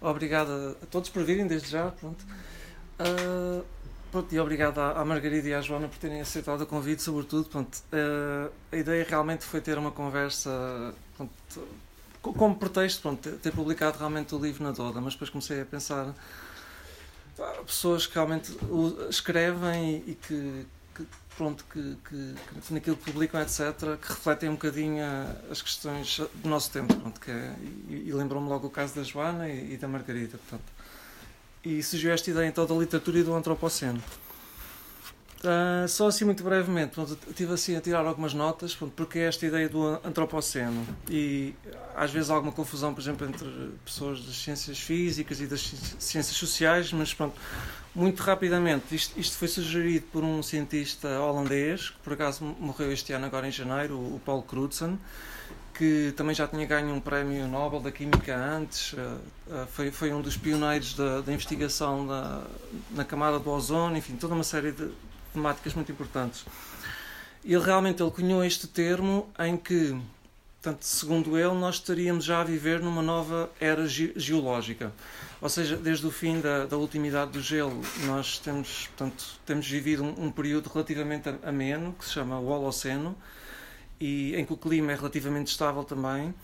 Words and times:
obrigado 0.00 0.50
a, 0.50 0.84
a 0.84 0.86
todos 0.86 1.10
por 1.10 1.22
virem 1.24 1.46
desde 1.46 1.70
já. 1.70 1.90
Pronto. 1.90 2.24
Uh, 3.00 3.64
pronto, 4.10 4.34
e 4.34 4.40
obrigado 4.40 4.78
à, 4.78 5.00
à, 5.00 5.04
Margarida 5.04 5.48
e 5.48 5.54
à 5.54 5.60
Joana 5.60 5.88
por 5.88 5.98
terem 5.98 6.20
aceitado 6.20 6.62
o 6.62 6.66
convite, 6.66 7.02
sobretudo. 7.02 7.48
Pronto, 7.48 7.74
uh, 7.92 8.52
a 8.72 8.76
ideia 8.76 9.06
realmente 9.08 9.44
foi 9.44 9.60
ter 9.60 9.78
uma 9.78 9.90
conversa 9.90 10.94
pronto, 11.16 11.32
como 12.22 12.54
pretexto, 12.56 13.02
pronto, 13.02 13.30
ter 13.38 13.52
publicado 13.52 13.98
realmente 13.98 14.34
o 14.34 14.38
livro 14.38 14.62
na 14.62 14.72
Doda, 14.72 15.00
mas 15.00 15.14
depois 15.14 15.30
comecei 15.30 15.62
a 15.62 15.64
pensar 15.64 16.14
pessoas 17.64 18.06
que 18.06 18.14
realmente 18.14 18.54
escrevem 19.08 20.04
e 20.06 20.14
que, 20.14 20.66
que 20.94 21.06
pronto, 21.36 21.64
que, 21.72 21.96
que, 22.08 22.34
que, 22.60 22.74
naquilo 22.74 22.96
que 22.96 23.10
publicam, 23.10 23.40
etc., 23.40 23.96
que 24.00 24.08
refletem 24.08 24.48
um 24.48 24.52
bocadinho 24.52 25.02
as 25.50 25.62
questões 25.62 26.20
do 26.34 26.48
nosso 26.48 26.70
tempo. 26.70 26.94
Pronto, 26.94 27.20
que 27.20 27.30
é, 27.30 27.54
e, 27.88 28.08
e 28.08 28.12
lembrou-me 28.12 28.48
logo 28.48 28.66
o 28.66 28.70
caso 28.70 28.94
da 28.94 29.02
Joana 29.02 29.48
e, 29.48 29.74
e 29.74 29.76
da 29.76 29.88
Margarida. 29.88 30.38
Portanto. 30.38 30.70
E 31.64 31.82
surgiu 31.82 32.10
esta 32.12 32.30
ideia 32.30 32.48
então 32.48 32.66
da 32.66 32.74
literatura 32.74 33.18
e 33.18 33.22
do 33.22 33.34
antropoceno. 33.34 34.02
Uh, 35.42 35.88
só 35.88 36.08
assim 36.08 36.26
muito 36.26 36.44
brevemente, 36.44 36.90
pronto, 36.90 37.16
estive 37.26 37.54
assim 37.54 37.74
a 37.74 37.80
tirar 37.80 38.04
algumas 38.04 38.34
notas, 38.34 38.74
pronto, 38.74 38.92
porque 38.94 39.20
é 39.20 39.22
esta 39.22 39.46
ideia 39.46 39.70
do 39.70 39.98
antropoceno. 40.04 40.86
E 41.08 41.54
às 41.96 42.10
vezes 42.10 42.30
há 42.30 42.34
alguma 42.34 42.52
confusão, 42.52 42.92
por 42.92 43.00
exemplo, 43.00 43.26
entre 43.26 43.48
pessoas 43.82 44.22
das 44.22 44.36
ciências 44.36 44.78
físicas 44.78 45.40
e 45.40 45.46
das 45.46 45.60
ciências 45.98 46.36
sociais, 46.36 46.92
mas 46.92 47.14
pronto, 47.14 47.34
muito 47.94 48.22
rapidamente, 48.22 48.94
isto, 48.94 49.18
isto 49.18 49.38
foi 49.38 49.48
sugerido 49.48 50.04
por 50.12 50.22
um 50.22 50.42
cientista 50.42 51.08
holandês, 51.20 51.88
que 51.88 51.98
por 52.00 52.12
acaso 52.12 52.44
morreu 52.44 52.92
este 52.92 53.14
ano 53.14 53.24
agora 53.24 53.48
em 53.48 53.52
janeiro, 53.52 53.96
o 53.96 54.20
Paul 54.22 54.42
Crutzen, 54.42 54.98
que 55.72 56.12
também 56.14 56.34
já 56.34 56.46
tinha 56.46 56.66
ganho 56.66 56.94
um 56.94 57.00
prémio 57.00 57.48
Nobel 57.48 57.80
da 57.80 57.90
Química 57.90 58.36
antes, 58.36 58.92
uh, 58.92 58.96
uh, 59.46 59.66
foi, 59.68 59.90
foi 59.90 60.12
um 60.12 60.20
dos 60.20 60.36
pioneiros 60.36 60.92
da, 60.92 61.22
da 61.22 61.32
investigação 61.32 62.04
na, 62.04 62.42
na 62.90 63.04
camada 63.06 63.38
do 63.38 63.48
ozono, 63.48 63.96
enfim, 63.96 64.16
toda 64.16 64.34
uma 64.34 64.44
série 64.44 64.72
de 64.72 64.90
temáticas 65.32 65.74
muito 65.74 65.90
importantes. 65.92 66.44
Ele 67.44 67.58
realmente 67.58 68.02
ele 68.02 68.10
cunhou 68.10 68.44
este 68.44 68.66
termo 68.66 69.28
em 69.38 69.56
que, 69.56 69.98
portanto, 70.60 70.82
segundo 70.82 71.38
ele, 71.38 71.54
nós 71.54 71.76
estaríamos 71.76 72.24
já 72.24 72.40
a 72.40 72.44
viver 72.44 72.80
numa 72.80 73.00
nova 73.00 73.50
era 73.58 73.86
ge 73.86 74.12
geológica. 74.14 74.92
Ou 75.40 75.48
seja, 75.48 75.76
desde 75.76 76.06
o 76.06 76.10
fim 76.10 76.40
da, 76.40 76.66
da 76.66 76.76
ultimidade 76.76 77.32
do 77.32 77.40
gelo, 77.40 77.80
nós 78.04 78.38
temos, 78.38 78.88
portanto, 78.88 79.24
temos 79.46 79.66
vivido 79.66 80.04
um, 80.04 80.26
um 80.26 80.30
período 80.30 80.68
relativamente 80.68 81.30
ameno, 81.42 81.94
que 81.98 82.04
se 82.04 82.12
chama 82.12 82.38
o 82.38 82.46
Holoceno, 82.46 83.16
e 83.98 84.34
em 84.36 84.44
que 84.44 84.52
o 84.52 84.56
clima 84.56 84.92
é 84.92 84.94
relativamente 84.94 85.48
estável 85.48 85.82
também. 85.82 86.34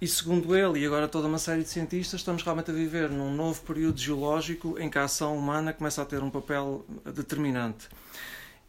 E 0.00 0.08
segundo 0.08 0.56
ele, 0.56 0.80
e 0.80 0.86
agora 0.86 1.06
toda 1.06 1.28
uma 1.28 1.38
série 1.38 1.62
de 1.62 1.68
cientistas, 1.68 2.20
estamos 2.20 2.42
realmente 2.42 2.70
a 2.70 2.74
viver 2.74 3.10
num 3.10 3.34
novo 3.34 3.60
período 3.62 4.00
geológico 4.00 4.78
em 4.78 4.88
que 4.88 4.98
a 4.98 5.04
ação 5.04 5.36
humana 5.36 5.74
começa 5.74 6.00
a 6.00 6.06
ter 6.06 6.22
um 6.22 6.30
papel 6.30 6.84
determinante. 7.14 7.86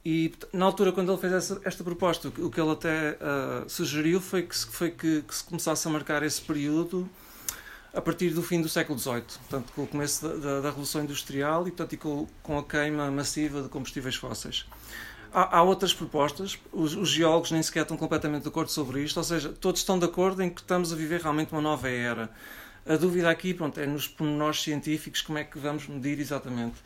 E 0.03 0.33
na 0.52 0.66
altura, 0.66 0.91
quando 0.91 1.11
ele 1.11 1.21
fez 1.21 1.31
essa, 1.31 1.61
esta 1.63 1.83
proposta, 1.83 2.30
o 2.30 2.49
que 2.49 2.59
ele 2.59 2.71
até 2.71 3.11
uh, 3.11 3.69
sugeriu 3.69 4.19
foi, 4.19 4.44
que, 4.44 4.55
foi 4.55 4.89
que, 4.89 5.21
que, 5.21 5.35
se 5.35 5.44
começasse 5.44 5.88
a 5.88 5.91
marcar 5.91 6.23
esse 6.23 6.41
período 6.41 7.07
a 7.94 8.02
partir 8.02 8.31
do 8.31 8.41
fim 8.41 8.61
do 8.61 8.69
século 8.69 8.97
XVIII, 8.97 9.22
portanto, 9.22 9.72
com 9.75 9.83
o 9.83 9.88
começo 9.88 10.27
da, 10.27 10.35
da, 10.35 10.61
da 10.61 10.69
Revolução 10.69 11.03
Industrial 11.03 11.67
e, 11.67 11.72
portanto, 11.72 11.94
e 11.94 11.97
com, 11.97 12.27
com, 12.41 12.57
a 12.57 12.63
queima 12.63 13.11
massiva 13.11 13.61
de 13.61 13.69
combustíveis 13.69 14.16
fósseis. 14.16 14.66
Há, 15.31 15.57
há 15.57 15.61
outras 15.61 15.94
propostas, 15.94 16.57
os, 16.72 16.95
os, 16.95 17.09
geólogos 17.09 17.52
nem 17.52 17.61
sequer 17.61 17.83
estão 17.83 17.95
completamente 17.95 18.44
de 18.44 18.47
acordo 18.47 18.72
sobre 18.72 19.03
isto, 19.03 19.17
ou 19.17 19.23
seja, 19.23 19.49
todos 19.49 19.81
estão 19.81 19.99
de 19.99 20.05
acordo 20.05 20.41
em 20.41 20.49
que 20.49 20.61
estamos 20.61 20.91
a 20.91 20.95
viver 20.95 21.22
realmente 21.22 21.52
uma 21.52 21.61
nova 21.61 21.89
era. 21.89 22.31
A 22.88 22.95
dúvida 22.95 23.29
aqui 23.29 23.53
pronto, 23.53 23.79
é 23.79 23.85
nos 23.85 24.07
pormenores 24.07 24.61
científicos 24.63 25.22
como 25.22 25.38
é 25.38 25.44
que 25.44 25.59
vamos 25.59 25.88
medir 25.88 26.19
exatamente. 26.19 26.77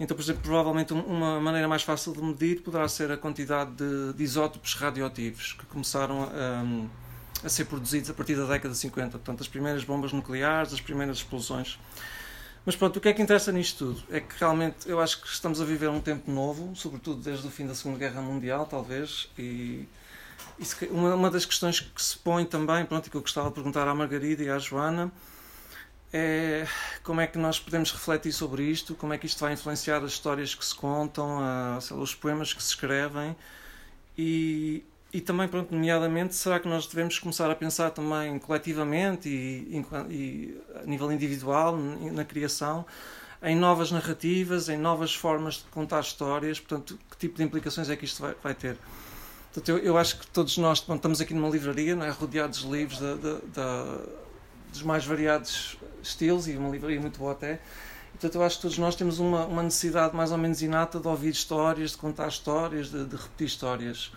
Então, 0.00 0.16
por 0.16 0.22
exemplo, 0.22 0.40
provavelmente 0.42 0.94
uma 0.94 1.38
maneira 1.38 1.68
mais 1.68 1.82
fácil 1.82 2.14
de 2.14 2.22
medir 2.22 2.62
poderá 2.62 2.88
ser 2.88 3.12
a 3.12 3.18
quantidade 3.18 3.72
de, 3.72 4.14
de 4.14 4.24
isótopos 4.24 4.72
radioativos 4.72 5.52
que 5.52 5.66
começaram 5.66 6.22
a, 6.22 7.44
a, 7.44 7.48
ser 7.50 7.66
produzidos 7.66 8.08
a 8.08 8.14
partir 8.14 8.34
da 8.34 8.46
década 8.46 8.72
de 8.72 8.80
50. 8.80 9.10
Portanto, 9.10 9.42
as 9.42 9.46
primeiras 9.46 9.84
bombas 9.84 10.10
nucleares, 10.14 10.72
as 10.72 10.80
primeiras 10.80 11.18
explosões. 11.18 11.78
Mas 12.64 12.76
pronto, 12.76 12.96
o 12.96 13.00
que 13.00 13.10
é 13.10 13.12
que 13.12 13.20
interessa 13.20 13.52
nisto 13.52 13.92
tudo? 13.92 14.02
É 14.10 14.20
que 14.20 14.34
realmente 14.40 14.88
eu 14.88 14.98
acho 15.00 15.20
que 15.20 15.28
estamos 15.28 15.60
a 15.60 15.66
viver 15.66 15.90
um 15.90 16.00
tempo 16.00 16.30
novo, 16.30 16.74
sobretudo 16.74 17.20
desde 17.20 17.46
o 17.46 17.50
fim 17.50 17.66
da 17.66 17.74
Segunda 17.74 17.98
Guerra 17.98 18.22
Mundial, 18.22 18.64
talvez, 18.64 19.28
e 19.38 19.86
uma, 20.90 21.14
uma 21.14 21.30
das 21.30 21.44
questões 21.44 21.80
que 21.80 22.02
se 22.02 22.16
põe 22.16 22.46
também, 22.46 22.86
pronto, 22.86 23.06
e 23.06 23.10
que 23.10 23.16
eu 23.18 23.20
gostava 23.20 23.48
de 23.48 23.54
perguntar 23.54 23.86
à 23.86 23.94
Margarida 23.94 24.42
e 24.42 24.48
à 24.48 24.58
Joana, 24.58 25.12
é 26.12 26.66
como 27.02 27.20
é 27.20 27.26
que 27.26 27.38
nós 27.38 27.58
podemos 27.58 27.92
refletir 27.92 28.32
sobre 28.32 28.64
isto, 28.64 28.94
como 28.94 29.12
é 29.12 29.18
que 29.18 29.26
isto 29.26 29.40
vai 29.40 29.52
influenciar 29.52 30.02
as 30.02 30.12
histórias 30.12 30.54
que 30.54 30.64
se 30.64 30.74
contam, 30.74 31.38
a, 31.40 31.78
os 31.94 32.14
poemas 32.14 32.52
que 32.52 32.62
se 32.62 32.70
escrevem 32.70 33.36
e, 34.18 34.84
e 35.12 35.20
também, 35.20 35.48
pronto, 35.48 35.74
nomeadamente, 35.74 36.34
será 36.34 36.58
que 36.60 36.68
nós 36.68 36.86
devemos 36.86 37.18
começar 37.18 37.50
a 37.50 37.54
pensar 37.54 37.90
também 37.90 38.38
coletivamente 38.38 39.28
e, 39.28 39.76
e, 39.76 40.14
e 40.14 40.60
a 40.82 40.86
nível 40.86 41.10
individual, 41.12 41.76
na 41.76 42.24
criação, 42.24 42.84
em 43.42 43.56
novas 43.56 43.90
narrativas, 43.90 44.68
em 44.68 44.76
novas 44.76 45.14
formas 45.14 45.54
de 45.54 45.64
contar 45.70 46.00
histórias, 46.00 46.60
portanto, 46.60 46.98
que 47.10 47.16
tipo 47.16 47.36
de 47.36 47.42
implicações 47.44 47.88
é 47.88 47.96
que 47.96 48.04
isto 48.04 48.20
vai, 48.20 48.34
vai 48.42 48.54
ter? 48.54 48.76
Portanto, 49.52 49.68
eu, 49.68 49.78
eu 49.78 49.98
acho 49.98 50.18
que 50.18 50.26
todos 50.26 50.56
nós, 50.58 50.80
bom, 50.80 50.94
estamos 50.94 51.20
aqui 51.20 51.34
numa 51.34 51.48
livraria, 51.48 51.96
não 51.96 52.04
é? 52.04 52.10
rodeados 52.10 52.60
de 52.60 52.68
livros 52.68 53.00
da, 53.00 53.14
da, 53.14 53.98
dos 54.70 54.82
mais 54.82 55.04
variados 55.04 55.76
estilos 56.02 56.48
e 56.48 56.56
uma 56.56 56.70
livraria 56.70 57.00
muito 57.00 57.18
boa 57.18 57.32
até. 57.32 57.60
Portanto, 58.12 58.34
eu 58.34 58.42
acho 58.42 58.56
que 58.56 58.62
todos 58.62 58.78
nós 58.78 58.94
temos 58.94 59.18
uma, 59.18 59.46
uma 59.46 59.62
necessidade 59.62 60.14
mais 60.14 60.32
ou 60.32 60.38
menos 60.38 60.60
inata 60.62 61.00
de 61.00 61.08
ouvir 61.08 61.30
histórias, 61.30 61.92
de 61.92 61.96
contar 61.96 62.28
histórias, 62.28 62.90
de, 62.90 63.04
de 63.04 63.16
repetir 63.16 63.46
histórias. 63.46 64.12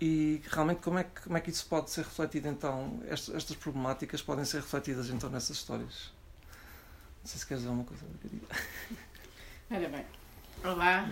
E 0.00 0.42
realmente, 0.48 0.80
como 0.80 0.98
é, 0.98 1.04
que, 1.04 1.22
como 1.22 1.36
é 1.36 1.40
que 1.40 1.50
isso 1.50 1.66
pode 1.66 1.90
ser 1.90 2.04
refletido 2.04 2.48
então? 2.48 3.02
Estas, 3.06 3.34
estas 3.34 3.56
problemáticas 3.56 4.22
podem 4.22 4.44
ser 4.44 4.58
refletidas 4.58 5.10
então 5.10 5.28
nessas 5.28 5.56
histórias? 5.56 6.12
Não 7.20 7.26
sei 7.26 7.38
se 7.38 7.46
queres 7.46 7.62
dizer 7.62 7.70
alguma 7.70 7.86
coisa, 7.86 8.04
Margarida. 8.06 8.46
Ora 9.70 9.88
bem. 9.88 10.06
Olá. 10.64 11.10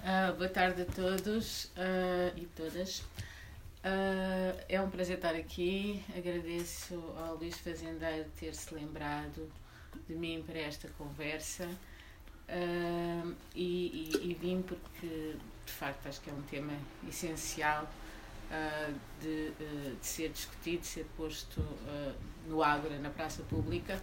Uh, 0.00 0.36
boa 0.36 0.48
tarde 0.48 0.82
a 0.82 0.84
todos 0.86 1.64
uh, 1.76 2.36
e 2.36 2.46
todas. 2.56 3.02
Uh, 3.82 4.60
é 4.68 4.78
um 4.80 4.90
prazer 4.90 5.16
estar 5.16 5.34
aqui. 5.34 6.04
Agradeço 6.16 7.02
ao 7.16 7.36
Luís 7.36 7.56
Fazendeiro 7.58 8.28
ter-se 8.38 8.74
lembrado 8.74 9.50
de 10.06 10.14
mim 10.14 10.44
para 10.46 10.58
esta 10.58 10.88
conversa. 10.98 11.66
Uh, 12.48 13.34
e, 13.54 14.10
e, 14.12 14.30
e, 14.30 14.34
vim 14.34 14.60
porque, 14.60 15.36
de 15.64 15.72
facto, 15.72 16.06
acho 16.08 16.20
que 16.20 16.28
é 16.28 16.32
um 16.32 16.42
tema 16.42 16.74
essencial 17.08 17.84
uh, 18.50 18.94
de, 19.22 19.50
de, 19.52 20.06
ser 20.06 20.28
discutido, 20.28 20.82
de 20.82 20.86
ser 20.86 21.06
posto 21.16 21.64
no 22.46 22.62
Ágora, 22.62 22.98
na 22.98 23.08
praça 23.08 23.42
pública. 23.44 23.98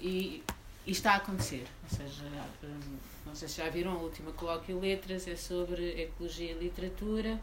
E, 0.00 0.44
e, 0.86 0.92
está 0.92 1.12
a 1.12 1.16
acontecer. 1.16 1.66
Ou 1.84 1.96
seja, 1.96 2.24
não 3.24 3.34
sei 3.34 3.48
se 3.48 3.56
já 3.56 3.70
viram 3.70 3.92
a 3.92 3.98
última 3.98 4.32
colóquio 4.32 4.78
Letras, 4.78 5.26
é 5.26 5.36
sobre 5.36 6.02
ecologia 6.02 6.52
e 6.52 6.58
literatura. 6.58 7.40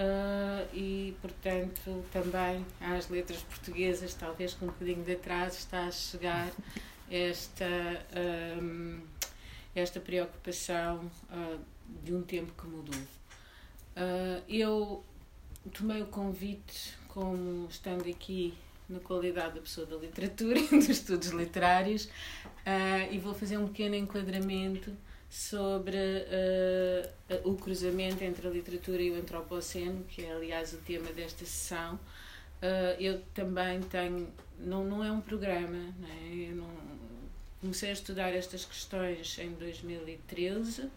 Uh, 0.00 0.66
e, 0.74 1.14
portanto, 1.20 2.02
também 2.10 2.64
às 2.80 3.10
letras 3.10 3.42
portuguesas, 3.42 4.14
talvez 4.14 4.54
com 4.54 4.64
um 4.64 4.68
bocadinho 4.68 5.04
de 5.04 5.12
atraso, 5.12 5.58
está 5.58 5.84
a 5.84 5.90
chegar 5.90 6.50
esta, 7.10 7.66
um, 8.62 8.98
esta 9.74 10.00
preocupação 10.00 11.10
uh, 11.30 11.60
de 12.02 12.14
um 12.14 12.22
tempo 12.22 12.50
que 12.58 12.66
mudou. 12.66 12.98
Uh, 12.98 14.42
eu 14.48 15.04
tomei 15.70 16.00
o 16.00 16.06
convite, 16.06 16.96
como 17.08 17.68
estando 17.68 18.08
aqui 18.08 18.54
na 18.88 19.00
qualidade 19.00 19.56
da 19.56 19.60
pessoa 19.60 19.86
da 19.86 19.96
literatura 19.96 20.58
e 20.64 20.66
dos 20.66 20.88
estudos 20.88 21.28
literários, 21.28 22.08
e 23.10 23.18
vou 23.18 23.34
fazer 23.34 23.58
um 23.58 23.66
pequeno 23.66 23.96
enquadramento 23.96 24.96
sobre 25.30 25.96
uh, 25.96 27.48
o 27.48 27.54
cruzamento 27.54 28.24
entre 28.24 28.48
a 28.48 28.50
literatura 28.50 29.00
e 29.00 29.12
o 29.12 29.14
antropoceno, 29.14 30.04
que 30.08 30.24
é 30.24 30.32
aliás 30.32 30.72
o 30.72 30.78
tema 30.78 31.12
desta 31.12 31.44
sessão. 31.44 31.94
Uh, 31.94 33.00
eu 33.00 33.22
também 33.32 33.80
tenho, 33.80 34.28
não, 34.58 34.84
não 34.84 35.04
é 35.04 35.12
um 35.12 35.20
programa, 35.20 35.78
né? 36.00 36.48
eu 36.50 36.56
não, 36.56 36.68
comecei 37.60 37.90
a 37.90 37.92
estudar 37.92 38.34
estas 38.34 38.64
questões 38.64 39.38
em 39.38 39.52
2013 39.52 40.90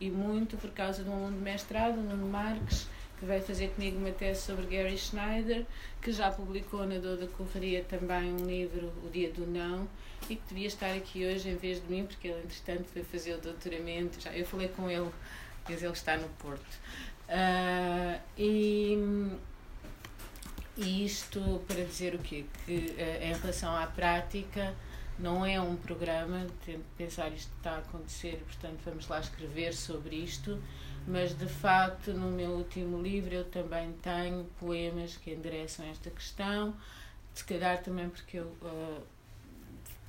e 0.00 0.08
muito 0.08 0.56
por 0.56 0.70
causa 0.70 1.02
de 1.02 1.10
um 1.10 1.14
aluno 1.14 1.36
de 1.36 1.42
mestrado, 1.42 1.96
Nuno 1.96 2.28
Marques, 2.28 2.86
que 3.18 3.26
vai 3.26 3.40
fazer 3.40 3.70
comigo 3.70 3.98
uma 3.98 4.12
tese 4.12 4.42
sobre 4.42 4.64
Gary 4.66 4.96
Schneider, 4.96 5.66
que 6.00 6.12
já 6.12 6.30
publicou 6.30 6.86
na 6.86 6.98
Dor 6.98 7.18
da 7.18 7.26
Correria 7.26 7.84
também 7.84 8.32
um 8.32 8.46
livro, 8.46 8.92
O 9.04 9.10
Dia 9.10 9.30
do 9.30 9.46
Não, 9.46 9.86
e 10.28 10.36
que 10.36 10.42
devia 10.48 10.66
estar 10.66 10.92
aqui 10.94 11.24
hoje 11.26 11.48
em 11.48 11.56
vez 11.56 11.82
de 11.82 11.88
mim, 11.90 12.06
porque 12.06 12.28
ele, 12.28 12.40
entretanto, 12.42 12.84
foi 12.92 13.02
fazer 13.02 13.34
o 13.34 13.38
doutoramento. 13.38 14.20
Já, 14.20 14.32
eu 14.36 14.46
falei 14.46 14.68
com 14.68 14.88
ele, 14.90 15.10
mas 15.68 15.82
ele 15.82 15.92
está 15.92 16.16
no 16.16 16.28
Porto. 16.30 16.78
Uh, 17.28 18.20
e, 18.36 18.98
e 20.76 21.04
isto 21.04 21.62
para 21.66 21.84
dizer 21.84 22.14
o 22.14 22.18
quê? 22.18 22.44
Que 22.64 22.72
uh, 22.72 23.24
em 23.24 23.32
relação 23.34 23.74
à 23.74 23.86
prática 23.86 24.74
não 25.20 25.44
é 25.44 25.60
um 25.60 25.76
programa, 25.76 26.46
tento 26.64 26.84
pensar 26.96 27.28
isto 27.32 27.52
está 27.58 27.72
a 27.72 27.78
acontecer, 27.78 28.42
portanto 28.46 28.80
vamos 28.84 29.06
lá 29.06 29.20
escrever 29.20 29.74
sobre 29.74 30.16
isto, 30.16 30.60
mas 31.06 31.36
de 31.36 31.46
facto 31.46 32.12
no 32.12 32.30
meu 32.30 32.52
último 32.52 33.00
livro 33.00 33.34
eu 33.34 33.44
também 33.44 33.92
tenho 34.02 34.44
poemas 34.58 35.16
que 35.16 35.32
endereçam 35.32 35.86
esta 35.86 36.10
questão, 36.10 36.74
se 37.34 37.44
calhar 37.44 37.82
também 37.82 38.08
porque 38.08 38.38
eu 38.38 38.46
uh, 38.62 39.02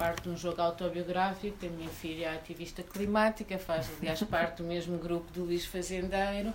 parte 0.02 0.24
de 0.24 0.30
um 0.30 0.36
jogo 0.36 0.60
autobiográfico, 0.60 1.64
a 1.64 1.70
minha 1.70 1.90
filha 1.90 2.26
é 2.26 2.36
ativista 2.36 2.82
climática, 2.82 3.60
faz 3.60 3.88
aliás 4.00 4.24
parte 4.24 4.58
do 4.58 4.64
mesmo 4.64 4.98
grupo 4.98 5.32
do 5.32 5.44
Luís 5.44 5.64
Fazendeiro 5.64 6.52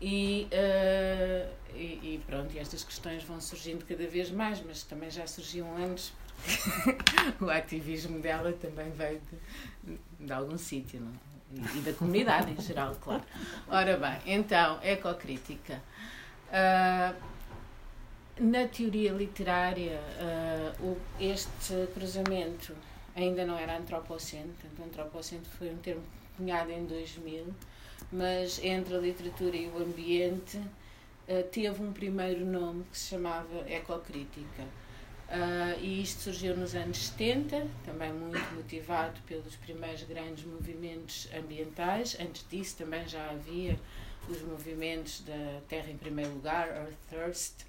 e, 0.00 0.48
uh, 0.50 1.52
e, 1.74 2.14
e, 2.14 2.22
pronto, 2.26 2.54
e 2.54 2.58
estas 2.58 2.82
questões 2.82 3.22
vão 3.24 3.42
surgindo 3.42 3.84
cada 3.84 4.06
vez 4.06 4.30
mais, 4.30 4.62
mas 4.66 4.84
também 4.84 5.10
já 5.10 5.26
surgiam 5.26 5.68
antes, 5.76 6.14
porque 6.82 7.44
o 7.44 7.50
ativismo 7.50 8.20
dela 8.20 8.54
também 8.54 8.90
veio 8.92 9.20
de, 9.82 9.98
de 10.24 10.32
algum 10.32 10.56
sítio, 10.56 10.98
não? 10.98 11.12
É? 11.12 11.76
E, 11.76 11.78
e 11.78 11.80
da 11.82 11.92
comunidade 11.92 12.52
em 12.52 12.60
geral, 12.62 12.96
claro. 13.02 13.22
Ora 13.68 13.98
bem, 13.98 14.34
então, 14.34 14.78
ecocrítica. 14.82 15.82
Uh, 16.48 17.37
na 18.40 18.66
teoria 18.68 19.12
literária, 19.12 20.00
uh, 20.80 20.96
este 21.20 21.86
cruzamento 21.94 22.74
ainda 23.14 23.44
não 23.44 23.58
era 23.58 23.76
antropoceno, 23.76 24.52
portanto, 24.60 24.86
antropoceno 24.86 25.44
foi 25.58 25.70
um 25.70 25.78
termo 25.78 26.02
cunhado 26.36 26.70
em 26.70 26.84
2000 26.84 27.46
mas 28.10 28.62
entre 28.62 28.96
a 28.96 28.98
literatura 28.98 29.56
e 29.56 29.66
o 29.66 29.78
ambiente 29.78 30.56
uh, 30.56 31.42
teve 31.50 31.82
um 31.82 31.92
primeiro 31.92 32.44
nome 32.44 32.84
que 32.90 32.98
se 32.98 33.10
chamava 33.10 33.68
ecocrítica. 33.68 34.62
Uh, 35.28 35.78
e 35.82 36.02
isto 36.02 36.22
surgiu 36.22 36.56
nos 36.56 36.74
anos 36.74 37.08
70, 37.08 37.66
também 37.84 38.10
muito 38.10 38.54
motivado 38.54 39.20
pelos 39.26 39.56
primeiros 39.56 40.02
grandes 40.04 40.44
movimentos 40.44 41.28
ambientais. 41.36 42.16
Antes 42.18 42.46
disso 42.48 42.78
também 42.78 43.06
já 43.06 43.30
havia 43.30 43.78
os 44.26 44.40
movimentos 44.40 45.20
da 45.20 45.60
Terra 45.68 45.90
em 45.90 45.98
Primeiro 45.98 46.32
Lugar, 46.32 46.68
Earth 46.68 46.96
First, 47.10 47.66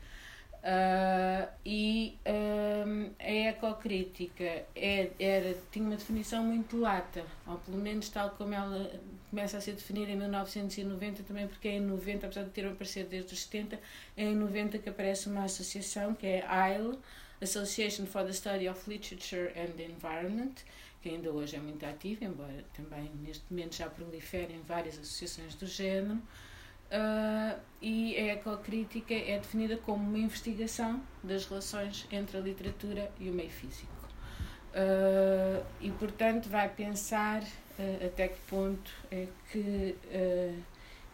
Uh, 0.59 1.47
e 1.65 2.17
uh, 2.25 3.13
a 3.17 3.49
ecocrítica 3.49 4.65
é, 4.75 5.09
era, 5.17 5.57
tinha 5.71 5.85
uma 5.85 5.95
definição 5.95 6.43
muito 6.43 6.77
lata, 6.77 7.23
ou 7.47 7.57
pelo 7.59 7.77
menos 7.77 8.09
tal 8.09 8.31
como 8.31 8.53
ela 8.53 8.91
começa 9.29 9.57
a 9.57 9.61
ser 9.61 9.71
definida 9.73 10.11
em 10.11 10.17
1990, 10.17 11.23
também 11.23 11.47
porque 11.47 11.69
é 11.69 11.77
em 11.77 11.81
90, 11.81 12.25
apesar 12.25 12.43
de 12.43 12.49
ter 12.49 12.65
aparecido 12.65 13.09
desde 13.09 13.33
os 13.33 13.43
70, 13.43 13.79
é 14.17 14.23
em 14.25 14.35
90 14.35 14.79
que 14.79 14.89
aparece 14.89 15.29
uma 15.29 15.45
associação 15.45 16.13
que 16.13 16.27
é 16.27 16.45
AIL, 16.45 16.99
Association 17.41 18.05
for 18.05 18.25
the 18.25 18.33
Study 18.33 18.67
of 18.67 18.89
Literature 18.89 19.53
and 19.55 19.81
Environment, 19.81 20.55
que 21.01 21.07
ainda 21.07 21.31
hoje 21.31 21.55
é 21.55 21.59
muito 21.59 21.85
ativa, 21.85 22.25
embora 22.25 22.65
também 22.73 23.09
neste 23.21 23.45
momento 23.49 23.77
já 23.77 23.89
proliferem 23.89 24.61
várias 24.67 24.99
associações 24.99 25.55
do 25.55 25.65
género. 25.65 26.21
Uh, 26.89 27.59
e 27.79 28.17
a 28.17 28.33
ecocrítica 28.33 29.13
é 29.13 29.37
definida 29.37 29.77
como 29.77 30.03
uma 30.03 30.17
investigação 30.17 30.99
das 31.23 31.45
relações 31.45 32.07
entre 32.11 32.35
a 32.37 32.41
literatura 32.41 33.11
e 33.19 33.29
o 33.29 33.33
meio 33.33 33.49
físico. 33.49 33.87
Uh, 34.73 35.63
e, 35.79 35.91
portanto, 35.91 36.49
vai 36.49 36.67
pensar 36.67 37.43
uh, 37.43 38.05
até 38.05 38.29
que 38.29 38.39
ponto 38.41 38.91
é 39.11 39.27
que, 39.51 39.95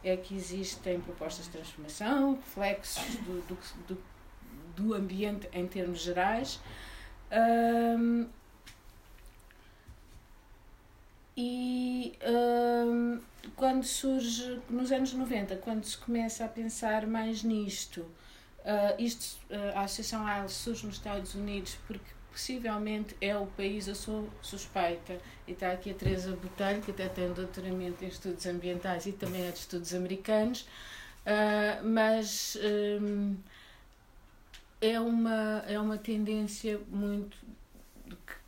é 0.03 0.17
que 0.17 0.35
existem 0.35 0.99
propostas 1.01 1.45
de 1.45 1.51
transformação, 1.51 2.35
reflexos 2.35 3.15
do, 3.17 3.41
do, 3.47 3.57
do, 3.87 3.97
do 4.75 4.93
ambiente 4.93 5.49
em 5.53 5.67
termos 5.67 5.99
gerais. 5.99 6.59
E 11.37 12.17
quando 13.55 13.83
surge, 13.83 14.59
nos 14.69 14.91
anos 14.91 15.13
90, 15.13 15.57
quando 15.57 15.83
se 15.83 15.97
começa 15.97 16.45
a 16.45 16.47
pensar 16.47 17.05
mais 17.05 17.43
nisto, 17.43 18.01
uh, 18.01 18.95
isto, 18.99 19.37
uh, 19.49 19.77
a 19.77 19.81
Associação 19.81 20.25
AIL 20.25 20.49
surge 20.49 20.85
nos 20.85 20.95
Estados 20.95 21.35
Unidos 21.35 21.77
porque 21.87 22.15
possivelmente 22.31 23.15
é 23.21 23.37
o 23.37 23.47
país 23.47 23.87
a 23.87 23.95
sua 23.95 24.27
suspeita. 24.41 25.17
E 25.47 25.51
está 25.51 25.71
aqui 25.71 25.91
a 25.91 25.93
Teresa 25.93 26.35
Botelho, 26.35 26.81
que 26.81 26.91
até 26.91 27.07
tem 27.07 27.31
doutoramento 27.31 28.03
em 28.03 28.07
estudos 28.07 28.45
ambientais 28.45 29.05
e 29.05 29.13
também 29.13 29.47
é 29.47 29.51
de 29.51 29.59
estudos 29.59 29.93
americanos, 29.93 30.61
uh, 30.61 31.85
mas 31.87 32.57
um, 33.01 33.35
é, 34.81 34.99
uma, 34.99 35.63
é 35.67 35.79
uma 35.79 35.97
tendência 35.97 36.79
muito 36.89 37.37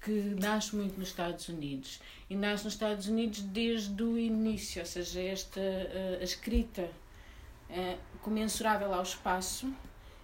que, 0.08 0.36
nasce 0.40 0.74
muito 0.74 0.98
nos 0.98 1.10
Estados 1.10 1.50
Unidos. 1.50 2.00
E 2.30 2.36
nasce 2.36 2.64
nos 2.64 2.74
Estados 2.74 3.08
Unidos 3.08 3.42
desde 3.42 4.02
o 4.02 4.18
início, 4.18 4.82
ou 4.82 4.86
seja, 4.86 5.22
esta 5.22 5.60
uh, 5.60 6.22
a 6.22 6.24
escrita 6.24 6.90
uh, 7.70 7.98
comensurável 8.22 8.94
ao 8.94 9.04
espaço. 9.04 9.70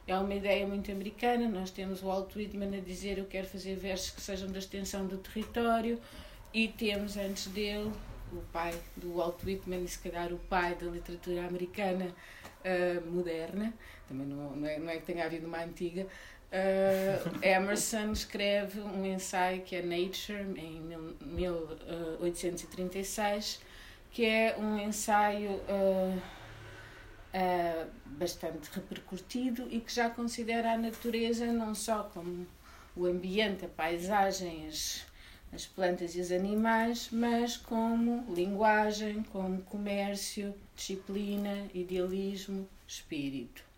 É 0.08 0.18
uma 0.18 0.34
ideia 0.34 0.66
muito 0.66 0.90
americana. 0.90 1.50
Nós 1.50 1.70
temos 1.70 2.02
o 2.02 2.06
Walt 2.06 2.34
Whitman 2.36 2.78
a 2.78 2.82
dizer 2.82 3.18
eu 3.18 3.26
quero 3.26 3.48
fazer 3.48 3.76
versos 3.76 4.10
que 4.12 4.22
sejam 4.22 4.50
da 4.50 4.60
extensão 4.60 5.06
do 5.06 5.18
território. 5.18 6.00
E 6.54 6.68
temos 6.70 7.18
antes 7.18 7.48
dele 7.48 7.92
o 8.32 8.42
pai 8.52 8.74
do 8.96 9.16
Walt 9.16 9.44
Whitman 9.44 9.84
e 9.84 9.88
se 9.88 10.00
calhar 10.00 10.32
o 10.32 10.38
pai 10.38 10.76
da 10.76 10.88
literatura 10.88 11.46
americana 11.46 12.08
uh, 12.64 13.12
moderna, 13.12 13.74
também 14.08 14.28
não, 14.28 14.56
não, 14.56 14.68
é, 14.68 14.80
não 14.80 14.90
é 14.90 14.98
que 14.98 15.06
tenha 15.06 15.26
havido 15.26 15.48
uma 15.48 15.64
antiga, 15.64 16.08
Uh, 16.54 17.18
Emerson 17.42 18.12
escreve 18.12 18.80
um 18.80 19.04
ensaio 19.04 19.64
que 19.64 19.76
é 19.76 19.82
Nature, 19.82 20.46
em 20.56 20.80
1836, 21.20 23.60
que 24.12 24.24
é 24.24 24.56
um 24.60 24.78
ensaio 24.78 25.50
uh, 25.50 26.22
uh, 27.34 27.88
bastante 28.06 28.70
repercutido 28.72 29.68
e 29.72 29.80
que 29.80 29.92
já 29.92 30.12
considera 30.12 30.74
a 30.74 30.78
natureza 30.78 31.48
não 31.48 31.74
só 31.74 32.04
como 32.04 32.46
o 32.96 33.08
ambiente, 33.08 33.66
a 33.66 33.70
paisagem, 33.70 34.68
as, 34.68 35.08
as 35.52 35.66
plantas 35.66 36.16
e 36.16 36.20
os 36.20 36.32
animais, 36.32 37.10
mas 37.12 37.58
como 37.58 38.32
linguagem, 38.32 39.24
como 39.24 39.60
comércio, 39.64 40.54
disciplina, 40.76 41.66
idealismo, 41.74 42.70
espírito. 42.88 43.73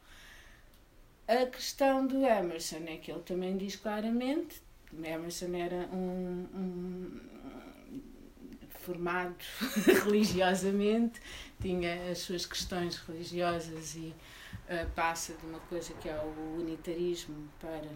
A 1.28 1.46
questão 1.48 2.06
do 2.06 2.24
Emerson 2.24 2.84
é 2.86 2.98
que 2.98 3.12
ele 3.12 3.22
também 3.22 3.58
diz 3.58 3.76
claramente, 3.76 4.62
Emerson 5.04 5.56
era 5.56 5.90
um, 5.92 6.48
um 6.54 7.20
formado 8.86 9.36
religiosamente, 10.06 11.20
tinha 11.60 12.12
as 12.12 12.20
suas 12.20 12.46
questões 12.46 12.98
religiosas 12.98 13.96
e 13.96 14.14
uh, 14.70 14.88
passa 14.96 15.34
de 15.34 15.48
uma 15.48 15.60
coisa 15.62 15.94
que 15.96 16.08
é 16.08 16.16
o 16.16 16.60
unitarismo 16.60 17.50
para 17.60 17.90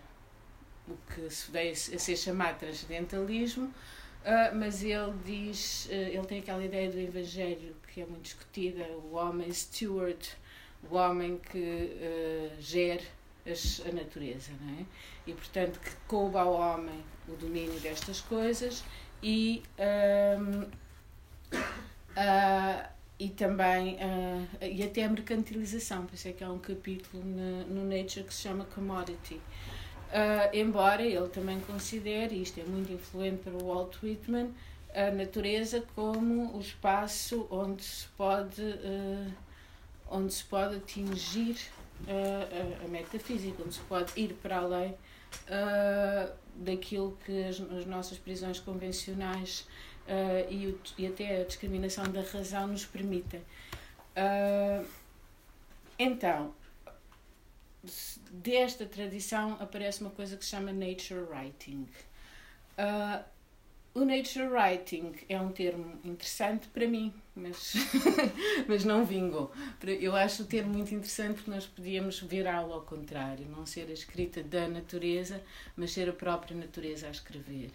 o 0.88 0.98
que 1.14 1.30
se 1.30 1.52
veio 1.52 1.74
a 1.74 1.76
ser 1.76 2.18
chamado 2.18 2.58
transcendentalismo, 2.58 3.66
uh, 3.66 4.56
mas 4.56 4.82
ele 4.82 5.14
diz, 5.24 5.86
uh, 5.86 5.92
ele 5.92 6.26
tem 6.26 6.40
aquela 6.40 6.66
ideia 6.66 6.90
do 6.90 6.98
Evangelho 6.98 7.76
que 7.94 8.02
é 8.02 8.06
muito 8.08 8.24
discutida, 8.24 8.84
o 8.86 9.14
homem 9.14 9.54
steward, 9.54 10.28
o 10.90 10.96
homem 10.96 11.38
que 11.38 12.52
gera 12.60 13.04
as, 13.46 13.82
a 13.88 13.92
natureza, 13.92 14.52
não 14.62 14.80
é? 14.80 14.86
E 15.28 15.34
portanto 15.34 15.80
que 15.80 15.92
coube 16.08 16.38
ao 16.38 16.54
homem 16.54 17.04
o 17.28 17.34
domínio 17.34 17.80
destas 17.80 18.22
coisas 18.22 18.84
e 19.22 19.62
um, 20.40 20.62
uh, 21.54 22.90
e 23.20 23.30
também 23.30 23.96
uh, 23.96 24.48
e 24.62 24.82
até 24.84 25.04
a 25.04 25.10
mercantilização, 25.10 26.06
por 26.06 26.16
isso 26.16 26.28
é 26.28 26.32
que 26.32 26.44
há 26.44 26.50
um 26.50 26.60
capítulo 26.60 27.24
no, 27.24 27.66
no 27.66 27.84
Nature 27.84 28.24
que 28.24 28.34
se 28.34 28.44
chama 28.44 28.66
Commodity. 28.66 29.36
Uh, 29.36 30.50
embora 30.54 31.04
ele 31.04 31.28
também 31.28 31.60
considere, 31.60 32.42
isto 32.42 32.60
é 32.60 32.64
muito 32.64 32.92
influente 32.92 33.44
para 33.44 33.54
o 33.54 33.68
Walt 33.68 34.02
Whitman, 34.02 34.52
a 34.94 35.12
natureza 35.12 35.84
como 35.94 36.58
o 36.58 36.60
espaço 36.60 37.46
onde 37.52 37.84
se 37.84 38.08
pode, 38.18 38.62
uh, 38.62 39.32
onde 40.10 40.34
se 40.34 40.44
pode 40.46 40.78
atingir 40.78 41.58
a, 42.08 42.86
a, 42.86 42.88
metafísica, 42.88 43.62
onde 43.64 43.74
se 43.74 43.82
pode 43.82 44.12
ir 44.20 44.34
para 44.36 44.58
além 44.58 44.92
uh, 44.92 46.32
daquilo 46.56 47.18
que 47.26 47.44
as, 47.44 47.60
as, 47.60 47.86
nossas 47.86 48.18
prisões 48.18 48.60
convencionais 48.60 49.68
uh, 50.08 50.52
e, 50.52 50.68
o, 50.68 50.80
e, 50.98 51.08
até 51.08 51.42
a 51.42 51.46
discriminação 51.46 52.06
da 52.06 52.22
razão 52.22 52.68
nos 52.68 52.86
permitem. 52.86 53.42
Uh, 54.16 54.86
então, 55.98 56.54
desta 58.32 58.86
tradição 58.86 59.58
aparece 59.60 60.02
uma 60.02 60.10
coisa 60.12 60.38
que 60.38 60.44
se 60.44 60.52
chama 60.52 60.72
nature 60.72 61.22
writing. 61.30 61.88
o 63.94 64.06
nature 64.06 64.48
writing 64.48 65.14
é 65.28 65.40
um 65.40 65.52
termo 65.52 66.00
interessante 66.04 66.68
para 66.70 66.88
mim, 66.88 67.14
mas, 67.40 67.74
mas 68.68 68.84
não 68.84 69.06
vingou. 69.06 69.52
Eu 70.00 70.16
acho 70.16 70.44
o 70.44 70.46
termo 70.46 70.74
muito 70.74 70.94
interessante 70.94 71.36
porque 71.36 71.52
nós 71.52 71.66
podíamos 71.66 72.20
virá-lo 72.20 72.74
ao 72.74 72.82
contrário, 72.82 73.48
não 73.48 73.66
ser 73.66 73.88
a 73.90 73.94
escrita 73.94 74.44
da 74.44 74.68
natureza, 74.68 75.42
mas 75.76 75.92
ser 75.92 76.10
a 76.10 76.14
própria 76.14 76.56
natureza 76.56 77.08
a 77.08 77.12
escrever. 77.12 77.72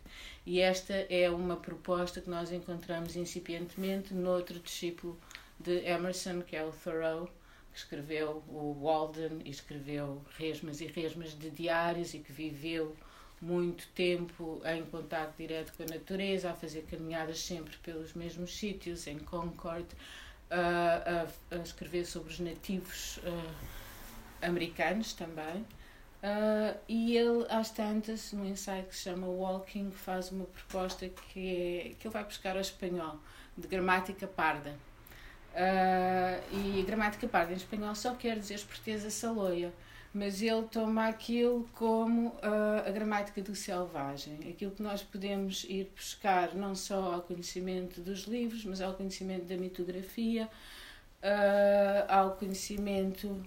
E 0.47 0.61
esta 0.61 0.94
é 1.09 1.30
uma 1.30 1.56
proposta 1.56 2.21
que 2.21 2.30
nós 2.30 2.52
encontramos 2.52 3.16
incipientemente 3.16 4.12
noutro 4.12 4.61
discípulo 4.61 5.18
de 5.59 5.85
Emerson, 5.87 6.42
que 6.42 6.56
é 6.56 6.64
o 6.64 6.71
Thoreau, 6.71 7.28
que 7.73 7.78
escreveu 7.78 8.42
o 8.49 8.76
Walden 8.80 9.40
e 9.44 9.50
escreveu 9.50 10.23
resmas 10.38 10.80
e 10.80 10.87
resmas 10.87 11.37
de 11.37 11.50
diários 11.50 12.14
e 12.14 12.18
que 12.18 12.33
viveu 12.33 12.97
muito 13.45 13.87
tempo 13.89 14.63
em 14.65 14.83
contato 14.87 15.37
direto 15.37 15.73
com 15.77 15.83
a 15.83 15.87
natureza, 15.87 16.51
a 16.51 16.55
fazer 16.55 16.83
caminhadas 16.91 17.41
sempre 17.41 17.77
pelos 17.79 18.15
mesmos 18.15 18.57
sítios, 18.57 19.07
em 19.07 19.19
Concord, 19.19 19.87
a, 20.51 21.27
a, 21.53 21.57
a 21.57 21.59
escrever 21.59 22.07
sobre 22.07 22.33
os 22.33 22.41
nativos 22.41 23.19
uh, 23.19 24.47
americanos 24.47 25.13
também. 25.13 25.61
Uh, 26.23 26.79
e 26.89 27.19
ele, 27.19 27.45
às 27.51 27.71
tantas, 27.71 28.33
no 28.33 28.47
ensaio 28.47 28.85
que 28.85 28.97
se 28.97 29.03
chama 29.03 29.27
Walking, 29.27 29.91
faz 29.91 30.33
uma 30.33 30.47
proposta 30.47 31.07
que, 31.07 31.91
é, 31.91 31.95
que 32.01 32.07
ele 32.07 32.15
vai 32.15 32.25
buscar 32.25 32.55
ao 32.55 32.63
espanhol, 32.63 33.19
de 33.59 33.69
gramática 33.69 34.27
parda. 34.27 34.75
Uh, 35.53 36.79
e 36.79 36.83
gramática 36.83 37.29
parda 37.29 37.53
em 37.53 37.57
espanhol 37.57 37.95
só 37.95 38.15
quer 38.15 38.39
dizer 38.39 38.55
esperteza 38.55 39.11
saloia 39.11 39.73
mas 40.14 40.40
ele 40.40 40.62
toma 40.71 41.09
aquilo 41.09 41.68
como 41.73 42.28
uh, 42.28 42.87
a 42.87 42.90
gramática 42.92 43.42
do 43.42 43.54
selvagem, 43.56 44.38
aquilo 44.49 44.71
que 44.71 44.80
nós 44.80 45.02
podemos 45.02 45.64
ir 45.64 45.90
buscar 45.92 46.54
não 46.54 46.76
só 46.76 47.14
ao 47.14 47.23
conhecimento 47.23 48.00
dos 48.00 48.21
livros, 48.21 48.64
mas 48.64 48.80
ao 48.80 48.94
conhecimento 48.94 49.44
da 49.47 49.56
mitografia, 49.56 50.49
uh, 51.21 52.06
ao 52.09 52.37
conhecimento 52.37 53.44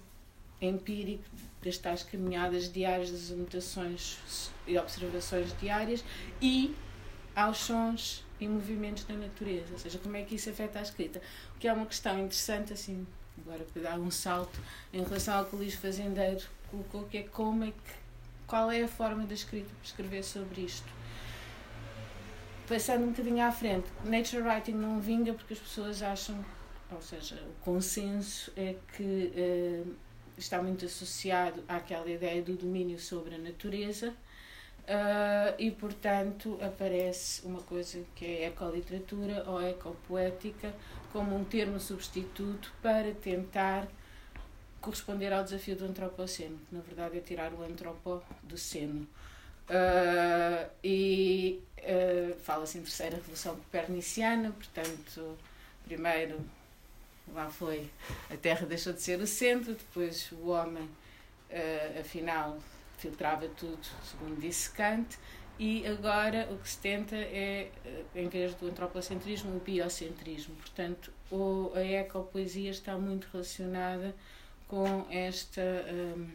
empírico 0.60 1.24
das 1.64 1.78
tais 1.78 2.02
caminhadas 2.02 2.70
diárias, 2.70 3.10
das 3.10 3.32
anotações 3.32 4.50
e 4.66 4.76
observações 4.76 5.58
diárias 5.58 6.04
e 6.42 6.76
aos 7.34 7.58
sons 7.58 8.26
e 8.38 8.46
movimentos 8.46 9.04
da 9.04 9.14
natureza, 9.14 9.72
ou 9.72 9.78
seja, 9.78 9.98
como 9.98 10.16
é 10.16 10.22
que 10.22 10.34
isso 10.34 10.50
afeta 10.50 10.80
a 10.80 10.82
escrita, 10.82 11.22
o 11.56 11.58
que 11.58 11.66
é 11.66 11.72
uma 11.72 11.86
questão 11.86 12.18
interessante 12.18 12.74
assim 12.74 13.06
agora 13.40 13.64
para 13.72 13.82
dar 13.82 13.98
um 13.98 14.10
salto 14.10 14.60
em 14.92 15.02
relação 15.02 15.38
ao 15.38 15.44
que 15.46 15.54
o 15.54 15.58
Luís 15.58 15.74
Fazendeiro 15.74 16.44
colocou, 16.70 17.04
que 17.04 17.18
é 17.18 17.22
como 17.22 17.64
é 17.64 17.68
que, 17.68 17.94
qual 18.46 18.70
é 18.70 18.82
a 18.82 18.88
forma 18.88 19.24
para 19.24 19.34
escrever 19.34 20.22
sobre 20.22 20.62
isto. 20.62 20.88
Passando 22.68 23.04
um 23.04 23.10
bocadinho 23.10 23.42
à 23.42 23.50
frente, 23.50 23.86
nature 24.04 24.42
writing 24.42 24.72
não 24.72 25.00
vinga 25.00 25.32
porque 25.32 25.54
as 25.54 25.58
pessoas 25.58 26.02
acham, 26.02 26.44
ou 26.90 27.00
seja, 27.00 27.36
o 27.36 27.64
consenso 27.64 28.52
é 28.56 28.74
que 28.94 29.32
uh, 29.84 29.96
está 30.36 30.62
muito 30.62 30.84
associado 30.84 31.64
àquela 31.66 32.08
ideia 32.10 32.42
do 32.42 32.54
domínio 32.54 32.98
sobre 32.98 33.34
a 33.34 33.38
natureza 33.38 34.10
uh, 34.10 35.54
e, 35.58 35.70
portanto, 35.70 36.58
aparece 36.60 37.44
uma 37.46 37.60
coisa 37.60 38.04
que 38.14 38.24
é 38.24 38.46
ecoliteratura 38.48 39.44
ou 39.46 39.62
ecopoética 39.62 40.74
como 41.12 41.34
um 41.36 41.44
termo 41.44 41.80
substituto 41.80 42.72
para 42.82 43.12
tentar 43.14 43.88
corresponder 44.80 45.32
ao 45.32 45.44
desafio 45.44 45.76
do 45.76 45.84
antropoceno, 45.84 46.58
que 46.68 46.74
na 46.74 46.80
verdade 46.80 47.18
é 47.18 47.20
tirar 47.20 47.52
o 47.52 47.62
antropo 47.62 48.22
do 48.42 48.56
seno. 48.56 49.06
Uh, 49.68 50.70
e 50.82 51.62
uh, 51.78 52.34
fala-se 52.40 52.78
em 52.78 52.82
terceira 52.82 53.16
revolução 53.16 53.56
coperniciana, 53.56 54.50
portanto, 54.50 55.36
primeiro 55.84 56.40
lá 57.34 57.50
foi 57.50 57.90
a 58.30 58.36
Terra 58.36 58.66
deixou 58.66 58.94
de 58.94 59.02
ser 59.02 59.20
o 59.20 59.26
centro, 59.26 59.74
depois 59.74 60.32
o 60.32 60.48
homem, 60.48 60.84
uh, 60.84 62.00
afinal, 62.00 62.58
filtrava 62.96 63.46
tudo, 63.48 63.78
segundo 64.02 64.40
disse 64.40 64.70
Kant, 64.70 65.18
e 65.58 65.86
agora 65.86 66.48
o 66.50 66.58
que 66.58 66.68
se 66.68 66.78
tenta 66.78 67.16
é, 67.16 67.70
em 68.14 68.28
vez 68.28 68.54
do 68.54 68.68
antropocentrismo, 68.68 69.56
o 69.56 69.60
biocentrismo. 69.60 70.54
Portanto, 70.54 71.12
o, 71.32 71.72
a 71.74 71.82
ecopoesia 71.82 72.70
está 72.70 72.96
muito 72.96 73.28
relacionada 73.32 74.14
com 74.68 75.06
esta 75.10 75.62
um, 75.62 76.28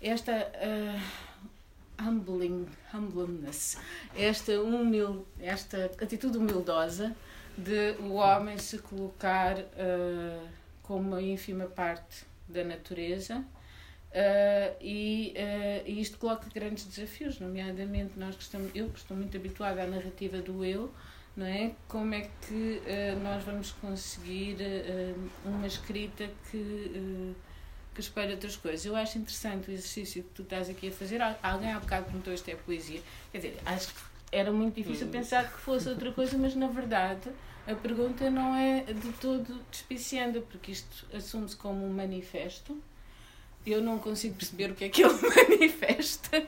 esta 0.00 0.32
uh, 0.32 2.02
humbling, 2.02 2.66
humbleness, 2.92 3.78
esta 4.16 4.60
humil, 4.60 5.26
esta 5.38 5.86
atitude 6.00 6.38
humildosa 6.38 7.14
de 7.56 7.92
o 8.00 8.14
homem 8.14 8.58
se 8.58 8.78
colocar 8.78 9.58
uh, 9.58 10.48
como 10.82 11.10
uma 11.10 11.22
ínfima 11.22 11.66
parte 11.66 12.24
da 12.48 12.64
natureza 12.64 13.38
uh, 13.38 14.76
e, 14.80 15.34
uh, 15.36 15.88
e 15.88 16.00
isto 16.00 16.18
coloca 16.18 16.48
grandes 16.52 16.84
desafios, 16.84 17.38
nomeadamente 17.38 18.18
nós 18.18 18.34
que 18.34 18.42
estamos, 18.42 18.70
eu 18.74 18.88
que 18.88 18.98
estou 18.98 19.16
muito 19.16 19.36
habituada 19.36 19.82
à 19.82 19.86
narrativa 19.86 20.38
do 20.38 20.64
eu, 20.64 20.92
não 21.36 21.46
é? 21.46 21.72
Como 21.88 22.14
é 22.14 22.28
que 22.46 22.82
uh, 22.84 23.20
nós 23.22 23.42
vamos 23.44 23.72
conseguir 23.72 24.56
uh, 24.60 25.30
uma 25.48 25.66
escrita 25.66 26.28
que, 26.50 26.56
uh, 26.56 27.34
que 27.94 28.00
espelha 28.00 28.32
outras 28.32 28.56
coisas? 28.56 28.84
Eu 28.84 28.94
acho 28.94 29.18
interessante 29.18 29.70
o 29.70 29.72
exercício 29.72 30.22
que 30.22 30.30
tu 30.30 30.42
estás 30.42 30.68
aqui 30.68 30.88
a 30.88 30.92
fazer. 30.92 31.20
Alguém 31.42 31.72
há 31.72 31.80
bocado 31.80 32.04
perguntou 32.06 32.32
isto 32.32 32.48
é 32.48 32.56
poesia. 32.56 33.00
Quer 33.30 33.38
dizer, 33.38 33.58
acho 33.64 33.88
que 33.88 34.00
era 34.30 34.52
muito 34.52 34.74
difícil 34.74 35.06
hum. 35.06 35.10
pensar 35.10 35.50
que 35.50 35.58
fosse 35.58 35.88
outra 35.88 36.12
coisa, 36.12 36.36
mas 36.36 36.54
na 36.54 36.68
verdade 36.68 37.30
a 37.66 37.74
pergunta 37.74 38.28
não 38.28 38.54
é 38.56 38.82
de 38.82 39.12
todo 39.12 39.60
despiciando, 39.70 40.42
porque 40.42 40.72
isto 40.72 41.06
assume-se 41.14 41.56
como 41.56 41.86
um 41.86 41.92
manifesto. 41.92 42.76
Eu 43.64 43.80
não 43.80 43.98
consigo 43.98 44.34
perceber 44.34 44.70
o 44.70 44.74
que 44.74 44.84
é 44.84 44.88
que 44.88 45.02
ele 45.02 45.14
manifesta, 45.22 46.42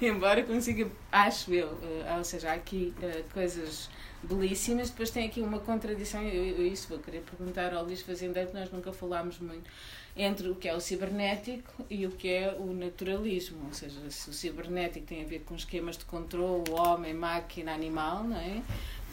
embora 0.00 0.44
consiga, 0.44 0.88
acho 1.10 1.52
eu, 1.52 1.76
ou 2.16 2.24
seja, 2.24 2.50
há 2.50 2.54
aqui 2.54 2.94
coisas 3.32 3.88
belíssimas. 4.22 4.90
Depois 4.90 5.10
tem 5.10 5.26
aqui 5.26 5.40
uma 5.40 5.58
contradição, 5.58 6.22
eu, 6.22 6.58
eu 6.58 6.66
isso 6.66 6.88
vou 6.88 6.98
querer 6.98 7.22
perguntar 7.22 7.72
ao 7.74 7.84
Luís 7.84 8.02
Fazendeiro, 8.02 8.50
que 8.50 8.54
nós 8.54 8.70
nunca 8.70 8.92
falámos 8.92 9.38
muito, 9.38 9.70
entre 10.16 10.48
o 10.48 10.54
que 10.54 10.68
é 10.68 10.74
o 10.74 10.80
cibernético 10.80 11.84
e 11.90 12.06
o 12.06 12.10
que 12.10 12.28
é 12.28 12.56
o 12.58 12.72
naturalismo. 12.72 13.66
Ou 13.66 13.72
seja, 13.72 13.98
se 14.10 14.30
o 14.30 14.32
cibernético 14.32 15.06
tem 15.06 15.22
a 15.22 15.26
ver 15.26 15.40
com 15.40 15.54
esquemas 15.54 15.96
de 15.96 16.04
controle, 16.04 16.70
homem, 16.70 17.14
máquina, 17.14 17.72
animal, 17.72 18.24
não 18.24 18.36
é? 18.36 18.62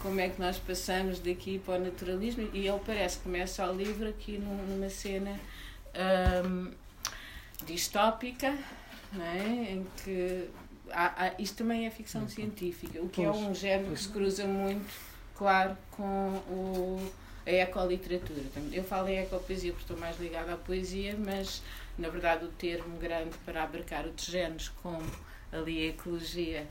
Como 0.01 0.19
é 0.19 0.29
que 0.29 0.39
nós 0.39 0.57
passamos 0.57 1.19
daqui 1.19 1.59
para 1.59 1.79
o 1.79 1.83
naturalismo? 1.83 2.49
E 2.53 2.67
ele 2.67 2.79
parece 2.85 3.17
que 3.17 3.23
começa 3.23 3.69
o 3.69 3.75
livro 3.75 4.07
aqui 4.09 4.37
numa 4.37 4.89
cena 4.89 5.39
hum, 6.45 6.71
distópica, 7.65 8.57
não 9.11 9.25
é? 9.25 9.71
em 9.71 9.87
que 10.03 10.49
há, 10.91 11.25
há, 11.25 11.33
isto 11.39 11.57
também 11.57 11.85
é 11.85 11.89
ficção 11.89 12.21
uhum. 12.21 12.29
científica, 12.29 13.01
o 13.01 13.09
que 13.09 13.23
é 13.23 13.29
pois, 13.29 13.41
é 13.41 13.45
um 13.45 13.55
género 13.55 13.87
pois. 13.87 13.99
que 13.99 14.05
se 14.05 14.11
cruza 14.11 14.45
muito, 14.45 14.93
claro, 15.35 15.77
com 15.91 16.41
o, 16.49 17.11
a 17.45 17.51
ecoliteratura. 17.51 18.41
Eu 18.71 18.83
falo 18.83 19.09
em 19.09 19.19
ecopoesia 19.19 19.71
porque 19.71 19.83
estou 19.83 19.97
mais 19.97 20.19
ligada 20.19 20.53
à 20.53 20.57
poesia, 20.57 21.15
mas 21.17 21.61
na 21.97 22.09
verdade 22.09 22.45
o 22.45 22.49
termo 22.49 22.97
grande 22.97 23.35
para 23.45 23.63
abarcar 23.63 24.05
outros 24.05 24.27
géneros, 24.27 24.69
como 24.81 25.05
ali 25.51 25.85
a 25.85 25.89
ecologia 25.89 26.67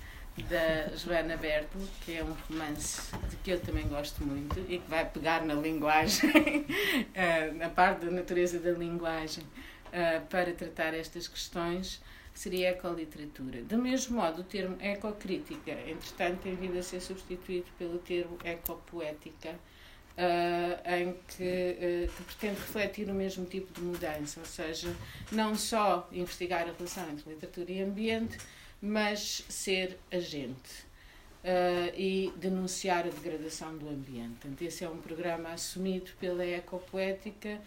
da 0.48 0.96
Joana 0.96 1.36
Berto, 1.36 1.78
que 2.04 2.16
é 2.16 2.24
um 2.24 2.34
romance 2.48 3.14
de 3.28 3.36
que 3.36 3.50
eu 3.50 3.60
também 3.60 3.86
gosto 3.86 4.24
muito 4.24 4.58
e 4.60 4.78
que 4.78 4.88
vai 4.88 5.04
pegar 5.04 5.44
na 5.44 5.54
linguagem, 5.54 6.66
eh, 7.12 7.50
na 7.52 7.68
parte 7.68 8.06
da 8.06 8.10
natureza 8.10 8.58
da 8.58 8.70
linguagem, 8.70 9.44
eh, 9.92 10.20
para 10.30 10.52
tratar 10.54 10.94
estas 10.94 11.28
questões 11.28 12.00
seria 12.34 12.70
ecoliteratura. 12.70 13.62
Do 13.62 13.76
mesmo 13.76 14.16
modo, 14.16 14.40
o 14.40 14.44
termo 14.44 14.76
ecocrítica, 14.80 15.72
entretanto, 15.86 16.40
tem 16.42 16.54
vindo 16.54 16.78
a 16.78 16.82
ser 16.82 17.00
substituído 17.00 17.66
pelo 17.78 17.98
termo 17.98 18.38
ecopoética, 18.42 19.50
uh, 19.50 20.94
em 20.94 21.14
que, 21.28 22.06
uh, 22.08 22.12
que, 22.12 22.22
pretende 22.22 22.60
refletir 22.60 23.10
o 23.10 23.14
mesmo 23.14 23.44
tipo 23.44 23.72
de 23.72 23.82
mudança, 23.82 24.40
ou 24.40 24.46
seja, 24.46 24.94
não 25.30 25.54
só 25.54 26.08
investigar 26.10 26.62
a 26.62 26.72
relação 26.72 27.10
entre 27.10 27.30
literatura 27.30 27.70
e 27.70 27.82
ambiente, 27.82 28.38
mas 28.80 29.44
ser 29.48 29.98
agente. 30.10 30.90
Uh, 31.42 31.90
e 31.96 32.32
denunciar 32.36 33.04
a 33.04 33.10
degradação 33.10 33.76
do 33.76 33.88
ambiente. 33.88 34.36
Portanto, 34.40 34.62
esse 34.62 34.84
é 34.84 34.88
um 34.88 34.98
programa 34.98 35.50
assumido 35.50 36.12
pela 36.20 36.46
ecopoética, 36.46 37.60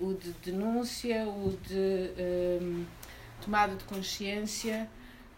o 0.00 0.12
de 0.14 0.32
denúncia, 0.44 1.26
o 1.28 1.56
de 1.62 2.86
tomada 3.44 3.76
de 3.76 3.84
consciência 3.84 4.88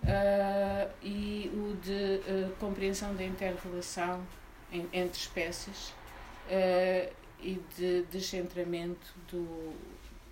uh, 0.02 0.90
e 1.02 1.50
o 1.52 1.76
de 1.82 2.20
uh, 2.20 2.50
compreensão 2.58 3.14
da 3.14 3.24
interrelação 3.24 4.22
em, 4.72 4.88
entre 4.92 5.18
espécies 5.18 5.88
uh, 6.48 7.12
e 7.40 7.60
de 7.76 8.02
descentramento 8.04 9.14
do, 9.30 9.74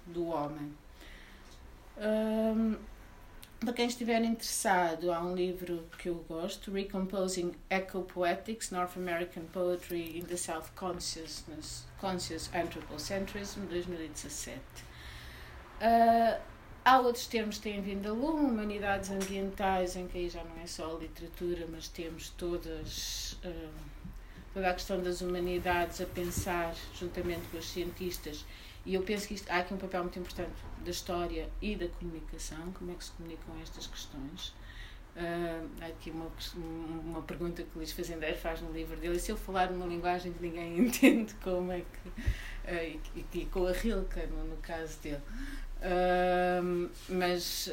do 0.06 0.26
homem. 0.28 0.72
Um, 1.98 2.76
para 3.64 3.72
quem 3.72 3.86
estiver 3.86 4.22
interessado, 4.22 5.10
há 5.10 5.20
um 5.20 5.34
livro 5.34 5.84
que 5.98 6.08
eu 6.08 6.16
gosto, 6.28 6.70
Recomposing 6.70 7.52
Eco-Poetics, 7.70 8.70
North 8.70 8.96
American 8.96 9.44
Poetry 9.44 10.18
in 10.18 10.24
the 10.24 10.36
Self-Consciousness, 10.36 11.84
Conscious 11.98 12.50
Anthropocentrism, 12.54 13.66
2017. 13.66 14.60
Uh, 15.80 16.40
há 16.84 16.98
outros 17.00 17.26
termos 17.26 17.56
que 17.56 17.62
têm 17.62 17.80
vindo 17.80 18.08
a 18.08 18.12
lume, 18.12 18.50
humanidades 18.50 19.10
ambientais, 19.10 19.96
em 19.96 20.06
que 20.08 20.18
aí 20.18 20.28
já 20.28 20.44
não 20.44 20.62
é 20.62 20.66
só 20.66 20.94
a 20.94 20.98
literatura, 20.98 21.66
mas 21.70 21.88
temos 21.88 22.28
todas, 22.30 23.38
uh, 23.44 23.72
toda 24.52 24.70
a 24.70 24.74
questão 24.74 25.02
das 25.02 25.22
humanidades 25.22 26.02
a 26.02 26.06
pensar, 26.06 26.74
juntamente 26.94 27.42
com 27.50 27.56
os 27.56 27.68
cientistas, 27.70 28.44
e 28.84 28.94
eu 28.94 29.02
penso 29.02 29.26
que 29.26 29.34
isto, 29.34 29.50
há 29.50 29.58
aqui 29.58 29.72
um 29.72 29.78
papel 29.78 30.02
muito 30.02 30.18
importante 30.18 30.52
da 30.84 30.90
história 30.90 31.48
e 31.60 31.74
da 31.74 31.88
comunicação, 31.88 32.72
como 32.72 32.92
é 32.92 32.94
que 32.94 33.04
se 33.04 33.10
comunicam 33.12 33.54
estas 33.62 33.86
questões. 33.86 34.54
Uh, 35.16 35.68
há 35.80 35.86
aqui 35.86 36.10
uma, 36.10 36.28
uma 36.56 37.22
pergunta 37.22 37.62
que 37.62 37.68
o 37.74 37.78
Luís 37.78 37.92
Fazendeiro 37.92 38.36
faz 38.36 38.60
no 38.60 38.72
livro 38.72 38.96
dele, 38.96 39.18
se 39.18 39.30
eu 39.30 39.36
falar 39.36 39.70
numa 39.70 39.86
linguagem 39.86 40.32
que 40.32 40.42
ninguém 40.42 40.78
entende, 40.86 41.34
como 41.34 41.72
é 41.72 41.80
que. 41.80 42.08
Uh, 42.08 43.00
e, 43.14 43.26
e, 43.32 43.46
com 43.46 43.66
a 43.66 43.72
Rilke, 43.72 44.26
no, 44.26 44.44
no 44.44 44.56
caso 44.56 44.98
dele. 45.00 45.22
Uh, 45.80 46.90
mas 47.08 47.68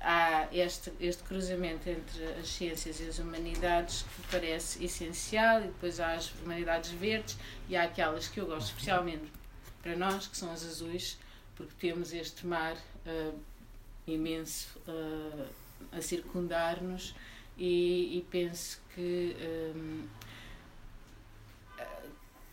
há 0.00 0.48
este, 0.50 0.92
este 0.98 1.22
cruzamento 1.22 1.88
entre 1.88 2.24
as 2.40 2.48
ciências 2.48 2.98
e 3.00 3.08
as 3.08 3.18
humanidades 3.18 4.02
que 4.02 4.32
parece 4.32 4.84
essencial, 4.84 5.60
e 5.60 5.66
depois 5.66 6.00
há 6.00 6.14
as 6.14 6.32
humanidades 6.42 6.90
verdes, 6.90 7.38
e 7.68 7.76
há 7.76 7.84
aquelas 7.84 8.26
que 8.26 8.40
eu 8.40 8.46
gosto 8.46 8.68
especialmente 8.68 9.30
para 9.82 9.96
nós, 9.96 10.26
que 10.26 10.36
são 10.36 10.52
as 10.52 10.64
azuis, 10.64 11.18
porque 11.56 11.72
temos 11.78 12.12
este 12.12 12.46
mar 12.46 12.76
uh, 12.76 13.38
imenso 14.06 14.78
uh, 14.86 15.46
a 15.90 16.00
circundar-nos, 16.00 17.14
e, 17.58 18.18
e, 18.18 18.26
penso 18.30 18.80
que. 18.94 19.36
Um, 19.76 20.08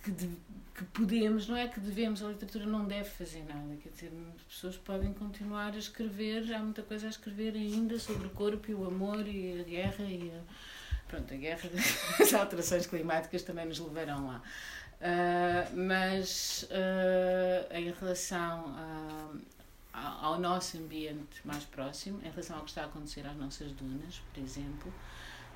que 0.04 0.12
de, 0.12 0.30
que 0.80 0.86
podemos, 0.86 1.46
não 1.50 1.58
é 1.58 1.68
que 1.68 1.78
devemos, 1.78 2.24
a 2.24 2.30
literatura 2.30 2.66
não 2.66 2.86
deve 2.86 3.10
fazer 3.10 3.44
nada, 3.44 3.76
quer 3.84 3.90
dizer, 3.90 4.14
as 4.34 4.42
pessoas 4.44 4.78
podem 4.78 5.12
continuar 5.12 5.74
a 5.74 5.78
escrever, 5.78 6.54
há 6.54 6.60
muita 6.60 6.82
coisa 6.84 7.08
a 7.08 7.10
escrever 7.10 7.54
ainda 7.54 8.00
sobre 8.00 8.28
o 8.28 8.30
corpo 8.30 8.72
e 8.72 8.74
o 8.74 8.88
amor 8.88 9.28
e 9.28 9.60
a 9.60 9.64
guerra 9.64 10.06
e 10.06 10.32
a, 10.32 10.40
pronto, 11.06 11.34
a 11.34 11.36
guerra, 11.38 11.70
as 12.18 12.34
alterações 12.34 12.88
climáticas 12.88 13.44
também 13.44 13.66
nos 13.66 13.78
levarão 13.78 14.26
lá. 14.26 14.42
Uh, 15.00 15.78
mas 15.78 16.68
uh, 16.70 17.74
em 17.74 17.90
relação 17.92 18.76
ao 19.94 20.38
nosso 20.38 20.78
ambiente 20.78 21.40
mais 21.46 21.64
próximo, 21.64 22.20
em 22.22 22.30
relação 22.30 22.58
ao 22.58 22.64
que 22.64 22.70
está 22.70 22.84
a 22.84 22.86
acontecer 22.86 23.26
às 23.26 23.36
nossas 23.38 23.72
dunas, 23.72 24.22
por 24.34 24.44
exemplo, 24.44 24.94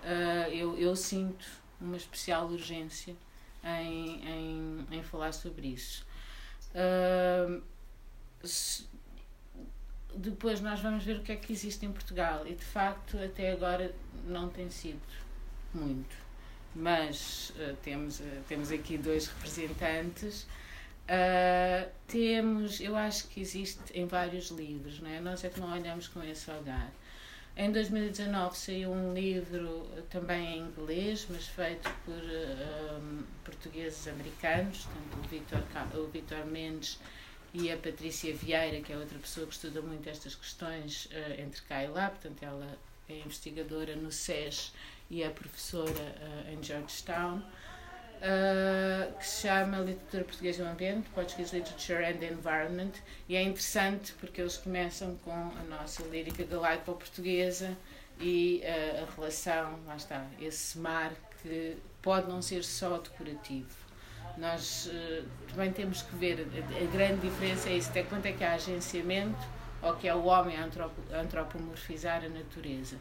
uh, 0.04 0.50
eu, 0.50 0.78
eu 0.78 0.96
sinto 0.96 1.46
uma 1.80 1.98
especial 1.98 2.48
urgência 2.48 3.16
em, 3.64 4.26
em, 4.26 4.88
em 4.92 5.04
falar 5.04 5.34
sobre 5.34 5.68
isso. 5.68 6.06
Se, 8.44 8.88
depois 10.16 10.62
nós 10.62 10.80
vamos 10.80 11.04
ver 11.04 11.18
o 11.18 11.22
que 11.22 11.32
é 11.32 11.36
que 11.36 11.52
existe 11.52 11.86
em 11.86 11.92
Portugal 11.92 12.48
e 12.48 12.56
de 12.56 12.64
facto 12.64 13.18
até 13.18 13.52
agora 13.52 13.94
não 14.26 14.50
tem 14.50 14.70
sido 14.70 15.02
muito, 15.74 16.16
mas 16.76 17.52
uh, 17.52 17.76
temos, 17.84 18.20
uh, 18.20 18.24
temos 18.48 18.72
aqui 18.72 18.98
dois 18.98 19.28
representantes. 19.28 20.44
Uh, 21.04 21.90
temos, 22.08 22.80
eu 22.80 22.96
acho 22.96 23.28
que 23.28 23.42
existe 23.42 23.82
em 23.94 24.06
vários 24.06 24.50
livros, 24.50 25.00
não 25.00 25.10
é? 25.10 25.20
nós 25.20 25.44
é 25.44 25.50
que 25.50 25.60
não 25.60 25.72
olhamos 25.72 26.08
com 26.08 26.24
esse 26.24 26.50
olhar. 26.50 26.92
Em 27.56 27.72
2019 27.72 28.58
saiu 28.58 28.92
um 28.92 29.14
livro 29.14 29.88
também 30.10 30.58
em 30.58 30.62
inglês, 30.62 31.28
mas 31.30 31.48
feito 31.48 31.88
por 32.04 32.14
um, 32.16 33.22
portugueses 33.44 34.08
americanos, 34.08 34.88
tanto 34.88 36.00
o 36.00 36.08
Vitor, 36.08 36.46
Mendes 36.48 37.00
e 37.54 37.72
a 37.72 37.78
Patrícia 37.78 38.34
Vieira, 38.34 38.82
que 38.82 38.92
é 38.92 38.98
outra 38.98 39.20
pessoa 39.20 39.46
que 39.46 39.54
estuda 39.54 39.84
muito 39.84 40.10
estas 40.10 40.34
questões 40.34 41.08
entre 41.38 41.62
cá 41.62 41.84
e 41.84 41.88
lá, 41.90 42.10
portanto 42.10 42.42
ela 42.42 42.76
é 43.08 43.20
investigadora 43.20 43.96
no 43.96 44.12
SES 44.12 44.74
e 45.10 45.24
é 45.24 45.30
professora 45.30 45.92
uh, 45.92 46.52
em 46.52 46.62
Georgetown 46.64 47.38
uh, 47.38 49.14
que 49.18 49.26
se 49.26 49.48
chama 49.48 49.78
Literatura 49.80 50.24
Portuguesa 50.24 50.64
e 50.64 50.66
o 50.66 50.70
Ambiente, 50.70 51.10
Portuguese 51.10 51.56
Literature 51.56 52.06
and 52.06 52.26
Environment, 52.26 52.92
e 53.28 53.36
é 53.36 53.42
interessante 53.42 54.14
porque 54.14 54.42
eles 54.42 54.58
começam 54.58 55.16
com 55.18 55.32
a 55.32 55.64
nossa 55.70 56.04
lírica 56.04 56.44
galaico-portuguesa 56.44 57.78
e 58.20 58.64
uh, 58.64 59.04
a 59.04 59.16
relação, 59.16 59.80
lá 59.86 59.96
está, 59.96 60.26
esse 60.40 60.78
mar 60.78 61.12
que 61.42 61.78
pode 62.02 62.30
não 62.30 62.42
ser 62.42 62.64
só 62.64 62.98
decorativo. 62.98 63.84
Nós 64.38 64.90
também 65.48 65.72
temos 65.72 66.02
que 66.02 66.16
ver, 66.16 66.40
a, 66.40 66.84
a, 66.84 66.88
grande 66.88 67.22
diferença 67.22 67.70
é 67.70 67.78
isso, 67.78 67.92
até 67.92 68.02
quanto 68.02 68.26
é 68.26 68.32
que 68.32 68.44
há 68.44 68.54
agenciamento 68.54 69.38
ou 69.84 69.94
que 69.96 70.08
é 70.08 70.16
o 70.16 70.24
homem 70.24 70.56
a 70.58 70.68
antropomorfizar 71.20 72.24
a 72.24 72.30
natureza. 72.30 72.98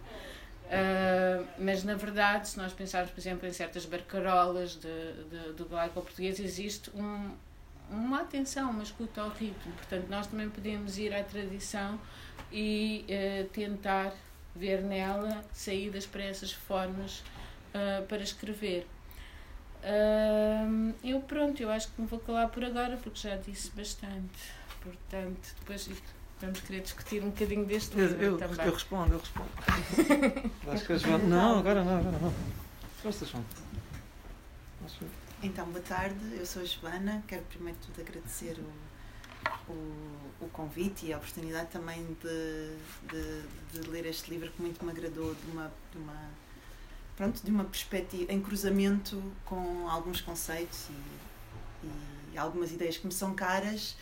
Uh, 0.66 1.46
mas 1.58 1.84
na 1.84 1.94
verdade, 1.94 2.48
se 2.48 2.56
nós 2.56 2.72
pensarmos, 2.72 3.10
por 3.10 3.20
exemplo, 3.20 3.46
em 3.46 3.52
certas 3.52 3.84
barcarolas 3.84 4.78
do 5.56 5.66
galaico 5.68 6.00
português, 6.00 6.40
existe 6.40 6.90
um, 6.94 7.30
uma 7.90 8.22
atenção, 8.22 8.70
uma 8.70 8.82
escuta 8.82 9.20
ao 9.20 9.28
ritmo. 9.28 9.72
Portanto, 9.72 10.06
nós 10.08 10.26
também 10.26 10.48
podemos 10.48 10.96
ir 10.98 11.14
à 11.14 11.22
tradição 11.22 12.00
e 12.50 13.04
uh, 13.04 13.48
tentar 13.48 14.12
ver 14.54 14.82
nela 14.82 15.44
saídas 15.52 16.06
para 16.06 16.22
essas 16.22 16.52
formas 16.52 17.22
uh, 17.74 18.06
para 18.06 18.22
escrever. 18.22 18.86
eu 21.02 21.20
pronto, 21.20 21.62
eu 21.62 21.70
acho 21.70 21.88
que 21.90 22.00
me 22.00 22.06
vou 22.06 22.18
calar 22.20 22.48
por 22.48 22.64
agora 22.64 22.96
porque 22.96 23.18
já 23.28 23.36
disse 23.36 23.70
bastante. 23.70 24.52
Portanto, 24.82 25.54
depois 25.60 25.88
vamos 26.42 26.60
querer 26.60 26.80
discutir 26.80 27.22
um 27.22 27.30
bocadinho 27.30 27.64
deste 27.64 27.96
livro 27.96 28.16
eu, 28.16 28.32
eu, 28.32 28.38
também. 28.38 28.66
Eu 28.66 28.72
respondo, 28.72 29.14
eu 29.14 29.18
respondo. 29.18 29.50
Acho 30.68 30.84
que 30.84 30.92
a 30.92 30.98
Joana... 30.98 31.24
Não, 31.24 31.58
agora 31.60 31.84
não, 31.84 31.98
agora 31.98 32.18
não. 32.18 32.34
Força, 33.00 33.24
João. 33.24 33.44
Então, 35.42 35.66
boa 35.66 35.80
tarde, 35.80 36.36
eu 36.36 36.44
sou 36.44 36.62
a 36.62 36.64
Joana, 36.64 37.22
quero 37.26 37.42
primeiro 37.44 37.78
de 37.78 37.86
tudo 37.86 38.00
agradecer 38.00 38.58
o, 38.58 39.72
o, 39.72 40.44
o 40.44 40.48
convite 40.52 41.06
e 41.06 41.12
a 41.12 41.16
oportunidade 41.16 41.70
também 41.70 42.04
de, 42.20 42.76
de, 43.08 43.80
de, 43.80 43.88
ler 43.88 44.06
este 44.06 44.30
livro 44.30 44.50
que 44.50 44.60
muito 44.60 44.84
me 44.84 44.90
agradou 44.90 45.34
de 45.34 45.50
uma, 45.50 45.72
de 45.92 45.98
uma 45.98 46.30
pronto, 47.16 47.42
de 47.42 47.50
uma 47.50 47.64
perspectiva, 47.64 48.32
em 48.32 48.40
cruzamento 48.40 49.22
com 49.44 49.88
alguns 49.88 50.20
conceitos 50.20 50.88
e, 50.90 52.34
e 52.34 52.38
algumas 52.38 52.72
ideias 52.72 52.96
que 52.96 53.06
me 53.06 53.12
são 53.12 53.34
caras 53.34 53.96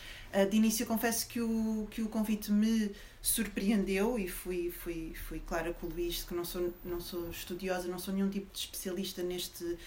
de 0.49 0.57
início 0.57 0.85
confesso 0.85 1.27
que 1.27 1.41
o, 1.41 1.87
que 1.91 2.01
o 2.01 2.09
convite 2.09 2.51
me 2.51 2.95
surpreendeu 3.21 4.17
e 4.17 4.27
fui, 4.27 4.71
fui, 4.71 5.13
fui 5.27 5.39
clara 5.39 5.73
com 5.73 5.87
o 5.87 5.89
Luís 5.89 6.23
que 6.23 6.33
não 6.33 6.43
sou, 6.43 6.73
não 6.83 6.99
sou 6.99 7.29
estudiosa, 7.29 7.87
não 7.87 7.99
sou 7.99 8.13
nenhum 8.13 8.29
tipo 8.29 8.51
de 8.51 8.59
especialista 8.59 9.21
neste. 9.21 9.77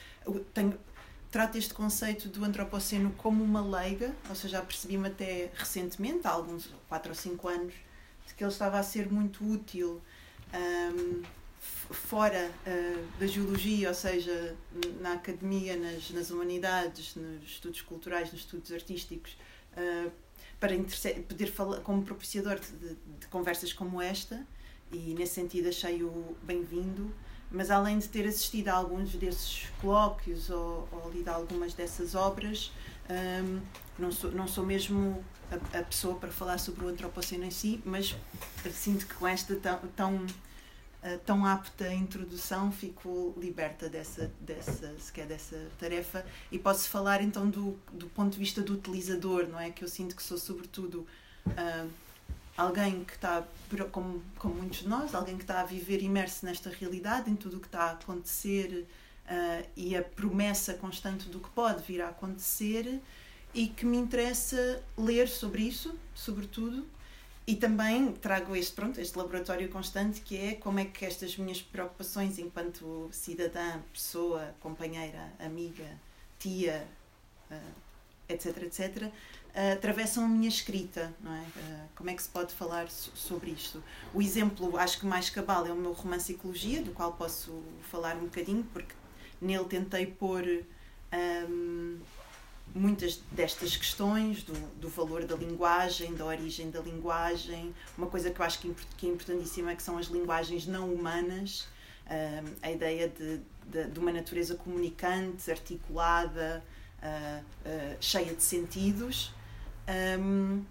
Tenho, 0.52 0.78
trato 1.30 1.58
este 1.58 1.74
conceito 1.74 2.28
do 2.28 2.44
antropoceno 2.44 3.12
como 3.18 3.42
uma 3.42 3.60
leiga, 3.60 4.14
ou 4.28 4.36
seja, 4.36 4.62
percebi-me 4.62 5.08
até 5.08 5.50
recentemente, 5.54 6.26
há 6.28 6.30
alguns 6.30 6.70
4 6.88 7.08
ou 7.10 7.14
5 7.14 7.48
anos, 7.48 7.74
de 8.24 8.34
que 8.34 8.44
ele 8.44 8.52
estava 8.52 8.78
a 8.78 8.82
ser 8.84 9.10
muito 9.10 9.44
útil 9.44 10.00
um, 10.54 11.22
fora 11.90 12.50
uh, 12.66 13.18
da 13.18 13.26
geologia, 13.26 13.88
ou 13.88 13.94
seja, 13.94 14.54
na 15.00 15.14
academia, 15.14 15.76
nas, 15.76 16.08
nas 16.10 16.30
humanidades, 16.30 17.16
nos 17.16 17.42
estudos 17.42 17.82
culturais, 17.82 18.30
nos 18.30 18.42
estudos 18.42 18.70
artísticos, 18.70 19.36
uh, 19.76 20.12
para 20.64 21.22
poder 21.28 21.46
falar 21.46 21.80
como 21.80 22.02
propiciador 22.02 22.58
de, 22.58 22.94
de, 23.20 23.26
conversas 23.26 23.70
como 23.70 24.00
esta 24.00 24.46
e 24.90 25.12
nesse 25.12 25.34
sentido 25.34 25.68
achei-o 25.68 26.34
bem-vindo 26.42 27.12
mas 27.50 27.70
além 27.70 27.98
de 27.98 28.08
ter 28.08 28.26
assistido 28.26 28.68
a 28.68 28.72
alguns 28.72 29.14
desses 29.14 29.66
colóquios 29.82 30.48
ou, 30.48 30.88
ou 30.90 31.10
lido 31.12 31.28
algumas 31.28 31.74
dessas 31.74 32.14
obras 32.14 32.72
um, 33.10 33.60
não, 33.98 34.10
sou, 34.10 34.30
não 34.32 34.48
sou 34.48 34.64
mesmo 34.64 35.22
a, 35.52 35.80
a, 35.80 35.82
pessoa 35.82 36.14
para 36.14 36.32
falar 36.32 36.56
sobre 36.56 36.86
o 36.86 36.88
antropoceno 36.88 37.44
em 37.44 37.50
si 37.50 37.82
mas 37.84 38.16
sinto 38.72 39.06
que 39.06 39.14
com 39.14 39.28
esta 39.28 39.54
tão, 39.56 39.78
tão 39.94 40.26
eh, 41.04 41.18
tão 41.18 41.44
apta 41.44 41.92
introdução, 41.92 42.72
fico 42.72 43.34
liberta 43.36 43.90
dessa, 43.90 44.32
dessa, 44.40 44.98
sequer 44.98 45.26
dessa 45.26 45.68
tarefa 45.78 46.24
e 46.50 46.58
posso 46.58 46.88
falar 46.88 47.20
então 47.20 47.50
do, 47.50 47.78
do 47.92 48.06
ponto 48.06 48.32
de 48.32 48.38
vista 48.38 48.62
do 48.62 48.72
utilizador, 48.72 49.46
não 49.46 49.60
é? 49.60 49.70
Que 49.70 49.84
eu 49.84 49.88
sinto 49.88 50.16
que 50.16 50.22
sou 50.22 50.38
sobretudo 50.38 51.06
uh, 51.46 51.90
alguém 52.56 53.04
que 53.04 53.12
está, 53.12 53.46
como, 53.92 54.22
como 54.38 54.54
muitos 54.54 54.78
de 54.78 54.88
nós, 54.88 55.14
alguém 55.14 55.36
que 55.36 55.42
está 55.42 55.60
a 55.60 55.64
viver 55.64 56.02
imerso 56.02 56.46
nesta 56.46 56.70
realidade, 56.70 57.30
em 57.30 57.36
tudo 57.36 57.58
o 57.58 57.60
que 57.60 57.66
está 57.66 57.82
a 57.82 57.90
acontecer 57.90 58.86
uh, 59.26 59.68
e 59.76 59.94
a 59.94 60.02
promessa 60.02 60.72
constante 60.72 61.28
do 61.28 61.38
que 61.38 61.50
pode 61.50 61.82
vir 61.82 62.00
a 62.00 62.08
acontecer 62.08 62.98
e 63.52 63.68
que 63.68 63.84
me 63.84 63.98
interessa 63.98 64.82
ler 64.96 65.28
sobre 65.28 65.64
isso, 65.64 65.94
sobretudo, 66.14 66.86
e 67.46 67.56
também 67.56 68.12
trago 68.12 68.56
este, 68.56 68.72
pronto, 68.72 69.00
este 69.00 69.16
laboratório 69.18 69.68
constante 69.68 70.20
que 70.22 70.36
é 70.36 70.54
como 70.54 70.78
é 70.78 70.86
que 70.86 71.04
estas 71.04 71.36
minhas 71.36 71.60
preocupações 71.60 72.38
enquanto 72.38 73.08
cidadã, 73.12 73.80
pessoa, 73.92 74.54
companheira, 74.60 75.32
amiga, 75.38 75.84
tia, 76.38 76.86
uh, 77.50 77.74
etc, 78.28 78.62
etc, 78.62 79.02
uh, 79.02 79.72
atravessam 79.74 80.24
a 80.24 80.28
minha 80.28 80.48
escrita, 80.48 81.12
não 81.20 81.34
é? 81.34 81.40
Uh, 81.40 81.88
como 81.94 82.08
é 82.08 82.14
que 82.14 82.22
se 82.22 82.30
pode 82.30 82.54
falar 82.54 82.90
so 82.90 83.12
sobre 83.14 83.50
isto? 83.50 83.82
O 84.14 84.22
exemplo, 84.22 84.78
acho 84.78 84.98
que 84.98 85.06
mais 85.06 85.28
cabal, 85.28 85.66
é 85.66 85.72
o 85.72 85.76
meu 85.76 85.92
romance 85.92 86.32
Ecologia, 86.32 86.82
do 86.82 86.92
qual 86.92 87.12
posso 87.12 87.62
falar 87.90 88.16
um 88.16 88.24
bocadinho, 88.24 88.64
porque 88.72 88.94
nele 89.38 89.64
tentei 89.64 90.06
pôr 90.06 90.44
um, 91.12 91.98
muitas 92.74 93.20
destas 93.30 93.76
questões 93.76 94.42
do, 94.42 94.52
do 94.80 94.88
valor 94.88 95.24
da 95.24 95.36
linguagem, 95.36 96.14
da 96.14 96.24
origem 96.24 96.70
da 96.70 96.80
linguagem. 96.80 97.74
Uma 97.96 98.08
coisa 98.08 98.30
que 98.30 98.40
eu 98.40 98.44
acho 98.44 98.58
que, 98.58 98.74
que 98.96 99.06
é 99.06 99.10
importantíssima 99.10 99.72
é 99.72 99.76
que 99.76 99.82
são 99.82 99.96
as 99.96 100.06
linguagens 100.06 100.66
não 100.66 100.92
humanas, 100.92 101.68
um, 102.06 102.54
a 102.62 102.70
ideia 102.70 103.08
de, 103.08 103.40
de, 103.66 103.90
de, 103.90 103.98
uma 103.98 104.12
natureza 104.12 104.54
comunicante, 104.56 105.50
articulada, 105.50 106.64
uh, 107.02 107.42
uh, 107.42 107.96
cheia 108.00 108.34
de 108.34 108.42
sentidos. 108.42 109.32
Um, 110.18 110.64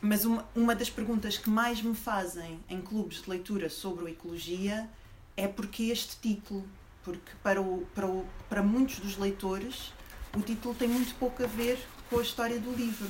mas 0.00 0.24
uma, 0.24 0.46
uma 0.54 0.74
das 0.74 0.88
perguntas 0.88 1.36
que 1.38 1.50
mais 1.50 1.82
me 1.82 1.94
fazem 1.94 2.60
em 2.68 2.80
clubes 2.80 3.22
de 3.22 3.30
leitura 3.30 3.68
sobre 3.68 4.10
ecologia 4.10 4.88
é 5.36 5.48
porque 5.48 5.84
este 5.84 6.16
título, 6.20 6.64
porque 7.02 7.32
para, 7.42 7.60
o, 7.60 7.86
para, 7.94 8.06
o, 8.06 8.24
para 8.48 8.62
muitos 8.62 9.00
dos 9.00 9.16
leitores 9.16 9.92
o 10.36 10.40
título 10.40 10.74
tem 10.74 10.88
muito 10.88 11.14
pouco 11.16 11.42
a 11.42 11.46
ver 11.46 11.78
com 12.10 12.18
a 12.18 12.22
história 12.22 12.58
do 12.58 12.72
livro. 12.72 13.08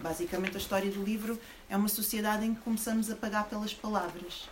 Basicamente, 0.00 0.56
a 0.56 0.60
história 0.60 0.90
do 0.90 1.02
livro 1.02 1.38
é 1.68 1.76
uma 1.76 1.88
sociedade 1.88 2.44
em 2.44 2.54
que 2.54 2.60
começamos 2.60 3.10
a 3.10 3.16
pagar 3.16 3.48
pelas 3.48 3.72
palavras. 3.72 4.48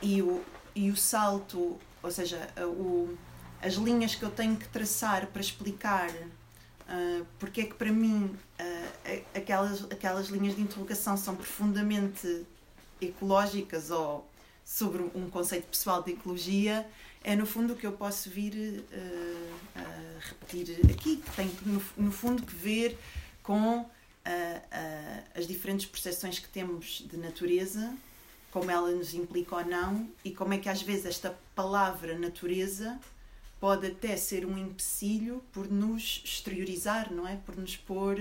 E 0.00 0.20
o, 0.22 0.42
e 0.74 0.90
o 0.90 0.96
salto, 0.96 1.78
ou 2.02 2.10
seja, 2.10 2.48
o, 2.58 3.16
as 3.60 3.74
linhas 3.74 4.14
que 4.14 4.22
eu 4.22 4.30
tenho 4.30 4.56
que 4.56 4.68
traçar 4.68 5.26
para 5.28 5.40
explicar 5.40 6.10
uh, 6.10 7.26
porque 7.38 7.62
é 7.62 7.64
que, 7.64 7.74
para 7.74 7.92
mim, 7.92 8.36
uh, 8.60 9.22
aquelas, 9.34 9.84
aquelas 9.84 10.28
linhas 10.28 10.56
de 10.56 10.62
interrogação 10.62 11.16
são 11.16 11.36
profundamente 11.36 12.44
ecológicas 13.00 13.90
ou 13.90 14.28
sobre 14.64 15.02
um 15.14 15.28
conceito 15.28 15.66
pessoal 15.66 16.02
de 16.02 16.12
ecologia 16.12 16.86
é 17.24 17.36
no 17.36 17.46
fundo 17.46 17.74
o 17.74 17.76
que 17.76 17.86
eu 17.86 17.92
posso 17.92 18.28
vir 18.30 18.82
uh, 18.92 19.58
a 19.76 20.28
repetir 20.28 20.78
aqui, 20.90 21.16
que 21.16 21.30
tem 21.36 21.50
no, 21.64 21.82
no 21.96 22.12
fundo 22.12 22.42
que 22.42 22.54
ver 22.54 22.98
com 23.42 23.80
uh, 23.80 23.84
uh, 23.84 25.24
as 25.34 25.46
diferentes 25.46 25.86
percepções 25.86 26.38
que 26.38 26.48
temos 26.48 27.04
de 27.08 27.16
natureza, 27.16 27.94
como 28.50 28.70
ela 28.70 28.90
nos 28.90 29.14
implica 29.14 29.56
ou 29.56 29.64
não, 29.64 30.08
e 30.24 30.30
como 30.30 30.52
é 30.52 30.58
que 30.58 30.68
às 30.68 30.82
vezes 30.82 31.06
esta 31.06 31.36
palavra 31.54 32.18
natureza 32.18 32.98
pode 33.60 33.86
até 33.86 34.16
ser 34.16 34.44
um 34.44 34.58
empecilho 34.58 35.42
por 35.52 35.70
nos 35.70 36.20
exteriorizar, 36.24 37.12
não 37.12 37.26
é? 37.26 37.36
Por 37.36 37.56
nos 37.56 37.76
pôr, 37.76 38.16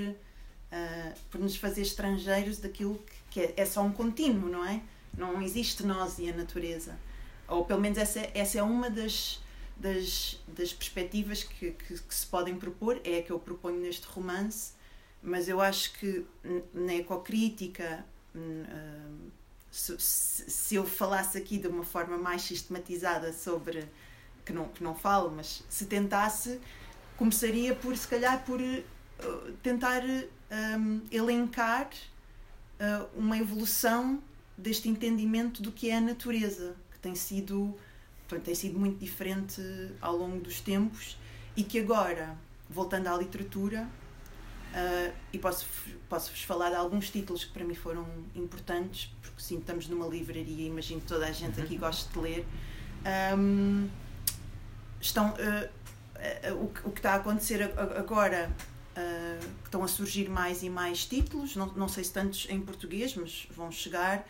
por 1.31 1.41
nos 1.41 1.55
fazer 1.55 1.81
estrangeiros 1.81 2.59
daquilo 2.59 2.95
que, 2.95 3.15
que 3.31 3.39
é, 3.41 3.53
é 3.57 3.65
só 3.65 3.81
um 3.81 3.91
contínuo, 3.91 4.47
não 4.47 4.63
é? 4.63 4.81
Não 5.17 5.41
existe 5.41 5.83
nós 5.83 6.19
e 6.19 6.29
a 6.29 6.33
natureza 6.33 6.95
ou 7.51 7.65
pelo 7.65 7.81
menos 7.81 7.97
essa, 7.97 8.19
essa 8.33 8.59
é 8.59 8.63
uma 8.63 8.89
das, 8.89 9.41
das, 9.75 10.39
das 10.47 10.73
perspectivas 10.73 11.43
que, 11.43 11.71
que, 11.71 11.99
que, 11.99 12.15
se 12.15 12.25
podem 12.25 12.55
propor, 12.55 12.99
é 13.03 13.19
a 13.19 13.23
que 13.23 13.31
eu 13.31 13.39
proponho 13.39 13.79
neste 13.81 14.07
romance, 14.07 14.71
mas 15.21 15.47
eu 15.47 15.59
acho 15.61 15.93
que 15.99 16.25
na 16.73 16.95
ecocrítica, 16.95 18.05
se, 19.69 19.95
se 19.99 20.75
eu 20.75 20.85
falasse 20.85 21.37
aqui 21.37 21.57
de 21.57 21.67
uma 21.67 21.83
forma 21.83 22.17
mais 22.17 22.41
sistematizada 22.41 23.31
sobre, 23.33 23.87
que 24.45 24.53
não, 24.53 24.69
que 24.69 24.83
não 24.83 24.95
falo, 24.95 25.29
mas 25.29 25.63
se 25.69 25.85
tentasse, 25.85 26.59
começaria 27.17 27.75
por, 27.75 27.95
se 27.95 28.07
calhar, 28.07 28.43
por 28.45 28.59
uh, 28.59 29.51
tentar 29.61 30.01
um, 30.79 31.01
elencar 31.11 31.89
uh, 32.79 33.07
uma 33.15 33.37
evolução 33.37 34.23
deste 34.57 34.89
entendimento 34.89 35.61
do 35.61 35.71
que 35.71 35.89
é 35.89 35.97
a 35.97 36.01
natureza 36.01 36.75
tem 37.01 37.15
sido, 37.15 37.75
portanto, 38.27 38.45
tem 38.45 38.55
sido 38.55 38.79
muito 38.79 38.99
diferente 38.99 39.61
ao 39.99 40.15
longo 40.15 40.39
dos 40.39 40.61
tempos 40.61 41.17
e 41.55 41.63
que 41.63 41.79
agora, 41.79 42.37
voltando 42.69 43.07
à 43.07 43.17
literatura, 43.17 43.87
uh, 44.71 45.13
e 45.33 45.37
posso, 45.37 45.65
posso-vos 46.09 46.41
falar 46.43 46.69
de 46.69 46.75
alguns 46.75 47.09
títulos 47.09 47.43
que 47.43 47.51
para 47.51 47.63
mim 47.63 47.75
foram 47.75 48.07
importantes, 48.35 49.13
porque 49.21 49.41
sim, 49.41 49.57
estamos 49.57 49.87
numa 49.87 50.07
livraria, 50.07 50.67
imagino 50.67 51.01
que 51.01 51.07
toda 51.07 51.25
a 51.25 51.31
gente 51.31 51.59
aqui 51.59 51.75
uhum. 51.75 51.79
gosta 51.79 52.11
de 52.11 52.19
ler. 52.19 52.45
Um, 53.37 53.89
estão, 54.99 55.31
uh, 55.31 56.51
uh, 56.51 56.55
o, 56.55 56.87
o, 56.89 56.91
que 56.91 56.99
está 56.99 57.13
a 57.13 57.15
acontecer 57.15 57.63
agora, 57.97 58.51
que 58.93 59.67
estão 59.67 59.83
a 59.83 59.87
surgir 59.87 60.29
mais 60.29 60.63
e 60.63 60.69
mais 60.69 61.05
títulos, 61.05 61.55
não, 61.55 61.67
não 61.67 61.87
sei 61.87 62.03
se 62.03 62.11
tantos 62.11 62.45
em 62.49 62.59
português, 62.59 63.15
mas 63.15 63.47
vão 63.55 63.71
chegar. 63.71 64.27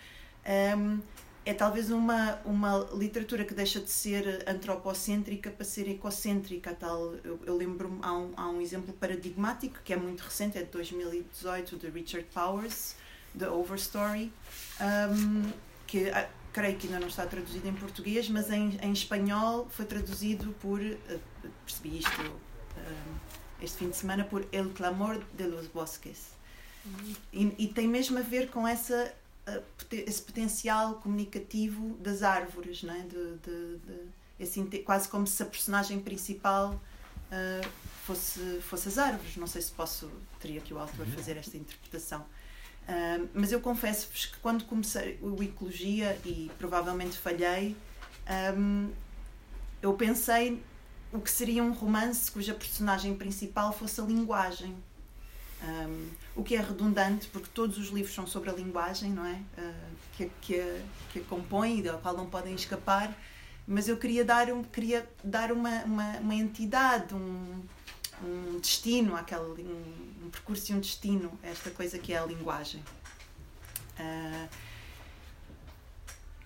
Um, 0.78 1.00
é 1.44 1.54
talvez 1.54 1.90
uma, 1.90 2.40
uma 2.46 2.88
literatura 2.94 3.44
que 3.44 3.54
deixa 3.54 3.80
de 3.80 3.90
ser 3.90 4.44
antropocêntrica 4.48 5.50
para 5.50 5.66
ser 5.66 5.90
ecocêntrica. 5.90 6.76
Tal. 6.76 7.16
Eu, 7.24 7.40
eu 7.46 7.58
lembro-me, 7.58 8.00
há 8.02 8.14
um, 8.14 8.32
há 8.38 8.50
um 8.50 8.62
exemplo 8.62 8.94
paradigmático 8.94 9.80
que 9.84 9.92
é 9.92 9.98
muito 9.98 10.22
recente, 10.22 10.58
é 10.58 10.64
de 10.64 10.70
2018, 10.70 11.78
de 11.78 11.90
Richard 11.90 12.28
Powers, 12.32 12.96
The 13.38 13.50
Overstory, 13.50 14.32
um, 14.80 15.52
que 15.88 16.10
ah, 16.10 16.30
creio 16.54 16.78
que 16.78 16.88
ainda 16.88 17.00
não 17.00 17.08
está 17.08 17.26
traduzido 17.26 17.68
em 17.68 17.74
português, 17.74 18.30
mas 18.30 18.52
em, 18.52 18.78
em 18.82 18.92
espanhol 18.92 19.68
foi 19.70 19.86
traduzido 19.86 20.54
por, 20.62 20.80
uh, 20.80 21.20
percebi 21.66 22.00
isto 22.00 22.22
uh, 22.22 23.20
este 23.62 23.78
fim 23.78 23.90
de 23.90 23.98
semana, 23.98 24.24
por 24.24 24.46
El 24.52 24.70
Clamor 24.70 25.20
de 25.34 25.48
los 25.48 25.68
Bosques. 25.68 26.32
Uhum. 26.86 27.16
E, 27.32 27.66
e 27.66 27.68
tem 27.68 27.88
mesmo 27.88 28.18
a 28.18 28.22
ver 28.22 28.50
com 28.50 28.68
essa 28.68 29.14
esse 29.92 30.22
potencial 30.22 30.96
comunicativo 30.96 31.96
das 31.98 32.24
árvores, 32.24 32.84
não 32.84 32.94
é? 32.94 33.00
de, 33.00 33.38
de, 33.38 33.78
de 33.78 34.22
esse, 34.40 34.64
quase 34.80 35.08
como 35.08 35.28
se 35.28 35.42
a 35.44 35.46
personagem 35.46 36.00
principal 36.00 36.74
uh, 36.74 37.70
fosse, 38.06 38.60
fosse 38.62 38.88
as 38.88 38.98
árvores. 38.98 39.36
Não 39.38 39.48
sei 39.48 39.62
se 39.62 39.72
posso, 39.72 40.10
teria 40.40 40.62
que 40.62 40.74
o 40.74 40.80
autor 40.80 41.06
uhum. 41.06 41.12
fazer 41.14 41.38
esta 41.38 41.58
interpretação. 41.58 42.22
Uh, 42.22 43.30
mas 43.34 43.52
eu 43.52 43.62
confesso-vos 43.62 44.26
que 44.28 44.40
quando 44.40 44.66
comecei 44.66 45.20
o 45.22 45.42
Ecologia, 45.44 46.20
e 46.26 46.50
provavelmente 46.58 47.18
falhei, 47.18 47.76
um, 48.58 48.90
eu 49.82 49.94
pensei 49.94 50.62
o 51.12 51.20
que 51.20 51.30
seria 51.30 51.64
um 51.64 51.74
romance 51.74 52.32
cuja 52.32 52.54
personagem 52.54 53.16
principal 53.16 53.74
fosse 53.74 54.00
a 54.00 54.04
linguagem 54.04 54.76
um, 55.64 56.10
o 56.36 56.44
que 56.44 56.56
é 56.56 56.62
redundante, 56.62 57.28
porque 57.28 57.50
todos 57.54 57.78
os 57.78 57.90
livros 57.90 58.14
são 58.14 58.26
sobre 58.26 58.50
a 58.50 58.54
linguagem, 58.54 59.12
não 59.12 59.26
é? 59.26 59.40
Uh, 59.58 59.74
que, 60.18 60.32
que, 60.42 60.60
a, 60.60 60.82
que 61.12 61.20
a 61.20 61.24
compõe 61.24 61.82
da 61.82 61.94
qual 61.94 62.16
não 62.16 62.28
podem 62.28 62.54
escapar, 62.56 63.16
mas 63.68 63.88
eu 63.88 63.98
queria 63.98 64.26
dar, 64.26 64.52
um, 64.52 64.64
queria 64.64 65.08
dar 65.24 65.52
uma, 65.52 65.84
uma, 65.84 66.18
uma 66.18 66.36
entidade, 66.36 67.14
um, 67.14 67.62
um 68.24 68.60
destino, 68.60 69.16
àquela, 69.16 69.48
um, 69.48 70.26
um 70.26 70.30
percurso 70.30 70.72
e 70.72 70.76
um 70.76 70.80
destino, 70.80 71.32
esta 71.44 71.70
coisa 71.72 71.98
que 71.98 72.14
é 72.14 72.18
a 72.18 72.26
linguagem. 72.26 72.84
Uh, 74.00 74.50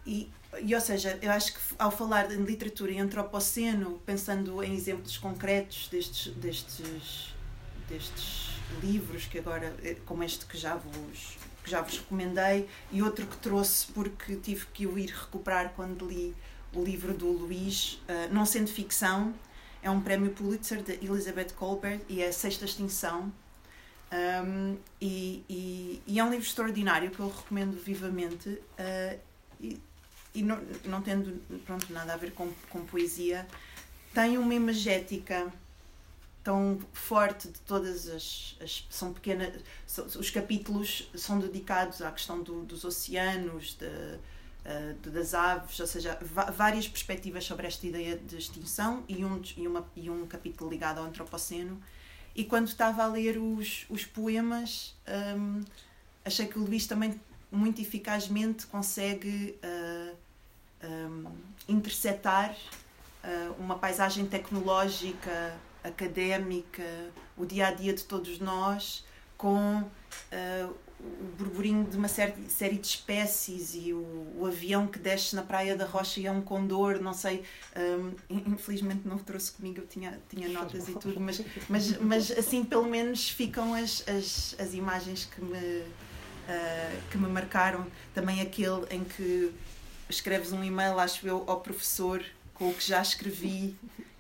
e, 0.06 0.30
e, 0.62 0.76
ou 0.76 0.82
seja, 0.82 1.18
eu 1.22 1.32
acho 1.32 1.54
que 1.54 1.60
ao 1.80 1.90
falar 1.90 2.28
de 2.28 2.36
literatura 2.36 2.92
e 2.92 3.00
antropoceno, 3.00 4.00
pensando 4.06 4.64
em 4.64 4.76
exemplos 4.76 5.18
concretos 5.18 5.88
destes, 5.88 6.34
destes, 6.36 7.34
destes 7.90 8.52
livros 8.82 9.26
que 9.26 9.40
agora, 9.40 9.76
eh, 9.84 9.98
como 10.06 10.24
este 10.24 10.46
que 10.46 10.58
já 10.58 10.76
vos, 10.76 11.38
que 11.64 11.70
já 11.70 11.82
vos 11.82 11.98
recomendei, 11.98 12.68
e 12.92 13.02
outro 13.02 13.26
que 13.26 13.38
trouxe 13.38 13.88
porque 13.92 14.36
tive 14.38 14.66
que 14.68 14.88
o 14.88 14.98
ir 14.98 15.10
recuperar 15.10 15.74
quando 15.76 16.08
li 16.08 16.36
o 16.74 16.84
livro 16.84 17.14
do 17.14 17.32
Luís, 17.32 18.02
uh, 18.10 18.34
não 18.34 18.46
sendo 18.46 18.68
ficção, 18.68 19.34
é 19.82 19.90
um 19.90 20.02
prémio 20.02 20.32
Pulitzer 20.32 20.82
de 20.82 20.94
Elizabeth 20.94 21.54
Colbert 21.56 22.02
e 22.10 22.22
é 22.22 22.28
a 22.28 22.34
Sexta 22.34 22.66
Extinção. 22.66 23.32
Um, 24.12 24.78
e, 25.00 25.44
e, 25.50 26.02
e, 26.06 26.20
é 26.20 26.24
um 26.24 26.30
livro 26.30 26.46
extraordinário 26.46 27.12
que 27.12 27.20
eu 27.20 27.30
recomendo 27.30 27.82
vivamente. 27.82 28.50
Uh, 28.50 29.20
e, 29.62 29.80
e 30.34 30.44
não, 30.44 30.62
não 30.86 31.02
tendo 31.02 31.40
pronto, 31.66 31.92
nada 31.94 32.14
a 32.14 32.18
ver 32.18 32.32
com, 32.32 32.52
com 32.70 32.86
poesia, 32.86 33.48
tem 34.14 34.38
uma 34.38 34.54
imagética 34.54 35.52
tão 36.46 36.80
forte 36.94 37.48
de 37.48 37.60
todas 37.62 38.08
as, 38.08 38.56
as 38.62 38.86
são 38.88 39.12
pequenas 39.12 39.52
os 40.16 40.30
capítulos 40.30 41.10
são 41.16 41.40
dedicados 41.40 42.04
à 42.04 42.12
questão 42.12 42.42
do, 42.44 42.64
dos 42.64 42.86
oceanos 42.86 43.76
de, 43.76 43.86
uh, 43.86 44.94
de, 45.02 45.10
das 45.10 45.34
aves 45.34 45.80
ou 45.80 45.88
seja 45.88 46.20
várias 46.22 46.88
perspectivas 46.88 47.44
sobre 47.44 47.66
esta 47.66 47.88
ideia 47.88 48.16
de 48.16 48.38
extinção 48.38 49.04
e 49.10 49.26
um 49.26 49.42
e 49.58 49.68
uma 49.68 49.86
e 49.96 50.08
um 50.08 50.28
capítulo 50.28 50.70
ligado 50.70 51.00
ao 51.00 51.06
antropoceno. 51.06 51.82
E 52.36 52.44
quando 52.44 52.68
estava 52.68 53.04
a 53.04 53.08
ler 53.08 53.40
os, 53.40 53.86
os 53.90 54.06
poemas 54.06 54.96
um, 55.36 55.64
achei 56.24 56.46
que 56.46 56.60
o 56.60 56.64
Luís 56.64 56.86
também 56.86 57.20
muito 57.52 57.82
eficazmente 57.82 58.68
consegue 58.68 59.58
uh, 59.64 60.16
um, 60.84 61.32
interceptar 61.68 62.56
uh, 63.24 63.54
uma 63.58 63.80
paisagem 63.80 64.26
tecnológica, 64.26 65.56
académica, 65.88 66.84
o 67.38 67.46
dia 67.46 67.68
a 67.68 67.72
dia 67.72 67.94
de 67.94 68.04
todos 68.04 68.40
nós, 68.40 69.06
com 69.38 69.82
uh, 69.82 70.76
o 71.00 71.26
burburinho 71.38 71.84
de 71.86 71.98
uma 71.98 72.08
série, 72.08 72.34
série 72.50 72.78
de 72.78 72.88
espécies 72.88 73.76
e 73.76 73.94
o, 73.94 74.34
o, 74.38 74.46
avião 74.46 74.88
que 74.88 74.98
desce 74.98 75.36
na 75.36 75.44
Praia 75.44 75.76
da 75.76 75.86
Rocha 75.86 76.20
e 76.20 76.26
é 76.26 76.32
um 76.32 76.42
condor, 76.42 77.00
não 77.02 77.14
sei, 77.14 77.44
um, 77.76 78.14
infelizmente 78.30 79.02
não 79.06 79.18
trouxe 79.18 79.52
comigo, 79.52 79.80
eu 79.82 79.88
tinha, 79.88 80.20
tinha 80.30 80.50
notas 80.50 80.88
e 80.88 80.94
tudo, 80.94 81.20
mas, 81.20 81.42
mas, 81.70 81.98
mas 82.00 82.32
assim 82.32 82.64
pelo 82.64 82.86
menos 82.86 83.30
ficam 83.30 83.74
as, 83.74 84.04
as, 84.08 84.56
as 84.58 84.74
imagens 84.74 85.26
que 85.26 85.42
me, 85.42 85.58
uh, 85.58 87.02
que 87.12 87.18
me 87.18 87.28
marcaram. 87.28 87.86
Também 88.14 88.42
aquele 88.42 88.86
em 88.90 89.04
que 89.04 89.54
escreves 90.10 90.52
um 90.52 90.64
e-mail, 90.64 90.98
acho 90.98 91.28
eu, 91.28 91.44
ao 91.46 91.60
professor 91.60 92.24
com 92.54 92.70
o 92.70 92.74
que 92.74 92.88
já 92.88 93.02
escrevi 93.02 93.76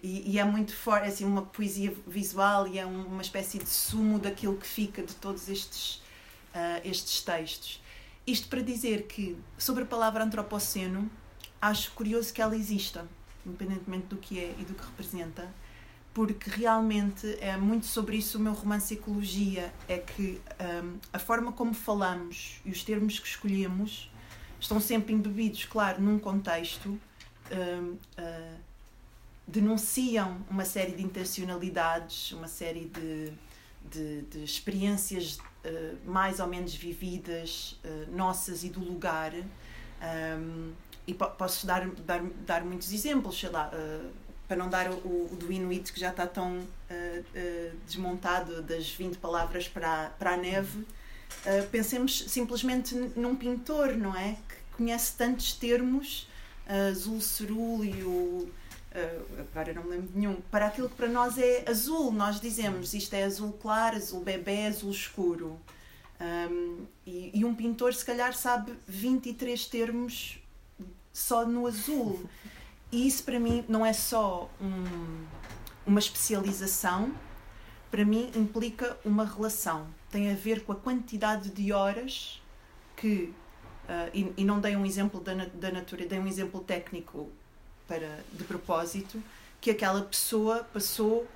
e, 0.06 0.34
e 0.34 0.39
é 0.39 0.44
muito 0.44 0.76
forte, 0.76 1.06
é 1.06 1.08
assim, 1.08 1.26
uma 1.26 1.41
poesia 1.41 1.91
visual 2.06 2.68
e 2.68 2.78
é 2.78 2.86
um, 2.86 3.08
uma 3.08 3.24
espécie 3.24 3.58
de 3.58 3.68
sumo 3.68 4.20
daquilo 4.20 4.56
que 4.56 4.68
fica 4.68 5.02
de 5.02 5.15
todos 5.15 5.50
estes 5.50 5.96
uh, 6.54 6.80
estes 6.84 7.22
textos. 7.22 7.82
Isto 8.26 8.48
para 8.48 8.62
dizer 8.62 9.08
que, 9.08 9.36
sobre 9.58 9.84
a 9.84 9.86
palavra 9.88 10.24
antropoceno, 10.24 11.10
acho 11.60 11.91
curioso 11.94 12.32
que 12.32 12.39
ela 12.39 12.56
exista, 12.56 13.08
independentemente 13.46 14.06
do 14.06 14.18
que 14.18 14.39
é 14.39 14.56
e 14.60 14.63
do 14.63 14.76
que 14.76 14.84
representa, 14.84 15.52
porque 16.13 16.52
realmente 16.52 17.38
é 17.41 17.58
muito 17.58 17.88
sobre 17.88 18.18
isso 18.18 18.38
o 18.38 18.41
meu 18.41 18.54
romance 18.54 18.94
Ecologia, 18.94 19.74
é 19.88 19.98
que 19.98 20.39
um, 20.84 21.00
a 21.12 21.18
forma 21.18 21.52
como 21.52 21.74
falamos 21.74 22.62
e 22.63 22.70
os 22.70 22.84
termos 22.84 23.20
que 23.20 23.28
escolhemos 23.28 24.12
estão 24.60 24.80
sempre 24.80 25.13
embebidos, 25.13 25.65
claro, 25.65 26.00
num 26.00 26.20
contexto, 26.20 26.89
um, 27.52 27.94
uh, 27.94 28.64
denunciam 29.47 30.38
uma 30.49 30.65
série 30.65 30.93
de 30.93 31.03
intencionalidades, 31.03 32.31
uma 32.31 32.47
série 32.47 32.86
de, 32.86 33.31
de, 33.89 34.21
de 34.23 34.43
experiências 34.43 35.38
uh, 35.38 36.10
mais 36.10 36.39
ou 36.39 36.47
menos 36.47 36.73
vividas, 36.73 37.79
uh, 37.84 38.15
nossas 38.15 38.63
e 38.63 38.69
do 38.69 38.79
lugar. 38.79 39.34
Um, 39.34 40.73
e 41.08 41.13
po 41.13 41.27
posso 41.27 41.67
dar, 41.67 41.88
dar, 41.88 42.23
dar 42.45 42.65
muitos 42.65 42.91
exemplos, 42.91 43.39
sei 43.39 43.49
lá, 43.49 43.69
uh, 43.71 44.10
para 44.47 44.58
não 44.58 44.69
dar 44.69 44.89
o, 44.89 44.95
o, 45.31 45.36
do 45.39 45.51
Inuit 45.51 45.93
que 45.93 45.99
já 45.99 46.10
está 46.10 46.27
tão 46.27 46.67
desmontado 47.88 48.62
das 48.62 48.91
20 48.91 49.17
palavras 49.17 49.67
para, 49.67 50.12
para 50.19 50.34
a 50.34 50.38
neve. 50.38 50.86
pensemos 51.71 52.25
simplesmente 52.27 52.93
num 53.15 53.36
pintor, 53.36 53.97
não 53.97 54.15
é? 54.15 54.38
Que 54.47 54.77
conhece 54.77 55.15
tantos 55.17 55.53
termos, 55.53 56.29
azul 56.91 57.19
cerúleo, 57.19 58.53
uh, 58.95 59.41
agora 59.41 59.73
não 59.73 59.84
me 59.84 59.89
lembro 59.89 60.08
de 60.08 60.17
nenhum, 60.17 60.36
para 60.49 60.67
aquilo 60.67 60.89
que 60.89 60.95
para 60.95 61.08
nós 61.08 61.38
é 61.38 61.69
azul. 61.69 62.12
Nós 62.12 62.39
dizemos 62.39 62.93
isto 62.93 63.13
é 63.13 63.23
azul 63.23 63.53
claro, 63.53 63.97
azul 63.97 64.21
bebê, 64.23 64.67
azul 64.67 64.91
escuro. 64.91 65.60
Um, 66.19 66.86
e, 67.05 67.31
e, 67.34 67.43
um 67.43 67.53
pintor, 67.53 67.93
se 67.93 68.05
calhar, 68.05 68.34
sabe 68.34 68.73
23 68.88 69.65
termos 69.65 70.39
só 71.12 71.45
no 71.45 71.67
azul. 71.67 72.27
E 72.91 73.05
isso 73.08 73.23
para 73.23 73.39
mim 73.39 73.65
não 73.67 73.86
é 73.86 73.91
só 73.91 74.49
um, 74.62 75.25
uma 75.86 75.99
especialização, 75.99 77.13
para 77.91 78.05
mim 78.05 78.31
implica 78.36 78.97
uma 79.03 79.25
relação. 79.25 79.88
Tem 80.10 80.31
a 80.31 80.36
ver 80.36 80.63
com 80.63 80.71
a 80.71 80.75
quantidade 80.75 81.49
de 81.49 81.73
horas 81.73 82.41
que. 82.95 83.34
Uh, 83.86 84.10
e, 84.15 84.34
e, 84.38 84.43
não 84.43 84.60
dei 84.60 84.75
um 84.75 84.84
exemplo 84.84 85.19
da, 85.19 85.36
da 85.36 85.71
natureza, 85.71 86.10
dei 86.10 86.17
um 86.17 86.25
exemplo 86.25 86.60
técnico 86.62 87.29
para 87.88 88.24
de 88.34 88.43
propósito 88.43 89.21
que 89.62 89.71
aquela 89.71 90.02
pessoa 90.02 90.63
passou 90.71 91.28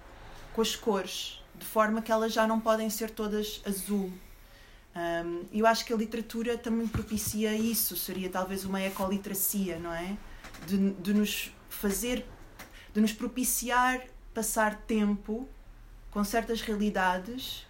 com 0.54 0.62
as 0.62 0.76
cores, 0.76 1.44
de 1.56 1.66
forma 1.66 2.02
que 2.02 2.12
elas 2.12 2.34
já 2.34 2.46
não 2.46 2.60
podem 2.60 2.90
ser 2.90 3.10
todas 3.10 3.62
azul. 3.66 4.12
Um, 4.96 5.46
eu 5.52 5.66
acho 5.66 5.86
que 5.86 5.94
a 5.94 5.96
literatura 5.96 6.58
também 6.58 6.88
propicia 6.88 7.54
isso, 7.54 7.96
seria 7.96 8.30
talvez 8.30 8.66
uma 8.66 8.82
ecoliteracia, 8.82 9.80
não 9.80 9.94
é? 9.94 10.18
De, 10.66 10.92
de 10.92 11.14
nos 11.14 11.52
fazer, 11.70 12.26
de 12.94 13.00
nos 13.02 13.14
propiciar 13.14 14.02
passar 14.34 14.76
tempo 14.76 15.48
com 16.12 16.24
certas 16.24 16.62
realidades, 16.62 17.68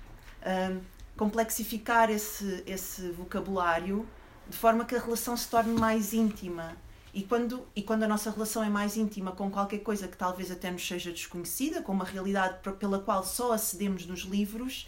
um, 0.72 0.82
complexificar 1.18 2.10
esse, 2.10 2.63
esse 2.65 3.12
vocabulário 3.12 4.08
de 4.48 4.58
forma 4.58 4.86
que 4.86 4.96
a 4.96 5.00
relação 5.00 5.36
se 5.36 5.48
torne 5.48 5.78
mais 5.78 6.13
íntima 6.13 6.76
e 7.13 7.24
quando, 7.24 7.65
e 7.76 7.82
quando 7.82 8.04
a 8.04 8.08
nossa 8.08 8.30
relação 8.30 8.63
é 8.63 8.69
mais 8.69 8.95
íntima 8.95 9.32
com 9.32 9.50
qualquer 9.50 9.80
coisa 9.80 10.08
que 10.08 10.15
talvez 10.15 10.52
até 10.52 10.69
nos 10.69 10.88
seja 10.88 11.12
desconhecida, 11.12 11.82
com 11.82 11.91
uma 11.91 12.06
realidade 12.06 12.60
pela 12.80 13.00
qual 13.00 13.24
só 13.24 13.52
acedemos 13.52 14.06
nos 14.06 14.22
livros, 14.22 14.88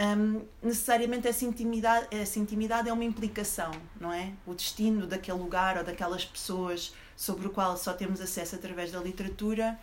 um, 0.00 0.42
necessariamente 0.62 1.28
essa 1.28 1.44
intimidade, 1.44 2.06
essa 2.10 2.38
intimidade 2.38 2.88
é 2.88 2.92
uma 2.92 3.04
implicação, 3.04 3.70
não 4.00 4.12
é? 4.12 4.32
O 4.46 4.54
destino 4.54 5.06
daquele 5.06 5.38
lugar 5.38 5.76
ou 5.76 5.84
daquelas 5.84 6.24
pessoas 6.24 6.94
sobre 7.16 7.46
o 7.46 7.50
qual 7.50 7.76
só 7.76 7.92
temos 7.92 8.20
acesso 8.20 8.54
através 8.54 8.90
da 8.92 9.00
literatura 9.00 9.78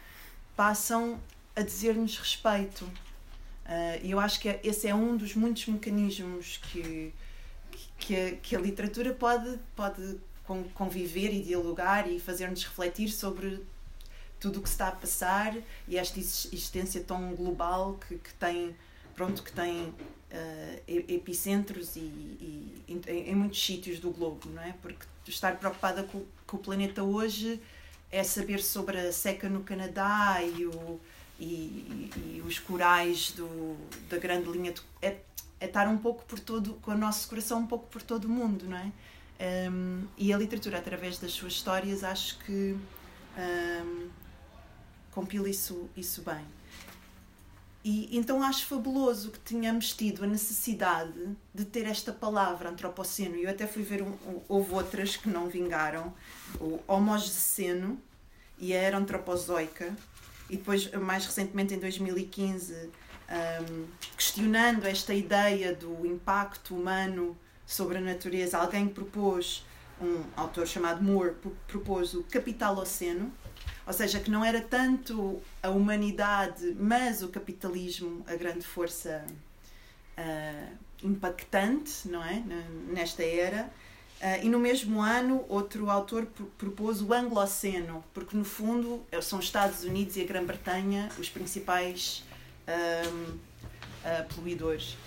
passam 0.56 1.19
a 1.56 1.62
dizer-nos 1.62 2.17
respeito. 2.17 2.84
Uh, 2.84 3.99
e 4.01 4.08
uh, 4.08 4.12
eu 4.12 4.19
acho 4.19 4.39
que 4.39 4.60
esse 4.63 4.88
é 4.88 4.95
um 4.95 5.15
dos 5.17 5.36
muitos 5.36 5.67
mecanismos 5.67 6.58
que, 6.63 7.13
que, 7.99 8.15
a, 8.15 8.36
que 8.38 8.56
a 8.56 8.60
literatura 8.60 9.13
pode, 9.13 9.60
pode 9.75 10.17
conviver 10.73 11.33
e 11.33 11.41
dialogar 11.41 12.10
e 12.10 12.19
fazer-nos 12.19 12.63
refletir 12.63 13.10
sobre 13.10 13.62
tudo 14.39 14.60
o 14.60 14.62
que 14.62 14.69
está 14.69 14.88
a 14.88 14.91
passar 14.91 15.55
e 15.88 15.97
esta 15.97 16.19
existência 16.19 17.03
tão 17.03 17.33
global 17.36 17.99
que, 18.07 18.17
que 18.17 18.33
tem 18.36 18.75
pronto 19.15 19.41
que 19.41 19.51
tem 19.51 19.86
uh, 19.86 20.81
epicentros 20.88 21.95
e, 21.95 21.99
e 21.99 22.83
em, 22.88 23.01
em, 23.31 23.36
muitos 23.36 23.63
sítios 23.63 23.99
do 23.99 24.12
globo 24.12 24.47
não 24.49 24.62
é? 24.62 24.73
Porque 24.81 25.05
estar 25.27 25.57
preocupada 25.57 26.03
com, 26.03 26.23
com, 26.45 26.57
o 26.57 26.60
planeta 26.60 27.03
hoje 27.03 27.60
é 28.12 28.23
saber 28.23 28.62
sobre 28.62 28.97
a 28.99 29.12
seca 29.12 29.49
no 29.49 29.63
Canadá 29.63 30.38
e, 30.43 30.65
o, 30.67 30.99
e, 31.39 32.10
e 32.15 32.43
os 32.45 32.60
corais 32.60 33.31
do, 33.31 33.75
da 34.07 34.17
grande 34.17 34.49
linha 34.49 34.71
de, 34.71 34.81
é, 35.01 35.17
é 35.60 35.65
estar 35.65 35.88
um 35.88 35.97
pouco 35.97 36.23
por 36.25 36.39
todo 36.39 36.75
com 36.75 36.91
o 36.91 36.97
nosso 36.97 37.27
coração 37.27 37.60
um 37.60 37.67
pouco 37.67 37.88
por 37.88 38.03
todo 38.03 38.25
o 38.25 38.29
mundo 38.29 38.65
não 38.65 38.77
é 38.77 38.91
um, 39.39 40.08
e 40.17 40.34
a 40.34 40.38
literatura, 40.38 40.80
através 40.80 41.19
das 41.19 41.32
suas 41.32 41.54
histórias, 41.54 42.04
acho 42.04 42.39
que 42.39 42.76
um, 43.38 44.10
compila 45.12 45.50
isso, 45.50 45.89
isso 45.95 46.21
bem. 46.23 46.45
E 47.84 48.17
então 48.17 48.43
acho 48.43 48.65
fabuloso 48.65 49.32
que 49.32 49.39
tenhamos 49.39 49.93
tido 49.93 50.23
a 50.23 50.28
necessidade 50.28 51.30
de 51.54 51.63
ter 51.63 51.86
esta 51.86 52.12
palavra 52.12 52.69
antropoceno. 52.69 53.36
Eu 53.36 53.50
até 53.50 53.65
fui 53.65 53.84
ver, 53.84 54.02
um, 54.02 54.10
um, 54.10 54.41
houve 54.50 54.73
outras 54.73 55.15
que 55.15 55.30
não 55.30 55.47
vingaram: 55.47 56.13
o 56.60 56.82
homogeceno 56.88 57.97
e 58.58 58.73
a 58.73 58.78
era 58.78 58.97
antropozoica. 58.97 59.95
E 60.50 60.58
depois, 60.58 60.91
mais 60.93 61.26
recentemente, 61.26 61.73
em 61.73 61.80
2015, 61.80 62.73
um, 62.73 63.86
questionando 64.15 64.86
esta 64.86 65.13
ideia 65.13 65.76
do 65.76 66.06
impacto 66.06 66.76
humano 66.76 67.38
sobre 67.67 67.97
a 67.97 68.01
natureza, 68.01 68.58
alguém 68.58 68.88
propôs, 68.88 69.65
um 70.01 70.23
autor 70.38 70.65
chamado 70.65 71.03
Moore, 71.03 71.36
propôs 71.67 72.13
o 72.13 72.23
Capital 72.23 72.77
Oceno, 72.77 73.32
ou 73.86 73.93
seja, 73.93 74.19
que 74.19 74.32
não 74.32 74.43
era 74.43 74.62
tanto 74.62 75.41
a 75.62 75.69
humanidade, 75.69 76.75
mas 76.80 77.21
o 77.21 77.27
capitalismo 77.27 78.23
a 78.25 78.36
grande 78.36 78.65
força 78.65 79.25
uh, 80.17 80.77
impactante, 81.03 82.08
não 82.08 82.23
é? 82.23 82.41
Nesta 82.88 83.23
era. 83.23 83.69
Uh, 84.21 84.45
e 84.45 84.49
no 84.49 84.60
mesmo 84.60 85.01
ano, 85.01 85.45
outro 85.47 85.89
autor 85.89 86.27
propôs 86.58 87.01
o 87.01 87.13
Angloceno, 87.13 88.03
porque 88.13 88.36
no 88.36 88.43
fundo 88.43 89.06
são 89.21 89.39
os 89.39 89.45
Estados 89.45 89.84
Unidos 89.84 90.15
e 90.17 90.21
a 90.21 90.25
Grã-Bretanha 90.25 91.10
os 91.19 91.30
principais 91.30 92.23
uh, 92.67 94.34
poluidores. 94.36 94.97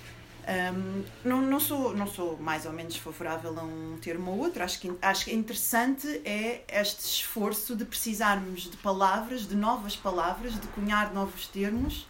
Um, 0.48 1.04
não, 1.24 1.42
não, 1.42 1.60
sou, 1.60 1.94
não 1.94 2.06
sou 2.06 2.36
mais 2.38 2.66
ou 2.66 2.72
menos 2.72 2.96
favorável 2.96 3.58
a 3.58 3.62
um 3.62 3.98
termo 4.00 4.32
ou 4.32 4.38
outro. 4.38 4.62
Acho 4.62 4.80
que, 4.80 4.92
acho 5.00 5.24
que 5.24 5.30
é 5.30 5.34
interessante 5.34 6.06
é 6.24 6.64
este 6.68 7.04
esforço 7.04 7.76
de 7.76 7.84
precisarmos 7.84 8.62
de 8.62 8.76
palavras, 8.78 9.46
de 9.46 9.54
novas 9.54 9.96
palavras, 9.96 10.58
de 10.58 10.66
cunhar 10.68 11.12
novos 11.12 11.46
termos 11.46 12.06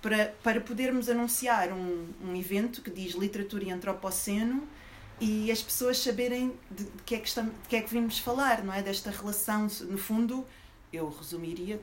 para, 0.00 0.34
para 0.42 0.60
podermos 0.60 1.08
anunciar 1.08 1.72
um, 1.72 2.08
um 2.22 2.36
evento 2.36 2.82
que 2.82 2.90
diz 2.90 3.14
literatura 3.14 3.64
e 3.64 3.70
antropoceno 3.70 4.66
e 5.20 5.50
as 5.50 5.62
pessoas 5.62 5.98
saberem 5.98 6.52
de, 6.70 6.84
de, 6.84 7.02
que 7.04 7.14
é 7.14 7.18
que 7.18 7.28
estamos, 7.28 7.54
de 7.62 7.68
que 7.68 7.76
é 7.76 7.80
que 7.80 7.90
vimos 7.90 8.18
falar, 8.18 8.62
não 8.64 8.72
é? 8.74 8.82
Desta 8.82 9.10
relação, 9.10 9.66
no 9.82 9.96
fundo, 9.96 10.46
eu 10.92 11.08
resumiria, 11.08 11.80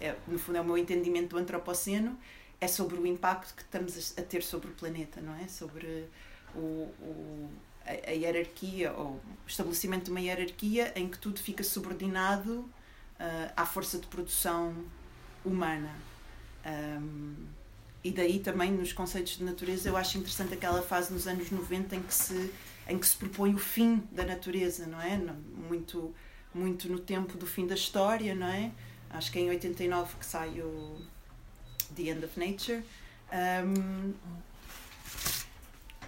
é, 0.00 0.14
no 0.28 0.38
fundo 0.38 0.58
é 0.58 0.60
o 0.60 0.64
meu 0.64 0.76
entendimento 0.76 1.30
do 1.30 1.38
antropoceno, 1.38 2.18
é 2.62 2.68
sobre 2.68 2.96
o 2.96 3.04
impacto 3.04 3.54
que 3.56 3.62
estamos 3.62 4.14
a 4.16 4.22
ter 4.22 4.40
sobre 4.40 4.68
o 4.68 4.72
planeta, 4.72 5.20
não 5.20 5.34
é? 5.34 5.48
Sobre 5.48 6.08
o, 6.54 6.88
o 7.00 7.50
a, 7.84 8.10
a, 8.10 8.12
hierarquia 8.12 8.92
ou 8.92 9.14
o 9.14 9.20
estabelecimento 9.48 10.04
de 10.04 10.10
uma 10.12 10.20
hierarquia 10.20 10.92
em 10.94 11.08
que 11.08 11.18
tudo 11.18 11.40
fica 11.40 11.64
subordinado 11.64 12.60
uh, 12.60 13.52
à 13.56 13.66
força 13.66 13.98
de 13.98 14.06
produção 14.06 14.72
humana. 15.44 15.92
Um, 16.64 17.34
e 18.04 18.12
daí 18.12 18.38
também 18.38 18.70
nos 18.70 18.92
conceitos 18.92 19.38
de 19.38 19.42
natureza 19.42 19.88
eu 19.88 19.96
acho 19.96 20.16
interessante 20.16 20.54
aquela 20.54 20.82
fase 20.82 21.12
nos 21.12 21.26
anos 21.26 21.50
90 21.50 21.96
em 21.96 22.02
que 22.02 22.14
se 22.14 22.52
em 22.88 22.96
que 22.96 23.06
se 23.06 23.16
propõe 23.16 23.54
o 23.54 23.58
fim 23.58 24.04
da 24.12 24.24
natureza, 24.24 24.86
não 24.86 25.00
é? 25.00 25.16
Muito 25.68 26.14
muito 26.54 26.88
no 26.88 27.00
tempo 27.00 27.36
do 27.36 27.46
fim 27.46 27.66
da 27.66 27.74
história, 27.74 28.36
não 28.36 28.46
é? 28.46 28.70
Acho 29.10 29.32
que 29.32 29.40
é 29.40 29.42
em 29.42 29.50
89 29.50 30.16
que 30.16 30.26
sai 30.26 30.60
o 30.60 31.00
The 31.92 32.02
End 32.02 32.24
of 32.24 32.38
Nature. 32.38 32.82
Um, 33.32 34.14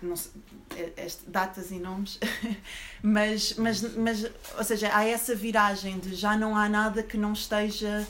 não 0.02 0.16
sei, 0.16 0.32
é, 0.76 0.92
é, 0.96 1.08
datas 1.26 1.70
e 1.70 1.78
nomes, 1.78 2.18
mas, 3.02 3.54
mas, 3.54 3.96
mas, 3.96 4.30
ou 4.56 4.64
seja, 4.64 4.94
há 4.94 5.04
essa 5.04 5.34
viragem 5.34 5.98
de 5.98 6.14
já 6.14 6.36
não 6.36 6.56
há 6.56 6.68
nada 6.68 7.02
que 7.02 7.16
não 7.16 7.32
esteja, 7.32 8.06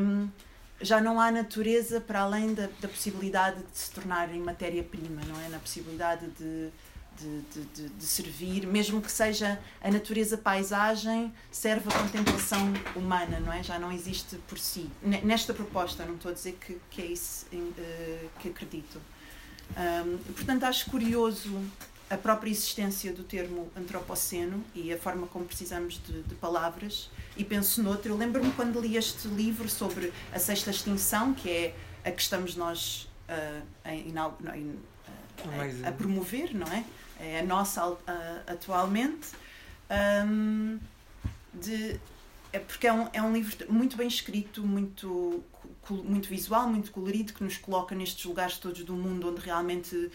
um, 0.00 0.28
já 0.80 1.00
não 1.00 1.20
há 1.20 1.30
natureza 1.30 2.00
para 2.00 2.20
além 2.20 2.54
da, 2.54 2.68
da 2.80 2.88
possibilidade 2.88 3.60
de 3.60 3.78
se 3.78 3.90
tornar 3.90 4.32
em 4.32 4.40
matéria-prima, 4.40 5.22
não 5.26 5.40
é? 5.40 5.48
Na 5.48 5.58
possibilidade 5.58 6.28
de, 6.38 6.70
de, 7.18 7.64
de, 7.74 7.88
de, 7.88 8.04
servir, 8.04 8.66
mesmo 8.66 9.00
que 9.00 9.10
seja 9.10 9.58
a 9.80 9.90
natureza 9.90 10.36
paisagem, 10.36 11.32
serve 11.50 11.88
a 11.88 11.98
contemplação 11.98 12.72
humana, 12.94 13.40
não 13.40 13.52
é? 13.52 13.62
Já 13.62 13.78
não 13.78 13.92
existe 13.92 14.36
por 14.48 14.58
si. 14.58 14.90
Nesta 15.02 15.54
proposta, 15.54 16.04
não 16.04 16.14
estou 16.14 16.30
a 16.30 16.34
dizer 16.34 16.58
que, 16.60 16.78
que 16.90 17.02
é 17.02 17.06
isso 17.06 17.46
uh, 17.52 18.28
que 18.40 18.48
acredito. 18.48 19.00
Um, 19.76 20.18
portanto, 20.32 20.64
acho 20.64 20.90
curioso 20.90 21.60
a 22.08 22.16
própria 22.16 22.50
existência 22.50 23.12
do 23.12 23.24
termo 23.24 23.68
antropoceno 23.76 24.64
e 24.74 24.92
a 24.92 24.98
forma 24.98 25.26
como 25.26 25.44
precisamos 25.44 26.00
de, 26.06 26.22
de 26.22 26.34
palavras. 26.36 27.10
E 27.36 27.44
penso 27.44 27.82
noutro. 27.82 28.12
Eu 28.12 28.16
lembro-me 28.16 28.52
quando 28.52 28.80
li 28.80 28.96
este 28.96 29.26
livro 29.28 29.68
sobre 29.68 30.12
a 30.32 30.38
sexta 30.38 30.70
extinção, 30.70 31.34
que 31.34 31.50
é 31.50 31.74
a 32.04 32.10
que 32.10 32.22
estamos 32.22 32.54
nós 32.54 33.08
uh, 33.28 33.62
uh, 33.84 34.78
a, 35.84 35.88
a, 35.88 35.92
promover, 35.92 36.54
não 36.54 36.66
é? 36.68 36.84
É 37.20 37.40
a 37.40 37.42
nossa 37.42 37.88
uh, 37.88 37.98
atualmente. 38.46 39.28
Um, 39.90 40.78
de, 41.54 41.98
é 42.52 42.58
porque 42.58 42.86
é 42.86 42.92
um, 42.92 43.08
é 43.12 43.22
um 43.22 43.32
livro 43.32 43.72
muito 43.72 43.96
bem 43.96 44.08
escrito, 44.08 44.62
muito 44.62 45.42
muito 45.90 46.28
visual, 46.28 46.68
muito 46.68 46.90
colorido, 46.90 47.32
que 47.32 47.44
nos 47.44 47.56
coloca 47.56 47.94
nestes 47.94 48.24
lugares 48.24 48.58
todos 48.58 48.82
do 48.82 48.94
mundo 48.94 49.30
onde 49.30 49.40
realmente 49.40 50.10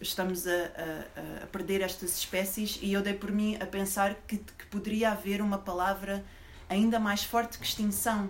estamos 0.00 0.46
a, 0.48 0.50
a, 0.50 1.44
a 1.44 1.46
perder 1.46 1.80
estas 1.80 2.18
espécies. 2.18 2.78
E 2.82 2.92
eu 2.92 3.02
dei 3.02 3.14
por 3.14 3.30
mim 3.30 3.56
a 3.60 3.66
pensar 3.66 4.14
que, 4.26 4.38
que 4.38 4.66
poderia 4.66 5.12
haver 5.12 5.40
uma 5.40 5.58
palavra 5.58 6.24
ainda 6.68 6.98
mais 6.98 7.22
forte 7.22 7.58
que 7.58 7.64
extinção. 7.64 8.28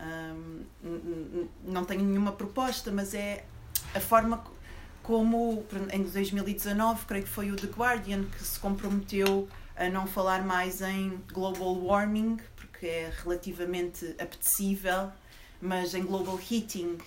Um, 0.00 0.64
não 1.64 1.84
tenho 1.84 2.02
nenhuma 2.02 2.32
proposta, 2.32 2.90
mas 2.90 3.14
é 3.14 3.44
a 3.94 4.00
forma 4.00 4.42
como 5.02 5.64
em 5.92 6.02
2019, 6.02 7.06
creio 7.06 7.24
que 7.24 7.30
foi 7.30 7.50
o 7.50 7.56
The 7.56 7.66
Guardian 7.66 8.24
que 8.24 8.42
se 8.42 8.58
comprometeu 8.58 9.48
a 9.76 9.88
não 9.88 10.06
falar 10.06 10.44
mais 10.44 10.80
em 10.80 11.18
global 11.32 11.76
warming, 11.82 12.38
porque 12.56 12.86
é 12.86 13.12
relativamente 13.22 14.14
apetecível 14.18 15.10
mas 15.62 15.94
em 15.94 16.02
global 16.02 16.38
heating 16.50 16.98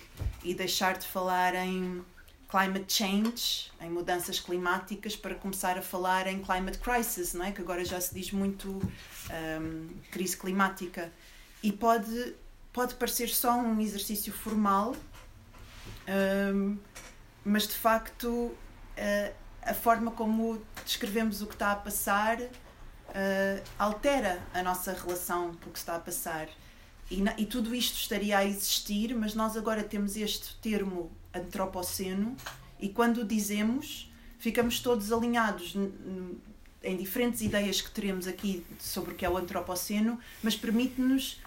e 0.42 0.54
deixar 0.54 0.96
de 0.96 1.06
falar 1.06 1.54
em 1.54 2.02
climate 2.48 2.90
change, 2.90 3.70
em 3.80 3.90
mudanças 3.90 4.40
climáticas, 4.40 5.14
para 5.14 5.34
começar 5.34 5.76
a 5.76 5.82
falar 5.82 6.26
em 6.26 6.42
climate 6.42 6.78
crisis, 6.78 7.34
não 7.34 7.44
é? 7.44 7.52
que 7.52 7.60
agora 7.60 7.84
já 7.84 8.00
se 8.00 8.14
diz 8.14 8.32
muito 8.32 8.70
um, 9.60 9.88
crise 10.10 10.36
climática. 10.38 11.12
E 11.62 11.70
pode, 11.70 12.34
pode 12.72 12.94
parecer 12.94 13.28
só 13.28 13.58
um 13.58 13.78
exercício 13.78 14.32
formal, 14.32 14.96
um, 16.54 16.78
mas 17.46 17.68
de 17.68 17.74
facto 17.74 18.28
uh, 18.28 18.56
a 19.62 19.72
forma 19.72 20.10
como 20.10 20.60
descrevemos 20.84 21.40
o 21.40 21.46
que 21.46 21.54
está 21.54 21.70
a 21.70 21.76
passar 21.76 22.40
uh, 22.40 23.62
altera 23.78 24.42
a 24.52 24.64
nossa 24.64 24.92
relação 24.92 25.54
com 25.54 25.70
o 25.70 25.72
que 25.72 25.78
está 25.78 25.94
a 25.94 26.00
passar. 26.00 26.48
E, 27.08 27.22
e, 27.38 27.46
tudo 27.46 27.72
isto 27.72 27.94
estaria 27.94 28.36
a 28.36 28.44
existir, 28.44 29.14
mas 29.14 29.32
nós 29.32 29.56
agora 29.56 29.84
temos 29.84 30.16
este 30.16 30.56
termo 30.56 31.08
antropoceno 31.32 32.36
e 32.80 32.88
quando 32.88 33.18
o 33.18 33.24
dizemos 33.24 34.12
ficamos 34.40 34.80
todos 34.80 35.12
alinhados 35.12 35.76
em 36.82 36.96
diferentes 36.96 37.42
ideias 37.42 37.80
que 37.80 37.92
teremos 37.92 38.26
aqui 38.26 38.66
sobre 38.80 39.12
o 39.12 39.14
que 39.14 39.24
é 39.24 39.30
o 39.30 39.36
antropoceno, 39.36 40.18
mas 40.42 40.56
permite-nos 40.56 41.40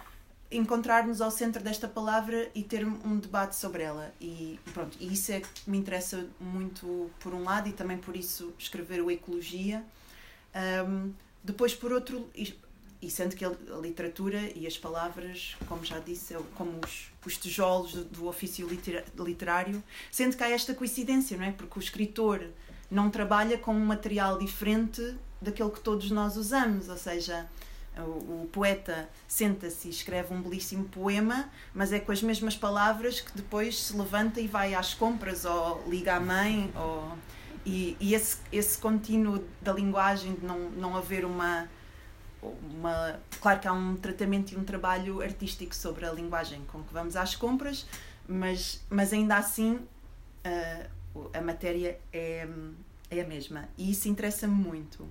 encontrar-nos 0.50 1.20
ao 1.20 1.30
centro 1.30 1.62
desta 1.62 1.86
palavra 1.86 2.50
e 2.54 2.62
ter 2.62 2.84
um 2.84 3.18
debate 3.18 3.54
sobre 3.54 3.82
ela. 3.82 4.12
E 4.20 4.58
pronto, 4.72 4.96
e 5.00 5.12
isso 5.12 5.30
é 5.32 5.40
que 5.40 5.70
me 5.70 5.78
interessa 5.78 6.26
muito 6.40 7.10
por 7.20 7.32
um 7.32 7.44
lado 7.44 7.68
e 7.68 7.72
também 7.72 7.98
por 7.98 8.16
isso 8.16 8.52
escrever 8.58 9.00
o 9.00 9.10
Ecologia. 9.10 9.84
Um, 10.86 11.12
depois, 11.44 11.74
por 11.74 11.92
outro, 11.92 12.28
e 13.02 13.10
sendo 13.10 13.34
que 13.34 13.44
a 13.44 13.50
literatura 13.80 14.50
e 14.54 14.66
as 14.66 14.76
palavras, 14.76 15.56
como 15.66 15.84
já 15.84 15.98
disse, 15.98 16.34
como 16.54 16.72
os, 16.84 17.10
os 17.24 17.36
tijolos 17.38 17.92
do, 17.92 18.04
do 18.04 18.26
ofício 18.26 18.68
literário, 19.18 19.82
sendo 20.10 20.36
que 20.36 20.42
há 20.42 20.50
esta 20.50 20.74
coincidência, 20.74 21.36
não 21.36 21.44
é? 21.44 21.52
Porque 21.52 21.78
o 21.78 21.80
escritor 21.80 22.48
não 22.90 23.08
trabalha 23.08 23.56
com 23.56 23.72
um 23.72 23.84
material 23.84 24.38
diferente 24.38 25.16
daquele 25.40 25.70
que 25.70 25.80
todos 25.80 26.10
nós 26.10 26.36
usamos, 26.36 26.88
ou 26.88 26.96
seja, 26.98 27.48
o, 27.98 28.42
o 28.42 28.48
poeta 28.52 29.08
senta-se 29.26 29.88
e 29.88 29.90
escreve 29.90 30.32
um 30.32 30.40
belíssimo 30.40 30.84
poema, 30.84 31.50
mas 31.74 31.92
é 31.92 32.00
com 32.00 32.12
as 32.12 32.22
mesmas 32.22 32.56
palavras 32.56 33.20
que 33.20 33.32
depois 33.36 33.82
se 33.84 33.96
levanta 33.96 34.40
e 34.40 34.46
vai 34.46 34.74
às 34.74 34.94
compras 34.94 35.44
ou 35.44 35.82
liga 35.88 36.16
à 36.16 36.20
mãe, 36.20 36.72
ou, 36.76 37.16
e, 37.64 37.96
e 38.00 38.14
esse, 38.14 38.38
esse 38.52 38.78
contínuo 38.78 39.44
da 39.60 39.72
linguagem 39.72 40.34
de 40.34 40.44
não, 40.44 40.70
não 40.70 40.96
haver 40.96 41.24
uma 41.24 41.68
uma. 42.42 43.20
Claro 43.40 43.60
que 43.60 43.68
há 43.68 43.72
um 43.72 43.96
tratamento 43.96 44.52
e 44.52 44.56
um 44.56 44.64
trabalho 44.64 45.20
artístico 45.20 45.74
sobre 45.74 46.06
a 46.06 46.12
linguagem 46.12 46.62
com 46.66 46.82
que 46.82 46.92
vamos 46.92 47.16
às 47.16 47.34
compras, 47.34 47.86
mas, 48.26 48.82
mas 48.88 49.12
ainda 49.12 49.36
assim 49.36 49.74
uh, 49.74 51.30
a 51.32 51.40
matéria 51.40 51.98
é, 52.12 52.48
é 53.10 53.20
a 53.20 53.26
mesma. 53.26 53.68
E 53.76 53.90
isso 53.90 54.08
interessa-me 54.08 54.54
muito. 54.54 55.06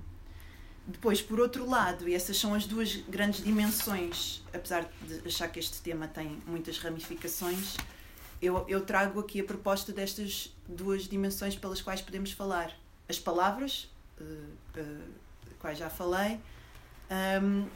Depois, 0.90 1.22
por 1.22 1.40
outro 1.40 1.70
lado, 1.70 2.10
e 2.10 2.16
essas 2.16 2.36
são 2.38 2.56
as 2.56 2.66
duas 2.66 2.96
grandes 2.96 3.44
dimensões, 3.44 4.42
apesar 4.52 4.90
de 5.04 5.28
achar 5.28 5.48
que 5.48 5.60
este 5.60 5.80
tema 5.82 6.08
tem 6.08 6.42
muitas 6.48 6.80
ramificações, 6.80 7.78
eu, 8.42 8.66
eu 8.68 8.82
trago 8.84 9.20
aqui 9.20 9.40
a 9.40 9.44
proposta 9.44 9.92
destas 9.92 10.52
duas 10.68 11.04
dimensões 11.04 11.56
pelas 11.56 11.80
quais 11.80 12.02
podemos 12.02 12.32
falar. 12.32 12.72
As 13.08 13.20
palavras, 13.20 13.88
uh, 14.20 14.24
uh, 14.80 15.04
quais 15.60 15.78
já 15.78 15.92
falei, 15.92 16.40
um, 17.44 17.68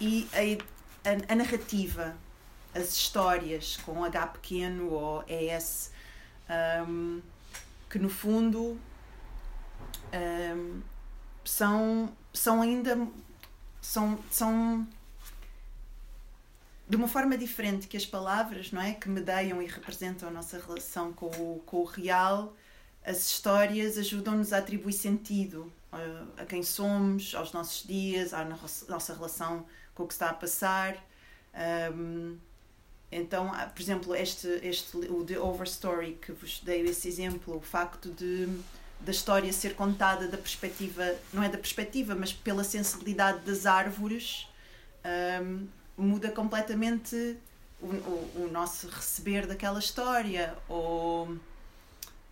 e 0.00 0.28
a, 0.32 1.10
a, 1.10 1.32
a, 1.32 1.34
narrativa, 1.34 2.16
as 2.72 2.94
histórias 2.94 3.78
com 3.78 4.04
H 4.04 4.28
pequeno 4.28 4.90
ou 4.92 5.24
ES, 5.26 5.90
um, 6.86 7.20
que 7.90 7.98
no 7.98 8.08
fundo 8.08 8.78
um, 10.12 10.82
são, 11.44 12.12
são 12.34 12.60
ainda 12.60 13.08
são, 13.80 14.18
são 14.30 14.86
de 16.88 16.96
uma 16.96 17.08
forma 17.08 17.38
diferente 17.38 17.86
que 17.86 17.96
as 17.96 18.04
palavras, 18.04 18.72
não 18.72 18.82
é? 18.82 18.92
Que 18.92 19.08
medeiam 19.08 19.62
e 19.62 19.66
representam 19.66 20.28
a 20.28 20.32
nossa 20.32 20.58
relação 20.58 21.12
com 21.12 21.26
o, 21.26 21.62
com 21.64 21.78
o 21.78 21.84
real, 21.84 22.54
as 23.04 23.26
histórias 23.26 23.96
ajudam-nos 23.96 24.52
a 24.52 24.58
atribuir 24.58 24.92
sentido 24.92 25.72
a 26.36 26.44
quem 26.44 26.62
somos, 26.62 27.34
aos 27.34 27.52
nossos 27.52 27.86
dias, 27.86 28.34
à 28.34 28.44
nossa 28.88 29.14
relação 29.14 29.64
com 29.94 30.02
o 30.04 30.06
que 30.06 30.14
está 30.14 30.30
a 30.30 30.34
passar. 30.34 30.96
Um, 31.94 32.36
então, 33.12 33.52
por 33.72 33.80
exemplo, 33.80 34.14
este, 34.14 34.48
este, 34.62 34.96
o 34.96 35.24
The 35.24 35.38
Overstory, 35.38 36.14
que 36.14 36.32
vos 36.32 36.60
dei 36.60 36.82
esse 36.82 37.06
exemplo, 37.06 37.56
o 37.56 37.60
facto 37.60 38.10
de 38.10 38.48
da 39.00 39.10
história 39.10 39.52
ser 39.52 39.74
contada 39.74 40.28
da 40.28 40.38
perspectiva, 40.38 41.14
não 41.32 41.42
é 41.42 41.48
da 41.48 41.58
perspectiva, 41.58 42.14
mas 42.14 42.32
pela 42.32 42.64
sensibilidade 42.64 43.40
das 43.40 43.66
árvores, 43.66 44.48
um, 45.42 45.66
muda 45.96 46.30
completamente 46.30 47.36
o, 47.80 47.86
o, 47.86 48.44
o, 48.44 48.48
nosso 48.50 48.88
receber 48.88 49.46
daquela 49.46 49.78
história. 49.78 50.54
Ou, 50.68 51.28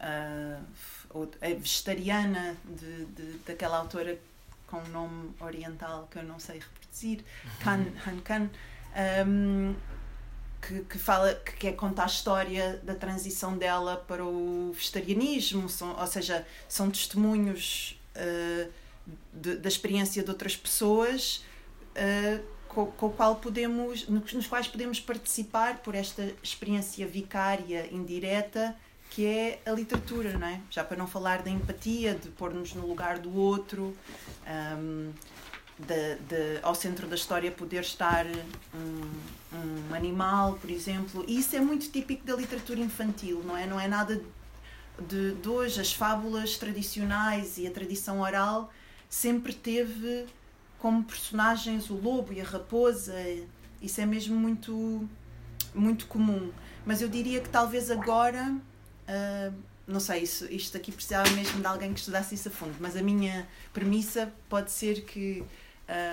uh, 0.02 0.64
ou 1.10 1.30
a 1.40 1.46
vegetariana 1.48 2.56
de, 2.64 3.04
de, 3.06 3.38
daquela 3.46 3.76
autora 3.78 4.18
com 4.66 4.78
um 4.78 4.88
nome 4.88 5.34
oriental 5.40 6.08
que 6.10 6.18
eu 6.18 6.22
não 6.22 6.38
sei 6.38 6.60
reproduzir, 6.60 7.22
Kan 7.62 7.84
Han 8.08 8.20
Kan, 8.20 8.50
um, 9.26 9.74
que, 10.62 10.80
que 10.84 10.98
fala 10.98 11.34
que 11.34 11.52
quer 11.54 11.72
contar 11.72 12.04
a 12.04 12.06
história 12.06 12.80
da 12.84 12.94
transição 12.94 13.58
dela 13.58 13.96
para 14.06 14.24
o 14.24 14.72
vegetarianismo, 14.72 15.68
são, 15.68 15.98
ou 15.98 16.06
seja, 16.06 16.46
são 16.68 16.88
testemunhos 16.90 18.00
uh, 18.16 18.70
de, 19.32 19.56
da 19.56 19.68
experiência 19.68 20.22
de 20.22 20.30
outras 20.30 20.56
pessoas 20.56 21.44
uh, 21.96 22.42
com, 22.68 22.86
com, 22.86 23.10
qual 23.10 23.36
podemos, 23.36 24.08
nos 24.08 24.46
quais 24.46 24.68
podemos 24.68 25.00
participar 25.00 25.78
por 25.78 25.94
esta 25.94 26.32
experiência 26.42 27.06
vicária 27.06 27.92
indireta 27.92 28.74
que 29.10 29.26
é 29.26 29.60
a 29.66 29.72
literatura, 29.72 30.38
não 30.38 30.46
é? 30.46 30.58
Já 30.70 30.82
para 30.82 30.96
não 30.96 31.06
falar 31.06 31.42
da 31.42 31.50
empatia, 31.50 32.14
de 32.14 32.28
pôr-nos 32.30 32.72
no 32.72 32.86
lugar 32.86 33.18
do 33.18 33.36
outro, 33.36 33.94
um, 34.78 35.12
de, 35.78 36.16
de, 36.16 36.60
ao 36.62 36.74
centro 36.74 37.06
da 37.06 37.14
história 37.14 37.50
poder 37.50 37.80
estar 37.80 38.26
um, 38.74 39.56
um, 39.56 39.94
animal, 39.94 40.54
por 40.54 40.70
exemplo. 40.70 41.24
E 41.26 41.38
isso 41.38 41.56
é 41.56 41.60
muito 41.60 41.90
típico 41.90 42.24
da 42.24 42.34
literatura 42.34 42.80
infantil, 42.80 43.42
não 43.44 43.56
é? 43.56 43.66
Não 43.66 43.80
é 43.80 43.88
nada 43.88 44.22
de, 44.98 45.32
de 45.34 45.48
hoje. 45.48 45.80
As 45.80 45.92
fábulas 45.92 46.56
tradicionais 46.56 47.58
e 47.58 47.66
a 47.66 47.70
tradição 47.70 48.20
oral 48.20 48.72
sempre 49.08 49.52
teve 49.52 50.26
como 50.78 51.04
personagens 51.04 51.90
o 51.90 51.94
lobo 51.94 52.32
e 52.32 52.40
a 52.40 52.44
raposa. 52.44 53.14
Isso 53.80 54.00
é 54.00 54.06
mesmo 54.06 54.36
muito, 54.36 55.08
muito 55.74 56.06
comum. 56.06 56.50
Mas 56.84 57.00
eu 57.00 57.08
diria 57.08 57.40
que 57.40 57.48
talvez 57.48 57.90
agora 57.90 58.56
Uh, 59.02 59.52
não 59.86 60.00
sei, 60.00 60.22
isso, 60.22 60.46
isto 60.46 60.76
aqui 60.76 60.92
precisava 60.92 61.28
mesmo 61.30 61.60
de 61.60 61.66
alguém 61.66 61.92
que 61.92 61.98
estudasse 61.98 62.34
isso 62.34 62.48
a 62.48 62.50
fundo, 62.50 62.74
mas 62.78 62.96
a 62.96 63.02
minha 63.02 63.48
premissa 63.72 64.32
pode 64.48 64.70
ser 64.70 65.02
que 65.02 65.44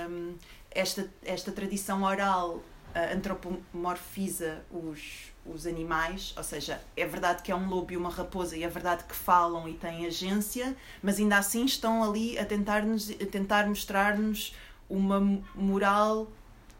um, 0.10 0.36
esta, 0.72 1.10
esta 1.24 1.52
tradição 1.52 2.04
oral 2.04 2.56
uh, 2.56 3.16
antropomorfiza 3.16 4.64
os, 4.72 5.32
os 5.46 5.68
animais, 5.68 6.34
ou 6.36 6.44
seja, 6.44 6.82
é 6.96 7.06
verdade 7.06 7.44
que 7.44 7.52
é 7.52 7.56
um 7.56 7.68
lobo 7.68 7.92
e 7.94 7.98
uma 7.98 8.10
raposa 8.10 8.58
e 8.58 8.64
é 8.64 8.68
verdade 8.68 9.04
que 9.04 9.16
falam 9.16 9.68
e 9.68 9.74
têm 9.74 10.06
agência, 10.06 10.76
mas 11.02 11.20
ainda 11.20 11.38
assim 11.38 11.66
estão 11.66 12.04
ali 12.04 12.38
a 12.38 12.46
tentar, 12.46 12.84
-nos, 12.84 13.10
a 13.10 13.26
tentar 13.26 13.68
mostrar-nos 13.68 14.56
uma 14.90 15.20
moral 15.54 16.32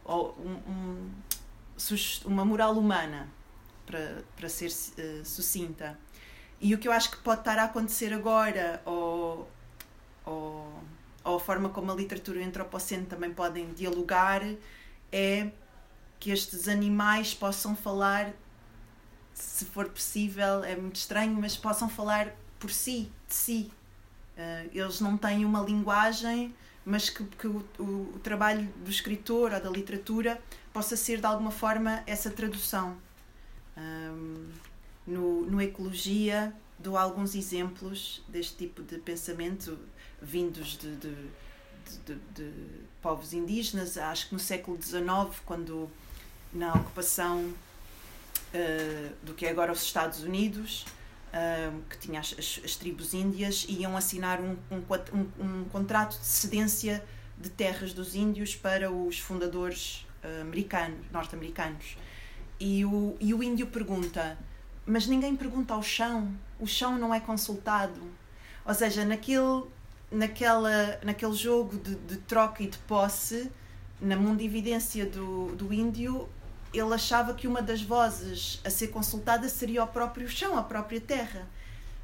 ou 0.04 0.36
um, 0.38 0.72
um, 0.72 1.10
uma 2.24 2.44
moral 2.44 2.76
humana 2.76 3.28
para, 3.86 4.24
para 4.36 4.48
ser 4.48 4.70
uh, 4.70 5.24
sucinta. 5.24 5.98
E 6.60 6.74
o 6.74 6.78
que 6.78 6.86
eu 6.86 6.92
acho 6.92 7.10
que 7.10 7.16
pode 7.18 7.40
estar 7.40 7.58
a 7.58 7.64
acontecer 7.64 8.12
agora, 8.12 8.82
ou, 8.84 9.50
ou, 10.26 10.82
ou 11.24 11.36
a 11.36 11.40
forma 11.40 11.70
como 11.70 11.90
a 11.90 11.94
literatura 11.94 12.38
e 12.38 12.44
o 12.44 12.46
antropoceno 12.46 13.06
também 13.06 13.32
podem 13.32 13.72
dialogar, 13.72 14.42
é 15.10 15.50
que 16.18 16.30
estes 16.30 16.68
animais 16.68 17.32
possam 17.32 17.74
falar, 17.74 18.32
se 19.32 19.64
for 19.64 19.88
possível, 19.88 20.62
é 20.62 20.76
muito 20.76 20.96
estranho, 20.96 21.32
mas 21.40 21.56
possam 21.56 21.88
falar 21.88 22.36
por 22.58 22.70
si, 22.70 23.10
de 23.26 23.34
si. 23.34 23.72
Uh, 24.36 24.70
eles 24.72 25.00
não 25.00 25.16
têm 25.16 25.46
uma 25.46 25.62
linguagem, 25.62 26.54
mas 26.84 27.08
que, 27.08 27.24
que 27.24 27.46
o, 27.46 27.64
o, 27.78 28.12
o, 28.14 28.20
trabalho 28.22 28.68
do 28.84 28.90
escritor 28.90 29.52
ou 29.52 29.60
da 29.60 29.70
literatura 29.70 30.40
possa 30.72 30.94
ser 30.94 31.20
de 31.20 31.26
alguma 31.26 31.50
forma 31.50 32.02
essa 32.06 32.30
tradução. 32.30 32.98
Um, 33.76 34.48
no, 35.06 35.42
no 35.42 35.60
Ecologia 35.60 36.54
dou 36.78 36.96
alguns 36.96 37.34
exemplos 37.34 38.22
deste 38.26 38.56
tipo 38.56 38.82
de 38.82 38.98
pensamento 38.98 39.78
vindos 40.20 40.78
de, 40.78 40.96
de, 40.96 41.14
de, 42.06 42.14
de 42.34 42.52
povos 43.02 43.32
indígenas. 43.32 43.96
Acho 43.98 44.28
que 44.28 44.34
no 44.34 44.40
século 44.40 44.80
XIX, 44.82 45.40
quando 45.44 45.90
na 46.52 46.74
ocupação 46.74 47.44
uh, 47.44 49.14
do 49.22 49.34
que 49.34 49.46
é 49.46 49.50
agora 49.50 49.72
os 49.72 49.82
Estados 49.82 50.22
Unidos, 50.22 50.84
uh, 51.32 51.80
que 51.88 51.98
tinha 51.98 52.20
as, 52.20 52.34
as, 52.38 52.60
as, 52.64 52.76
tribos 52.76 53.14
índias, 53.14 53.66
iam 53.68 53.96
assinar 53.96 54.40
um, 54.40 54.56
um, 54.70 54.82
um, 55.12 55.44
um, 55.44 55.64
contrato 55.64 56.18
de 56.18 56.26
cedência 56.26 57.04
de 57.38 57.50
terras 57.50 57.92
dos 57.92 58.14
índios 58.14 58.56
para 58.56 58.90
os 58.90 59.18
fundadores 59.18 60.06
uh, 60.24 60.42
americanos, 60.42 60.98
norte-americanos. 61.12 61.96
E 62.58 62.84
o, 62.84 63.16
e 63.20 63.32
o 63.32 63.42
índio 63.42 63.66
pergunta: 63.68 64.36
Mas 64.90 65.06
ninguém 65.06 65.36
pergunta 65.36 65.72
ao 65.72 65.84
chão, 65.84 66.34
o 66.58 66.66
chão 66.66 66.98
não 66.98 67.14
é 67.14 67.20
consultado. 67.20 68.02
Ou 68.64 68.74
seja, 68.74 69.04
naquele, 69.04 69.62
naquela, 70.10 70.98
naquele 71.04 71.32
jogo 71.32 71.78
de, 71.78 71.94
de 71.94 72.16
troca 72.16 72.64
e 72.64 72.66
de 72.66 72.76
posse, 72.78 73.48
na 74.00 74.16
mundividência 74.16 75.06
do, 75.06 75.54
do 75.54 75.72
índio, 75.72 76.28
ele 76.74 76.92
achava 76.92 77.34
que 77.34 77.46
uma 77.46 77.62
das 77.62 77.80
vozes 77.80 78.60
a 78.64 78.70
ser 78.70 78.88
consultada 78.88 79.48
seria 79.48 79.84
o 79.84 79.86
próprio 79.86 80.28
chão, 80.28 80.58
a 80.58 80.62
própria 80.64 81.00
terra. 81.00 81.48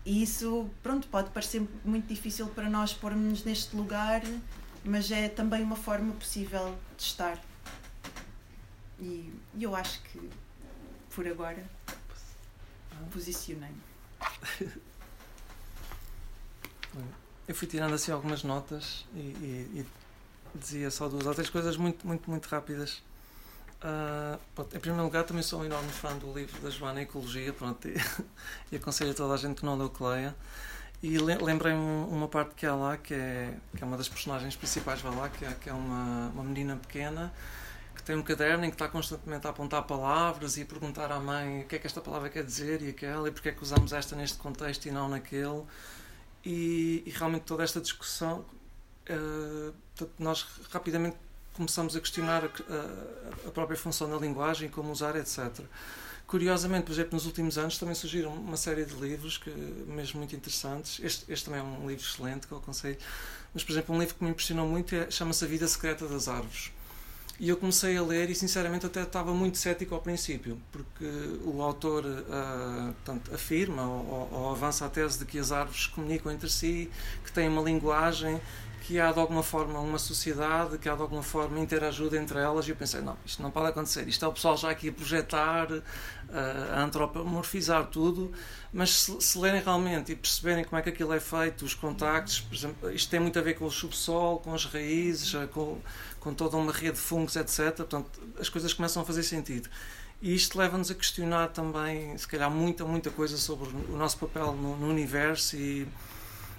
E 0.05 0.23
isso, 0.23 0.71
pronto, 0.81 1.09
pode 1.09 1.31
parecer 1.31 1.67
muito 1.85 2.07
difícil 2.07 2.47
para 2.47 2.71
nós 2.71 2.93
pormos 2.93 3.43
neste 3.43 3.75
lugar, 3.75 4.23
mas 4.85 5.11
é 5.11 5.29
também 5.29 5.61
uma 5.61 5.75
forma 5.75 6.13
possível 6.13 6.79
de 6.97 7.03
estar. 7.03 7.37
E 9.01 9.33
eu 9.59 9.75
acho 9.75 10.01
que 10.03 10.31
por 11.11 11.27
agora, 11.27 11.65
posicionei-me. 13.11 13.81
Eu 17.47 17.55
fui 17.55 17.69
tirando 17.69 17.95
assim 17.95 18.11
algumas 18.11 18.43
notas 18.43 19.07
e, 19.15 19.19
e, 19.19 19.81
e, 19.81 19.87
dizia 20.59 20.91
só 20.91 21.09
duas 21.09 21.27
ou 21.27 21.35
três 21.35 21.49
coisas 21.49 21.77
muito, 21.77 22.07
muito, 22.07 22.29
muito 22.29 22.47
rápidas. 22.47 23.03
Uh, 23.77 24.39
pronto, 24.55 24.77
em 24.77 24.81
primeiro 24.81 25.05
lugar, 25.05 25.23
também 25.25 25.43
sou 25.43 25.61
um 25.61 25.65
enorme 25.65 25.91
fã 25.91 26.17
do 26.17 26.33
livro 26.33 26.61
da 26.61 26.71
Joana 26.71 27.03
Ecologia 27.03 27.53
pronto, 27.53 27.87
e, 27.87 27.95
e 28.73 28.77
aconselho 28.77 29.11
a 29.11 29.15
toda 29.15 29.35
a 29.35 29.37
gente 29.37 29.61
que 29.61 29.65
não 29.65 29.77
leu 29.77 29.91
que 29.91 30.03
leia. 30.03 30.35
E 31.03 31.19
lembrei-me 31.19 31.79
uma 31.79 32.27
parte 32.27 32.55
que 32.55 32.67
há 32.67 32.75
lá, 32.75 32.97
que 32.97 33.13
é, 33.13 33.55
que 33.77 33.85
é 33.85 33.87
uma 33.87 33.99
das 33.99 34.09
personagens 34.09 34.57
principais, 34.57 35.01
vai 35.03 35.15
lá, 35.15 35.29
que 35.29 35.45
é, 35.45 35.53
que 35.53 35.69
é 35.69 35.73
uma, 35.73 36.31
uma 36.35 36.43
menina 36.43 36.77
pequena 36.77 37.33
tem 38.07 38.15
um 38.15 38.23
caderno 38.23 38.65
em 38.65 38.71
que 38.71 38.77
está 38.77 38.87
constantemente 38.89 39.49
a 39.49 39.51
apontar 39.51 39.83
palavras 39.83 40.57
e 40.57 40.63
a 40.63 40.65
perguntar 40.65 41.11
à 41.11 41.19
mãe 41.19 41.63
o 41.63 41.65
que 41.67 41.75
é 41.75 41.79
que 41.81 41.89
esta 41.89 42.01
palavra 42.01 42.31
quer 42.31 42.45
dizer 42.45 42.81
e 42.81 42.91
aquela, 42.91 43.29
e 43.29 43.33
porque 43.33 43.49
é 43.49 43.53
que 43.53 43.61
usamos 43.61 43.93
esta 43.93 44.15
neste 44.15 44.39
contexto 44.39 44.87
e 44.87 44.93
não 44.93 45.09
naquele. 45.09 45.65
E, 46.45 47.03
e 47.05 47.11
realmente 47.11 47.43
toda 47.43 47.65
esta 47.65 47.81
discussão, 47.81 48.47
uh, 49.11 49.75
nós 50.21 50.47
rapidamente 50.71 51.17
começamos 51.53 51.97
a 51.97 52.01
questionar 52.01 52.45
a, 52.45 53.49
a, 53.49 53.51
própria 53.51 53.77
função 53.77 54.09
da 54.09 54.17
linguagem, 54.17 54.69
como 54.69 54.93
usar, 54.93 55.17
etc. 55.17 55.65
Curiosamente, 56.29 56.85
por 56.85 56.93
exemplo, 56.93 57.15
nos 57.15 57.27
últimos 57.27 57.59
anos 57.59 57.77
também 57.77 57.97
surgiram 57.97 58.33
uma 58.33 58.57
série 58.57 58.85
de 58.85 58.95
livros, 58.95 59.37
que, 59.37 59.51
mesmo 59.51 60.19
muito 60.19 60.37
interessantes. 60.37 61.01
Este, 61.03 61.33
este 61.33 61.47
também 61.47 61.59
é 61.59 61.65
um 61.65 61.89
livro 61.89 62.05
excelente 62.05 62.47
que 62.47 62.53
eu 62.53 62.59
aconselho. 62.59 62.99
Mas, 63.53 63.65
por 63.65 63.73
exemplo, 63.73 63.97
um 63.97 63.99
livro 63.99 64.15
que 64.15 64.23
me 64.23 64.31
impressionou 64.31 64.69
muito 64.69 64.95
é, 64.95 65.11
chama-se 65.11 65.45
A 65.45 65.49
Vida 65.49 65.67
Secreta 65.67 66.07
das 66.07 66.29
Árvores 66.29 66.71
e 67.39 67.51
eu 67.51 67.57
comecei 67.57 67.97
a 67.97 68.03
ler 68.03 68.31
e, 68.31 68.35
sinceramente, 68.35 68.87
até 68.87 69.03
estava 69.03 69.35
muito 69.35 69.59
cético 69.59 69.95
ao 69.95 70.01
princípio, 70.01 70.59
porque 70.73 71.05
o 71.45 71.61
autor 71.61 72.05
uh, 72.05 72.95
portanto, 72.95 73.35
afirma 73.35 73.83
ou, 73.83 74.29
ou, 74.33 74.51
avança 74.53 74.87
a 74.87 74.89
tese 74.89 75.19
de 75.19 75.27
que 75.27 75.39
as 75.39 75.53
árvores 75.53 75.87
comunicam 75.87 76.33
entre 76.33 76.49
si, 76.49 76.91
que 77.25 77.31
têm 77.31 77.49
uma 77.49 77.61
linguagem, 77.61 78.41
que 78.87 79.01
há 79.01 79.11
de 79.11 79.19
alguma 79.19 79.43
forma 79.43 79.81
uma 79.81 79.99
sociedade, 79.99 80.79
que 80.79 80.89
há 80.89 80.95
de 80.95 81.03
alguma 81.03 81.23
forma 81.23 81.59
interajuda 81.59 82.17
entre 82.17 82.39
elas. 82.39 82.67
E 82.69 82.71
eu 82.71 82.77
pensei: 82.77 83.01
não, 83.03 83.19
isto 83.27 83.43
não 83.43 83.51
pode 83.51 83.69
acontecer. 83.69 84.09
Isto 84.09 84.25
é 84.25 84.29
o 84.29 84.33
pessoal 84.33 84.57
já 84.57 84.71
aqui 84.71 84.89
a 84.89 84.93
projetar, 84.93 85.71
uh, 85.71 85.83
a 86.73 86.83
antropomorfizar 86.85 87.87
tudo. 87.87 88.33
Mas 88.73 88.91
se, 88.91 89.21
se, 89.21 89.39
lerem 89.39 89.61
realmente 89.61 90.13
e 90.13 90.17
perceberem 90.17 90.65
como 90.65 90.79
é 90.79 90.83
que 90.83 90.89
aquilo 90.89 91.13
é 91.13 91.21
feito, 91.21 91.65
os 91.65 91.75
contactos, 91.75 92.41
por 92.41 92.55
exemplo, 92.55 92.91
isto 92.93 93.11
tem 93.11 93.19
muito 93.19 93.39
a 93.39 93.43
ver 93.43 93.55
com 93.55 93.65
o 93.65 93.71
subsolo, 93.71 94.39
com 94.39 94.55
as 94.55 94.65
raízes, 94.65 95.35
com 95.53 95.79
com 96.27 96.35
toda 96.35 96.57
uma 96.57 96.73
rede 96.73 96.97
de 96.97 97.01
fungos, 97.01 97.37
etc. 97.37 97.73
Portanto, 97.77 98.21
as 98.41 98.49
coisas 98.49 98.73
começam 98.73 99.01
a 99.01 99.07
fazer 99.07 99.23
sentido. 99.23 99.69
E 100.21 100.35
isto 100.35 100.59
leva-nos 100.59 100.91
a 100.91 100.95
questionar 100.95 101.51
também, 101.51 102.19
se 102.19 102.27
calhar, 102.27 102.51
muita, 102.51 102.85
muita 102.85 103.11
coisa 103.11 103.37
sobre 103.37 103.69
o 103.69 103.97
nosso 103.97 104.19
papel 104.19 104.53
no, 104.55 104.77
no 104.77 104.89
universo. 104.89 105.55
E, 105.55 105.87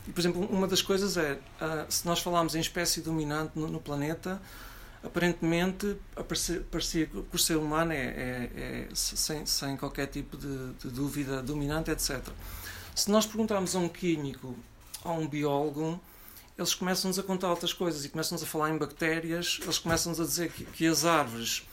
e, 0.07 0.11
por 0.13 0.21
exemplo, 0.21 0.41
uma 0.49 0.67
das 0.67 0.81
coisas 0.81 1.17
é, 1.17 1.33
uh, 1.33 1.85
se 1.89 2.05
nós 2.05 2.21
falarmos 2.21 2.55
em 2.55 2.61
espécie 2.61 3.01
dominante 3.01 3.59
no, 3.59 3.67
no 3.67 3.81
planeta, 3.81 4.41
aparentemente, 5.03 5.97
parecia 6.71 7.07
que 7.07 7.25
o 7.33 7.37
ser 7.37 7.57
humano 7.57 7.91
é, 7.91 7.97
é, 7.97 8.49
é 8.55 8.87
sem, 8.93 9.45
sem 9.45 9.75
qualquer 9.75 10.07
tipo 10.07 10.37
de, 10.37 10.71
de, 10.75 10.89
dúvida 10.89 11.43
dominante, 11.43 11.91
etc. 11.91 12.21
Se 12.95 13.11
nós 13.11 13.25
perguntarmos 13.25 13.75
a 13.75 13.79
um 13.79 13.89
químico, 13.89 14.55
a 15.03 15.11
um 15.11 15.27
biólogo, 15.27 15.99
eles 16.57 16.73
começam-nos 16.73 17.19
a 17.19 17.23
contar 17.23 17.49
outras 17.49 17.71
coisas 17.71 18.03
e 18.03 18.09
começam-nos 18.09 18.43
a 18.43 18.47
falar 18.47 18.71
em 18.71 18.77
bactérias, 18.77 19.59
eles 19.61 19.77
começam-nos 19.77 20.19
a 20.19 20.23
dizer 20.23 20.51
que, 20.51 20.65
que, 20.65 20.87
as 20.87 21.05
árvores 21.05 21.63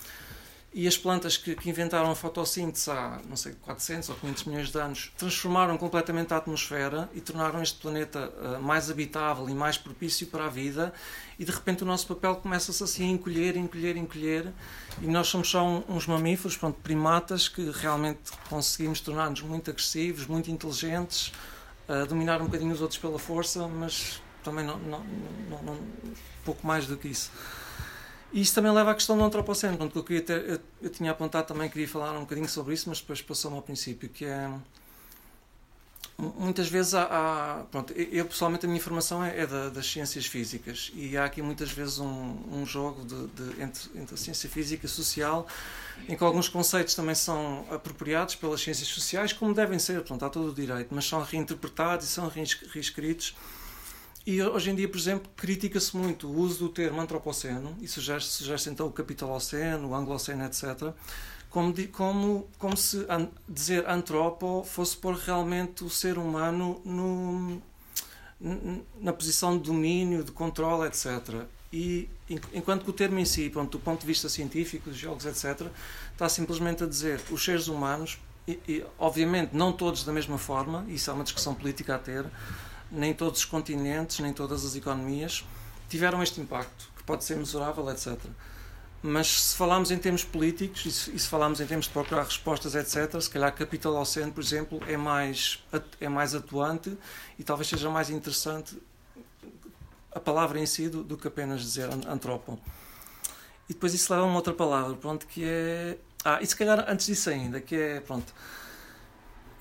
e 0.75 0.89
as 0.89 0.99
plantas 0.99 1.37
que, 1.37 1.55
que, 1.55 1.71
inventaram 1.71 2.11
a 2.11 2.15
fotossíntese 2.17 2.91
há, 2.91 3.21
não 3.29 3.37
sei, 3.37 3.55
400 3.63 4.09
ou 4.11 4.17
500 4.17 4.45
milhões 4.45 4.71
de 4.71 4.79
anos, 4.79 5.13
transformaram 5.17 5.79
completamente 5.79 6.35
a 6.35 6.37
atmosfera 6.37 7.09
e 7.15 7.21
tornaram 7.21 7.63
este 7.63 7.81
planeta 7.81 8.29
uh, 8.29 8.61
mais 8.61 8.91
habitável 8.91 9.49
e 9.49 9.55
mais 9.55 9.79
propício 9.79 10.27
para 10.27 10.47
a 10.47 10.49
vida. 10.49 10.93
E 11.39 11.45
de 11.45 11.53
repente 11.53 11.85
o 11.85 11.87
nosso 11.87 12.09
papel 12.09 12.35
começa-se 12.37 12.83
assim 12.83 13.05
a 13.05 13.13
encolher, 13.13 13.57
encolher, 13.57 13.97
encolher. 13.97 14.53
E 15.01 15.07
nós 15.07 15.29
somos 15.29 15.49
só 15.49 15.65
um, 15.65 15.85
uns 15.89 16.09
mamíferos, 16.09 16.57
pronto, 16.57 16.79
primatas 16.83 17.49
que 17.49 17.71
realmente 17.71 18.33
conseguimos 18.51 19.01
tornar-nos 19.01 19.43
muito 19.43 19.71
agressivos, 19.71 20.27
muito 20.27 20.51
inteligentes, 20.51 21.33
uh, 21.89 22.05
dominar 22.05 22.43
um 22.43 22.47
bocadinho 22.47 22.75
os 22.75 22.83
outros 22.83 22.99
pela 22.99 23.19
força, 23.19 23.69
mas 23.69 24.21
também 24.45 24.65
não, 24.65 24.79
não, 24.79 25.05
não, 25.51 25.63
não, 25.63 25.79
pouco 26.45 26.67
mais 26.67 26.87
do 26.87 26.97
que 26.97 27.09
isso. 27.09 27.33
E 28.33 28.41
isso 28.41 28.55
também 28.55 28.73
leva 28.73 28.91
à 28.91 28.95
questão 28.95 29.17
do 29.17 29.25
antropoceno, 29.25 29.89
que 29.89 29.97
eu, 29.97 30.05
queria 30.05 30.23
ter, 30.23 30.49
eu, 30.49 30.61
eu, 30.83 30.91
tinha 30.91 31.11
apontado 31.11 31.47
também, 31.47 31.69
queria 31.69 31.89
falar 31.89 32.13
um 32.17 32.21
bocadinho 32.21 32.49
sobre 32.49 32.75
isso, 32.75 32.89
mas 32.89 33.01
depois 33.01 33.23
passou-me 33.23 33.57
ao 33.57 33.63
princípio, 33.63 34.09
que 34.09 34.25
é 34.25 34.51
muitas 36.17 36.69
vezes 36.69 36.95
há, 36.95 37.03
há, 37.03 37.65
pronto, 37.65 37.93
eu 37.93 38.25
pessoalmente 38.25 38.67
a 38.67 38.69
minha 38.69 38.81
formação 38.81 39.23
é, 39.25 39.41
é 39.41 39.47
da, 39.47 39.69
das 39.69 39.87
ciências 39.87 40.27
físicas 40.27 40.93
e 40.95 41.17
há 41.17 41.25
aqui 41.25 41.43
muitas 41.43 41.73
vezes 41.73 41.99
um, 41.99 42.37
um 42.53 42.65
jogo 42.65 43.05
de, 43.05 43.27
de, 43.29 43.63
entre, 43.63 43.91
entre 43.97 44.15
a 44.15 44.17
ciência 44.17 44.49
física 44.49 44.87
e 44.87 44.89
social 44.89 45.47
em 46.09 46.17
que 46.17 46.23
alguns 46.23 46.49
conceitos 46.49 46.95
também 46.95 47.15
são 47.15 47.67
apropriados 47.71 48.37
pelas 48.37 48.61
ciências 48.61 48.89
sociais 48.89 49.33
como 49.33 49.53
devem 49.53 49.79
ser, 49.79 49.97
portanto 49.97 50.25
há 50.25 50.31
todo 50.31 50.51
o 50.51 50.55
direito, 50.55 50.95
mas 50.95 51.05
são 51.05 51.21
reinterpretados 51.21 52.07
e 52.07 52.09
são 52.09 52.31
reescritos 52.73 53.35
e 54.27 54.43
hoje 54.43 54.71
em 54.71 54.75
dia, 54.75 54.89
por 54.89 54.99
exemplo, 54.99 55.31
critica-se 55.37 55.97
muito 55.97 56.29
o 56.29 56.37
uso 56.39 56.61
do 56.61 56.69
termo 56.69 57.01
antropoceno 57.01 57.77
e 57.81 57.87
sugere-se 57.87 58.29
sugere 58.29 58.71
então 58.71 58.87
o 58.87 58.93
capitaloceno, 58.93 59.89
o 59.89 59.95
angloceno, 59.95 60.45
etc., 60.45 60.93
como, 61.51 61.73
como, 61.89 62.49
como 62.59 62.77
se 62.77 63.07
an, 63.09 63.29
dizer 63.49 63.89
antropo 63.89 64.65
fosse 64.65 64.97
pôr 64.97 65.15
realmente 65.15 65.85
o 65.85 65.91
ser 65.91 66.19
humano 66.19 66.81
no, 66.85 67.63
na 69.01 69.13
posição 69.13 69.57
de 69.57 69.65
domínio, 69.65 70.25
de 70.25 70.33
controle, 70.33 70.89
etc. 70.89 71.45
E 71.73 72.09
enquanto 72.53 72.85
que 72.85 72.91
o 72.91 72.93
termo 72.93 73.19
em 73.19 73.25
si, 73.25 73.51
pronto, 73.51 73.79
do 73.79 73.83
ponto 73.83 74.01
de 74.01 74.07
vista 74.07 74.29
científico, 74.29 74.91
dos 74.91 74.99
jogos, 74.99 75.27
etc., 75.27 75.69
está 76.13 76.29
simplesmente 76.29 76.83
a 76.83 76.87
dizer 76.87 77.21
os 77.31 77.45
seres 77.45 77.69
humanos, 77.69 78.19
e, 78.47 78.61
e, 78.69 78.85
obviamente 78.99 79.57
não 79.57 79.73
todos 79.73 80.05
da 80.05 80.13
mesma 80.13 80.39
forma, 80.39 80.85
isso 80.89 81.11
é 81.11 81.15
uma 81.15 81.25
discussão 81.25 81.55
política 81.55 81.95
a 81.95 81.99
ter, 81.99 82.27
nem 82.95 83.13
todos 83.13 83.41
os 83.41 83.45
continentes, 83.45 84.21
nem 84.21 84.33
todas 84.33 84.65
as 84.65 84.77
economias 84.77 85.45
tiveram 85.89 86.23
este 86.23 86.41
impacto, 86.41 86.91
que 86.97 87.03
pode 87.05 87.25
ser 87.25 87.37
mesurável, 87.37 87.89
etc. 87.91 88.19
Mas 89.03 89.27
se 89.27 89.57
falarmos 89.57 89.91
em 89.91 89.99
termos 89.99 90.25
políticos 90.25 90.87
e 90.87 90.91
se, 90.91 91.11
e 91.15 91.19
se 91.19 91.29
falarmos 91.29 91.61
em 91.61 91.67
termos 91.67 91.87
de 91.87 91.93
procurar 91.93 92.25
respostas, 92.25 92.75
etc., 92.75 93.21
se 93.21 93.29
calhar 93.29 93.55
Capital 93.55 93.97
ao 93.97 94.05
Centro, 94.07 94.33
por 94.33 94.43
exemplo, 94.43 94.81
é 94.87 94.97
mais, 94.97 95.63
é 96.01 96.09
mais 96.09 96.35
atuante 96.35 96.97
e 97.39 97.45
talvez 97.45 97.69
seja 97.69 97.91
mais 97.91 98.09
interessante 98.09 98.79
a 100.11 100.21
palavra 100.21 100.59
em 100.59 100.65
si 100.65 100.89
do, 100.89 101.03
do 101.03 101.19
que 101.19 101.29
apenas 101.29 101.61
dizer 101.61 101.91
antrópon. 102.09 102.59
E 103.69 103.75
depois 103.75 103.93
isso 103.95 104.13
leva 104.13 104.25
a 104.25 104.27
uma 104.27 104.37
outra 104.37 104.53
palavra, 104.53 104.95
pronto, 104.97 105.27
que 105.27 105.43
é. 105.45 105.99
Ah, 106.25 106.39
e 106.41 106.47
se 106.47 106.57
calhar 106.57 106.85
antes 106.89 107.07
disso 107.07 107.29
ainda, 107.31 107.61
que 107.61 107.75
é. 107.75 108.01
Pronto. 108.01 108.33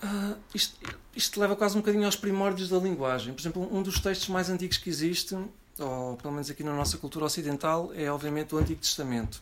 Uh, 0.03 0.37
isto, 0.53 0.77
isto 1.15 1.39
leva 1.39 1.55
quase 1.55 1.75
um 1.77 1.79
bocadinho 1.79 2.05
aos 2.05 2.15
primórdios 2.15 2.69
da 2.69 2.77
linguagem. 2.77 3.33
Por 3.33 3.41
exemplo, 3.41 3.69
um 3.71 3.81
dos 3.81 3.99
textos 3.99 4.27
mais 4.27 4.49
antigos 4.49 4.77
que 4.77 4.89
existe 4.89 5.37
ou 5.79 6.17
pelo 6.17 6.33
menos 6.33 6.49
aqui 6.49 6.63
na 6.63 6.73
nossa 6.73 6.97
cultura 6.97 7.25
ocidental, 7.25 7.91
é 7.95 8.11
obviamente 8.11 8.53
o 8.53 8.57
Antigo 8.57 8.79
Testamento. 8.79 9.41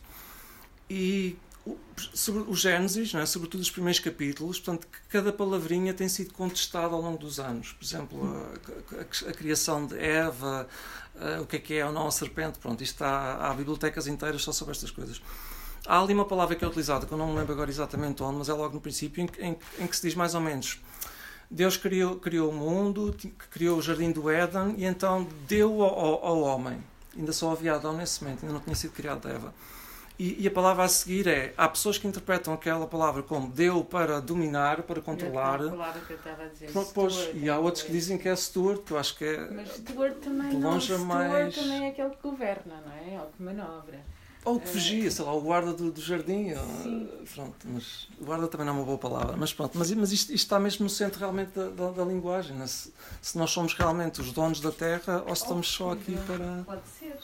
E 0.88 1.36
sobre 2.12 2.42
o 2.42 2.54
Gênesis, 2.54 3.14
é? 3.14 3.24
sobretudo 3.24 3.60
os 3.60 3.70
primeiros 3.70 4.00
capítulos, 4.00 4.58
portanto, 4.58 4.88
cada 5.08 5.32
palavrinha 5.32 5.94
tem 5.94 6.08
sido 6.08 6.32
contestada 6.32 6.94
ao 6.94 7.00
longo 7.00 7.18
dos 7.18 7.38
anos. 7.38 7.72
Por 7.72 7.84
exemplo, 7.84 8.20
a, 8.24 8.96
a, 8.96 9.30
a 9.30 9.32
criação 9.32 9.86
de 9.86 9.96
Eva, 9.98 10.66
o 11.40 11.46
que 11.46 11.56
é 11.56 11.58
que 11.58 11.74
é 11.74 11.86
ou 11.86 11.92
não 11.92 12.06
a 12.06 12.10
serpente, 12.10 12.58
pronto, 12.58 12.82
isto 12.82 12.94
está, 12.94 13.36
há 13.36 13.54
bibliotecas 13.54 14.06
inteiras 14.06 14.42
só 14.42 14.52
sobre 14.52 14.72
estas 14.72 14.90
coisas. 14.90 15.22
Há 15.86 16.00
ali 16.00 16.14
uma 16.14 16.24
palavra 16.24 16.54
que 16.54 16.64
é 16.64 16.68
utilizada, 16.68 17.06
que 17.06 17.12
eu 17.12 17.18
não 17.18 17.28
me 17.28 17.38
lembro 17.38 17.52
agora 17.52 17.70
exatamente 17.70 18.22
onde, 18.22 18.38
mas 18.38 18.48
é 18.48 18.52
logo 18.52 18.74
no 18.74 18.80
princípio, 18.80 19.22
em, 19.22 19.46
em, 19.46 19.56
em 19.80 19.86
que 19.86 19.96
se 19.96 20.02
diz 20.02 20.14
mais 20.14 20.34
ou 20.34 20.40
menos 20.40 20.80
Deus 21.52 21.76
criou, 21.76 22.16
criou 22.16 22.50
o 22.50 22.52
mundo, 22.52 23.14
criou 23.50 23.76
o 23.76 23.82
jardim 23.82 24.10
do 24.10 24.30
Éden 24.30 24.74
e 24.78 24.86
então 24.86 25.28
deu 25.46 25.82
ao, 25.82 26.24
ao 26.24 26.40
homem. 26.40 26.82
Ainda 27.14 27.30
só 27.30 27.52
havia 27.52 27.74
Adão 27.74 27.92
nesse 27.92 28.24
momento, 28.24 28.42
ainda 28.42 28.54
não 28.54 28.60
tinha 28.60 28.74
sido 28.74 28.92
criado 28.92 29.28
Eva. 29.28 29.52
E, 30.18 30.42
e, 30.42 30.46
a 30.46 30.50
palavra 30.50 30.84
a 30.84 30.88
seguir 30.88 31.26
é: 31.26 31.52
há 31.56 31.68
pessoas 31.68 31.98
que 31.98 32.06
interpretam 32.06 32.54
aquela 32.54 32.86
palavra 32.86 33.22
como 33.22 33.50
deu 33.50 33.84
para 33.84 34.20
dominar, 34.20 34.82
para 34.82 35.00
controlar. 35.02 35.62
É 35.62 35.66
a 35.66 35.70
palavra 35.70 36.00
que 36.00 36.12
eu 36.12 36.16
estava 36.16 36.42
a 36.44 36.46
dizer. 36.46 36.70
Pois, 36.94 37.30
e 37.34 37.50
há 37.50 37.58
outros 37.58 37.84
que 37.84 37.92
dizem 37.92 38.16
que 38.16 38.28
é 38.28 38.36
steward, 38.36 38.82
que 38.82 38.92
eu 38.92 38.98
acho 38.98 39.16
que 39.16 39.24
é. 39.24 39.50
Mas 39.50 39.76
steward 39.76 40.16
também 40.20 40.58
longe 40.58 40.92
não. 40.92 41.04
mais... 41.04 41.54
também 41.54 41.86
é 41.86 41.88
aquele 41.88 42.10
que 42.10 42.22
governa, 42.22 42.82
não 42.86 42.92
é? 42.92 43.14
É 43.14 43.20
o 43.20 43.26
que 43.26 43.42
manobra. 43.42 44.00
Ou 44.44 44.58
que 44.58 44.68
vigia, 44.70 45.08
sei 45.08 45.24
lá, 45.24 45.32
o 45.32 45.40
guarda 45.40 45.72
do, 45.72 45.92
do 45.92 46.00
jardim. 46.00 46.52
Sim. 46.82 47.08
Pronto, 47.32 47.56
mas 47.64 48.08
guarda 48.20 48.48
também 48.48 48.66
não 48.66 48.74
é 48.74 48.76
uma 48.78 48.84
boa 48.84 48.98
palavra. 48.98 49.36
Mas 49.36 49.52
pronto, 49.52 49.78
mas, 49.78 49.90
mas 49.92 50.10
isto, 50.10 50.32
isto 50.32 50.44
está 50.44 50.58
mesmo 50.58 50.82
no 50.82 50.90
centro 50.90 51.20
realmente 51.20 51.52
da, 51.52 51.68
da, 51.68 51.90
da 51.90 52.04
linguagem. 52.04 52.56
Né? 52.56 52.66
Se, 52.66 52.92
se, 53.20 53.38
nós 53.38 53.50
somos 53.50 53.74
realmente 53.74 54.20
os 54.20 54.32
donos 54.32 54.60
da 54.60 54.72
terra 54.72 55.22
ou 55.28 55.36
se 55.36 55.42
estamos 55.42 55.68
só 55.68 55.92
aqui 55.92 56.16
para. 56.26 56.64
Pode 56.66 56.82
ser. 56.98 57.16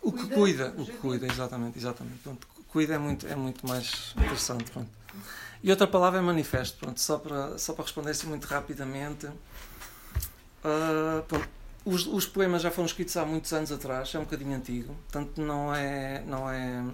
O 0.00 0.12
que 0.12 0.28
cuida, 0.28 0.72
o 0.78 0.84
que 0.84 0.92
cuida, 0.92 1.26
exatamente, 1.26 1.78
exatamente. 1.78 2.18
Pronto, 2.18 2.46
cuida 2.68 2.94
é 2.94 2.98
muito, 2.98 3.26
é 3.26 3.34
muito 3.34 3.66
mais 3.66 4.14
interessante. 4.16 4.70
Pronto. 4.70 4.88
E 5.64 5.70
outra 5.70 5.88
palavra 5.88 6.20
é 6.20 6.22
manifesto, 6.22 6.78
pronto, 6.78 7.00
só 7.00 7.18
para, 7.18 7.58
só 7.58 7.72
para 7.72 7.82
responder 7.82 8.10
assim 8.10 8.28
muito 8.28 8.44
rapidamente. 8.44 9.26
Uh, 9.26 11.22
pronto, 11.26 11.48
os, 11.86 12.06
os, 12.06 12.26
poemas 12.26 12.62
já 12.62 12.70
foram 12.70 12.86
escritos 12.86 13.16
há 13.16 13.24
muitos 13.24 13.52
anos 13.52 13.70
atrás, 13.70 14.12
é 14.12 14.18
um 14.18 14.24
bocadinho 14.24 14.56
antigo, 14.56 14.92
portanto 14.94 15.40
não 15.40 15.72
é, 15.72 16.20
não 16.26 16.50
é, 16.50 16.84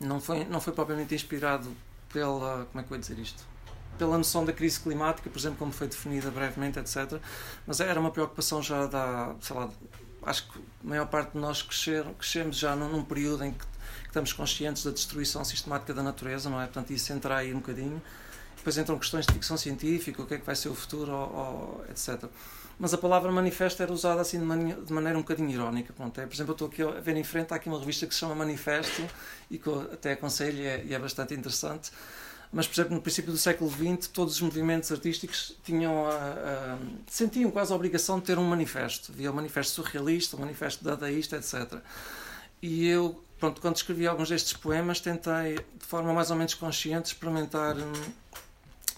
não 0.00 0.20
foi, 0.20 0.44
não 0.44 0.60
foi 0.60 0.72
propriamente 0.72 1.14
inspirado 1.14 1.72
pela, 2.12 2.66
como 2.66 2.80
é 2.80 2.82
que 2.82 2.86
eu 2.86 2.88
vou 2.88 2.98
dizer 2.98 3.18
isto? 3.18 3.44
Pela 3.96 4.18
noção 4.18 4.44
da 4.44 4.52
crise 4.52 4.80
climática, 4.80 5.30
por 5.30 5.38
exemplo, 5.38 5.58
como 5.58 5.70
foi 5.70 5.86
definida 5.86 6.28
brevemente, 6.28 6.80
etc. 6.80 7.20
Mas 7.64 7.78
era 7.78 7.98
uma 8.00 8.10
preocupação 8.10 8.60
já 8.60 8.86
da, 8.86 9.36
sei 9.40 9.54
lá, 9.54 9.70
acho 10.26 10.50
que 10.50 10.58
a 10.58 10.88
maior 10.88 11.06
parte 11.06 11.32
de 11.32 11.38
nós 11.38 11.62
crescer, 11.62 12.04
crescemos 12.18 12.56
já 12.56 12.74
num, 12.74 12.88
num 12.88 13.04
período 13.04 13.44
em 13.44 13.52
que, 13.52 13.58
que, 13.58 14.06
estamos 14.08 14.32
conscientes 14.32 14.84
da 14.84 14.90
destruição 14.90 15.44
sistemática 15.44 15.94
da 15.94 16.02
natureza, 16.02 16.50
não 16.50 16.60
é? 16.60 16.64
Portanto, 16.64 16.92
isso 16.92 17.12
entra 17.12 17.36
aí 17.36 17.52
um 17.52 17.58
bocadinho. 17.58 18.02
Depois 18.64 18.78
entram 18.78 18.98
questões 18.98 19.26
de 19.26 19.32
ficção 19.34 19.58
científica, 19.58 20.22
o 20.22 20.26
que 20.26 20.34
é 20.34 20.38
que 20.38 20.46
vai 20.46 20.56
ser 20.56 20.70
o 20.70 20.74
futuro, 20.74 21.12
ou, 21.12 21.34
ou, 21.34 21.84
etc 21.90 22.24
mas 22.78 22.92
a 22.92 22.98
palavra 22.98 23.30
manifesto 23.30 23.82
era 23.82 23.92
usada 23.92 24.20
assim 24.20 24.38
de, 24.38 24.44
maneira, 24.44 24.80
de 24.80 24.92
maneira 24.92 25.16
um 25.16 25.22
bocadinho 25.22 25.50
irónica. 25.50 25.92
Pronto, 25.92 26.20
é, 26.20 26.26
por 26.26 26.34
exemplo, 26.34 26.50
eu 26.50 26.54
estou 26.54 26.68
aqui 26.68 26.82
a 26.82 27.00
ver 27.00 27.16
em 27.16 27.24
frente, 27.24 27.52
há 27.52 27.56
aqui 27.56 27.68
uma 27.68 27.78
revista 27.78 28.06
que 28.06 28.14
se 28.14 28.20
chama 28.20 28.34
Manifesto 28.34 29.06
e 29.50 29.58
que 29.58 29.66
eu 29.66 29.82
até 29.92 30.12
aconselho 30.12 30.58
e 30.58 30.66
é, 30.66 30.84
e 30.84 30.94
é 30.94 30.98
bastante 30.98 31.34
interessante. 31.34 31.92
Mas, 32.52 32.66
por 32.66 32.74
exemplo, 32.74 32.94
no 32.94 33.02
princípio 33.02 33.32
do 33.32 33.38
século 33.38 33.70
XX, 33.70 34.08
todos 34.08 34.34
os 34.34 34.40
movimentos 34.40 34.90
artísticos 34.92 35.56
tinham 35.64 36.06
a, 36.06 36.12
a, 36.12 36.78
sentiam 37.06 37.50
quase 37.50 37.72
a 37.72 37.76
obrigação 37.76 38.18
de 38.18 38.26
ter 38.26 38.38
um 38.38 38.44
manifesto. 38.44 39.10
Havia 39.12 39.30
o 39.30 39.34
manifesto 39.34 39.72
surrealista, 39.74 40.36
o 40.36 40.40
manifesto 40.40 40.84
dadaísta, 40.84 41.36
etc. 41.36 41.80
E 42.62 42.86
eu, 42.86 43.20
pronto, 43.40 43.60
quando 43.60 43.76
escrevi 43.76 44.06
alguns 44.06 44.28
destes 44.28 44.52
poemas, 44.52 45.00
tentei, 45.00 45.54
de 45.54 45.86
forma 45.86 46.12
mais 46.12 46.30
ou 46.30 46.36
menos 46.36 46.54
consciente, 46.54 47.08
experimentar 47.08 47.76
hum, 47.76 47.92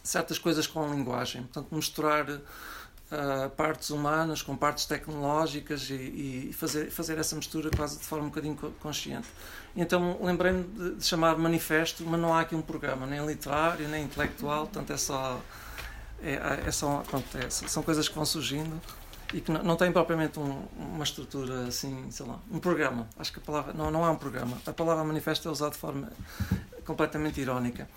certas 0.07 0.39
coisas 0.39 0.67
com 0.67 0.85
a 0.85 0.89
linguagem. 0.89 1.43
Portanto, 1.43 1.75
misturar 1.75 2.29
uh, 2.31 3.51
partes 3.57 3.91
humanas 3.91 4.43
com 4.43 4.57
partes 4.57 4.87
tecnológicas 4.87 5.89
e, 5.91 6.49
e, 6.51 6.53
fazer, 6.53 6.91
fazer 6.91 7.19
essa 7.19 7.37
mistura 7.37 7.71
quase 7.71 7.99
de 7.99 8.05
forma 8.05 8.27
um 8.27 8.29
bocadinho 8.29 8.57
consciente. 8.81 9.29
Então 9.77 10.19
lembrei-me 10.23 10.65
de, 10.65 10.95
de, 10.97 11.05
chamar 11.05 11.37
manifesto, 11.37 12.05
mas 12.05 12.21
não 12.21 12.35
há 12.35 12.41
aqui 12.41 12.55
um 12.55 12.63
programa, 12.63 13.07
nem 13.07 13.25
literário, 13.27 13.89
nem 13.89 14.05
intelectual, 14.05 14.67
portanto 14.67 14.93
é 14.93 14.97
só. 14.97 15.41
É, 16.23 16.63
é 16.67 16.71
só 16.71 17.03
pronto, 17.07 17.27
é, 17.37 17.51
são 17.51 17.83
coisas 17.83 18.09
que 18.09 18.15
vão 18.15 18.25
surgindo 18.25 18.81
e 19.35 19.41
que 19.41 19.53
não, 19.53 19.63
não 19.63 19.77
propriamente 19.77 20.41
um, 20.41 20.65
uma 20.79 21.05
estrutura 21.05 21.67
assim, 21.67 22.11
sei 22.11 22.25
lá, 22.25 22.39
um 22.51 22.59
programa. 22.59 23.07
Acho 23.19 23.33
que 23.33 23.39
a 23.39 23.43
palavra. 23.43 23.73
Não, 23.75 23.91
não 23.91 24.05
é 24.05 24.11
um 24.11 24.17
programa. 24.17 24.57
A 24.67 24.73
palavra 24.73 25.05
manifesto 25.05 25.47
é 25.49 25.51
usada 25.51 25.73
de 25.73 25.79
forma 25.79 26.11
completamente 26.85 27.41
irónica. 27.41 27.89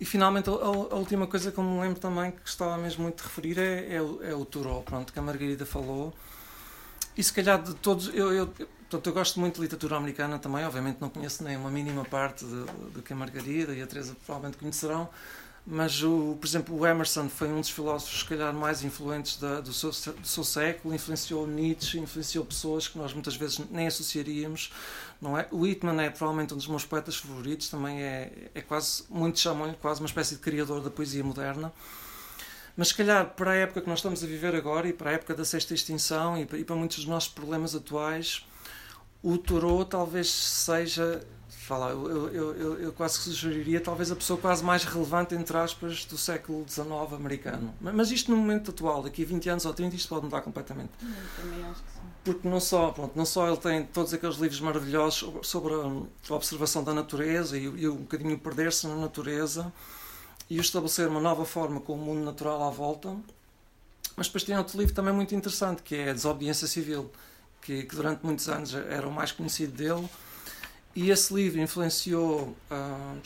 E 0.00 0.04
finalmente, 0.04 0.50
a, 0.50 0.52
a, 0.52 0.96
última 0.96 1.26
coisa 1.26 1.52
que 1.52 1.58
eu 1.58 1.64
me 1.64 1.80
lembro 1.80 2.00
também 2.00 2.32
que 2.32 2.40
gostava 2.40 2.76
mesmo 2.76 3.04
muito 3.04 3.18
de 3.18 3.22
referir 3.22 3.58
é, 3.58 3.94
é, 3.94 4.02
o, 4.02 4.22
é 4.22 4.34
o 4.34 4.44
Turó, 4.44 4.80
pronto, 4.80 5.12
que 5.12 5.18
a 5.18 5.22
Margarida 5.22 5.64
falou. 5.64 6.12
E 7.16 7.22
se 7.22 7.32
calhar 7.32 7.62
de 7.62 7.74
todos, 7.74 8.08
eu, 8.12 8.32
eu, 8.32 8.46
portanto, 8.48 9.06
eu 9.06 9.12
gosto 9.12 9.38
muito 9.38 9.56
de 9.56 9.60
literatura 9.62 9.96
americana 9.96 10.38
também, 10.38 10.64
obviamente 10.64 11.00
não 11.00 11.08
conheço 11.08 11.44
nem 11.44 11.56
uma 11.56 11.70
mínima 11.70 12.04
parte 12.04 12.44
do 12.44 13.02
que 13.02 13.12
a 13.12 13.16
Margarida 13.16 13.72
e 13.72 13.80
a 13.80 13.86
Teresa 13.86 14.16
provavelmente 14.26 14.58
conhecerão, 14.58 15.08
mas, 15.66 16.02
o, 16.02 16.36
por 16.38 16.46
exemplo, 16.46 16.78
o 16.78 16.86
Emerson 16.86 17.26
foi 17.28 17.48
um 17.48 17.58
dos 17.58 17.70
filósofos, 17.70 18.18
se 18.18 18.24
calhar, 18.26 18.52
mais 18.52 18.84
influentes 18.84 19.38
da, 19.38 19.62
do, 19.62 19.72
seu, 19.72 19.90
do 19.90 20.26
seu 20.26 20.44
século, 20.44 20.94
influenciou 20.94 21.46
Nietzsche, 21.46 21.98
influenciou 21.98 22.44
pessoas 22.44 22.86
que 22.86 22.98
nós 22.98 23.14
muitas 23.14 23.34
vezes 23.34 23.60
nem 23.70 23.86
associaríamos, 23.86 24.70
não 25.22 25.38
é? 25.38 25.48
O 25.50 25.60
Whitman 25.60 26.02
é 26.02 26.10
provavelmente 26.10 26.52
um 26.52 26.58
dos 26.58 26.66
meus 26.66 26.84
poetas 26.84 27.16
favoritos, 27.16 27.70
também 27.70 28.02
é, 28.02 28.50
é 28.54 28.60
quase, 28.60 29.04
muitos 29.08 29.40
chamam-lhe 29.40 29.74
quase 29.80 30.00
uma 30.00 30.06
espécie 30.06 30.34
de 30.34 30.42
criador 30.42 30.82
da 30.82 30.90
poesia 30.90 31.24
moderna. 31.24 31.72
Mas, 32.76 32.88
se 32.88 32.94
calhar, 32.94 33.30
para 33.30 33.52
a 33.52 33.54
época 33.54 33.80
que 33.80 33.88
nós 33.88 34.00
estamos 34.00 34.22
a 34.22 34.26
viver 34.26 34.54
agora 34.54 34.86
e 34.86 34.92
para 34.92 35.10
a 35.10 35.12
época 35.14 35.34
da 35.34 35.46
sexta 35.46 35.72
extinção 35.72 36.36
e 36.36 36.44
para, 36.44 36.58
e 36.58 36.64
para 36.64 36.76
muitos 36.76 36.98
dos 36.98 37.06
nossos 37.06 37.30
problemas 37.30 37.74
atuais, 37.74 38.44
o 39.22 39.38
Thoreau 39.38 39.82
talvez 39.86 40.30
seja 40.30 41.24
falar, 41.64 41.90
eu, 41.90 42.28
eu, 42.28 42.54
eu, 42.54 42.80
eu, 42.80 42.92
quase 42.92 43.18
que 43.18 43.24
sugeriria 43.24 43.80
talvez 43.80 44.10
a 44.12 44.16
pessoa 44.16 44.38
quase 44.38 44.62
mais 44.62 44.84
relevante, 44.84 45.34
entre 45.34 45.56
aspas, 45.56 46.04
do 46.04 46.18
século 46.18 46.64
XIX 46.68 46.90
americano. 47.14 47.74
Mas 47.80 48.10
isto 48.10 48.30
no 48.30 48.36
momento 48.36 48.70
atual, 48.70 49.02
daqui 49.02 49.22
a 49.22 49.26
20 49.26 49.48
anos 49.48 49.64
ou 49.64 49.72
30, 49.72 49.96
isto 49.96 50.08
pode 50.08 50.26
mudar 50.26 50.42
completamente. 50.42 50.90
Eu 51.00 51.08
também 51.42 51.64
acho 51.64 51.82
que 51.82 51.90
sim. 51.90 51.98
Porque 52.22 52.48
não 52.48 52.60
só, 52.60 52.90
pronto, 52.90 53.16
não 53.16 53.24
só 53.24 53.48
ele 53.48 53.56
tem 53.56 53.84
todos 53.84 54.12
aqueles 54.12 54.36
livros 54.36 54.60
maravilhosos 54.60 55.46
sobre 55.46 55.72
a 55.74 56.34
observação 56.34 56.84
da 56.84 56.92
natureza 56.92 57.56
e, 57.56 57.64
e 57.64 57.88
um 57.88 57.96
bocadinho 57.96 58.38
perder-se 58.38 58.86
na 58.86 58.96
natureza 58.96 59.72
e 60.48 60.58
estabelecer 60.58 61.08
uma 61.08 61.20
nova 61.20 61.46
forma 61.46 61.80
com 61.80 61.94
o 61.94 61.98
mundo 61.98 62.22
natural 62.24 62.62
à 62.62 62.70
volta, 62.70 63.16
mas 64.16 64.26
depois 64.26 64.44
tem 64.44 64.56
outro 64.56 64.78
livro 64.78 64.94
também 64.94 65.12
muito 65.12 65.34
interessante, 65.34 65.82
que 65.82 65.94
é 65.96 66.10
a 66.10 66.12
Desobediência 66.12 66.66
Civil, 66.66 67.10
que, 67.62 67.84
que 67.84 67.96
durante 67.96 68.24
muitos 68.24 68.48
anos 68.48 68.74
era 68.74 69.08
o 69.08 69.12
mais 69.12 69.32
conhecido 69.32 69.72
dele 69.72 70.08
e 70.94 71.10
esse 71.10 71.34
livro 71.34 71.60
influenciou. 71.60 72.56
Uh, 72.70 73.20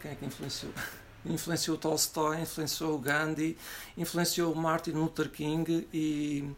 quem 0.00 0.10
é 0.10 0.14
que 0.14 0.24
influenciou? 0.24 0.72
Influenciou 1.26 1.76
Tolstói, 1.76 2.40
influenciou 2.40 2.98
Gandhi, 2.98 3.54
influenciou 3.94 4.54
Martin 4.54 4.92
Luther 4.92 5.28
King 5.28 5.86
e. 5.92 6.50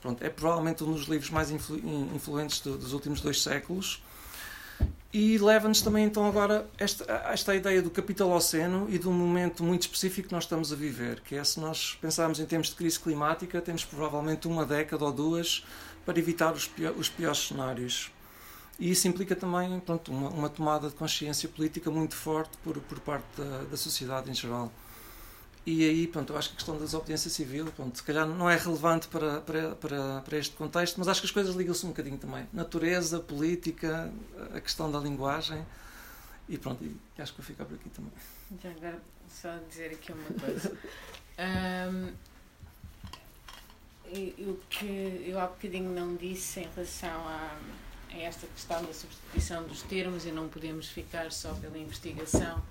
Pronto, 0.00 0.22
é 0.24 0.30
provavelmente 0.30 0.84
um 0.84 0.92
dos 0.92 1.08
livros 1.08 1.28
mais 1.28 1.50
influ 1.50 1.76
influentes 2.14 2.60
do, 2.60 2.78
dos 2.78 2.92
últimos 2.92 3.20
dois 3.20 3.42
séculos. 3.42 4.00
E 5.12 5.38
leva-nos 5.38 5.82
também 5.82 6.04
então 6.04 6.24
agora 6.24 6.66
esta, 6.78 7.04
esta 7.32 7.54
ideia 7.54 7.82
do 7.82 7.90
capitaloceno 7.90 8.86
e 8.88 8.96
de 8.96 9.08
um 9.08 9.12
momento 9.12 9.64
muito 9.64 9.82
específico 9.82 10.28
que 10.28 10.34
nós 10.34 10.44
estamos 10.44 10.72
a 10.72 10.76
viver, 10.76 11.20
que 11.20 11.34
é 11.34 11.42
se 11.42 11.58
nós 11.58 11.98
pensarmos 12.00 12.38
em 12.38 12.46
termos 12.46 12.68
de 12.68 12.76
crise 12.76 12.98
climática, 12.98 13.60
temos 13.60 13.84
provavelmente 13.84 14.46
uma 14.46 14.64
década 14.64 15.04
ou 15.04 15.12
duas 15.12 15.64
para 16.06 16.16
evitar 16.16 16.52
os, 16.52 16.68
pior, 16.68 16.94
os 16.96 17.08
piores 17.08 17.48
cenários. 17.48 18.12
E 18.80 18.90
isso 18.90 19.06
implica 19.06 19.36
também 19.36 19.78
pronto, 19.80 20.10
uma, 20.10 20.30
uma 20.30 20.48
tomada 20.48 20.88
de 20.88 20.94
consciência 20.94 21.46
política 21.50 21.90
muito 21.90 22.16
forte 22.16 22.56
por, 22.64 22.80
por 22.80 22.98
parte 23.00 23.26
da, 23.36 23.64
da 23.64 23.76
sociedade 23.76 24.30
em 24.30 24.34
geral. 24.34 24.72
E 25.66 25.84
aí, 25.86 26.06
pronto, 26.06 26.32
eu 26.32 26.38
acho 26.38 26.48
que 26.48 26.54
a 26.54 26.56
questão 26.56 26.78
da 26.78 26.86
desobediência 26.86 27.30
civil, 27.30 27.66
pronto, 27.76 27.98
se 27.98 28.02
calhar 28.02 28.26
não 28.26 28.48
é 28.48 28.56
relevante 28.56 29.06
para, 29.08 29.42
para, 29.42 29.74
para, 29.74 30.22
para 30.22 30.38
este 30.38 30.56
contexto, 30.56 30.96
mas 30.98 31.08
acho 31.08 31.20
que 31.20 31.26
as 31.26 31.30
coisas 31.30 31.54
ligam-se 31.54 31.84
um 31.84 31.90
bocadinho 31.90 32.16
também. 32.16 32.48
Natureza, 32.54 33.20
política, 33.20 34.10
a 34.54 34.60
questão 34.60 34.90
da 34.90 34.98
linguagem. 34.98 35.62
E 36.48 36.56
pronto, 36.56 36.82
e 36.82 36.96
acho 37.18 37.34
que 37.34 37.38
vou 37.38 37.46
ficar 37.46 37.66
por 37.66 37.74
aqui 37.74 37.90
também. 37.90 38.12
Já 38.62 38.70
agora, 38.70 38.98
só 39.28 39.58
dizer 39.68 39.90
aqui 39.92 40.10
uma 40.10 40.40
coisa. 40.40 40.72
um, 41.38 42.12
o 44.50 44.58
que 44.70 45.26
eu 45.26 45.38
há 45.38 45.46
bocadinho 45.46 45.90
não 45.90 46.16
disse 46.16 46.60
em 46.60 46.68
relação 46.74 47.28
a 47.28 47.58
é 48.14 48.24
esta 48.24 48.46
questão 48.46 48.82
da 48.84 48.92
substituição 48.92 49.62
dos 49.64 49.82
termos 49.82 50.24
e 50.26 50.32
não 50.32 50.48
podemos 50.48 50.88
ficar 50.88 51.30
só 51.30 51.52
pela 51.54 51.78
investigação 51.78 52.62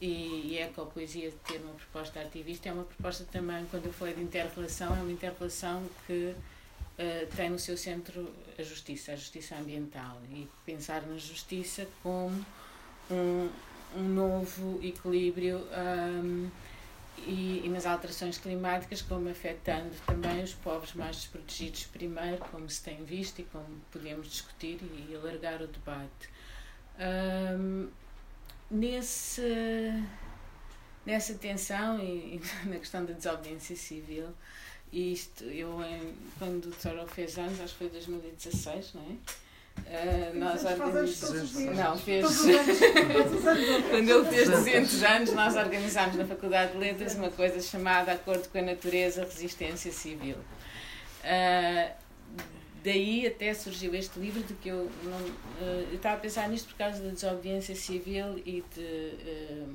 e, 0.00 0.52
e 0.52 0.58
a 0.58 0.66
ecopoesia 0.66 1.32
ter 1.46 1.60
uma 1.60 1.74
proposta 1.74 2.20
ativista. 2.20 2.68
É 2.68 2.72
uma 2.72 2.84
proposta 2.84 3.24
também, 3.30 3.66
quando 3.70 3.86
eu 3.86 3.92
falei 3.92 4.14
de 4.14 4.22
inter-relação, 4.22 4.96
é 4.96 5.00
uma 5.00 5.12
inter-relação 5.12 5.82
que 6.06 6.34
uh, 6.34 7.36
tem 7.36 7.50
no 7.50 7.58
seu 7.58 7.76
centro 7.76 8.32
a 8.58 8.62
justiça, 8.62 9.12
a 9.12 9.16
justiça 9.16 9.56
ambiental. 9.56 10.18
E 10.30 10.48
pensar 10.64 11.02
na 11.02 11.18
justiça 11.18 11.86
como 12.02 12.44
um, 13.10 13.48
um 13.96 14.08
novo 14.08 14.80
equilíbrio 14.82 15.58
um, 15.58 16.50
e, 17.26 17.62
e, 17.64 17.68
nas 17.68 17.86
alterações 17.86 18.38
climáticas, 18.38 19.02
como 19.02 19.28
afetando 19.28 19.94
também 20.06 20.42
os 20.42 20.54
povos 20.54 20.94
mais 20.94 21.16
desprotegidos 21.16 21.84
primeiro, 21.84 22.38
como 22.38 22.68
se 22.68 22.82
tem 22.82 23.04
visto 23.04 23.40
e 23.40 23.44
como 23.44 23.66
podemos 23.90 24.28
discutir 24.28 24.78
e, 24.82 25.10
e 25.10 25.16
alargar 25.16 25.62
o 25.62 25.66
debate. 25.66 26.28
Um, 26.98 27.88
nesse, 28.70 29.42
nessa 31.04 31.34
tensão 31.34 31.98
e, 31.98 32.36
e, 32.36 32.42
na 32.68 32.78
questão 32.78 33.04
da 33.04 33.12
desobediência 33.12 33.76
civil, 33.76 34.28
isto, 34.92 35.44
eu, 35.44 35.78
quando 36.38 36.66
o 36.66 36.70
Thoreau 36.72 37.06
fez 37.06 37.38
anos, 37.38 37.60
acho 37.60 37.74
que 37.74 37.78
foi 37.78 37.88
2016, 37.90 38.94
não 38.94 39.02
é? 39.02 39.49
Uh, 39.78 40.38
nós 40.38 40.64
organizamos. 40.64 41.54
Não, 41.54 41.98
fez. 41.98 42.26
Quando 43.90 44.08
ele 44.08 44.24
fez 44.30 44.48
200 44.48 45.02
anos, 45.02 45.32
nós 45.32 45.56
organizámos 45.56 46.16
na 46.16 46.24
Faculdade 46.24 46.72
de 46.72 46.78
Letras 46.78 47.14
uma 47.16 47.30
coisa 47.30 47.60
chamada 47.60 48.12
Acordo 48.12 48.48
com 48.48 48.58
a 48.58 48.62
Natureza, 48.62 49.24
Resistência 49.24 49.90
Civil. 49.90 50.36
Uh, 50.36 51.92
daí 52.84 53.26
até 53.26 53.52
surgiu 53.52 53.92
este 53.94 54.18
livro 54.20 54.42
de 54.44 54.54
que 54.54 54.68
eu 54.68 54.90
não 55.02 55.18
uh, 55.18 55.88
eu 55.90 55.96
estava 55.96 56.16
a 56.16 56.20
pensar 56.20 56.48
nisto 56.48 56.68
por 56.68 56.76
causa 56.76 57.02
da 57.02 57.10
desobediência 57.10 57.74
civil 57.74 58.38
e 58.46 58.64
de 58.74 59.66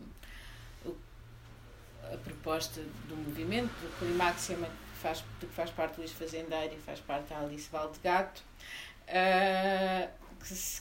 a 2.11 2.17
proposta 2.17 2.81
do 3.07 3.15
movimento 3.15 3.69
do 3.81 3.99
Climáxima 3.99 4.67
que 4.67 4.99
faz, 5.01 5.23
que 5.39 5.45
faz 5.47 5.69
parte 5.71 5.95
do 5.95 5.99
Luís 5.99 6.11
Fazendeiro 6.11 6.73
e 6.73 6.77
faz 6.77 6.99
parte 6.99 7.29
da 7.29 7.39
Alice 7.39 7.69
Valdegato 7.71 8.41
uh, 9.07 10.09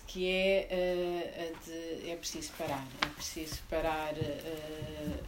que 0.07 0.29
é 0.29 0.69
uh, 0.71 1.65
de, 1.65 2.11
é 2.11 2.17
preciso 2.17 2.53
parar 2.59 2.87
é 3.03 3.07
preciso 3.09 3.63
parar 3.71 4.15
uh, 4.15 5.25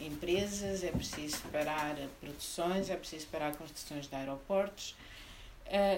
empresas 0.00 0.82
é 0.82 0.90
preciso 0.90 1.42
parar 1.52 1.96
produções 2.20 2.90
é 2.90 2.96
preciso 2.96 3.26
parar 3.28 3.54
construções 3.56 4.06
de 4.06 4.14
aeroportos 4.14 4.96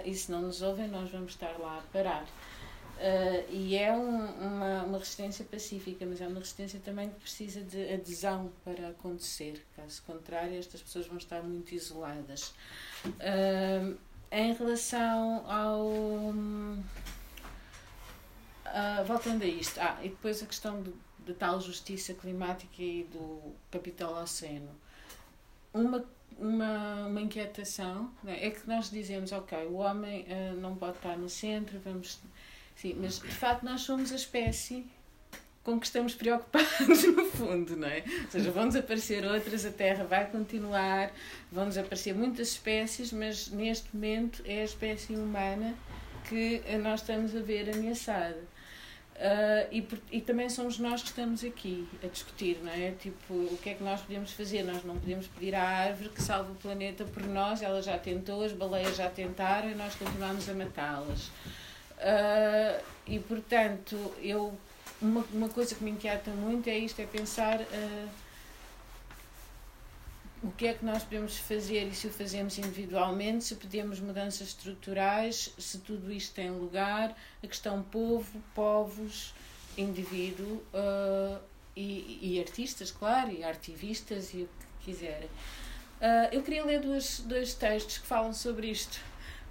e 0.04 0.12
se 0.14 0.32
não 0.32 0.42
nos 0.42 0.62
ouvem 0.62 0.88
nós 0.88 1.10
vamos 1.10 1.32
estar 1.32 1.56
lá 1.58 1.78
a 1.78 1.82
parar 1.92 2.26
Uh, 3.00 3.50
e 3.50 3.76
é 3.76 3.90
um, 3.90 4.26
uma, 4.26 4.82
uma 4.82 4.98
resistência 4.98 5.42
pacífica, 5.46 6.04
mas 6.04 6.20
é 6.20 6.26
uma 6.26 6.38
resistência 6.38 6.78
também 6.84 7.08
que 7.08 7.18
precisa 7.20 7.62
de 7.62 7.94
adesão 7.94 8.52
para 8.62 8.88
acontecer. 8.88 9.64
Caso 9.74 10.02
contrário, 10.02 10.58
estas 10.58 10.82
pessoas 10.82 11.06
vão 11.06 11.16
estar 11.16 11.42
muito 11.42 11.74
isoladas. 11.74 12.52
Uh, 13.06 13.96
em 14.30 14.52
relação 14.54 15.44
ao. 15.50 15.86
Uh, 18.66 19.04
voltando 19.04 19.42
a 19.42 19.46
isto, 19.46 19.80
ah, 19.80 19.98
e 20.00 20.10
depois 20.10 20.40
a 20.42 20.46
questão 20.46 20.80
da 21.26 21.34
tal 21.34 21.60
justiça 21.60 22.14
climática 22.14 22.80
e 22.80 23.04
do 23.04 23.52
capital 23.70 24.22
oceano. 24.22 24.70
Uma, 25.74 26.04
uma, 26.38 27.06
uma 27.06 27.20
inquietação 27.20 28.12
né, 28.22 28.44
é 28.44 28.50
que 28.50 28.66
nós 28.68 28.88
dizemos, 28.88 29.32
ok, 29.32 29.66
o 29.66 29.74
homem 29.74 30.24
uh, 30.28 30.54
não 30.60 30.76
pode 30.76 30.98
estar 30.98 31.16
no 31.16 31.28
centro, 31.28 31.80
vamos. 31.80 32.20
Sim, 32.76 32.94
mas 32.94 33.18
de 33.18 33.28
facto 33.28 33.64
nós 33.64 33.80
somos 33.82 34.12
a 34.12 34.14
espécie 34.14 34.86
com 35.70 35.78
que 35.78 35.86
estamos 35.86 36.14
preocupados, 36.14 37.04
no 37.14 37.24
fundo, 37.26 37.76
não 37.76 37.86
é? 37.86 38.02
Ou 38.24 38.30
seja, 38.30 38.50
vão 38.50 38.66
desaparecer 38.66 39.24
outras, 39.24 39.64
a 39.64 39.70
Terra 39.70 40.04
vai 40.04 40.28
continuar, 40.28 41.12
vão 41.52 41.68
desaparecer 41.68 42.12
muitas 42.12 42.48
espécies, 42.48 43.12
mas 43.12 43.48
neste 43.50 43.94
momento 43.94 44.42
é 44.44 44.62
a 44.62 44.64
espécie 44.64 45.14
humana 45.14 45.74
que 46.28 46.60
nós 46.82 47.02
estamos 47.02 47.36
a 47.36 47.40
ver 47.40 47.70
ameaçada. 47.72 48.50
Uh, 49.14 49.68
e, 49.70 49.86
e 50.10 50.20
também 50.22 50.48
somos 50.48 50.78
nós 50.78 51.02
que 51.02 51.08
estamos 51.08 51.44
aqui 51.44 51.86
a 52.02 52.06
discutir, 52.06 52.58
não 52.64 52.72
é? 52.72 52.92
Tipo, 52.92 53.34
o 53.34 53.58
que 53.62 53.70
é 53.70 53.74
que 53.74 53.84
nós 53.84 54.00
podemos 54.00 54.32
fazer? 54.32 54.62
Nós 54.62 54.82
não 54.82 54.98
podemos 54.98 55.26
pedir 55.26 55.54
à 55.54 55.62
árvore 55.62 56.08
que 56.08 56.22
salve 56.22 56.52
o 56.52 56.54
planeta 56.54 57.04
por 57.04 57.22
nós, 57.26 57.62
ela 57.62 57.82
já 57.82 57.98
tentou, 57.98 58.42
as 58.42 58.52
baleias 58.52 58.96
já 58.96 59.10
tentaram 59.10 59.70
e 59.70 59.74
nós 59.74 59.94
continuamos 59.94 60.48
a 60.48 60.54
matá-las. 60.54 61.26
Uh, 61.98 62.82
e 63.06 63.18
portanto, 63.18 64.14
eu 64.22 64.58
uma, 65.00 65.24
uma 65.32 65.48
coisa 65.48 65.74
que 65.74 65.82
me 65.82 65.90
inquieta 65.90 66.30
muito 66.30 66.68
é 66.68 66.78
isto, 66.78 67.00
é 67.00 67.06
pensar 67.06 67.60
uh, 67.60 68.08
o 70.42 70.50
que 70.52 70.66
é 70.66 70.74
que 70.74 70.84
nós 70.84 71.02
podemos 71.02 71.36
fazer 71.36 71.84
e 71.86 71.94
se 71.94 72.06
o 72.06 72.10
fazemos 72.10 72.58
individualmente, 72.58 73.44
se 73.44 73.54
pedimos 73.54 74.00
mudanças 74.00 74.48
estruturais, 74.48 75.52
se 75.58 75.78
tudo 75.78 76.10
isto 76.12 76.34
tem 76.34 76.50
lugar, 76.50 77.14
a 77.42 77.46
questão 77.46 77.82
povo, 77.82 78.42
povos, 78.54 79.34
indivíduo 79.76 80.62
uh, 80.74 81.40
e, 81.76 82.18
e, 82.22 82.40
artistas, 82.40 82.90
claro, 82.90 83.30
e 83.30 83.44
artivistas 83.44 84.32
e 84.34 84.42
o 84.42 84.48
que 84.48 84.92
quiserem. 84.92 85.28
Uh, 86.00 86.32
eu 86.32 86.42
queria 86.42 86.64
ler 86.64 86.80
dois, 86.80 87.20
dois 87.20 87.54
textos 87.54 87.98
que 87.98 88.06
falam 88.06 88.32
sobre 88.32 88.68
isto. 88.68 89.00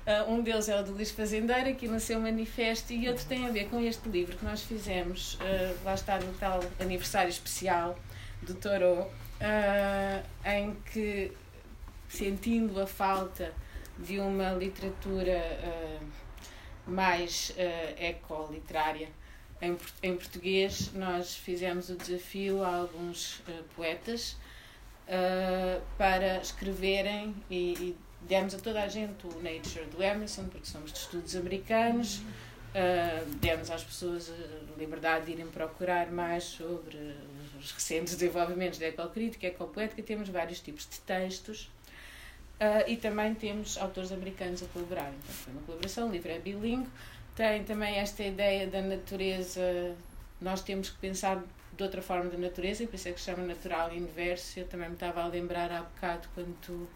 Uh, 0.10 0.32
um 0.32 0.42
deles 0.42 0.68
é 0.68 0.80
o 0.80 0.84
do 0.84 0.94
Luís 0.94 1.12
Fazendeira, 1.12 1.72
que 1.72 1.88
nasceu 1.88 2.20
manifesto, 2.20 2.92
e 2.92 3.08
outro 3.08 3.24
tem 3.28 3.46
a 3.46 3.52
ver 3.52 3.70
com 3.70 3.80
este 3.80 4.10
livro 4.10 4.36
que 4.36 4.44
nós 4.44 4.64
fizemos, 4.64 5.36
uh, 5.36 5.86
lá 5.86 5.94
está 5.94 6.20
no 6.20 6.34
tal 6.34 6.62
aniversário 6.80 7.30
especial 7.30 7.96
do 8.42 8.56
Toro, 8.56 9.04
uh, 9.04 10.26
em 10.44 10.76
que, 10.92 11.32
sentindo 12.08 12.82
a 12.82 12.88
falta 12.88 13.54
de 14.00 14.20
uma 14.20 14.52
literatura 14.54 15.44
mais 16.88 17.54
ecoliterária 18.00 19.10
em, 19.62 19.78
em 20.02 20.16
português, 20.16 20.92
nós 20.94 21.36
fizemos 21.36 21.90
o 21.90 21.96
desafio 21.96 22.64
a 22.64 22.78
alguns 22.78 23.44
poetas 23.76 24.38
para 25.98 26.38
escreverem 26.38 27.36
e, 27.50 27.74
e 27.74 27.98
demos 28.22 28.54
a 28.54 28.60
toda 28.60 28.84
a 28.84 28.88
gente 28.88 29.26
o 29.26 29.30
Nature 29.42 29.86
do 29.86 30.02
Emerson, 30.02 30.46
porque 30.46 30.66
somos 30.66 30.92
de 30.92 31.00
estudos 31.00 31.36
americanos, 31.36 32.22
Uh, 32.70 33.26
demos 33.38 33.72
às 33.72 33.84
pessoas 33.84 34.30
a 34.30 34.80
liberdade 34.80 35.26
de 35.26 35.32
irem 35.32 35.48
procurar 35.48 36.12
mais 36.12 36.44
sobre 36.44 37.16
os 37.60 37.72
recentes 37.72 38.14
desenvolvimentos 38.14 38.78
da 38.78 38.88
ecocrítica, 38.88 39.48
ecopoética. 39.48 40.04
Temos 40.04 40.30
vários 40.30 40.60
tipos 40.60 40.88
de 40.88 41.00
textos 41.00 41.64
uh, 42.60 42.88
e 42.88 42.96
também 42.96 43.34
temos 43.34 43.76
autores 43.76 44.12
americanos 44.12 44.62
a 44.62 44.68
colaborar. 44.68 45.12
Então, 45.12 45.34
foi 45.34 45.54
uma 45.54 45.64
colaboração, 45.64 46.10
o 46.10 46.12
livro 46.12 46.32
é 46.32 46.38
bilingue. 46.38 46.88
Tem 47.36 47.64
também 47.64 47.96
esta 47.96 48.22
ideia 48.22 48.68
da 48.68 48.84
natureza, 48.84 49.96
nós 50.40 50.62
temos 50.62 50.92
que 50.92 50.98
pensar 51.00 51.44
de 51.76 51.84
outra 51.84 52.04
forma 52.04 52.30
da 52.30 52.38
natureza, 52.38 52.84
e 52.84 52.88
por 52.88 52.98
isso 52.98 53.10
é 53.10 53.14
que 53.14 53.20
se 53.20 53.32
chama 53.32 53.48
natural 53.48 53.92
inverso. 53.96 54.60
Eu 54.60 54.68
também 54.68 54.90
me 54.90 54.94
estava 54.94 55.24
a 55.24 55.28
lembrar 55.28 55.72
há 55.72 55.82
bocado 55.82 56.28
quando 56.36 56.56
tu 56.62 56.88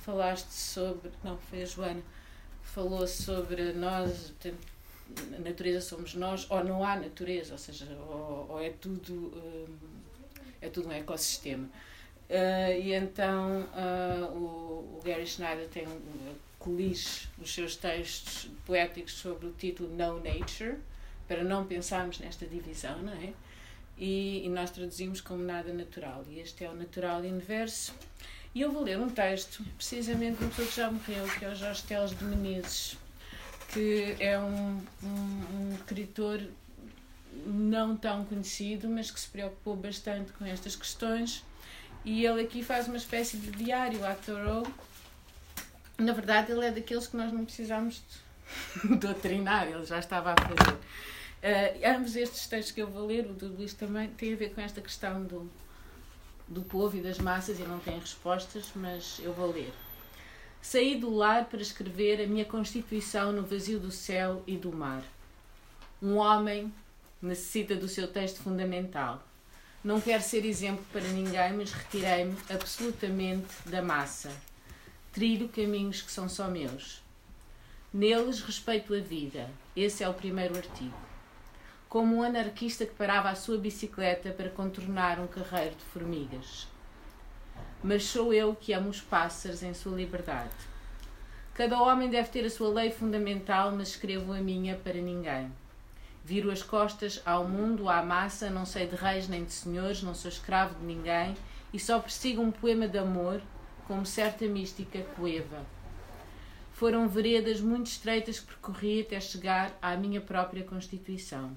falaste 0.00 0.52
sobre. 0.52 1.10
Não, 1.22 1.38
foi 1.38 1.62
a 1.62 1.66
Joana, 1.66 2.02
falou 2.62 3.06
sobre 3.06 3.72
nós 3.72 4.32
a 5.36 5.40
natureza 5.40 5.80
somos 5.80 6.14
nós 6.14 6.46
ou 6.50 6.62
não 6.64 6.84
há 6.84 6.96
natureza, 6.96 7.52
ou 7.52 7.58
seja, 7.58 7.86
ou, 8.08 8.46
ou 8.50 8.60
é 8.60 8.70
tudo 8.70 9.12
um, 9.12 9.78
é 10.60 10.68
tudo 10.68 10.88
um 10.88 10.92
ecossistema. 10.92 11.68
Uh, 12.28 12.80
e 12.80 12.94
então 12.94 13.62
uh, 13.62 14.32
o, 14.36 14.98
o, 14.98 15.02
Gary 15.04 15.26
Schneider 15.26 15.66
tem 15.68 15.84
coliche 16.60 17.28
os 17.40 17.52
seus 17.52 17.74
textos 17.74 18.48
poéticos 18.64 19.14
sobre 19.14 19.48
o 19.48 19.52
título 19.52 19.88
No 19.88 20.22
Nature, 20.22 20.76
para 21.26 21.42
não 21.42 21.66
pensarmos 21.66 22.20
nesta 22.20 22.46
divisão, 22.46 23.02
não 23.02 23.12
é? 23.12 23.32
E, 23.98 24.46
e 24.46 24.48
nós 24.48 24.70
traduzimos 24.70 25.20
como 25.20 25.42
nada 25.42 25.72
natural. 25.72 26.24
E 26.28 26.38
este 26.38 26.64
é 26.64 26.70
o 26.70 26.74
natural 26.74 27.24
inverso. 27.24 27.94
E 28.54 28.60
eu 28.60 28.72
vou 28.72 28.82
ler 28.82 28.98
um 28.98 29.08
texto, 29.08 29.64
precisamente 29.76 30.38
de 30.38 30.44
uma 30.44 30.50
pessoa 30.50 30.68
que 30.68 30.76
já 30.76 30.90
morreu, 30.90 31.28
que 31.38 31.44
é 31.44 31.48
o 31.48 31.54
Jorge 31.54 31.82
Teles 31.84 32.10
de 32.10 32.24
Menezes 32.24 32.96
que 33.72 34.16
é 34.18 34.38
um, 34.38 34.82
um, 35.02 35.44
um 35.54 35.74
escritor 35.74 36.42
não 37.46 37.96
tão 37.96 38.24
conhecido, 38.24 38.88
mas 38.88 39.10
que 39.10 39.20
se 39.20 39.28
preocupou 39.28 39.76
bastante 39.76 40.32
com 40.32 40.44
estas 40.44 40.74
questões. 40.74 41.44
E 42.04 42.24
ele 42.24 42.42
aqui 42.42 42.62
faz 42.62 42.88
uma 42.88 42.96
espécie 42.96 43.36
de 43.36 43.50
diário 43.52 44.04
à 44.04 44.14
Thoreau. 44.14 44.66
Na 45.98 46.12
verdade, 46.12 46.50
ele 46.50 46.66
é 46.66 46.70
daqueles 46.70 47.06
que 47.06 47.16
nós 47.16 47.32
não 47.32 47.44
precisamos 47.44 48.02
doutrinar, 49.00 49.68
ele 49.68 49.84
já 49.84 49.98
estava 49.98 50.32
a 50.32 50.36
fazer. 50.36 50.74
Uh, 50.74 51.96
ambos 51.96 52.16
estes 52.16 52.46
textos 52.46 52.74
que 52.74 52.82
eu 52.82 52.88
vou 52.88 53.06
ler, 53.06 53.26
o 53.26 53.32
do 53.32 53.48
Luís 53.48 53.72
também, 53.72 54.08
têm 54.08 54.32
a 54.32 54.36
ver 54.36 54.52
com 54.52 54.60
esta 54.60 54.80
questão 54.80 55.22
do, 55.22 55.50
do 56.50 56.62
povo 56.62 56.96
e 56.96 57.00
das 57.00 57.18
massas 57.18 57.60
e 57.60 57.62
não 57.62 57.78
têm 57.78 57.98
respostas, 57.98 58.72
mas 58.74 59.20
eu 59.22 59.32
vou 59.32 59.52
ler. 59.52 59.72
Saí 60.60 60.96
do 60.98 61.14
lar 61.14 61.46
para 61.46 61.62
escrever 61.62 62.20
a 62.20 62.26
minha 62.26 62.44
constituição 62.44 63.32
no 63.32 63.42
vazio 63.42 63.78
do 63.78 63.92
céu 63.92 64.42
e 64.46 64.56
do 64.56 64.72
mar. 64.72 65.02
Um 66.02 66.16
homem 66.16 66.72
necessita 67.22 67.76
do 67.76 67.88
seu 67.88 68.08
texto 68.08 68.42
fundamental. 68.42 69.22
Não 69.82 70.00
quero 70.00 70.22
ser 70.22 70.44
exemplo 70.44 70.84
para 70.92 71.08
ninguém, 71.08 71.54
mas 71.54 71.72
retirei-me 71.72 72.36
absolutamente 72.50 73.48
da 73.66 73.80
massa. 73.80 74.30
Trilho 75.12 75.48
caminhos 75.48 76.02
que 76.02 76.10
são 76.10 76.28
só 76.28 76.48
meus. 76.48 77.00
Neles 77.92 78.42
respeito 78.42 78.92
a 78.94 79.00
vida. 79.00 79.48
Esse 79.74 80.04
é 80.04 80.08
o 80.08 80.14
primeiro 80.14 80.56
artigo. 80.56 81.09
Como 81.90 82.16
um 82.16 82.22
anarquista 82.22 82.86
que 82.86 82.94
parava 82.94 83.28
a 83.28 83.34
sua 83.34 83.58
bicicleta 83.58 84.30
para 84.30 84.48
contornar 84.48 85.20
um 85.20 85.26
carreiro 85.26 85.74
de 85.74 85.84
formigas 85.84 86.66
mas 87.82 88.04
sou 88.04 88.32
eu 88.32 88.54
que 88.54 88.72
amo 88.72 88.90
os 88.90 89.00
pássaros 89.00 89.62
em 89.62 89.72
sua 89.72 89.96
liberdade. 89.96 90.50
Cada 91.54 91.80
homem 91.80 92.08
deve 92.08 92.28
ter 92.28 92.44
a 92.44 92.50
sua 92.50 92.68
lei 92.68 92.90
fundamental, 92.90 93.72
mas 93.72 93.88
escrevo 93.88 94.32
a 94.32 94.38
minha 94.38 94.76
para 94.76 95.00
ninguém. 95.00 95.50
Viro 96.24 96.50
as 96.50 96.62
costas 96.62 97.20
ao 97.24 97.48
mundo, 97.48 97.88
à 97.88 98.02
massa, 98.02 98.50
não 98.50 98.66
sei 98.66 98.86
de 98.86 98.96
reis 98.96 99.28
nem 99.28 99.44
de 99.44 99.52
senhores, 99.52 100.02
não 100.02 100.14
sou 100.14 100.30
escravo 100.30 100.74
de 100.74 100.84
ninguém 100.84 101.34
e 101.72 101.78
só 101.78 101.98
persigo 101.98 102.42
um 102.42 102.50
poema 102.50 102.86
de 102.86 102.98
amor, 102.98 103.40
como 103.86 104.04
certa 104.04 104.46
mística 104.46 105.00
coeva. 105.16 105.64
Foram 106.72 107.08
veredas 107.08 107.60
muito 107.60 107.86
estreitas 107.86 108.40
que 108.40 108.46
percorri 108.46 109.02
até 109.02 109.18
chegar 109.20 109.76
à 109.82 109.96
minha 109.96 110.20
própria 110.20 110.64
constituição. 110.64 111.50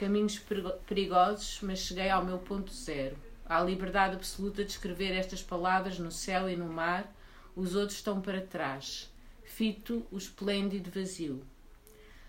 Caminhos 0.00 0.40
perigosos, 0.86 1.58
mas 1.60 1.80
cheguei 1.80 2.08
ao 2.08 2.24
meu 2.24 2.38
ponto 2.38 2.72
zero 2.72 3.18
Há 3.44 3.60
liberdade 3.62 4.16
absoluta 4.16 4.64
de 4.64 4.70
escrever 4.70 5.12
estas 5.12 5.42
palavras 5.42 5.98
no 5.98 6.10
céu 6.10 6.48
e 6.48 6.56
no 6.56 6.72
mar, 6.72 7.14
os 7.54 7.74
outros 7.74 7.98
estão 7.98 8.18
para 8.18 8.40
trás. 8.40 9.12
Fito 9.44 10.06
o 10.10 10.16
esplêndido 10.16 10.90
vazio. 10.90 11.44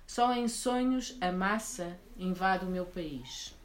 Só 0.05 0.33
em 0.33 0.49
sonhos 0.49 1.15
a 1.21 1.31
massa 1.31 1.97
invade 2.17 2.65
o 2.65 2.69
meu 2.69 2.85
país. 2.85 3.55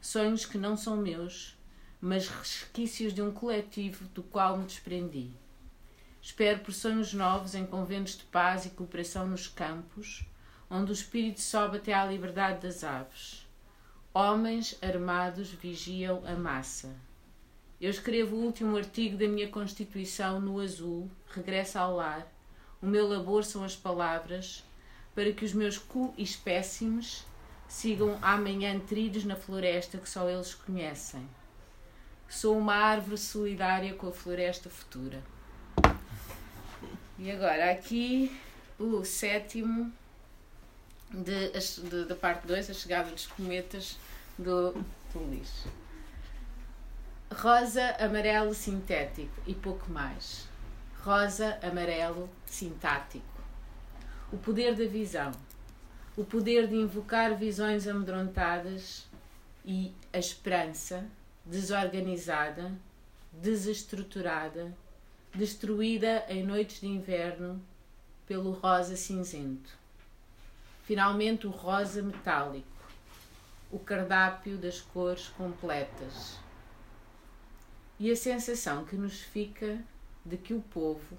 Sonhos 0.00 0.44
que 0.44 0.58
não 0.58 0.76
são 0.76 0.96
meus, 0.96 1.56
mas 2.00 2.26
resquícios 2.26 3.14
de 3.14 3.22
um 3.22 3.30
coletivo 3.30 4.04
do 4.08 4.24
qual 4.24 4.58
me 4.58 4.64
desprendi. 4.64 5.30
Espero 6.20 6.58
por 6.58 6.72
sonhos 6.72 7.14
novos 7.14 7.54
em 7.54 7.64
conventos 7.64 8.16
de 8.16 8.24
paz 8.24 8.66
e 8.66 8.70
cooperação 8.70 9.28
nos 9.28 9.46
campos, 9.46 10.24
onde 10.70 10.92
o 10.92 10.94
espírito 10.94 11.40
sobe 11.40 11.78
até 11.78 11.92
à 11.94 12.04
liberdade 12.04 12.66
das 12.66 12.84
aves. 12.84 13.46
Homens 14.12 14.76
armados 14.82 15.50
vigiam 15.50 16.22
a 16.26 16.34
massa. 16.34 16.94
Eu 17.80 17.90
escrevo 17.90 18.36
o 18.36 18.44
último 18.44 18.76
artigo 18.76 19.16
da 19.16 19.28
minha 19.28 19.48
Constituição 19.48 20.40
no 20.40 20.60
azul, 20.60 21.08
regresso 21.28 21.78
ao 21.78 21.94
lar. 21.94 22.26
O 22.82 22.86
meu 22.86 23.08
labor 23.08 23.44
são 23.44 23.62
as 23.62 23.76
palavras, 23.76 24.64
para 25.14 25.32
que 25.32 25.44
os 25.44 25.52
meus 25.52 25.78
cu-espécimes 25.78 27.24
sigam 27.68 28.18
amanhã 28.20 28.78
trilhos 28.80 29.24
na 29.24 29.36
floresta 29.36 29.98
que 29.98 30.08
só 30.08 30.28
eles 30.28 30.54
conhecem. 30.54 31.28
Sou 32.28 32.58
uma 32.58 32.74
árvore 32.74 33.18
solidária 33.18 33.94
com 33.94 34.08
a 34.08 34.12
floresta 34.12 34.68
futura. 34.68 35.22
E 37.18 37.30
agora 37.30 37.70
aqui 37.70 38.36
o 38.78 39.04
sétimo 39.04 39.92
de, 41.10 41.50
de, 41.88 42.04
da 42.04 42.14
parte 42.14 42.46
2, 42.46 42.70
a 42.70 42.74
chegada 42.74 43.10
dos 43.10 43.26
cometas 43.26 43.98
do, 44.38 44.72
do. 44.72 45.42
Rosa, 47.34 47.96
amarelo 47.98 48.54
sintético 48.54 49.42
e 49.46 49.54
pouco 49.54 49.90
mais. 49.90 50.48
Rosa, 51.02 51.58
amarelo 51.62 52.28
sintático. 52.46 53.24
O 54.32 54.38
poder 54.38 54.74
da 54.74 54.86
visão. 54.86 55.32
O 56.16 56.24
poder 56.24 56.66
de 56.66 56.74
invocar 56.74 57.34
visões 57.34 57.86
amedrontadas 57.86 59.06
e 59.64 59.94
a 60.12 60.18
esperança 60.18 61.06
desorganizada, 61.44 62.72
desestruturada, 63.32 64.74
destruída 65.34 66.24
em 66.28 66.42
noites 66.42 66.80
de 66.80 66.86
inverno 66.86 67.62
pelo 68.26 68.52
rosa 68.52 68.96
cinzento. 68.96 69.78
Finalmente, 70.88 71.46
o 71.46 71.50
rosa 71.50 72.00
metálico 72.00 72.66
o 73.70 73.78
cardápio 73.78 74.56
das 74.56 74.80
cores 74.80 75.28
completas 75.28 76.38
e 77.98 78.10
a 78.10 78.16
sensação 78.16 78.86
que 78.86 78.96
nos 78.96 79.20
fica 79.20 79.84
de 80.24 80.38
que 80.38 80.54
o 80.54 80.62
povo, 80.62 81.18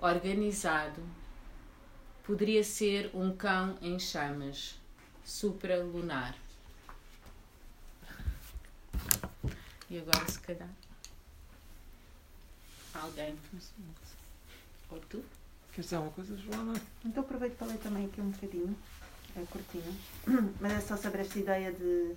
organizado, 0.00 1.02
poderia 2.24 2.64
ser 2.64 3.10
um 3.12 3.36
cão 3.36 3.76
em 3.82 3.98
chamas, 3.98 4.80
supralunar. 5.22 6.34
E 9.90 9.98
agora, 9.98 10.26
se 10.26 10.40
calhar, 10.40 10.70
alguém. 12.94 13.38
Ou 14.90 14.98
tu? 15.00 15.22
Queres 15.78 15.90
dizer 15.90 15.96
alguma 15.96 16.12
coisa, 16.12 16.36
Joana? 16.36 16.74
Então 17.04 17.22
aproveito 17.22 17.56
para 17.56 17.68
ler 17.68 17.78
também 17.78 18.06
aqui 18.06 18.20
um 18.20 18.30
bocadinho 18.30 18.76
é 19.36 19.44
curtinho, 19.48 19.96
mas 20.60 20.72
é 20.72 20.80
só 20.80 20.96
sobre 20.96 21.20
esta 21.20 21.38
ideia 21.38 21.70
de, 21.70 22.16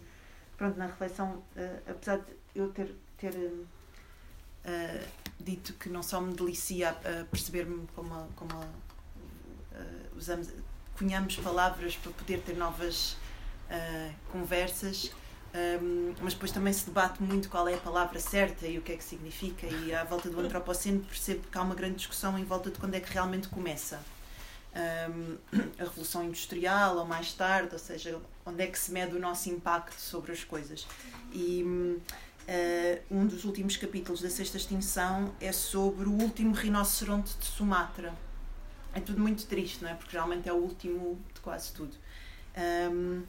pronto, 0.58 0.80
na 0.80 0.88
reflexão, 0.88 1.34
uh, 1.56 1.92
apesar 1.92 2.18
de 2.18 2.32
eu 2.56 2.72
ter, 2.72 2.96
ter 3.20 3.36
uh, 3.36 5.08
dito 5.40 5.74
que 5.74 5.90
não 5.90 6.02
só 6.02 6.20
me 6.20 6.34
delicia 6.34 6.90
a, 6.90 7.24
perceber-me 7.26 7.86
como, 7.94 8.12
a, 8.16 8.28
como 8.36 8.52
a, 8.52 8.66
uh, 8.66 10.18
usamos, 10.18 10.50
cunhamos 10.98 11.36
palavras 11.36 11.96
para 11.96 12.12
poder 12.14 12.42
ter 12.42 12.58
novas 12.58 13.16
conversas, 14.32 15.12
um, 15.54 16.14
mas 16.22 16.34
depois 16.34 16.52
também 16.52 16.72
se 16.72 16.86
debate 16.86 17.22
muito 17.22 17.50
qual 17.50 17.68
é 17.68 17.74
a 17.74 17.78
palavra 17.78 18.20
certa 18.20 18.68
e 18.68 18.78
o 18.78 18.82
que 18.82 18.94
é 18.94 18.98
que 18.98 19.04
significa, 19.04 19.68
e 19.68 19.94
à 19.94 20.04
volta 20.04 20.30
do 20.30 20.40
antropoceno 20.40 21.02
percebo 21.02 21.46
que 21.52 21.58
há 21.58 21.62
uma 21.62 21.76
grande 21.76 21.96
discussão 21.96 22.38
em 22.40 22.44
volta 22.46 22.70
de 22.72 22.80
quando 22.80 22.96
é 22.96 23.00
que 23.00 23.12
realmente 23.12 23.50
começa 23.50 24.00
um, 24.74 25.38
a 25.78 25.84
Revolução 25.84 26.24
Industrial 26.24 26.98
ou 26.98 27.06
mais 27.06 27.34
tarde, 27.34 27.70
ou 27.74 27.80
seja, 27.80 28.20
onde 28.46 28.64
é 28.64 28.68
que 28.68 28.80
se 28.80 28.92
mede 28.92 29.16
o 29.16 29.20
nosso 29.20 29.50
impacto 29.50 30.00
sobre 30.00 30.32
as 30.32 30.44
coisas. 30.44 30.88
E 31.34 31.64
uh, 31.64 33.02
um 33.10 33.26
dos 33.28 33.44
últimos 33.44 33.76
capítulos 33.76 34.22
da 34.22 34.30
Sexta 34.30 34.58
Extinção 34.58 35.34
é 35.42 35.52
sobre 35.52 36.08
o 36.08 36.14
último 36.14 36.54
rinoceronte 36.54 37.38
de 37.38 37.46
Sumatra. 37.46 38.14
É 38.94 39.00
tudo 39.00 39.20
muito 39.20 39.46
triste, 39.46 39.84
não 39.84 39.90
é? 39.90 39.96
Porque 39.96 40.12
geralmente 40.12 40.48
é 40.48 40.54
o 40.54 40.58
último 40.58 41.20
de 41.34 41.40
quase 41.42 41.74
tudo. 41.74 41.96
Um, 42.58 43.24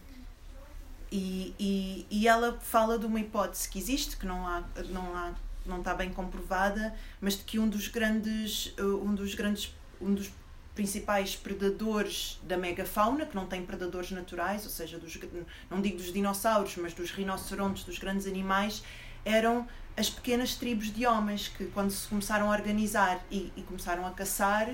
e, 1.12 1.54
e, 1.60 2.06
e 2.10 2.26
ela 2.26 2.58
fala 2.60 2.98
de 2.98 3.04
uma 3.04 3.20
hipótese 3.20 3.68
que 3.68 3.78
existe, 3.78 4.16
que 4.16 4.26
não 4.26 4.46
há, 4.46 4.64
não 4.88 5.14
há 5.14 5.34
não 5.64 5.78
está 5.78 5.94
bem 5.94 6.10
comprovada, 6.10 6.92
mas 7.20 7.36
de 7.36 7.44
que 7.44 7.58
um 7.58 7.68
dos 7.68 7.86
grandes 7.86 8.74
um 8.78 9.14
dos 9.14 9.34
grandes 9.34 9.72
um 10.00 10.12
dos 10.14 10.32
principais 10.74 11.36
predadores 11.36 12.40
da 12.42 12.56
megafauna, 12.56 13.26
que 13.26 13.36
não 13.36 13.46
tem 13.46 13.64
predadores 13.64 14.10
naturais, 14.10 14.64
ou 14.64 14.70
seja, 14.70 14.98
dos, 14.98 15.18
não 15.70 15.82
digo 15.82 15.98
dos 15.98 16.12
dinossauros, 16.12 16.76
mas 16.76 16.94
dos 16.94 17.10
rinocerontes, 17.10 17.84
dos 17.84 17.98
grandes 17.98 18.26
animais, 18.26 18.82
eram 19.24 19.68
as 19.96 20.08
pequenas 20.08 20.54
tribos 20.54 20.92
de 20.92 21.06
homens 21.06 21.48
que, 21.48 21.66
quando 21.66 21.90
se 21.90 22.08
começaram 22.08 22.50
a 22.50 22.56
organizar 22.56 23.22
e, 23.30 23.52
e 23.54 23.62
começaram 23.62 24.06
a 24.06 24.10
caçar, 24.12 24.68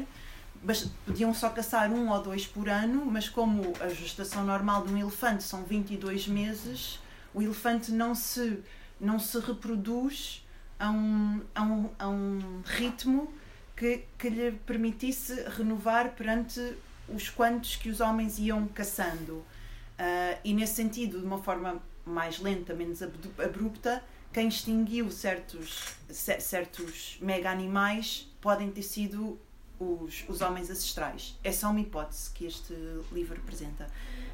podiam 1.06 1.32
só 1.32 1.50
caçar 1.50 1.90
um 1.90 2.10
ou 2.10 2.22
dois 2.22 2.46
por 2.46 2.68
ano, 2.68 3.04
mas 3.06 3.28
como 3.28 3.72
a 3.80 3.88
gestação 3.88 4.44
normal 4.44 4.86
de 4.86 4.92
um 4.92 4.98
elefante 4.98 5.42
são 5.44 5.64
22 5.64 6.28
meses, 6.28 6.98
o 7.32 7.42
elefante 7.42 7.92
não 7.92 8.14
se, 8.14 8.58
não 9.00 9.18
se 9.18 9.38
reproduz 9.38 10.44
a 10.78 10.90
um, 10.90 11.40
a 11.54 11.62
um, 11.62 11.90
a 11.98 12.08
um 12.08 12.62
ritmo 12.64 13.32
que, 13.76 14.04
que 14.18 14.28
lhe 14.28 14.52
permitisse 14.66 15.42
renovar 15.56 16.10
perante 16.10 16.76
os 17.08 17.30
quantos 17.30 17.76
que 17.76 17.88
os 17.88 18.00
homens 18.00 18.38
iam 18.38 18.66
caçando. 18.68 19.34
Uh, 19.34 20.38
e 20.44 20.52
nesse 20.52 20.74
sentido, 20.74 21.18
de 21.20 21.24
uma 21.24 21.38
forma 21.38 21.80
mais 22.04 22.38
lenta, 22.38 22.74
menos 22.74 23.02
abrupta, 23.02 24.02
quem 24.32 24.48
extinguiu 24.48 25.10
certos, 25.10 25.96
certos 26.10 27.18
mega 27.20 27.50
animais 27.50 28.28
podem 28.40 28.70
ter 28.70 28.82
sido 28.82 29.38
os, 29.78 30.24
os 30.28 30.40
homens 30.40 30.70
ancestrais. 30.70 31.38
É 31.42 31.52
só 31.52 31.70
uma 31.70 31.80
hipótese 31.80 32.30
que 32.30 32.46
este 32.46 32.74
livro 33.12 33.38
apresenta. 33.40 33.86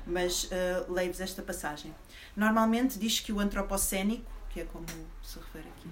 Mas 0.07 0.45
uh, 0.45 0.92
leio-vos 0.92 1.20
esta 1.20 1.42
passagem. 1.42 1.95
Normalmente 2.36 2.99
diz 2.99 3.20
que 3.20 3.32
o 3.32 3.40
antropocénico, 3.40 4.30
que 4.51 4.61
é 4.61 4.64
como 4.64 4.86
se 5.22 5.38
refere 5.38 5.68
aqui, 5.68 5.88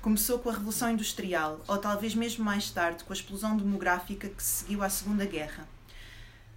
começou 0.00 0.38
com 0.38 0.50
a 0.50 0.52
Revolução 0.52 0.90
Industrial, 0.90 1.60
ou 1.66 1.78
talvez 1.78 2.14
mesmo 2.14 2.44
mais 2.44 2.70
tarde, 2.70 3.04
com 3.04 3.12
a 3.12 3.16
explosão 3.16 3.56
demográfica 3.56 4.28
que 4.28 4.42
seguiu 4.42 4.82
à 4.82 4.88
Segunda 4.88 5.24
Guerra. 5.24 5.66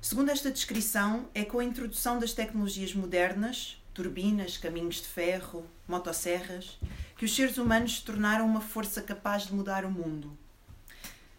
Segundo 0.01 0.29
esta 0.29 0.51
descrição, 0.51 1.27
é 1.33 1.43
com 1.43 1.59
a 1.59 1.63
introdução 1.63 2.19
das 2.19 2.33
tecnologias 2.33 2.93
modernas, 2.93 3.81
turbinas, 3.93 4.57
caminhos 4.57 4.97
de 4.97 5.07
ferro, 5.07 5.65
motosserras, 5.87 6.77
que 7.17 7.25
os 7.25 7.35
seres 7.35 7.57
humanos 7.57 7.97
se 7.97 8.03
tornaram 8.03 8.45
uma 8.45 8.61
força 8.61 9.01
capaz 9.01 9.47
de 9.47 9.55
mudar 9.55 9.83
o 9.85 9.91
mundo. 9.91 10.37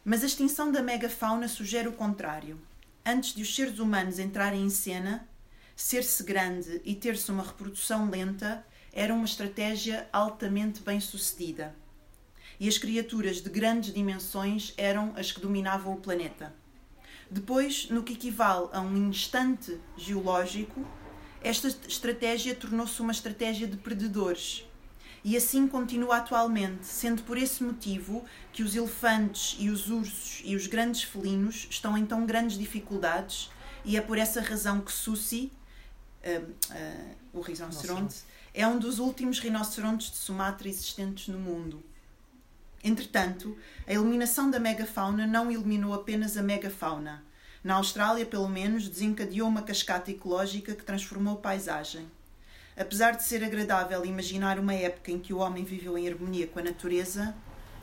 Mas 0.09 0.23
a 0.23 0.27
extinção 0.27 0.73
da 0.73 0.81
megafauna 0.81 1.47
sugere 1.49 1.87
o 1.87 1.93
contrário. 1.93 2.59
Antes 3.05 3.35
de 3.35 3.43
os 3.43 3.55
seres 3.55 3.79
humanos 3.79 4.19
entrarem 4.19 4.65
em 4.65 4.71
cena, 4.71 5.29
ser-se 5.77 6.23
grande 6.23 6.81
e 6.83 6.95
ter-se 6.95 7.31
uma 7.31 7.43
reprodução 7.43 8.09
lenta 8.09 8.65
era 8.91 9.13
uma 9.13 9.27
estratégia 9.27 10.09
altamente 10.11 10.81
bem 10.81 10.99
sucedida. 10.99 11.77
E 12.59 12.67
as 12.67 12.79
criaturas 12.79 13.43
de 13.43 13.51
grandes 13.51 13.93
dimensões 13.93 14.73
eram 14.79 15.13
as 15.15 15.31
que 15.31 15.43
dominavam 15.43 15.93
o 15.93 16.01
planeta. 16.01 16.55
Depois, 17.31 17.91
no 17.91 18.03
que 18.03 18.15
equivale 18.15 18.71
a 18.73 18.81
um 18.81 18.97
instante 19.11 19.79
geológico, 19.95 20.87
esta 21.43 21.69
estratégia 21.87 22.55
tornou-se 22.55 22.99
uma 23.03 23.13
estratégia 23.13 23.67
de 23.67 23.77
predadores. 23.77 24.65
E 25.29 25.37
assim 25.37 25.69
continua 25.69 26.17
atualmente, 26.17 26.87
sendo 26.87 27.23
por 27.23 27.37
esse 27.37 27.63
motivo 27.63 28.25
que 28.51 28.63
os 28.63 28.75
elefantes 28.75 29.57
e 29.61 29.69
os 29.69 29.91
ursos 29.91 30.41
e 30.43 30.57
os 30.57 30.67
grandes 30.67 31.03
felinos 31.03 31.67
estão 31.69 31.99
em 31.99 32.07
tão 32.07 32.25
grandes 32.25 32.57
dificuldades, 32.57 33.51
e 33.85 33.99
é 33.99 34.01
por 34.01 34.17
essa 34.17 34.41
razão 34.41 34.81
que 34.81 34.91
Susi, 34.91 35.53
uh, 36.25 36.51
uh, 36.51 37.17
o 37.35 37.43
rinoceronte, 37.43 38.23
é 38.55 38.67
um 38.67 38.79
dos 38.79 38.99
últimos 38.99 39.39
rinocerontes 39.39 40.11
de 40.11 40.17
Sumatra 40.17 40.67
existentes 40.67 41.29
no 41.29 41.39
mundo. 41.39 41.85
Entretanto, 42.83 43.55
a 43.87 43.93
eliminação 43.93 44.51
da 44.51 44.59
megafauna 44.59 45.27
não 45.27 45.53
eliminou 45.53 45.93
apenas 45.93 46.39
a 46.39 46.43
megafauna. 46.43 47.23
Na 47.63 47.75
Austrália, 47.75 48.25
pelo 48.25 48.49
menos, 48.49 48.89
desencadeou 48.89 49.47
uma 49.47 49.61
cascata 49.61 50.11
ecológica 50.11 50.75
que 50.75 50.85
transformou 50.85 51.35
a 51.35 51.43
paisagem. 51.43 52.09
Apesar 52.79 53.13
de 53.13 53.23
ser 53.25 53.43
agradável 53.43 54.05
imaginar 54.05 54.59
uma 54.59 54.75
época 54.75 55.11
em 55.11 55.19
que 55.19 55.33
o 55.33 55.39
homem 55.39 55.65
viveu 55.65 55.99
em 55.99 56.09
harmonia 56.09 56.47
com 56.47 56.59
a 56.59 56.63
natureza, 56.63 57.35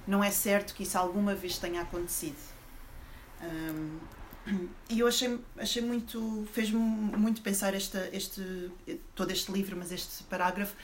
não 0.08 0.24
é 0.24 0.32
certo 0.32 0.74
que 0.74 0.84
isso 0.84 0.98
alguma 0.98 1.36
vez 1.36 1.58
tenha 1.58 1.82
acontecido. 1.82 2.38
Um, 3.42 4.00
e 4.90 5.00
eu 5.00 5.08
achei, 5.08 5.40
achei 5.58 5.82
muito, 5.82 6.48
fez-me 6.54 6.80
muito 6.80 7.42
pensar 7.42 7.74
este, 7.74 8.72
todo 9.14 9.32
este 9.32 9.52
livro, 9.52 9.76
mas 9.76 9.92
este 9.92 10.24
parágrafo, 10.24 10.76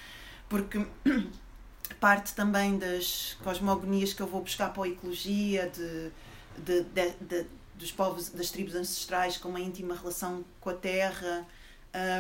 porque 0.50 0.86
parte 2.00 2.34
também 2.34 2.78
das 2.78 3.38
cosmogonias 3.44 4.14
que 4.14 4.22
eu 4.22 4.28
vou 4.28 4.42
buscar 4.42 4.74
para 4.74 4.84
a 4.84 4.90
ecologia, 4.90 5.70
de, 5.70 6.12
de, 6.58 6.84
de, 6.84 7.12
de 7.22 7.46
dos 7.76 7.92
povos, 7.92 8.30
das 8.30 8.52
tribos 8.52 8.76
ancestrais 8.76 9.38
com 9.38 9.50
uma 9.50 9.60
íntima 9.60 9.96
relação 9.96 10.46
com 10.60 10.70
a 10.70 10.74
terra, 10.74 11.48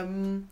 um, 0.07 0.43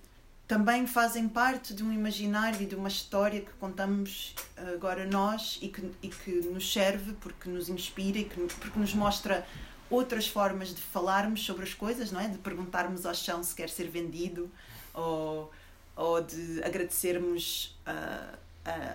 também 0.50 0.88
fazem 0.88 1.30
parte 1.30 1.76
de 1.76 1.84
um 1.84 1.94
imaginário 1.94 2.60
e 2.60 2.66
de 2.66 2.74
uma 2.74 2.88
história 2.88 3.40
que 3.40 3.52
contamos 3.60 4.34
agora 4.74 5.06
nós 5.06 5.60
e 5.62 5.68
que, 5.68 5.92
e 6.02 6.08
que 6.08 6.32
nos 6.48 6.74
serve 6.74 7.14
porque 7.22 7.48
nos 7.48 7.70
inspira 7.70 8.18
e 8.18 8.24
que, 8.24 8.36
porque 8.56 8.80
nos 8.80 8.96
mostra 8.96 9.46
outras 9.92 10.28
formas 10.28 10.70
de 10.70 10.82
falarmos 10.82 11.46
sobre 11.46 11.66
as 11.66 11.76
coisas, 11.76 12.12
não 12.12 12.20
é? 12.20 12.28
De 12.28 12.40
perguntarmos 12.40 13.06
ao 13.06 13.14
chão 13.14 13.44
se 13.44 13.54
quer 13.54 13.70
ser 13.70 13.90
vendido 13.90 14.50
ou, 14.92 15.52
ou 15.96 16.20
de 16.20 16.64
agradecermos 16.64 17.78
uh, 17.86 18.38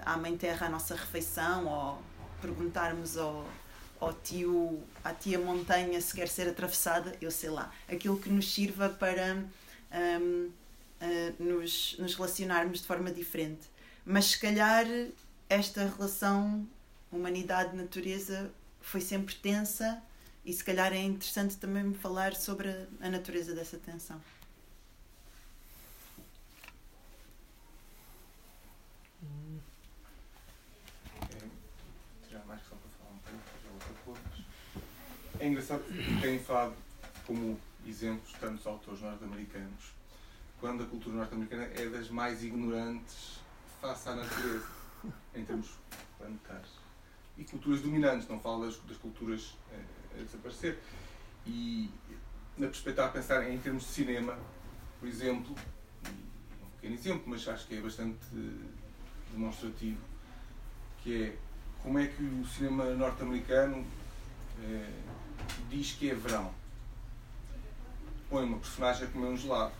à 0.04 0.16
Mãe 0.16 0.36
Terra 0.36 0.66
a 0.66 0.70
nossa 0.70 0.96
refeição 0.96 1.68
ou 1.68 2.02
perguntarmos 2.42 3.16
ao, 3.16 3.46
ao 4.00 4.12
tio, 4.12 4.82
à 5.04 5.12
tia 5.12 5.38
montanha 5.38 6.00
se 6.00 6.16
quer 6.16 6.26
ser 6.26 6.48
atravessada, 6.48 7.16
eu 7.20 7.30
sei 7.30 7.50
lá. 7.50 7.72
Aquilo 7.88 8.18
que 8.18 8.28
nos 8.28 8.52
sirva 8.52 8.88
para 8.88 9.36
um, 10.20 10.50
uh, 11.04 11.42
nos, 11.42 11.96
nos 11.98 12.14
relacionarmos 12.14 12.80
de 12.80 12.86
forma 12.86 13.10
diferente. 13.10 13.68
Mas 14.04 14.26
se 14.26 14.38
calhar 14.38 14.86
esta 15.48 15.86
relação 15.86 16.66
humanidade-natureza 17.12 18.50
foi 18.80 19.00
sempre 19.00 19.34
tensa 19.34 20.02
e 20.44 20.52
se 20.52 20.62
calhar 20.62 20.92
é 20.92 21.02
interessante 21.02 21.56
também 21.56 21.84
me 21.84 21.94
falar 21.94 22.34
sobre 22.34 22.68
a 23.00 23.08
natureza 23.08 23.54
dessa 23.54 23.78
tensão. 23.78 24.20
É 35.40 35.46
engraçado 35.48 35.82
que 35.84 36.20
têm 36.22 36.38
falado 36.38 36.74
como 37.26 37.60
exemplos 37.86 38.32
tantos 38.40 38.66
autores 38.66 39.00
norte-americanos, 39.02 39.92
quando 40.64 40.82
a 40.82 40.86
cultura 40.86 41.16
norte-americana 41.16 41.64
é 41.76 41.90
das 41.90 42.08
mais 42.08 42.42
ignorantes 42.42 43.38
face 43.82 44.08
à 44.08 44.14
natureza, 44.14 44.66
em 45.34 45.44
termos 45.44 45.72
planetários. 46.16 46.70
E 47.36 47.44
culturas 47.44 47.82
dominantes, 47.82 48.26
não 48.28 48.40
falo 48.40 48.64
das, 48.64 48.78
das 48.78 48.96
culturas 48.96 49.58
eh, 49.70 50.20
a 50.20 50.22
desaparecer. 50.22 50.78
E 51.46 51.90
na 52.56 52.66
perspectiva 52.68 53.06
a 53.06 53.10
pensar 53.10 53.46
em 53.46 53.58
termos 53.58 53.82
de 53.82 53.90
cinema, 53.90 54.38
por 54.98 55.06
exemplo, 55.06 55.54
um 56.62 56.70
pequeno 56.76 56.94
exemplo, 56.94 57.24
mas 57.26 57.46
acho 57.46 57.66
que 57.66 57.76
é 57.76 57.82
bastante 57.82 58.24
demonstrativo, 59.32 60.00
que 61.02 61.24
é 61.24 61.36
como 61.82 61.98
é 61.98 62.06
que 62.06 62.22
o 62.22 62.46
cinema 62.46 62.86
norte-americano 62.86 63.84
eh, 64.62 65.02
diz 65.68 65.92
que 65.92 66.08
é 66.08 66.14
verão. 66.14 66.54
Põe 68.30 68.46
uma 68.46 68.56
personagem 68.56 69.06
a 69.06 69.10
comer 69.10 69.26
um 69.26 69.36
gelado. 69.36 69.74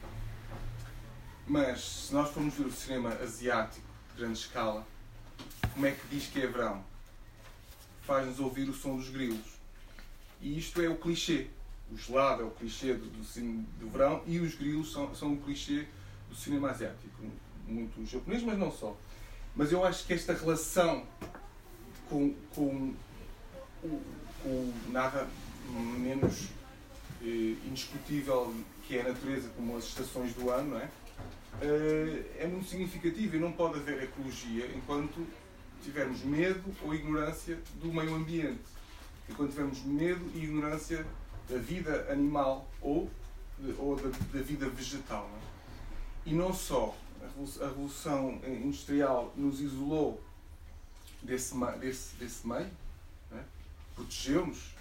Mas 1.47 1.80
se 1.80 2.14
nós 2.14 2.30
formos 2.30 2.55
ver 2.55 2.66
o 2.66 2.72
cinema 2.72 3.11
asiático 3.22 3.86
de 4.12 4.20
grande 4.20 4.38
escala, 4.38 4.86
como 5.74 5.86
é 5.86 5.92
que 5.92 6.07
diz 6.09 6.26
que 6.26 6.40
é 6.40 6.47
verão? 6.47 6.82
Faz-nos 8.03 8.40
ouvir 8.40 8.68
o 8.68 8.72
som 8.72 8.97
dos 8.97 9.11
grilos. 9.11 9.55
E 10.40 10.59
isto 10.59 10.80
é 10.80 10.88
o 10.88 10.97
clichê. 10.97 11.49
O 11.92 11.97
gelado 11.97 12.42
é 12.42 12.45
o 12.47 12.51
clichê 12.51 12.95
do, 12.95 13.07
do, 13.07 13.22
do 13.78 13.90
verão 13.90 14.22
e 14.26 14.40
os 14.40 14.55
grilos 14.55 14.92
são, 14.92 15.14
são 15.14 15.34
o 15.34 15.40
clichê 15.40 15.86
do 16.30 16.34
cinema 16.34 16.70
asiático. 16.70 17.14
Muito 17.66 18.05
japonês, 18.07 18.42
mas 18.42 18.59
não 18.59 18.70
só. 18.70 18.97
Mas 19.55 19.70
eu 19.70 19.84
acho 19.84 20.07
que 20.07 20.14
esta 20.14 20.32
relação 20.32 21.07
com, 22.09 22.34
com 22.55 22.95
o 24.45 24.74
nada 24.88 25.28
menos 25.99 26.49
eh, 27.22 27.57
indiscutível 27.66 28.55
que 28.86 28.99
é 28.99 29.01
a 29.01 29.09
natureza 29.09 29.49
como 29.57 29.76
as 29.76 29.84
estações 29.84 30.34
do 30.34 30.51
ano, 30.51 30.70
não 30.70 30.78
é? 30.78 30.88
Eh, 31.63 32.25
é 32.39 32.47
muito 32.47 32.69
significativo 32.69 33.37
e 33.37 33.39
não 33.39 33.53
pode 33.53 33.79
haver 33.79 34.03
ecologia 34.03 34.67
enquanto 34.75 35.27
tivermos 35.83 36.23
medo 36.23 36.75
ou 36.83 36.95
ignorância 36.95 37.59
do 37.81 37.93
meio 37.93 38.15
ambiente. 38.15 38.63
Enquanto 39.29 39.51
tivermos 39.51 39.83
medo 39.83 40.25
e 40.35 40.45
ignorância 40.45 41.07
da 41.49 41.59
vida 41.59 42.11
animal 42.11 42.69
ou 42.81 43.11
ou 43.79 43.97
da, 43.97 44.09
da 44.09 44.43
vida 44.43 44.69
vegetal. 44.69 45.29
Não 45.31 45.39
é? 45.39 45.41
E 46.27 46.35
não 46.35 46.53
só 46.53 46.97
a 47.61 47.67
Revolução 47.67 48.41
Industrial 48.47 49.33
nos 49.37 49.61
isolou 49.61 50.23
desse, 51.23 51.55
desse, 51.79 52.17
desse 52.17 52.47
meio, 52.47 52.71
é? 53.33 53.41
protegeu-nos 53.95 54.75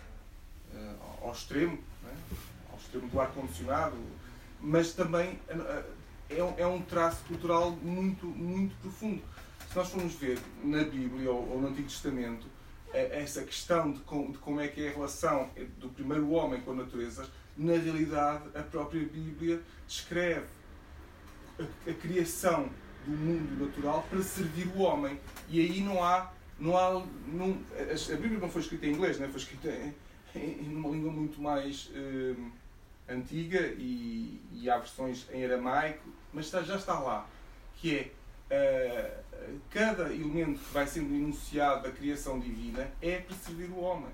uh, 0.73 1.21
ao 1.21 1.31
extremo, 1.31 1.77
é? 2.05 2.71
ao 2.71 2.77
extremo 2.77 3.07
do 3.07 3.19
ar-condicionado, 3.19 3.97
mas 4.59 4.93
também 4.93 5.39
uh, 5.49 5.83
é, 6.33 6.61
é 6.61 6.67
um 6.67 6.81
traço 6.81 7.23
cultural 7.25 7.71
muito, 7.71 8.25
muito 8.25 8.75
profundo. 8.81 9.21
Se 9.69 9.75
nós 9.75 9.89
formos 9.89 10.13
ver 10.15 10.39
na 10.63 10.83
Bíblia 10.83 11.31
ou, 11.31 11.49
ou 11.51 11.61
no 11.61 11.67
Antigo 11.67 11.87
Testamento, 11.87 12.45
essa 12.93 13.43
questão 13.43 13.91
de, 13.91 13.99
com, 14.01 14.31
de, 14.31 14.37
como 14.37 14.61
é 14.61 14.67
que 14.67 14.85
é 14.85 14.89
a 14.89 14.91
relação 14.91 15.49
do 15.79 15.89
primeiro 15.89 16.29
homem 16.29 16.61
com 16.61 16.71
a 16.71 16.75
natureza, 16.75 17.27
na 17.57 17.73
realidade 17.73 18.43
a 18.55 18.61
própria 18.61 19.03
Bíblia 19.03 19.61
descreve 19.87 20.45
a, 21.59 21.89
a 21.89 21.93
criação 21.93 22.69
do 23.05 23.11
mundo 23.11 23.65
natural 23.65 24.05
para 24.09 24.21
servir 24.21 24.67
o 24.75 24.81
homem. 24.81 25.19
E 25.49 25.59
aí 25.59 25.81
não 25.81 26.03
há. 26.03 26.31
Não 26.59 26.77
há 26.77 27.03
não, 27.27 27.57
a, 27.73 28.15
Bíblia 28.15 28.39
não 28.39 28.49
foi 28.49 28.61
escrita 28.61 28.85
em 28.85 28.91
inglês, 28.91 29.17
né? 29.17 29.27
foi 29.27 29.39
escrita 29.39 29.69
em, 29.69 30.39
em, 30.39 30.65
em 30.65 30.75
uma 30.75 30.89
língua 30.89 31.11
muito 31.11 31.41
mais 31.41 31.89
eh, 31.95 32.35
antiga 33.13 33.59
e, 33.77 34.41
e, 34.51 34.69
há 34.69 34.77
versões 34.77 35.27
em 35.31 35.45
aramaico, 35.45 36.07
mas 36.31 36.45
está, 36.45 36.61
já 36.61 36.75
está 36.75 36.99
lá. 36.99 37.27
Que 37.77 37.97
é. 37.97 38.11
Uh, 38.53 39.23
cada 39.71 40.13
elemento 40.13 40.59
que 40.59 40.73
vai 40.73 40.85
sendo 40.85 41.13
enunciado 41.13 41.83
da 41.83 41.91
criação 41.91 42.39
divina 42.39 42.91
é 43.01 43.19
para 43.19 43.35
servir 43.35 43.69
o 43.69 43.79
homem. 43.79 44.11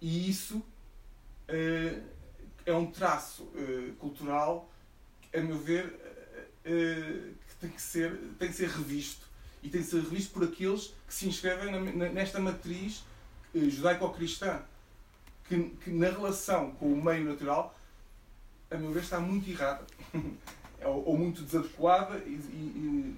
E 0.00 0.28
isso 0.28 0.58
uh, 0.58 2.02
é 2.64 2.72
um 2.74 2.90
traço 2.90 3.44
uh, 3.44 3.94
cultural, 3.98 4.70
a 5.34 5.40
meu 5.40 5.58
ver, 5.58 5.98
que 6.62 7.54
tem 7.60 7.70
que, 7.70 7.80
ser, 7.80 8.16
tem 8.38 8.48
que 8.48 8.54
ser 8.54 8.68
revisto. 8.68 9.26
E 9.62 9.68
tem 9.68 9.80
que 9.80 9.86
ser 9.86 10.02
revisto 10.02 10.32
por 10.32 10.44
aqueles 10.44 10.94
que 11.06 11.14
se 11.14 11.28
inscrevem 11.28 11.70
na, 11.70 12.08
nesta 12.08 12.38
matriz 12.38 13.04
judaico-cristã. 13.54 14.62
Que, 15.48 15.70
que 15.84 15.90
na 15.90 16.08
relação 16.08 16.72
com 16.72 16.92
o 16.92 17.04
meio 17.04 17.24
natural, 17.24 17.78
a 18.70 18.76
meu 18.76 18.90
ver, 18.90 19.02
está 19.02 19.20
muito 19.20 19.48
errada. 19.48 19.86
ou, 20.84 21.04
ou 21.06 21.18
muito 21.18 21.42
desadequada 21.42 22.18
e, 22.26 22.32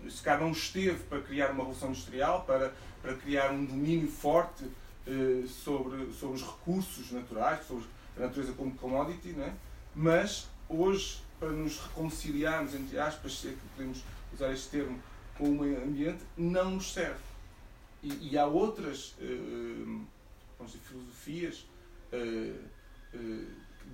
e, 0.06 0.10
se 0.10 0.22
calhar 0.22 0.40
não 0.40 0.52
esteve 0.52 1.02
para 1.04 1.20
criar 1.22 1.50
uma 1.50 1.64
revolução 1.64 1.90
industrial, 1.90 2.44
para, 2.44 2.72
para 3.00 3.14
criar 3.14 3.50
um 3.50 3.64
domínio 3.64 4.08
forte 4.08 4.64
eh, 5.06 5.46
sobre, 5.46 6.12
sobre 6.12 6.36
os 6.36 6.42
recursos 6.42 7.10
naturais, 7.12 7.66
sobre 7.66 7.86
a 8.14 8.20
natureza 8.20 8.52
como 8.52 8.74
commodity, 8.74 9.34
é? 9.40 9.54
mas 9.94 10.48
hoje, 10.68 11.22
para 11.40 11.48
nos 11.48 11.78
reconciliarmos, 11.78 12.74
entre 12.74 12.98
aspas, 12.98 13.38
se 13.38 13.48
é 13.48 13.50
que 13.52 13.68
podemos 13.74 14.04
usar 14.34 14.52
este 14.52 14.68
termo, 14.68 15.00
com 15.38 15.48
o 15.48 15.58
meio 15.58 15.82
ambiente, 15.82 16.22
não 16.36 16.72
nos 16.72 16.92
serve. 16.92 17.22
E, 18.02 18.32
e 18.32 18.38
há 18.38 18.44
outras 18.44 19.14
eh, 19.18 19.24
dizer, 20.66 20.78
filosofias 20.80 21.64
eh, 22.12 22.54
eh, 23.14 23.44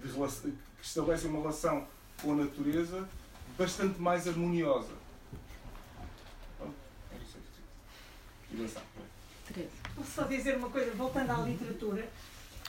de, 0.02 0.08
que 0.08 0.86
estabelecem 0.86 1.30
uma 1.30 1.40
relação 1.40 1.86
com 2.22 2.32
a 2.32 2.36
natureza 2.36 3.08
bastante 3.58 4.00
mais 4.00 4.28
harmoniosa. 4.28 4.92
Posso 9.96 10.10
só 10.12 10.22
dizer 10.24 10.56
uma 10.56 10.70
coisa, 10.70 10.92
voltando 10.92 11.30
à 11.30 11.36
literatura. 11.38 12.08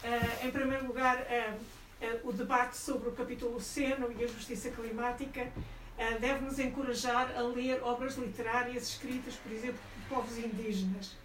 Uh, 0.03 0.47
em 0.47 0.51
primeiro 0.51 0.87
lugar, 0.87 1.17
uh, 1.17 1.55
uh, 1.55 2.29
o 2.29 2.33
debate 2.33 2.77
sobre 2.77 3.09
o 3.09 3.11
capítulo 3.11 3.55
Oceano 3.55 4.13
e 4.17 4.23
a 4.23 4.27
justiça 4.27 4.69
climática 4.69 5.51
deve-nos 6.19 6.59
encorajar 6.59 7.33
a 7.37 7.41
ler 7.41 7.81
obras 7.81 8.17
literárias 8.17 8.89
escritas, 8.89 9.35
por 9.35 9.49
exemplo, 9.49 9.79
por 10.09 10.17
povos 10.17 10.37
indígenas. 10.37 11.15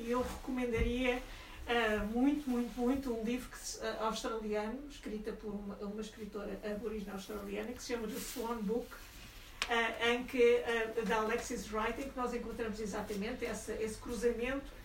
E 0.00 0.10
eu 0.10 0.22
recomendaria 0.22 1.22
Uh, 1.62 2.04
muito, 2.06 2.50
muito, 2.50 2.78
muito 2.78 3.14
um 3.14 3.22
livro 3.22 3.48
uh, 3.48 4.04
australiano, 4.04 4.80
escrita 4.90 5.32
por 5.32 5.54
uma, 5.54 5.76
uma 5.76 6.00
escritora 6.00 6.58
aborígena 6.64 7.12
australiana, 7.12 7.72
que 7.72 7.82
se 7.82 7.92
chama 7.92 8.08
The 8.08 8.18
Swan 8.18 8.56
Book, 8.56 8.86
uh, 8.92 10.08
em 10.08 10.24
que, 10.24 10.62
da 11.06 11.18
Alexis 11.18 11.72
Wright, 11.72 12.00
em 12.00 12.10
que 12.10 12.16
nós 12.16 12.34
encontramos 12.34 12.80
exatamente 12.80 13.46
essa, 13.46 13.72
esse 13.74 13.96
cruzamento 13.98 14.82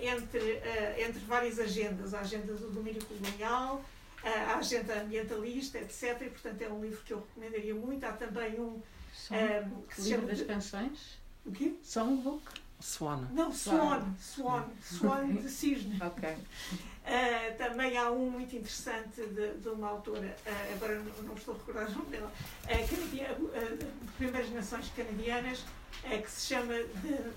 entre, 0.00 0.62
entre 0.96 1.18
várias 1.26 1.58
agendas, 1.58 2.14
a 2.14 2.20
agenda 2.20 2.54
do 2.54 2.70
domínio 2.70 3.04
colonial, 3.04 3.84
a 4.24 4.56
agenda 4.56 5.02
ambientalista, 5.02 5.78
etc. 5.78 6.22
E, 6.22 6.30
portanto, 6.30 6.62
é 6.62 6.68
um 6.70 6.80
livro 6.80 7.02
que 7.04 7.12
eu 7.12 7.18
recomendaria 7.18 7.74
muito. 7.74 8.02
Há 8.04 8.12
também 8.12 8.58
um 8.58 8.80
que 9.86 10.00
se 10.00 10.08
chama... 10.08 10.28
das 10.28 10.40
canções? 10.40 11.18
O 11.44 11.52
quê? 11.52 11.74
Songbook? 11.82 12.42
Swan. 12.80 13.28
Não, 13.32 13.52
Swan. 13.52 14.14
Swan. 14.20 14.64
Swan 14.82 15.34
de 15.34 15.48
cisne. 15.48 15.98
Ok. 16.02 16.28
Uh, 17.06 17.56
também 17.56 17.96
há 17.96 18.10
um 18.10 18.28
muito 18.28 18.56
interessante 18.56 19.20
de, 19.20 19.58
de 19.58 19.68
uma 19.68 19.90
autora, 19.90 20.36
uh, 20.44 20.74
agora 20.74 20.98
não, 20.98 21.22
não, 21.22 21.34
estou 21.34 21.54
a 21.54 21.58
recordar 21.58 21.88
o 21.88 21.92
nome 21.92 22.10
dela, 22.10 22.32
uh, 22.64 22.66
canadiana, 22.66 23.76
de 23.76 24.12
Primeiras 24.16 24.50
Nações 24.50 24.90
Canadianas, 24.96 25.64
que 26.02 26.30
se 26.30 26.48
chama 26.48 26.74
The, 26.74 27.32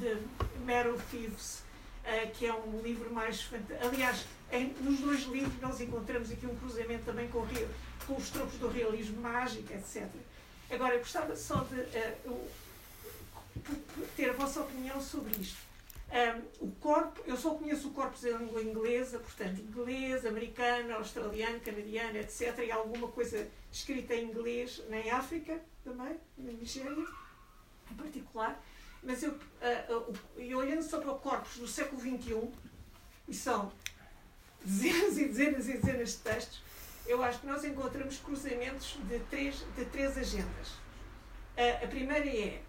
the 0.00 0.16
Metal 0.64 0.98
Thieves, 1.10 1.62
que 2.34 2.46
é 2.46 2.52
um 2.52 2.80
livro 2.82 3.12
mais 3.12 3.42
fantástico. 3.42 3.86
Aliás, 3.86 4.26
em, 4.50 4.74
nos 4.80 4.98
dois 5.00 5.22
livros 5.22 5.60
nós 5.60 5.80
encontramos 5.80 6.30
aqui 6.30 6.46
um 6.46 6.56
cruzamento 6.56 7.04
também 7.04 7.28
com, 7.28 7.46
com 8.06 8.16
os 8.16 8.30
tropos 8.30 8.58
do 8.58 8.68
realismo 8.68 9.20
mágico, 9.20 9.72
etc. 9.72 10.04
Agora, 10.70 10.94
eu 10.94 10.98
gostava 10.98 11.34
só 11.36 11.60
de 11.60 11.80
ter 14.16 14.30
a 14.30 14.32
vossa 14.32 14.60
opinião 14.60 15.00
sobre 15.00 15.32
isto. 15.40 15.66
Um, 16.08 16.66
o 16.66 16.70
corpo, 16.76 17.20
eu 17.26 17.36
só 17.36 17.54
conheço 17.54 17.88
o 17.88 17.90
corpus 17.90 18.24
em 18.24 18.36
língua 18.36 18.62
inglesa, 18.62 19.18
portanto, 19.18 19.60
inglês, 19.60 20.24
americano, 20.24 20.94
australiano, 20.94 21.60
canadiano, 21.60 22.16
etc. 22.16 22.58
E 22.60 22.70
alguma 22.70 23.08
coisa 23.08 23.48
escrita 23.72 24.14
em 24.14 24.30
inglês 24.30 24.82
em 24.88 25.10
África 25.10 25.60
também, 25.84 26.16
na 26.38 26.52
Nigéria, 26.52 27.06
em 27.90 27.94
particular. 27.94 28.62
Mas 29.02 29.22
eu, 29.22 29.32
uh, 29.32 30.12
uh, 30.12 30.56
olhando 30.56 30.82
sobre 30.82 31.08
o 31.08 31.16
corpus 31.16 31.58
do 31.58 31.66
século 31.66 32.00
XXI, 32.00 32.50
e 33.28 33.34
são 33.34 33.72
dezenas 34.64 35.18
e 35.18 35.24
dezenas 35.26 35.68
e 35.68 35.72
dezenas 35.78 36.10
de 36.10 36.18
textos, 36.18 36.62
eu 37.06 37.22
acho 37.22 37.40
que 37.40 37.46
nós 37.46 37.64
encontramos 37.64 38.18
cruzamentos 38.18 38.96
de 39.08 39.18
três, 39.30 39.64
de 39.76 39.84
três 39.86 40.16
agendas. 40.16 40.68
Uh, 41.56 41.84
a 41.84 41.86
primeira 41.88 42.26
é 42.26 42.62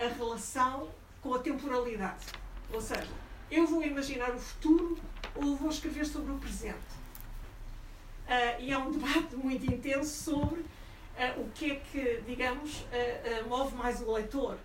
a 0.00 0.08
relação 0.08 0.88
com 1.20 1.34
a 1.34 1.38
temporalidade. 1.38 2.26
Ou 2.72 2.80
seja, 2.80 3.08
eu 3.50 3.66
vou 3.66 3.82
imaginar 3.82 4.30
o 4.30 4.38
futuro 4.38 4.98
ou 5.34 5.56
vou 5.56 5.70
escrever 5.70 6.06
sobre 6.06 6.32
o 6.32 6.38
presente. 6.38 7.00
Uh, 8.26 8.60
e 8.60 8.72
há 8.72 8.78
um 8.78 8.92
debate 8.92 9.34
muito 9.36 9.66
intenso 9.66 10.22
sobre 10.22 10.60
uh, 10.60 11.40
o 11.40 11.50
que 11.52 11.72
é 11.72 11.74
que, 11.76 12.22
digamos, 12.26 12.80
uh, 12.82 13.48
move 13.48 13.74
mais 13.74 14.00
o 14.00 14.12
leitor, 14.12 14.56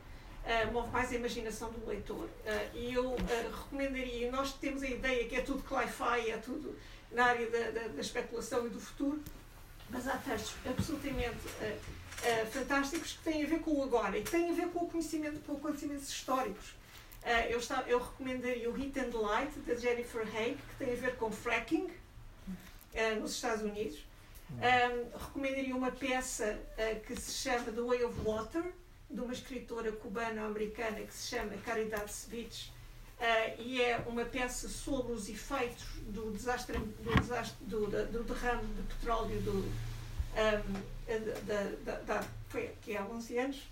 move 0.71 0.91
mais 0.91 1.11
a 1.11 1.15
imaginação 1.15 1.71
do 1.71 1.87
leitor. 1.87 2.29
e 2.71 2.93
eu 2.93 3.15
recomendaria, 3.51 4.31
nós 4.31 4.53
temos 4.53 4.83
a 4.83 4.87
ideia 4.87 5.27
que 5.27 5.35
é 5.35 5.41
tudo 5.41 5.63
cli-fi, 5.63 6.29
é 6.29 6.37
tudo 6.37 6.77
na 7.11 7.25
área 7.25 7.49
da, 7.49 7.71
da, 7.71 7.87
da 7.87 7.99
especulação 7.99 8.67
e 8.67 8.69
do 8.69 8.79
futuro, 8.79 9.19
mas 9.89 10.07
há 10.07 10.17
textos 10.17 10.53
absolutamente 10.63 11.39
uh, 12.21 12.45
fantásticos 12.51 13.13
que 13.13 13.23
têm 13.23 13.43
a 13.43 13.47
ver 13.47 13.59
com 13.59 13.71
o 13.71 13.83
agora 13.83 14.17
e 14.17 14.23
têm 14.23 14.49
a 14.51 14.53
ver 14.53 14.67
com 14.69 14.85
o 14.85 14.89
conhecimento, 14.89 15.39
com 15.41 15.59
conhecimentos 15.59 16.09
históricos. 16.09 16.69
Uh, 17.23 17.49
eu, 17.49 17.59
está, 17.59 17.83
eu 17.87 17.99
recomendaria 17.99 18.69
o 18.69 18.77
Heat 18.77 18.99
and 18.99 19.17
Light, 19.17 19.59
da 19.59 19.75
Jennifer 19.75 20.27
Haig, 20.35 20.55
que 20.55 20.85
tem 20.85 20.93
a 20.93 20.95
ver 20.95 21.15
com 21.15 21.31
fracking 21.31 21.85
uh, 21.85 23.19
nos 23.19 23.31
Estados 23.31 23.63
Unidos. 23.63 24.05
Um, 24.51 25.17
recomendaria 25.17 25.75
uma 25.75 25.89
peça 25.89 26.59
que 27.07 27.19
se 27.19 27.31
chama 27.31 27.71
The 27.71 27.81
Way 27.81 28.03
of 28.03 28.19
Water, 28.23 28.63
de 29.09 29.19
uma 29.19 29.33
escritora 29.33 29.91
cubana-americana 29.91 30.99
que 31.01 31.13
se 31.13 31.29
chama 31.29 31.57
Caridad 31.65 32.07
Svich, 32.07 32.71
Uh, 33.17 33.61
e 33.61 33.81
é 33.81 33.97
uma 34.07 34.25
peça 34.25 34.67
sobre 34.67 35.13
os 35.13 35.29
efeitos 35.29 35.85
do 36.07 36.31
desastre, 36.31 36.77
do, 36.77 37.15
desastre, 37.21 37.55
do, 37.61 37.87
do 37.87 38.23
derrame 38.25 38.67
de 38.73 38.81
petróleo 38.93 39.41
do, 39.41 39.59
um, 39.61 40.94
da, 41.07 41.63
da, 41.83 41.99
da, 42.01 42.27
foi 42.49 42.67
aqui 42.67 42.97
há 42.97 43.05
11 43.05 43.37
anos, 43.37 43.67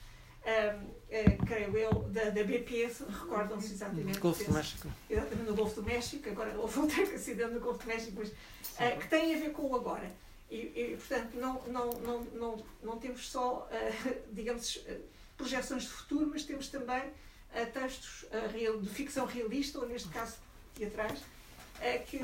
um, 0.46 0.86
uh, 0.86 1.46
creio 1.46 1.78
eu, 1.78 1.94
da, 2.10 2.26
da 2.26 2.44
BP, 2.44 2.92
recordam-se 3.10 3.74
exatamente. 3.74 4.20
Golfo 4.20 4.44
do 4.44 4.54
México. 4.54 4.92
Exatamente, 5.10 5.50
no 5.50 5.56
Golfo 5.56 5.76
do 5.76 5.84
México, 5.84 6.30
agora 6.30 6.54
houve 6.58 6.80
outro 6.80 7.02
acidente 7.02 7.54
no 7.54 7.60
Golfo 7.60 7.80
do 7.80 7.88
México, 7.88 8.14
mas 8.18 8.30
uh, 8.30 9.00
que 9.00 9.08
tem 9.08 9.36
a 9.36 9.40
ver 9.40 9.52
com 9.52 9.64
o 9.64 9.76
agora. 9.76 10.12
E, 10.52 10.58
e 10.58 10.98
portanto, 10.98 11.36
não, 11.36 11.62
não, 11.64 11.90
não, 12.02 12.22
não, 12.34 12.66
não 12.84 13.00
temos 13.00 13.30
só, 13.30 13.70
uh, 13.72 14.16
digamos, 14.32 14.86
projeções 15.38 15.84
de 15.84 15.90
futuro, 15.90 16.30
mas 16.32 16.44
temos 16.44 16.68
também 16.68 17.04
textos 17.72 18.26
de 18.82 18.90
ficção 18.90 19.28
realista, 19.28 19.78
ou 19.78 19.88
neste 19.88 20.10
caso 20.10 20.38
teatrais, 20.74 21.20
é 21.84 21.98
que 21.98 22.18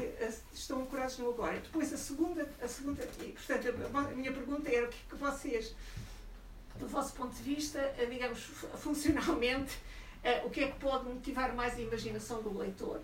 estão 0.53 0.81
ancorados 0.81 1.17
no 1.17 1.29
agora. 1.29 1.59
Depois, 1.59 1.93
a 1.93 1.97
segunda, 1.97 2.47
a 2.61 2.67
segunda 2.67 3.07
e, 3.19 3.31
portanto, 3.33 3.75
a 3.93 4.01
minha 4.15 4.31
pergunta 4.31 4.69
era 4.69 4.85
o 4.85 4.89
que, 4.89 4.97
é 4.97 5.09
que 5.09 5.15
vocês, 5.15 5.75
do 6.79 6.87
vosso 6.87 7.13
ponto 7.13 7.35
de 7.35 7.43
vista, 7.43 7.93
digamos, 8.09 8.39
funcionalmente, 8.77 9.77
o 10.45 10.49
que 10.49 10.63
é 10.63 10.67
que 10.71 10.79
pode 10.79 11.05
motivar 11.05 11.53
mais 11.53 11.75
a 11.75 11.81
imaginação 11.81 12.41
do 12.41 12.57
leitor? 12.57 13.01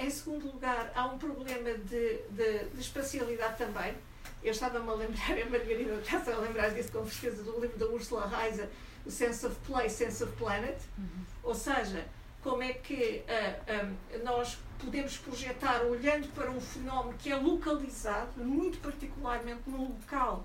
em 0.00 0.10
segundo 0.10 0.50
lugar, 0.50 0.90
há 0.96 1.06
um 1.06 1.16
problema 1.16 1.72
de, 1.74 2.18
de, 2.30 2.64
de 2.64 2.80
espacialidade 2.80 3.56
também. 3.56 3.94
Eu 4.42 4.50
estava-me 4.50 4.88
a 4.88 4.94
lembrar, 4.94 5.30
a 5.38 5.46
Margarida 5.48 5.94
está 5.94 6.34
a 6.34 6.38
lembrar 6.38 6.70
disso 6.70 6.90
com 6.90 7.06
certeza 7.06 7.44
do 7.44 7.60
livro 7.60 7.78
da 7.78 7.86
Ursula 7.86 8.28
Heiser, 8.42 8.68
o 9.06 9.10
Sense 9.10 9.46
of 9.46 9.54
Place, 9.66 9.94
Sense 9.94 10.24
of 10.24 10.34
Planet. 10.36 10.76
Uhum. 10.98 11.24
Ou 11.44 11.54
seja, 11.54 12.04
como 12.42 12.62
é 12.62 12.72
que 12.72 13.22
uh, 13.28 14.18
um, 14.18 14.24
nós 14.24 14.58
podemos 14.80 15.16
projetar 15.18 15.82
olhando 15.82 16.28
para 16.34 16.50
um 16.50 16.60
fenómeno 16.60 17.16
que 17.18 17.30
é 17.30 17.36
localizado, 17.36 18.42
muito 18.42 18.78
particularmente 18.78 19.62
num 19.66 19.84
local, 19.84 20.44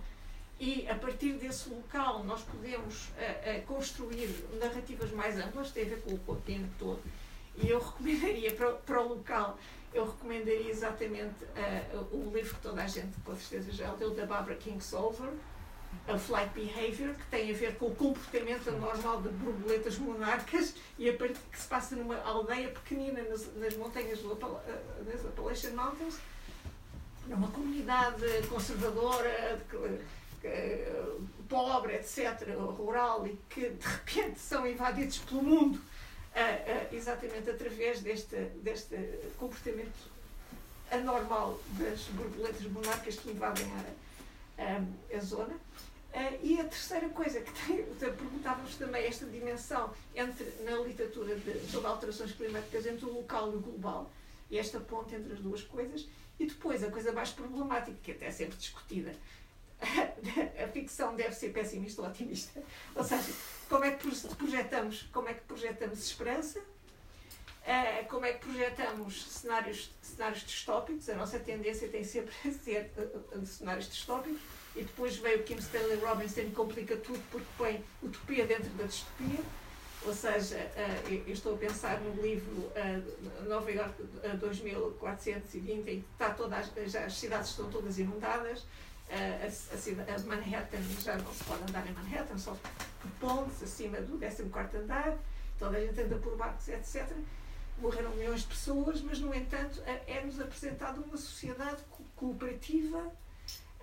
e 0.59 0.87
a 0.87 0.95
partir 0.95 1.33
desse 1.33 1.69
local 1.69 2.23
nós 2.23 2.41
podemos 2.41 3.07
uh, 3.07 3.09
uh, 3.09 3.65
construir 3.65 4.29
narrativas 4.59 5.11
mais 5.11 5.37
amplas, 5.37 5.71
tem 5.71 5.83
a 5.85 5.89
ver 5.89 6.01
com 6.01 6.13
o 6.13 6.19
continente 6.19 6.71
todo. 6.79 7.01
E 7.57 7.69
eu 7.69 7.79
recomendaria 7.79 8.53
para, 8.53 8.71
para 8.71 9.01
o 9.01 9.09
local, 9.09 9.57
eu 9.93 10.05
recomendaria 10.05 10.69
exatamente 10.69 11.35
o 12.11 12.29
livro 12.35 12.53
que 12.55 12.61
toda 12.61 12.83
a 12.83 12.87
gente 12.87 13.17
com 13.23 13.33
certeza 13.37 13.71
já 13.71 13.93
leu, 13.93 14.13
da 14.13 14.25
Barbara 14.25 14.55
Kingsolver, 14.55 15.31
a 16.07 16.17
flight 16.17 16.51
behavior, 16.53 17.13
que 17.15 17.25
tem 17.27 17.51
a 17.51 17.53
ver 17.53 17.75
com 17.75 17.87
o 17.87 17.95
comportamento 17.95 18.69
anormal 18.69 19.21
de 19.21 19.29
borboletas 19.29 19.97
monarcas 19.97 20.73
e 20.97 21.09
a 21.09 21.13
parte 21.13 21.39
que 21.51 21.59
se 21.59 21.67
passa 21.67 21.95
numa 21.95 22.17
aldeia 22.21 22.69
pequenina 22.69 23.21
nas, 23.23 23.53
nas 23.55 23.75
montanhas 23.75 24.19
das 24.21 25.25
Appalachian 25.25 25.71
Mountains, 25.71 26.17
numa 27.27 27.47
comunidade 27.47 28.25
conservadora, 28.49 29.59
pobre, 31.49 31.95
etc., 31.95 32.55
rural, 32.77 33.25
e 33.27 33.37
que 33.49 33.69
de 33.69 33.87
repente 33.87 34.39
são 34.39 34.67
invadidos 34.67 35.17
pelo 35.19 35.43
mundo, 35.43 35.81
exatamente 36.91 37.49
através 37.49 38.01
deste, 38.01 38.35
deste 38.61 38.95
comportamento 39.39 40.15
anormal 40.91 41.59
das 41.71 42.01
borboletas 42.09 42.63
monarcas 42.67 43.15
que 43.15 43.31
invadem 43.31 43.65
a, 43.65 44.04
a, 44.57 45.15
a 45.15 45.19
zona. 45.19 45.53
Uh, 45.53 46.39
e 46.41 46.59
a 46.61 46.63
terceira 46.63 47.09
coisa 47.09 47.41
que 47.43 47.83
perguntávamos 47.97 48.75
também 48.75 49.05
esta 49.05 49.25
dimensão 49.25 49.93
entre, 50.15 50.45
na 50.63 50.77
literatura 50.77 51.35
de, 51.35 51.59
sobre 51.69 51.87
alterações 51.87 52.31
climáticas 52.31 52.85
entre 52.85 53.05
o 53.05 53.13
local 53.13 53.51
e 53.51 53.55
o 53.57 53.59
global, 53.59 54.09
e 54.49 54.57
esta 54.57 54.79
ponte 54.79 55.13
entre 55.13 55.33
as 55.33 55.39
duas 55.39 55.61
coisas, 55.61 56.07
e 56.39 56.45
depois 56.45 56.83
a 56.83 56.89
coisa 56.89 57.11
mais 57.11 57.31
problemática, 57.31 57.97
que 58.01 58.11
até 58.11 58.27
é 58.27 58.31
sempre 58.31 58.55
discutida, 58.55 59.13
a 60.63 60.67
ficção 60.69 61.15
deve 61.15 61.35
ser 61.35 61.51
pessimista 61.51 62.01
ou 62.01 62.07
otimista. 62.07 62.63
Ou 62.95 63.03
seja, 63.03 63.33
como 63.69 63.83
é 63.83 63.91
que 63.91 64.07
projetamos, 64.37 65.03
como 65.11 65.27
é 65.27 65.33
que 65.33 65.41
projetamos 65.41 65.99
esperança, 65.99 66.61
uh, 67.65 68.07
como 68.07 68.25
é 68.25 68.33
que 68.33 68.45
projetamos 68.45 69.25
cenários, 69.25 69.91
cenários 70.01 70.43
distópicos, 70.43 71.09
a 71.09 71.15
nossa 71.15 71.39
tendência 71.39 71.87
tem 71.87 72.03
sempre 72.03 72.33
a 72.47 72.51
ser 72.51 72.91
uh, 72.97 73.45
cenários 73.45 73.89
distópicos, 73.89 74.39
e 74.75 74.83
depois 74.83 75.15
veio 75.17 75.43
Kim 75.43 75.55
Stanley 75.55 75.97
Robinson 75.97 76.41
e 76.41 76.51
complica 76.51 76.97
tudo 76.97 77.21
porque 77.31 77.47
põe 77.57 77.83
utopia 78.03 78.45
dentro 78.45 78.69
da 78.71 78.83
distopia. 78.83 79.39
Ou 80.05 80.13
seja, 80.13 80.71
eu 81.07 81.33
estou 81.33 81.55
a 81.55 81.57
pensar 81.57 81.99
no 81.99 82.21
livro 82.21 82.71
Nova 83.47 83.71
York 83.71 84.03
uh, 84.03 84.37
2420, 84.37 85.57
em 85.57 85.83
que 85.83 86.03
está 86.11 86.29
toda 86.29 86.61
já, 86.85 87.05
as 87.05 87.17
cidades 87.17 87.49
estão 87.49 87.71
todas 87.71 87.97
inundadas, 87.97 88.65
a, 89.09 89.45
a, 89.45 90.15
a, 90.15 90.19
Manhattan 90.25 90.81
já 91.03 91.15
não 91.17 91.33
se 91.33 91.43
pode 91.43 91.63
andar 91.63 91.87
em 91.87 91.93
Manhattan, 91.93 92.37
só 92.37 92.55
por 93.01 93.11
pontes 93.19 93.63
acima 93.63 93.99
do 94.01 94.19
14 94.19 94.77
andar, 94.77 95.17
toda 95.57 95.77
a 95.77 95.81
gente 95.81 95.99
anda 96.01 96.17
por 96.17 96.35
barcos, 96.35 96.67
etc. 96.67 97.11
Morreram 97.77 98.11
milhões 98.15 98.41
de 98.41 98.47
pessoas, 98.47 99.01
mas, 99.01 99.19
no 99.19 99.33
entanto, 99.33 99.81
é-nos 100.07 100.39
apresentado 100.39 101.03
uma 101.03 101.17
sociedade 101.17 101.83
co 101.89 102.03
cooperativa 102.15 103.11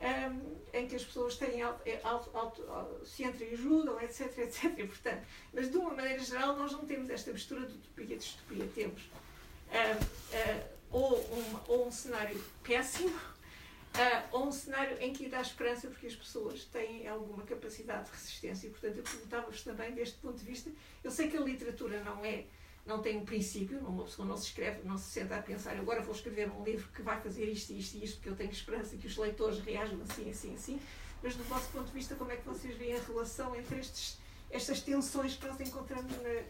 um, 0.02 0.56
em 0.72 0.88
que 0.88 0.96
as 0.96 1.04
pessoas 1.04 1.36
têm 1.36 1.62
auto, 1.62 1.80
é, 1.86 2.00
auto, 2.02 2.36
auto, 2.36 3.06
se 3.06 3.22
entreajudam, 3.22 4.00
etc, 4.00 4.36
etc. 4.38 4.74
Portanto, 4.86 5.24
mas 5.52 5.70
de 5.70 5.76
uma 5.76 5.90
maneira 5.94 6.22
geral 6.22 6.56
nós 6.56 6.72
não 6.72 6.84
temos 6.84 7.08
esta 7.08 7.32
mistura 7.32 7.66
de 7.66 7.74
utopia 7.74 8.14
e 8.14 8.18
distopia. 8.18 8.68
Temos 8.74 9.02
uh, 9.02 10.04
uh, 10.04 10.64
ou, 10.90 11.18
um, 11.18 11.58
ou 11.68 11.86
um 11.86 11.92
cenário 11.92 12.42
péssimo, 12.64 13.16
uh, 13.16 14.28
ou 14.32 14.48
um 14.48 14.52
cenário 14.52 14.96
em 15.00 15.12
que 15.12 15.28
dá 15.28 15.40
esperança 15.40 15.88
porque 15.88 16.08
as 16.08 16.16
pessoas 16.16 16.64
têm 16.64 17.06
alguma 17.06 17.44
capacidade 17.44 18.06
de 18.06 18.10
resistência. 18.10 18.66
E, 18.66 18.70
portanto, 18.70 18.96
eu 18.96 19.04
perguntava-vos 19.04 19.62
também, 19.62 19.92
deste 19.92 20.18
ponto 20.18 20.36
de 20.36 20.44
vista, 20.44 20.70
eu 21.04 21.10
sei 21.10 21.30
que 21.30 21.36
a 21.36 21.40
literatura 21.40 22.02
não 22.02 22.24
é 22.24 22.44
não 22.84 23.00
tem 23.00 23.16
um 23.16 23.24
princípio, 23.24 23.78
uma 23.78 24.04
pessoa 24.04 24.26
não 24.26 24.36
se 24.36 24.46
escreve, 24.46 24.86
não 24.86 24.98
se 24.98 25.10
senta 25.10 25.36
a 25.36 25.42
pensar, 25.42 25.76
agora 25.76 26.02
vou 26.02 26.14
escrever 26.14 26.50
um 26.50 26.64
livro 26.64 26.88
que 26.92 27.02
vai 27.02 27.20
fazer 27.20 27.44
isto, 27.44 27.72
isto 27.72 27.96
e 27.96 28.04
isto, 28.04 28.16
porque 28.16 28.30
eu 28.30 28.36
tenho 28.36 28.50
esperança 28.50 28.96
que 28.96 29.06
os 29.06 29.16
leitores 29.16 29.60
reajam 29.60 30.00
assim, 30.02 30.28
assim, 30.28 30.54
assim. 30.54 30.80
Mas 31.22 31.36
do 31.36 31.44
vosso 31.44 31.68
ponto 31.68 31.86
de 31.86 31.92
vista, 31.92 32.16
como 32.16 32.32
é 32.32 32.36
que 32.36 32.44
vocês 32.44 32.76
veem 32.76 32.96
a 32.96 33.00
relação 33.00 33.54
entre 33.54 33.78
estes, 33.78 34.18
estas 34.50 34.80
tensões 34.80 35.36
que 35.36 35.46
nós 35.46 35.60
encontramos 35.60 36.10
na, 36.20 36.42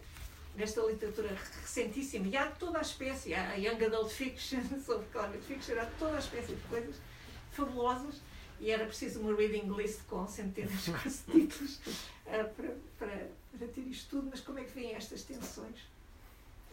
nesta 0.55 0.81
literatura 0.81 1.37
recentíssima? 1.61 2.27
E 2.27 2.35
há 2.35 2.47
toda 2.47 2.79
a 2.79 2.81
espécie, 2.81 3.35
há 3.35 3.53
Young 3.53 3.85
Adult 3.85 4.11
Fiction, 4.11 4.61
sobre 4.83 5.05
climate 5.11 5.43
fiction, 5.47 5.79
há 5.79 5.85
toda 5.99 6.15
a 6.15 6.19
espécie 6.19 6.55
de 6.55 6.61
coisas 6.63 6.95
fabulosas 7.51 8.21
e 8.59 8.71
era 8.71 8.85
preciso 8.85 9.19
uma 9.19 9.35
reading 9.35 9.69
list 9.75 10.01
com 10.07 10.25
centenas 10.27 10.85
de 10.85 10.93
títulos 11.31 11.75
uh, 12.25 12.49
para, 12.55 12.77
para, 12.97 13.29
para 13.57 13.67
ter 13.67 13.81
isto 13.81 14.09
tudo, 14.09 14.29
mas 14.31 14.39
como 14.39 14.57
é 14.57 14.63
que 14.63 14.71
vêm 14.71 14.95
estas 14.95 15.23
tensões? 15.23 15.92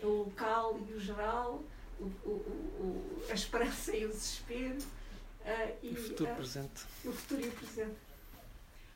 O 0.03 0.25
local 0.25 0.79
e 0.89 0.93
o 0.95 1.01
geral, 1.01 1.63
o, 1.99 2.05
o, 2.05 2.31
o, 2.31 3.23
a 3.31 3.35
esperança 3.35 3.95
e 3.97 4.05
o 4.05 4.09
desespero. 4.09 4.79
Uh, 4.79 5.77
e, 5.83 5.91
o 5.91 5.97
futuro 5.97 6.33
uh, 6.33 6.37
presente. 6.37 6.85
O 7.05 7.13
futuro 7.13 7.41
e 7.41 7.49
o 7.49 7.53
presente. 7.53 7.97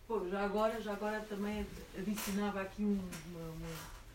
Bom, 0.06 0.28
já 0.28 0.44
agora, 0.44 0.80
já 0.82 0.92
agora 0.92 1.20
também 1.20 1.66
adicionava 1.96 2.60
aqui 2.60 2.82
uma, 2.82 3.02
uma, 3.02 3.54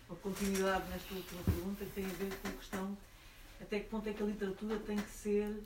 uma, 0.07 0.17
continuidade 0.17 0.87
nesta 0.89 1.13
última 1.15 1.41
pergunta 1.43 1.85
que 1.85 1.91
tem 1.91 2.05
a 2.05 2.09
ver 2.09 2.31
com 2.41 2.47
a 2.47 2.51
questão 2.51 2.97
até 3.61 3.79
que 3.79 3.89
ponto 3.89 4.07
é 4.07 4.13
que 4.13 4.23
a 4.23 4.25
literatura 4.25 4.77
tem 4.79 4.97
que 4.97 5.09
ser, 5.09 5.61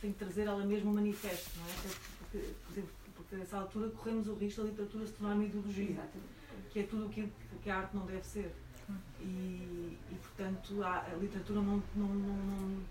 tem 0.00 0.12
que 0.12 0.18
trazer 0.18 0.46
ela 0.46 0.64
mesma 0.64 0.90
um 0.90 0.94
manifesto, 0.94 1.50
não 1.58 1.66
é? 1.66 1.72
Porque, 2.18 2.38
por 2.38 2.72
exemplo, 2.72 2.90
porque 3.14 3.36
nessa 3.36 3.58
altura 3.58 3.90
corremos 3.90 4.28
o 4.28 4.34
risco 4.34 4.62
da 4.62 4.68
literatura 4.68 5.06
se 5.06 5.12
tornar 5.12 5.34
uma 5.34 5.44
ideologia, 5.44 5.90
Exatamente. 5.90 6.70
que 6.70 6.80
é 6.80 6.82
tudo 6.82 7.06
o 7.06 7.08
que, 7.08 7.28
que 7.62 7.70
a 7.70 7.78
arte 7.78 7.96
não 7.96 8.06
deve 8.06 8.26
ser. 8.26 8.52
E, 9.20 9.98
e 10.10 10.18
portanto, 10.22 10.82
a, 10.82 11.00
a 11.00 11.14
literatura 11.14 11.60
não, 11.60 11.82
não, 11.94 12.08
não, 12.08 12.82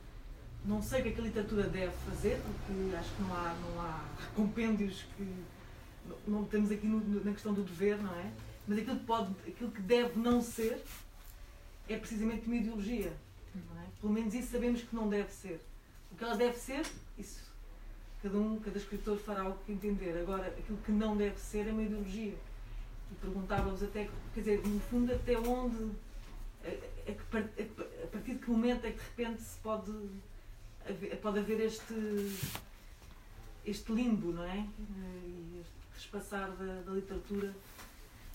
não, 0.65 0.81
sei 0.81 0.99
o 0.99 1.03
que, 1.03 1.09
é 1.09 1.11
que 1.13 1.21
a 1.21 1.23
literatura 1.23 1.63
deve 1.63 1.93
fazer, 2.09 2.41
porque 2.41 2.95
acho 2.95 3.13
que 3.15 3.21
não 3.21 3.33
há, 3.33 3.53
não 3.53 3.81
há 3.81 4.05
compêndios 4.35 5.05
que. 5.15 5.23
Não, 6.05 6.39
não 6.39 6.45
temos 6.45 6.71
aqui 6.71 6.85
no, 6.85 7.23
na 7.23 7.31
questão 7.31 7.53
do 7.53 7.63
dever, 7.63 7.97
não 7.97 8.13
é? 8.15 8.31
Mas 8.67 8.79
aquilo 8.79 8.99
que, 8.99 9.05
pode, 9.05 9.31
aquilo 9.47 9.71
que 9.71 9.81
deve 9.81 10.19
não 10.19 10.41
ser 10.41 10.83
é 11.87 11.97
precisamente 11.97 12.47
uma 12.47 12.55
ideologia. 12.55 13.13
É? 13.55 13.85
Pelo 14.01 14.11
menos 14.11 14.33
isso 14.33 14.51
sabemos 14.51 14.81
que 14.81 14.95
não 14.95 15.07
deve 15.07 15.31
ser. 15.31 15.61
O 16.11 16.15
que 16.15 16.23
ela 16.23 16.35
deve 16.35 16.57
ser, 16.57 16.85
isso 17.17 17.45
cada 18.21 18.37
um, 18.37 18.59
cada 18.59 18.77
escritor 18.77 19.17
fará 19.17 19.47
o 19.47 19.55
que 19.59 19.71
entender. 19.71 20.17
Agora, 20.19 20.47
aquilo 20.47 20.77
que 20.79 20.91
não 20.91 21.15
deve 21.15 21.39
ser 21.39 21.67
é 21.67 21.71
uma 21.71 21.83
ideologia 21.83 22.33
e 23.11 23.15
perguntávamos 23.15 23.83
até, 23.83 24.09
quer 24.33 24.39
dizer, 24.39 24.67
no 24.67 24.79
fundo, 24.79 25.13
até 25.13 25.37
onde, 25.37 25.91
a, 26.63 27.09
a, 27.09 28.03
a, 28.03 28.07
partir 28.07 28.33
de 28.33 28.39
que 28.39 28.49
momento 28.49 28.85
é 28.85 28.91
que 28.91 28.97
de 28.97 29.03
repente 29.03 29.41
se 29.41 29.57
pode 29.59 29.91
haver, 30.87 31.17
pode 31.21 31.39
haver 31.39 31.59
este, 31.61 32.35
este 33.65 33.91
limbo, 33.91 34.31
não 34.31 34.43
é? 34.43 34.67
E 34.79 35.59
este 35.61 35.85
despassar 35.95 36.51
da, 36.51 36.81
da 36.81 36.91
literatura. 36.91 37.53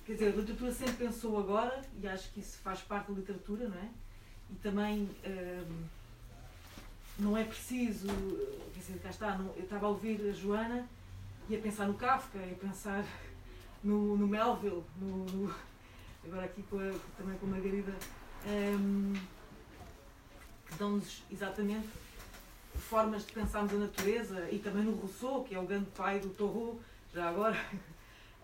Quer 0.05 0.15
dizer, 0.15 0.33
a 0.33 0.37
literatura 0.37 0.73
sempre 0.73 1.07
pensou 1.07 1.39
agora, 1.39 1.85
e 2.01 2.09
acho 2.09 2.31
que 2.33 2.41
isso 2.41 2.59
faz 2.59 2.81
parte 2.81 3.13
da 3.13 3.19
literatura, 3.19 3.69
não 3.69 3.79
é? 3.79 3.89
E 4.51 4.55
também 4.57 5.09
hum, 5.25 5.85
não 7.19 7.37
é 7.37 7.45
preciso, 7.45 8.09
quer 8.75 8.81
dizer, 8.81 8.99
cá 9.01 9.11
está, 9.11 9.39
não, 9.39 9.55
eu 9.57 9.65
estava 9.65 9.87
a 9.87 9.89
ouvir 9.91 10.21
a 10.29 10.33
Joana 10.33 10.89
e 11.49 11.55
a 11.55 11.59
pensar 11.59 11.87
no 11.87 11.95
Kafka, 11.95 12.39
e 12.39 12.53
a 12.53 12.57
pensar 12.57 13.05
no, 13.83 14.17
no 14.17 14.27
Melville, 14.27 14.85
no, 15.01 15.25
no, 15.27 15.55
agora 16.25 16.45
aqui 16.45 16.63
com 16.65 16.77
a, 16.77 16.93
também 17.17 17.39
com 17.39 17.47
a 17.47 17.49
Margarida, 17.49 17.95
um, 18.47 19.15
que 20.67 20.75
dão-nos 20.79 21.23
exatamente 21.31 21.89
formas 22.75 23.27
de 23.27 23.33
pensarmos 23.33 23.73
a 23.73 23.77
natureza 23.77 24.49
e 24.51 24.59
também 24.59 24.85
no 24.85 24.93
Rousseau, 24.93 25.45
que 25.45 25.55
é 25.55 25.59
o 25.59 25.67
grande 25.67 25.91
pai 25.91 26.21
do 26.21 26.31
Torro, 26.31 26.81
já 27.13 27.29
agora. 27.29 27.57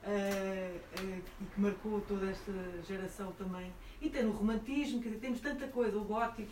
uh, 0.02 0.06
uh, 1.00 1.22
e 1.40 1.44
que 1.44 1.60
marcou 1.60 2.00
toda 2.02 2.30
esta 2.30 2.52
geração 2.86 3.32
também. 3.32 3.72
E 4.00 4.10
tem 4.10 4.24
o 4.24 4.32
romantismo, 4.32 5.00
quer 5.00 5.08
dizer, 5.08 5.20
temos 5.20 5.40
tanta 5.40 5.66
coisa, 5.68 5.96
o 5.96 6.04
gótico, 6.04 6.50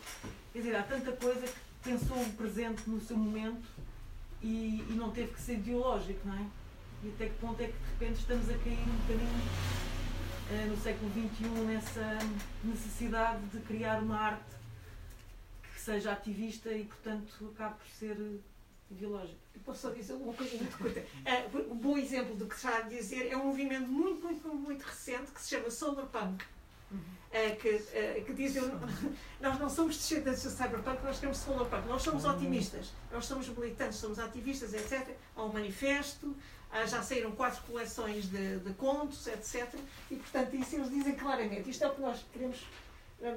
quer 0.51 0.59
dizer, 0.59 0.75
há 0.75 0.83
tanta 0.83 1.11
coisa 1.11 1.41
que 1.41 1.89
pensou 1.89 2.17
o 2.17 2.33
presente 2.33 2.89
no 2.89 2.99
seu 2.99 3.17
momento 3.17 3.67
e, 4.41 4.83
e 4.89 4.93
não 4.93 5.11
teve 5.11 5.33
que 5.33 5.41
ser 5.41 5.53
ideológico, 5.53 6.27
não 6.27 6.35
é? 6.35 6.45
E 7.03 7.09
até 7.09 7.27
que 7.27 7.37
ponto 7.39 7.61
é 7.61 7.67
que 7.67 7.73
de 7.73 7.91
repente 7.91 8.19
estamos 8.19 8.49
a 8.49 8.57
cair 8.57 8.79
um 8.79 8.97
bocadinho 8.97 9.41
uh, 10.49 10.69
no 10.69 10.77
século 10.77 11.11
XXI 11.11 11.47
nessa 11.65 12.19
necessidade 12.63 13.45
de 13.47 13.59
criar 13.59 14.01
uma 14.01 14.19
arte 14.19 14.55
que 15.73 15.79
seja 15.79 16.11
ativista 16.11 16.71
e, 16.71 16.85
portanto, 16.85 17.53
acabe 17.53 17.75
por 17.75 17.87
ser 17.87 18.17
ideológica. 18.89 19.39
Eu 19.53 19.61
posso 19.61 19.81
só 19.81 19.89
dizer 19.89 20.13
uma 20.13 20.33
coisa 20.33 20.57
muito 20.57 20.77
curta. 20.77 20.99
Uh, 20.99 21.71
um 21.71 21.77
bom 21.77 21.97
exemplo 21.97 22.35
do 22.35 22.45
que 22.47 22.55
está 22.55 22.77
a 22.77 22.81
dizer 22.81 23.31
é 23.31 23.37
um 23.37 23.45
movimento 23.45 23.87
muito, 23.87 24.23
muito, 24.23 24.47
muito 24.47 24.83
recente 24.83 25.31
que 25.31 25.41
se 25.41 25.49
chama 25.49 25.69
Solar 25.69 26.05
Punk. 26.07 26.43
Uh, 26.91 26.97
que, 27.59 27.69
uh, 27.69 28.25
que 28.25 28.33
dizem 28.33 28.63
nós 29.41 29.59
não 29.59 29.69
somos 29.69 29.97
descendentes 29.97 30.43
do 30.43 30.49
cyberpunk, 30.49 31.03
nós 31.03 31.19
queremos 31.19 31.39
solar 31.39 31.65
punk, 31.65 31.87
nós 31.87 32.01
somos 32.01 32.23
otimistas, 32.23 32.93
nós 33.11 33.25
somos 33.25 33.49
militantes, 33.49 33.97
somos 33.97 34.19
ativistas, 34.19 34.73
etc. 34.73 35.09
Há 35.35 35.43
um 35.43 35.51
manifesto, 35.51 36.27
uh, 36.27 36.87
já 36.87 37.03
saíram 37.03 37.31
quatro 37.31 37.61
coleções 37.63 38.29
de, 38.29 38.59
de, 38.59 38.73
contos, 38.75 39.27
etc. 39.27 39.67
E 40.09 40.15
portanto 40.15 40.55
isso 40.55 40.75
eles 40.75 40.89
dizem 40.89 41.15
claramente, 41.15 41.69
isto 41.69 41.83
é 41.83 41.87
o 41.87 41.95
que 41.95 42.01
nós 42.01 42.25
queremos, 42.31 42.65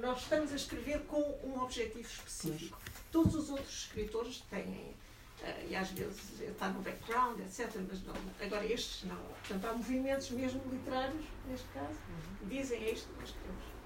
nós 0.01 0.21
estamos 0.21 0.53
a 0.53 0.55
escrever 0.55 1.01
com 1.01 1.21
um 1.43 1.61
objetivo 1.61 2.07
específico. 2.07 2.79
Todos 3.11 3.35
os 3.35 3.49
outros 3.49 3.85
escritores 3.85 4.41
têm 4.49 4.95
Uh, 5.39 5.69
e 5.69 5.73
às 5.73 5.89
vezes 5.91 6.41
está 6.41 6.67
no 6.67 6.81
background, 6.81 7.39
etc. 7.39 7.71
Mas 7.89 8.03
não, 8.03 8.13
agora 8.41 8.65
estes 8.65 9.05
não. 9.05 9.15
Portanto, 9.15 9.65
há 9.67 9.73
movimentos 9.73 10.29
mesmo 10.31 10.61
literários, 10.69 11.23
neste 11.47 11.65
caso, 11.69 11.87
uhum. 11.87 12.49
dizem 12.49 12.83
é 12.83 12.91
isto 12.91 13.07
que 13.07 13.21
nós 13.21 13.31
queremos. 13.31 13.78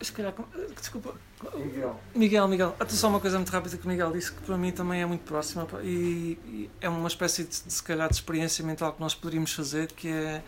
Se 0.00 0.12
calhar, 0.12 0.34
desculpa. 0.76 1.14
Miguel. 1.54 2.00
Miguel, 2.14 2.48
Miguel. 2.48 2.76
Até 2.78 2.92
só 2.94 3.08
uma 3.08 3.20
coisa 3.20 3.36
muito 3.36 3.50
rápida 3.50 3.76
que 3.76 3.84
o 3.84 3.88
Miguel 3.88 4.12
disse 4.12 4.32
que 4.32 4.42
para 4.42 4.56
mim 4.56 4.72
também 4.72 5.02
é 5.02 5.06
muito 5.06 5.22
próxima 5.22 5.66
e, 5.82 6.38
e 6.46 6.70
é 6.80 6.88
uma 6.88 7.08
espécie 7.08 7.44
de, 7.44 7.50
de, 7.50 7.72
se 7.72 7.82
calhar, 7.82 8.08
de 8.08 8.14
experiência 8.14 8.64
mental 8.64 8.92
que 8.92 9.00
nós 9.00 9.14
poderíamos 9.14 9.52
fazer, 9.52 9.90
que 9.92 10.08
é. 10.08 10.42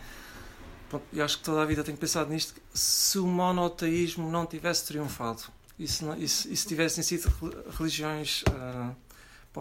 Pronto, 0.89 1.05
eu 1.13 1.25
acho 1.25 1.39
que 1.39 1.45
toda 1.45 1.63
a 1.63 1.65
vida 1.65 1.83
tenho 1.83 1.97
pensado 1.97 2.31
nisto. 2.31 2.61
Se 2.73 3.19
o 3.19 3.27
monoteísmo 3.27 4.31
não 4.31 4.47
tivesse 4.47 4.87
triunfado, 4.87 5.43
e 5.79 5.89
se, 5.89 6.05
não, 6.05 6.17
e 6.17 6.29
se, 6.29 6.53
e 6.53 6.57
se 6.57 6.67
tivessem 6.67 7.03
sido 7.03 7.33
religiões. 7.77 8.43
Uh, 8.43 9.04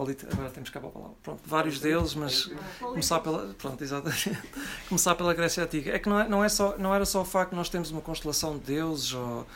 agora 0.00 0.50
temos 0.50 0.70
cá 0.70 0.80
a 0.80 0.82
palavra. 0.82 1.16
Pronto, 1.22 1.40
vários 1.46 1.78
deles, 1.78 2.14
mas 2.14 2.50
começar 2.80 3.20
pela, 3.20 3.54
pronto, 3.54 3.82
exatamente, 3.82 4.36
começar 4.88 5.14
pela 5.14 5.32
Grécia 5.32 5.62
Antiga. 5.62 5.92
É 5.92 5.98
que 5.98 6.08
não, 6.08 6.18
é, 6.18 6.28
não, 6.28 6.44
é 6.44 6.48
só, 6.48 6.76
não 6.76 6.92
era 6.92 7.04
só 7.04 7.22
o 7.22 7.24
facto 7.24 7.50
de 7.50 7.56
nós 7.56 7.68
termos 7.68 7.90
uma 7.90 8.00
constelação 8.00 8.58
de 8.58 8.64
deuses 8.64 9.12
ou, 9.14 9.46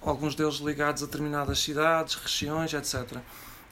ou 0.00 0.08
alguns 0.08 0.36
deuses 0.36 0.60
ligados 0.60 1.02
a 1.02 1.06
determinadas 1.06 1.58
cidades, 1.58 2.14
regiões, 2.14 2.72
etc. 2.72 3.18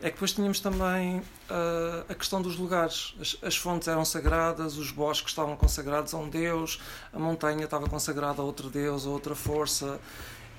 É 0.03 0.09
que 0.09 0.15
depois 0.15 0.33
tínhamos 0.33 0.61
também 0.61 1.19
uh, 1.19 2.05
a 2.09 2.15
questão 2.15 2.43
dos 2.43 2.57
lugares. 2.57 3.15
As, 3.21 3.37
as, 3.43 3.57
fontes 3.57 3.87
eram 3.87 4.05
sagradas, 4.05 4.79
os 4.79 4.91
bosques 4.91 5.31
estavam 5.31 5.57
consagrados 5.57 6.13
a 6.15 6.17
um 6.17 6.29
deus, 6.29 6.81
a 7.13 7.19
montanha 7.19 7.65
estava 7.65 7.87
consagrada 7.87 8.41
a 8.41 8.45
outro 8.45 8.69
deus, 8.69 9.07
a 9.07 9.11
outra 9.11 9.35
força. 9.35 10.01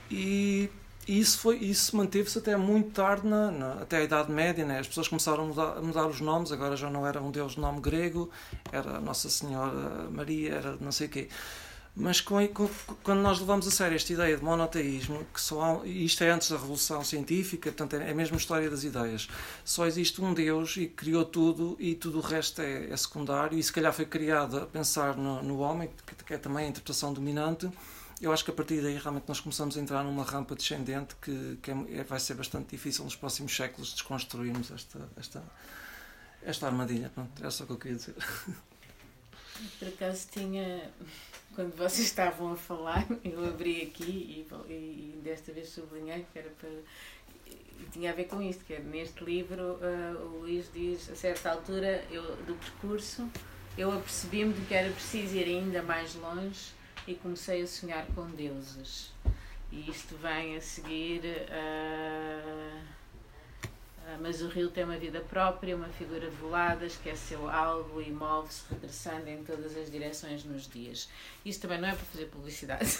E 0.09 0.69
e 1.07 1.19
isso, 1.19 1.39
foi, 1.39 1.57
isso 1.57 1.95
manteve-se 1.95 2.37
até 2.37 2.55
muito 2.55 2.91
tarde, 2.91 3.27
na, 3.27 3.49
na, 3.51 3.73
até 3.81 3.97
a 3.97 4.03
Idade 4.03 4.31
Média. 4.31 4.65
Né? 4.65 4.79
As 4.79 4.87
pessoas 4.87 5.07
começaram 5.07 5.43
a 5.43 5.47
mudar, 5.47 5.77
a 5.77 5.81
mudar, 5.81 6.07
os 6.07 6.21
nomes, 6.21 6.51
agora 6.51 6.75
já 6.75 6.89
não 6.89 7.05
era 7.05 7.21
um 7.21 7.31
Deus 7.31 7.53
de 7.53 7.59
nome 7.59 7.81
grego, 7.81 8.29
era 8.71 8.99
Nossa 8.99 9.29
Senhora 9.29 10.09
Maria, 10.09 10.53
era 10.53 10.77
não 10.79 10.91
sei 10.91 11.07
o 11.07 11.09
quê. 11.09 11.27
Mas 11.93 12.21
com, 12.21 12.47
com, 12.47 12.69
quando 13.03 13.19
nós 13.19 13.39
levamos 13.39 13.67
a 13.67 13.71
sério 13.71 13.95
esta 13.95 14.13
ideia 14.13 14.37
de 14.37 14.43
monoteísmo, 14.43 15.25
que 15.33 15.41
só 15.41 15.81
há, 15.83 15.87
isto 15.87 16.23
é 16.23 16.29
antes 16.29 16.49
da 16.49 16.55
Revolução 16.55 17.03
Científica, 17.03 17.69
portanto 17.69 18.01
é 18.01 18.09
a 18.09 18.15
mesma 18.15 18.37
história 18.37 18.69
das 18.69 18.85
ideias, 18.85 19.27
só 19.65 19.85
existe 19.85 20.21
um 20.21 20.33
Deus 20.33 20.77
e 20.77 20.87
criou 20.87 21.25
tudo 21.25 21.75
e 21.79 21.93
tudo 21.93 22.19
o 22.19 22.21
resto 22.21 22.61
é, 22.61 22.89
é 22.89 22.95
secundário, 22.95 23.57
e 23.59 23.63
se 23.63 23.73
calhar 23.73 23.91
foi 23.91 24.05
criado 24.05 24.59
a 24.59 24.65
pensar 24.65 25.17
no, 25.17 25.43
no 25.43 25.59
homem, 25.59 25.89
que, 26.05 26.23
que 26.23 26.33
é 26.33 26.37
também 26.37 26.65
a 26.65 26.69
interpretação 26.69 27.11
dominante 27.11 27.69
eu 28.21 28.31
acho 28.31 28.45
que 28.45 28.51
a 28.51 28.53
partir 28.53 28.81
daí 28.81 28.97
realmente 28.97 29.27
nós 29.27 29.39
começamos 29.39 29.75
a 29.75 29.81
entrar 29.81 30.03
numa 30.03 30.23
rampa 30.23 30.55
descendente 30.55 31.15
que, 31.15 31.57
que 31.61 31.71
é, 31.71 31.75
é 31.99 32.03
vai 32.03 32.19
ser 32.19 32.35
bastante 32.35 32.69
difícil 32.69 33.03
nos 33.03 33.15
próximos 33.15 33.55
séculos 33.55 33.93
desconstruirmos 33.93 34.69
esta, 34.69 35.09
esta, 35.17 35.43
esta 36.43 36.67
armadilha. 36.67 37.09
Pronto, 37.09 37.43
é 37.43 37.49
só 37.49 37.63
o 37.63 37.67
que 37.67 37.73
eu 37.73 37.77
queria 37.77 37.97
dizer. 37.97 38.15
Por 39.79 39.87
acaso 39.87 40.27
tinha, 40.31 40.91
quando 41.55 41.75
vocês 41.75 42.07
estavam 42.07 42.53
a 42.53 42.55
falar, 42.55 43.07
eu 43.25 43.43
abri 43.43 43.81
aqui 43.81 44.03
e, 44.03 44.47
e, 44.69 45.21
desta 45.23 45.51
vez 45.51 45.69
sublinhei 45.69 46.25
que 46.31 46.39
era 46.39 46.49
para. 46.49 46.69
Tinha 47.91 48.11
a 48.11 48.13
ver 48.13 48.25
com 48.25 48.39
isto, 48.43 48.63
que 48.63 48.73
é 48.73 48.79
neste 48.79 49.23
livro 49.23 49.79
uh, 49.81 50.17
o 50.23 50.41
Luís 50.41 50.69
diz, 50.71 51.09
a 51.09 51.15
certa 51.15 51.49
altura 51.51 52.05
eu, 52.11 52.21
do 52.45 52.53
percurso, 52.53 53.27
eu 53.75 53.91
apercebi-me 53.91 54.53
de 54.53 54.61
que 54.67 54.73
era 54.75 54.91
preciso 54.91 55.35
ir 55.35 55.45
ainda 55.45 55.81
mais 55.81 56.13
longe 56.13 56.73
e 57.07 57.15
comecei 57.15 57.61
a 57.61 57.67
sonhar 57.67 58.05
com 58.07 58.29
deuses. 58.29 59.11
E 59.71 59.89
isto 59.89 60.15
vem 60.17 60.57
a 60.57 60.61
seguir. 60.61 61.21
Uh, 61.23 63.01
mas 64.19 64.41
o 64.41 64.47
rio 64.47 64.69
tem 64.69 64.83
uma 64.83 64.97
vida 64.97 65.21
própria, 65.21 65.75
uma 65.75 65.87
figura 65.87 66.29
volada, 66.29 66.85
esqueceu 66.85 67.49
algo 67.49 68.01
e 68.01 68.11
move-se 68.11 68.63
regressando 68.69 69.29
em 69.29 69.43
todas 69.43 69.77
as 69.77 69.89
direções 69.91 70.43
nos 70.43 70.67
dias. 70.67 71.07
Isto 71.45 71.61
também 71.61 71.79
não 71.79 71.87
é 71.87 71.93
para 71.93 72.05
fazer 72.05 72.25
publicidade, 72.25 72.99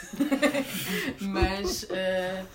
mas 1.20 1.84
uh, 1.84 2.48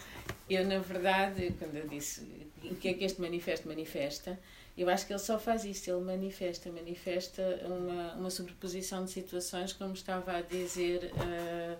eu, 0.48 0.64
na 0.64 0.78
verdade, 0.78 1.54
quando 1.58 1.76
eu 1.76 1.88
disse 1.88 2.26
o 2.64 2.74
que 2.76 2.88
é 2.88 2.94
que 2.94 3.04
este 3.04 3.20
manifesto 3.20 3.68
manifesta, 3.68 4.38
eu 4.76 4.90
acho 4.90 5.06
que 5.06 5.12
ele 5.12 5.18
só 5.18 5.38
faz 5.38 5.64
isso, 5.64 5.90
ele 5.90 6.04
manifesta, 6.04 6.70
manifesta 6.70 7.42
uma, 7.64 8.12
uma 8.14 8.30
sobreposição 8.30 9.04
de 9.04 9.10
situações, 9.10 9.72
como 9.72 9.94
estava 9.94 10.36
a 10.36 10.42
dizer 10.42 11.10
uh, 11.14 11.74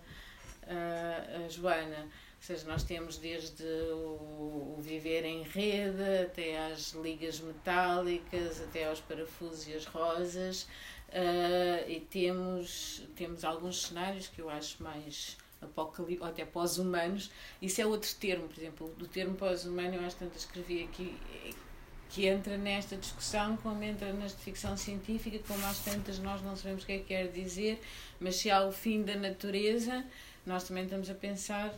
uh, 0.67 1.45
a 1.45 1.49
Joana. 1.49 2.05
Ou 2.05 2.43
seja, 2.43 2.67
nós 2.67 2.85
temos 2.85 3.19
desde 3.19 3.65
o, 3.65 4.77
o, 4.77 4.81
viver 4.81 5.25
em 5.25 5.43
rede, 5.43 6.23
até 6.25 6.67
às 6.69 6.93
ligas 6.93 7.41
metálicas, 7.41 8.63
até 8.63 8.89
aos 8.89 9.01
parafusos 9.01 9.69
e 9.69 9.75
as 9.75 9.85
rosas, 9.85 10.63
uh, 10.63 11.89
e 11.91 12.01
temos, 12.01 13.03
temos 13.15 13.45
alguns 13.45 13.83
cenários 13.83 14.29
que 14.29 14.41
eu 14.41 14.49
acho 14.49 14.83
mais 14.83 15.37
apocalípticos, 15.61 16.29
até 16.29 16.47
pós-humanos. 16.47 17.31
Isso 17.61 17.81
é 17.81 17.87
outro 17.87 18.15
termo, 18.15 18.49
por 18.49 18.59
exemplo, 18.59 18.89
do 18.97 19.07
termo 19.07 19.35
pós-humano, 19.35 19.97
eu 19.97 20.01
acho 20.01 20.17
que 20.17 20.25
tanto 20.25 20.39
escrevi 20.39 20.85
aqui, 20.85 21.15
que 22.11 22.27
entra 22.27 22.57
nesta 22.57 22.97
discussão, 22.97 23.57
como 23.59 23.83
entra 23.83 24.13
nesta 24.13 24.39
ficção 24.39 24.77
científica, 24.77 25.39
como 25.47 25.65
às 25.67 25.81
tantas 25.81 26.19
nós 26.19 26.43
não 26.43 26.57
sabemos 26.57 26.83
o 26.83 26.87
que 26.87 26.93
é 26.93 26.99
que 26.99 27.05
quer 27.05 27.29
dizer, 27.29 27.81
mas 28.21 28.37
se 28.37 28.51
há 28.51 28.65
o 28.65 28.73
fim 28.73 29.03
da 29.03 29.17
natureza, 29.17 30.05
nós 30.45 30.65
também 30.65 30.85
estamos 30.85 31.11
a 31.11 31.15
pensar, 31.15 31.75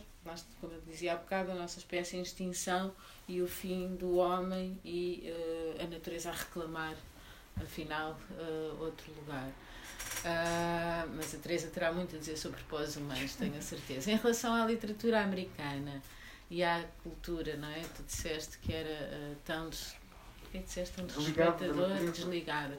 como 0.61 0.73
eu 0.73 0.81
dizia 0.81 1.13
há 1.13 1.15
bocado, 1.15 1.51
a 1.51 1.55
nossa 1.55 1.79
espécie 1.79 2.17
em 2.17 2.21
extinção 2.21 2.93
e 3.27 3.41
o 3.41 3.47
fim 3.47 3.95
do 3.95 4.17
homem 4.17 4.79
e 4.85 5.31
uh, 5.31 5.83
a 5.83 5.87
natureza 5.87 6.29
a 6.29 6.33
reclamar, 6.33 6.95
afinal, 7.57 8.19
uh, 8.31 8.83
outro 8.83 9.11
lugar. 9.13 9.49
Uh, 10.19 11.09
mas 11.15 11.33
a 11.33 11.37
Teresa 11.37 11.67
terá 11.67 11.91
muito 11.91 12.15
a 12.15 12.19
dizer 12.19 12.37
sobre 12.37 12.61
pós-humanos, 12.63 13.35
tenho 13.35 13.57
a 13.57 13.61
certeza. 13.61 14.11
Em 14.11 14.17
relação 14.17 14.53
à 14.53 14.65
literatura 14.65 15.21
americana 15.21 16.01
e 16.49 16.63
à 16.63 16.85
cultura, 17.03 17.55
não 17.55 17.69
é? 17.69 17.81
Tu 17.95 18.03
disseste 18.03 18.57
que 18.59 18.73
era 18.73 18.89
uh, 18.89 19.35
tão 19.45 19.69
que 20.49 20.57
é 20.57 20.61
disseste? 20.61 21.01
Um 21.01 21.05
desrespeitador 21.05 22.11
desligado. 22.11 22.73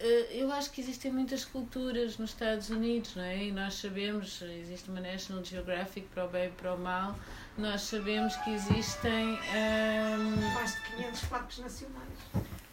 Eh, 0.00 0.28
eu 0.30 0.50
acho 0.50 0.70
que 0.70 0.80
existem 0.80 1.12
muitas 1.12 1.44
culturas 1.44 2.16
nos 2.16 2.30
Estados 2.30 2.70
Unidos, 2.70 3.14
não 3.14 3.22
é? 3.22 3.44
E 3.44 3.52
nós 3.52 3.74
sabemos, 3.74 4.40
existe 4.42 4.88
uma 4.88 5.00
National 5.00 5.44
Geographic 5.44 6.08
para 6.08 6.24
o 6.24 6.28
bem 6.28 6.46
e 6.46 6.50
para 6.50 6.74
o 6.74 6.78
mal, 6.78 7.18
nós 7.56 7.82
sabemos 7.82 8.34
que 8.36 8.50
existem. 8.50 9.34
Um... 9.34 9.54
Ehm, 9.54 10.54
Mais 10.54 10.74
de 10.74 10.80
500 10.96 11.24
parques 11.26 11.58
nacionais. 11.58 12.18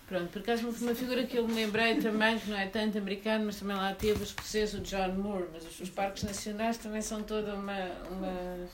Pronto, 0.07 0.27
por 0.27 0.41
acaso 0.41 0.69
uma 0.69 0.93
figura 0.93 1.25
que 1.25 1.35
eu 1.35 1.47
me 1.47 1.55
lembrei 1.55 1.99
também, 1.99 2.37
que 2.37 2.49
não 2.49 2.57
é 2.57 2.67
tanto 2.67 2.97
americano, 2.97 3.47
mas 3.47 3.59
também 3.59 3.75
lá 3.75 3.93
teve 3.93 4.21
o 4.21 4.23
escocês, 4.23 4.73
o 4.75 4.79
John 4.81 5.13
Moore, 5.13 5.47
mas 5.51 5.65
os, 5.65 5.79
os 5.79 5.89
parques 5.89 6.23
nacionais 6.23 6.77
também 6.77 7.01
são 7.01 7.23
toda 7.23 7.55
uma, 7.55 7.89
uma 8.11 8.67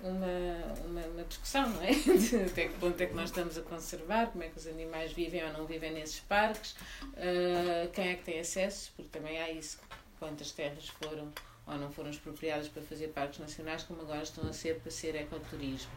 uma, 0.00 0.86
uma, 0.86 1.06
uma, 1.06 1.24
discussão, 1.24 1.68
não 1.68 1.82
é? 1.82 1.92
De 1.94 2.36
até 2.36 2.68
que 2.68 2.78
ponto 2.78 3.00
é 3.00 3.06
que 3.06 3.14
nós 3.14 3.30
estamos 3.30 3.56
a 3.56 3.62
conservar, 3.62 4.28
como 4.28 4.44
é 4.44 4.48
que 4.48 4.58
os 4.58 4.66
animais 4.66 5.12
vivem 5.12 5.44
ou 5.44 5.52
não 5.52 5.66
vivem 5.66 5.92
nesses 5.92 6.20
parques, 6.20 6.72
uh, 7.02 7.90
quem 7.92 8.08
é 8.08 8.14
que 8.14 8.24
tem 8.24 8.40
acesso, 8.40 8.92
porque 8.96 9.10
também 9.10 9.40
há 9.40 9.50
isso, 9.50 9.78
quantas 10.18 10.50
terras 10.52 10.88
foram 10.88 11.32
ou 11.66 11.76
não 11.78 11.90
foram 11.90 12.10
expropriadas 12.10 12.68
para 12.68 12.80
fazer 12.80 13.08
parques 13.08 13.40
nacionais, 13.40 13.82
como 13.82 14.00
agora 14.02 14.22
estão 14.22 14.48
a 14.48 14.52
ser 14.52 14.78
para 14.78 14.90
ser 14.92 15.16
ecoturismo. 15.16 15.90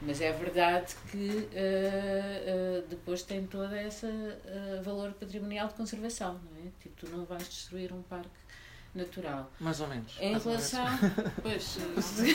Mas 0.00 0.20
é 0.20 0.30
verdade 0.30 0.94
que 1.10 1.28
uh, 1.28 2.84
uh, 2.84 2.86
depois 2.88 3.24
tem 3.24 3.44
todo 3.44 3.74
esse 3.74 4.06
valor 4.84 5.12
patrimonial 5.14 5.66
de 5.66 5.74
conservação, 5.74 6.34
não 6.34 6.64
é? 6.64 6.70
Tipo, 6.80 6.94
tu 6.94 7.10
não 7.10 7.24
vais 7.24 7.48
destruir 7.48 7.92
um 7.92 8.02
parque 8.02 8.28
natural. 8.96 9.50
Mais 9.60 9.80
ou 9.80 9.88
menos. 9.88 10.16
Em 10.20 10.38
relação. 10.38 10.86
Pois. 11.42 11.78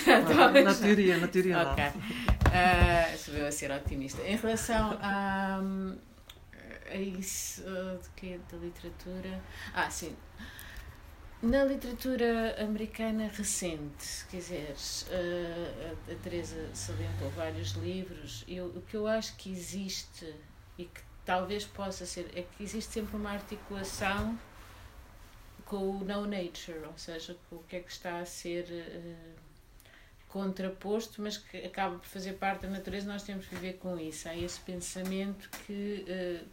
na, 0.05 0.61
na 0.63 0.73
teoria, 0.73 1.17
na 1.17 1.27
teoria 1.27 1.59
Ok. 1.61 1.83
Uh, 1.85 3.17
se 3.17 3.31
eu 3.31 3.47
a 3.47 3.51
ser 3.51 3.71
otimista. 3.71 4.21
Em 4.21 4.35
relação 4.35 4.97
a. 5.01 5.59
a 6.89 6.95
isso. 6.95 7.63
de 7.63 8.09
que? 8.15 8.39
Da 8.49 8.57
literatura. 8.57 9.41
Ah, 9.73 9.89
sim. 9.89 10.15
Na 11.41 11.63
literatura 11.63 12.55
americana 12.63 13.27
recente, 13.35 14.25
quer 14.29 14.37
dizer, 14.37 14.75
a, 15.09 16.11
a 16.11 16.15
Teresa 16.17 16.69
salientou 16.71 17.31
vários 17.31 17.71
livros, 17.71 18.45
eu, 18.47 18.67
o 18.67 18.81
que 18.83 18.95
eu 18.95 19.07
acho 19.07 19.35
que 19.37 19.51
existe 19.51 20.35
e 20.77 20.85
que 20.85 21.01
talvez 21.25 21.65
possa 21.65 22.05
ser, 22.05 22.29
é 22.35 22.43
que 22.43 22.63
existe 22.63 22.93
sempre 22.93 23.15
uma 23.15 23.31
articulação 23.31 24.37
com 25.71 25.89
o 25.89 26.03
no 26.03 26.27
nature, 26.27 26.83
ou 26.85 26.97
seja, 26.97 27.37
com 27.49 27.55
o 27.55 27.63
que 27.63 27.77
é 27.77 27.79
que 27.79 27.89
está 27.89 28.19
a 28.19 28.25
ser 28.25 28.65
uh, 28.65 29.39
contraposto, 30.27 31.21
mas 31.21 31.37
que 31.37 31.59
acaba 31.59 31.97
por 31.97 32.05
fazer 32.05 32.33
parte 32.33 32.63
da 32.63 32.69
natureza, 32.69 33.07
nós 33.07 33.23
temos 33.23 33.45
que 33.45 33.55
viver 33.55 33.77
com 33.77 33.97
isso. 33.97 34.27
Há 34.27 34.35
esse 34.35 34.59
pensamento 34.59 35.49
que 35.65 36.05
uh, 36.09 36.45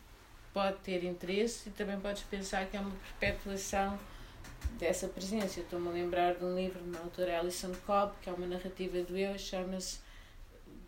pode 0.55 0.79
ter 0.85 1.03
interesse 1.03 1.69
e 1.69 1.73
também 1.73 1.99
podes 1.99 2.23
pensar 2.23 2.67
que 2.67 2.77
é 2.77 2.81
uma 2.81 2.95
perpetuação 3.19 3.99
dessa 4.79 5.09
presença. 5.09 5.59
Estou-me 5.59 5.89
a 5.89 5.91
lembrar 5.91 6.37
de 6.37 6.45
um 6.45 6.55
livro 6.55 6.81
da 6.85 7.01
autora 7.01 7.41
Alison 7.41 7.75
Cobb, 7.85 8.13
que 8.23 8.31
é 8.31 8.33
uma 8.33 8.47
narrativa 8.47 9.03
do 9.03 9.19
eu, 9.19 9.37
chama-se. 9.37 9.99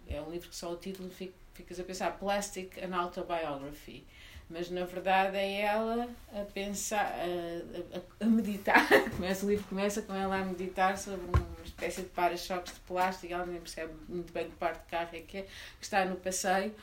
É 0.07 0.23
um 0.23 0.31
livro 0.31 0.49
que 0.49 0.55
só 0.55 0.73
o 0.73 0.77
título 0.77 1.11
ficas 1.11 1.81
a 1.81 1.83
pensar: 1.83 2.17
Plastic 2.17 2.79
an 2.79 2.95
Autobiography. 2.95 4.07
Mas 4.51 4.69
na 4.69 4.85
verdade 4.85 5.37
é 5.37 5.61
ela 5.61 6.09
a 6.35 6.41
pensar, 6.53 7.07
a, 7.07 7.97
a, 7.97 8.25
a 8.25 8.29
meditar. 8.29 8.85
começa, 9.17 9.47
o 9.47 9.49
livro 9.49 9.65
começa 9.69 10.03
com 10.03 10.13
ela 10.13 10.39
a 10.39 10.45
meditar 10.45 10.99
sobre 10.99 11.25
uma 11.25 11.65
espécie 11.65 12.03
de 12.03 12.09
para-choques 12.09 12.75
de 12.75 12.81
plástico, 12.81 13.33
ela 13.33 13.47
nem 13.47 13.61
percebe 13.61 13.93
muito 14.09 14.33
bem 14.33 14.51
que 14.51 14.57
parte 14.57 14.83
de 14.83 14.91
carro 14.91 15.11
é 15.13 15.21
que 15.21 15.39
é, 15.39 15.43
que 15.43 15.49
está 15.85 16.05
no 16.05 16.17
passeio 16.17 16.75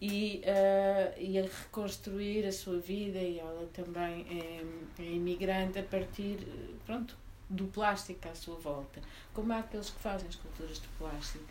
e, 0.00 0.42
uh, 0.44 1.20
e 1.20 1.38
a 1.38 1.42
reconstruir 1.42 2.46
a 2.46 2.52
sua 2.52 2.78
vida. 2.78 3.18
E 3.18 3.40
ela 3.40 3.68
também 3.72 4.24
é, 4.30 5.02
é 5.02 5.04
imigrante 5.04 5.80
a 5.80 5.82
partir 5.82 6.38
pronto, 6.84 7.16
do 7.50 7.66
plástico 7.66 8.28
à 8.28 8.34
sua 8.36 8.56
volta. 8.56 9.00
Como 9.34 9.52
há 9.52 9.58
aqueles 9.58 9.90
que 9.90 10.00
fazem 10.00 10.28
esculturas 10.28 10.80
de 10.80 10.86
plástico 10.98 11.44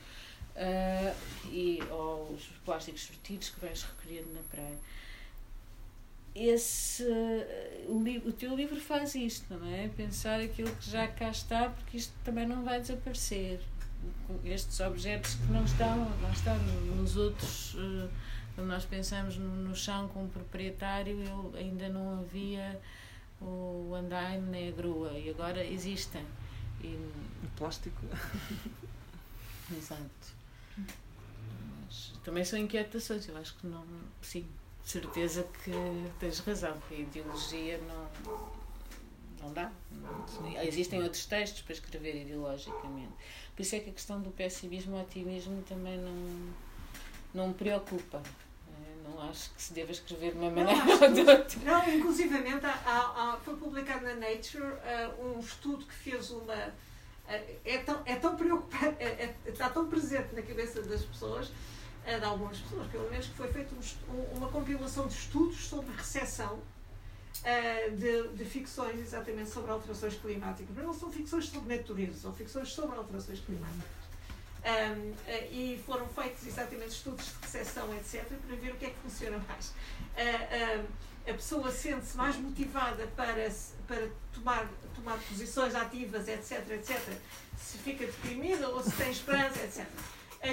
uh, 0.55 1.51
e, 1.51 1.79
ou 1.91 2.31
os 2.31 2.45
plásticos 2.63 3.03
sortidos 3.03 3.49
que 3.49 3.59
vais 3.59 3.83
recolhendo 3.83 4.33
na 4.33 4.41
praia 4.43 4.77
esse 6.35 7.03
o, 7.87 8.27
o 8.27 8.31
teu 8.31 8.55
livro 8.55 8.79
faz 8.79 9.15
isto 9.15 9.53
não 9.53 9.65
é 9.67 9.87
pensar 9.87 10.41
aquilo 10.41 10.69
que 10.75 10.89
já 10.89 11.07
cá 11.07 11.29
está 11.29 11.69
porque 11.69 11.97
isto 11.97 12.13
também 12.23 12.45
não 12.45 12.63
vai 12.63 12.81
desaparecer 12.81 13.61
estes 14.43 14.79
objetos 14.81 15.35
que 15.35 15.51
não 15.51 15.63
estão 15.63 15.97
não 16.19 16.31
estão 16.31 16.57
nos 16.97 17.15
outros 17.15 17.75
uh, 17.75 18.09
quando 18.55 18.69
nós 18.69 18.85
pensamos 18.85 19.35
no, 19.37 19.53
no 19.53 19.75
chão 19.75 20.07
com 20.07 20.23
o 20.23 20.29
proprietário, 20.29 21.19
ele 21.19 21.59
ainda 21.59 21.89
não 21.89 22.19
havia 22.19 22.79
o 23.41 23.93
andaime 23.93 24.49
nem 24.49 24.69
a 24.69 24.71
grua 24.71 25.11
e 25.11 25.29
agora 25.29 25.63
existem. 25.63 26.25
E... 26.81 26.87
O 26.87 27.47
plástico. 27.57 28.01
Exato. 29.77 30.35
Mas 30.77 32.13
também 32.23 32.45
são 32.45 32.57
inquietações, 32.57 33.27
eu 33.27 33.37
acho 33.37 33.55
que 33.55 33.67
não. 33.67 33.85
Sim, 34.21 34.47
certeza 34.89 35.47
que 35.63 35.71
tens 36.19 36.39
razão, 36.39 36.77
que 36.87 36.95
a 36.95 36.99
ideologia 36.99 37.79
não. 37.87 38.07
Não 39.41 39.53
dá. 39.53 39.71
Não, 39.91 40.61
existem 40.63 41.03
outros 41.03 41.25
textos 41.25 41.61
para 41.61 41.73
escrever 41.73 42.21
ideologicamente. 42.21 43.13
Por 43.55 43.61
isso 43.61 43.75
é 43.75 43.79
que 43.79 43.89
a 43.91 43.93
questão 43.93 44.19
do 44.19 44.31
pessimismo 44.31 44.97
e 44.97 45.01
otimismo 45.01 45.61
também 45.63 45.97
não, 45.99 46.53
não 47.33 47.47
me 47.49 47.53
preocupa 47.53 48.23
não 49.15 49.21
acho 49.29 49.51
que 49.51 49.61
se 49.61 49.73
deva 49.73 49.91
escrever 49.91 50.31
de 50.31 50.37
uma 50.37 50.49
maneira 50.49 50.83
ou 51.01 51.13
de 51.13 51.19
outra. 51.21 51.59
Não, 51.63 51.89
inclusivamente 51.95 52.65
há, 52.65 52.71
há, 52.85 53.37
foi 53.43 53.55
publicado 53.55 54.03
na 54.03 54.15
Nature 54.15 54.63
uh, 54.63 55.25
um 55.25 55.39
estudo 55.39 55.85
que 55.85 55.93
fez 55.93 56.31
uma. 56.31 56.53
Uh, 56.53 57.55
é, 57.63 57.77
tão, 57.79 58.01
é 58.05 58.15
tão 58.15 58.35
preocupante, 58.35 58.95
é, 58.99 59.05
é, 59.05 59.49
está 59.49 59.69
tão 59.69 59.87
presente 59.87 60.35
na 60.35 60.41
cabeça 60.41 60.81
das 60.81 61.03
pessoas, 61.03 61.51
uh, 62.07 62.19
de 62.19 62.25
algumas 62.25 62.57
pessoas 62.59 62.87
pelo 62.87 63.09
menos, 63.09 63.27
que 63.27 63.35
foi 63.35 63.47
feita 63.51 63.73
um, 63.75 64.37
uma 64.37 64.47
compilação 64.49 65.07
de 65.07 65.13
estudos 65.13 65.65
sobre 65.65 65.95
recepção 65.95 66.59
de, 67.97 68.29
de, 68.29 68.45
ficções 68.45 68.97
exatamente 68.99 69.49
sobre 69.51 69.69
alterações 69.69 70.15
climáticas. 70.15 70.73
Mas 70.73 70.85
não 70.85 70.93
são 70.93 71.11
ficções 71.11 71.49
sobre 71.49 71.77
natureza, 71.77 72.17
são 72.21 72.33
ficções 72.33 72.69
sobre 72.69 72.97
alterações 72.97 73.39
climáticas. 73.41 74.05
Um, 74.65 75.11
uh, 75.11 75.15
e 75.51 75.79
foram 75.85 76.07
feitos 76.07 76.47
exatamente 76.47 76.89
estudos 76.89 77.25
de 77.25 77.33
recepção, 77.39 77.93
etc., 77.97 78.23
para 78.47 78.55
ver 78.55 78.71
o 78.71 78.75
que 78.77 78.85
é 78.85 78.89
que 78.89 78.99
funciona 78.99 79.37
mais. 79.47 79.67
Uh, 79.67 80.81
uh, 80.81 80.87
a 81.29 81.33
pessoa 81.33 81.71
sente-se 81.71 82.17
mais 82.17 82.35
motivada 82.35 83.05
para, 83.15 83.51
para 83.87 84.09
tomar, 84.33 84.67
tomar 84.95 85.19
posições 85.29 85.75
ativas, 85.75 86.27
etc., 86.27 86.67
etc., 86.71 86.99
se 87.57 87.77
fica 87.77 88.07
deprimida 88.07 88.67
ou 88.69 88.81
se 88.83 88.91
tem 88.91 89.11
esperança, 89.11 89.59
etc. 89.59 89.85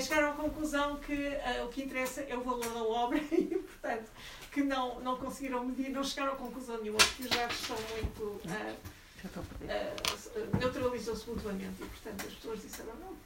Chegaram 0.01 0.31
à 0.31 0.35
conclusão 0.35 0.97
que 0.97 1.31
o 1.65 1.69
que 1.69 1.83
interessa 1.83 2.23
é 2.23 2.37
o 2.37 2.43
valor 2.43 2.69
da 2.73 2.83
obra 2.83 3.19
e, 3.33 3.47
portanto, 3.47 4.11
que 4.53 4.63
não, 4.63 5.01
não 5.01 5.17
conseguiram 5.17 5.65
medir, 5.65 5.91
não 5.91 6.05
chegaram 6.05 6.35
a 6.35 6.37
conclusão 6.37 6.79
nenhuma, 6.81 6.99
porque 6.99 7.23
os 7.23 7.31
dados 7.31 7.57
são 7.57 7.77
muito. 7.91 8.23
Uh, 8.23 8.77
uh, 9.25 10.57
neutralizam-se 10.59 11.29
mutuamente 11.29 11.83
e, 11.83 11.87
portanto, 11.87 12.27
as 12.27 12.35
pessoas 12.35 12.61
disseram: 12.61 12.95
não, 12.97 13.17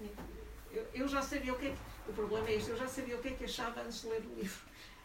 eu, 0.73 0.87
eu 0.95 1.09
já 1.09 1.21
sabia 1.21 1.53
o 1.53 1.59
que 1.59 1.67
é 1.67 1.71
que, 1.71 2.11
o 2.11 2.13
problema 2.13 2.49
é 2.49 2.57
isto, 2.57 2.71
eu 2.71 2.77
já 2.77 2.87
sabia 2.87 3.17
o 3.17 3.21
que 3.21 3.29
é 3.29 3.31
que 3.33 3.45
achava 3.45 3.81
antes 3.83 4.03
de 4.03 4.09
ler 4.09 4.23
o 4.23 4.41
livro. 4.41 4.61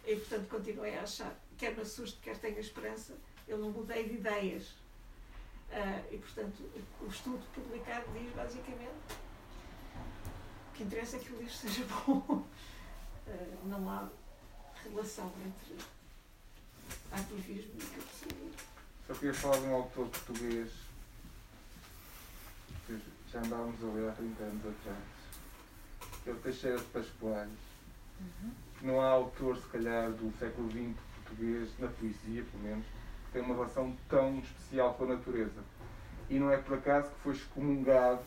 E, 0.05 0.15
portanto, 0.15 0.47
continuei 0.47 0.97
a 0.97 1.01
achar, 1.01 1.35
quer 1.57 1.75
me 1.75 1.81
assuste, 1.81 2.19
quer 2.21 2.37
tenha 2.37 2.59
esperança, 2.59 3.13
eu 3.47 3.57
não 3.57 3.71
mudei 3.71 4.07
de 4.07 4.15
ideias. 4.15 4.69
Uh, 5.71 6.03
e, 6.11 6.17
portanto, 6.17 6.69
o 7.01 7.07
estudo 7.07 7.43
publicado 7.53 8.05
diz, 8.13 8.31
basicamente, 8.33 8.91
que 10.81 10.87
interessa 10.87 11.17
é 11.17 11.19
que 11.19 11.31
o 11.31 11.37
livro 11.37 11.53
seja 11.53 11.85
bom. 11.85 12.43
Uh, 13.27 13.67
não 13.67 13.87
há 13.89 14.09
relação 14.83 15.31
entre 15.45 15.77
ativismo 17.11 17.73
e 17.75 17.85
capacidade. 17.85 18.51
Só 19.05 19.13
queria 19.13 19.33
falar 19.33 19.57
de 19.57 19.65
um 19.65 19.75
autor 19.75 20.07
português 20.07 20.71
que 22.87 22.99
já 23.31 23.39
andávamos 23.39 23.83
a 23.83 23.87
ler 23.87 24.09
há 24.09 24.13
30 24.13 24.43
anos 24.43 24.65
atrás 24.65 25.21
que 26.23 26.29
é 26.29 26.33
o 26.33 26.35
Teixeira 26.37 26.77
de 26.77 26.83
Pascoais. 26.85 27.49
Uhum. 28.19 28.51
Não 28.83 29.01
há 29.01 29.09
autor, 29.09 29.57
se 29.57 29.67
calhar, 29.69 30.11
do 30.11 30.31
século 30.37 30.69
XX 30.69 30.95
português, 31.15 31.69
na 31.79 31.87
poesia, 31.87 32.43
pelo 32.43 32.63
menos, 32.63 32.85
que 32.85 33.31
tem 33.33 33.41
uma 33.41 33.55
relação 33.55 33.95
tão 34.07 34.39
especial 34.39 34.93
com 34.95 35.05
a 35.05 35.15
natureza. 35.15 35.63
E 36.29 36.37
não 36.37 36.51
é 36.51 36.57
por 36.57 36.77
acaso 36.77 37.09
que 37.09 37.19
foi 37.21 37.33
excomungado, 37.33 38.21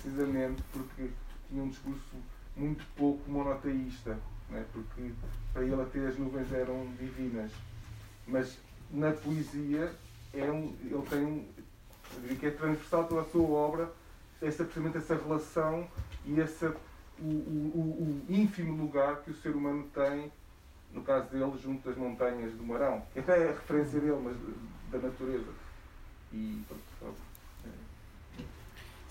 precisamente 0.00 0.62
porque 0.72 1.10
tinha 1.48 1.62
um 1.62 1.68
discurso 1.68 2.16
muito 2.56 2.84
pouco 2.96 3.30
monoteísta, 3.30 4.18
né? 4.48 4.64
porque 4.72 5.12
para 5.52 5.62
ele 5.62 5.80
até 5.80 6.06
as 6.06 6.18
nuvens 6.18 6.52
eram 6.52 6.86
divinas. 6.98 7.50
Mas 8.26 8.58
na 8.90 9.12
poesia 9.12 9.92
é 10.32 10.50
um, 10.50 10.74
ele 10.82 11.02
tem 11.08 11.24
um, 11.24 11.44
eu 12.14 12.20
diria 12.22 12.36
que 12.36 12.46
é 12.46 12.50
transversal 12.50 13.04
toda 13.04 13.22
a 13.22 13.24
sua 13.24 13.48
obra, 13.48 13.92
essa, 14.40 14.64
precisamente 14.64 14.98
essa 14.98 15.14
relação 15.14 15.88
e 16.24 16.40
essa 16.40 16.74
o, 17.18 17.24
o, 17.24 18.24
o, 18.28 18.32
ínfimo 18.32 18.76
lugar 18.76 19.22
que 19.22 19.30
o 19.30 19.34
ser 19.34 19.50
humano 19.50 19.88
tem, 19.94 20.32
no 20.92 21.02
caso 21.02 21.28
dele, 21.30 21.58
junto 21.62 21.88
das 21.88 21.96
montanhas 21.96 22.52
do 22.54 22.64
Marão, 22.64 23.02
até 23.16 23.38
é 23.38 23.48
a 23.48 23.52
referência 23.52 24.00
dele, 24.00 24.20
mas 24.22 24.36
da 24.90 25.08
natureza. 25.08 25.52
E, 26.32 26.62
pronto, 26.98 27.16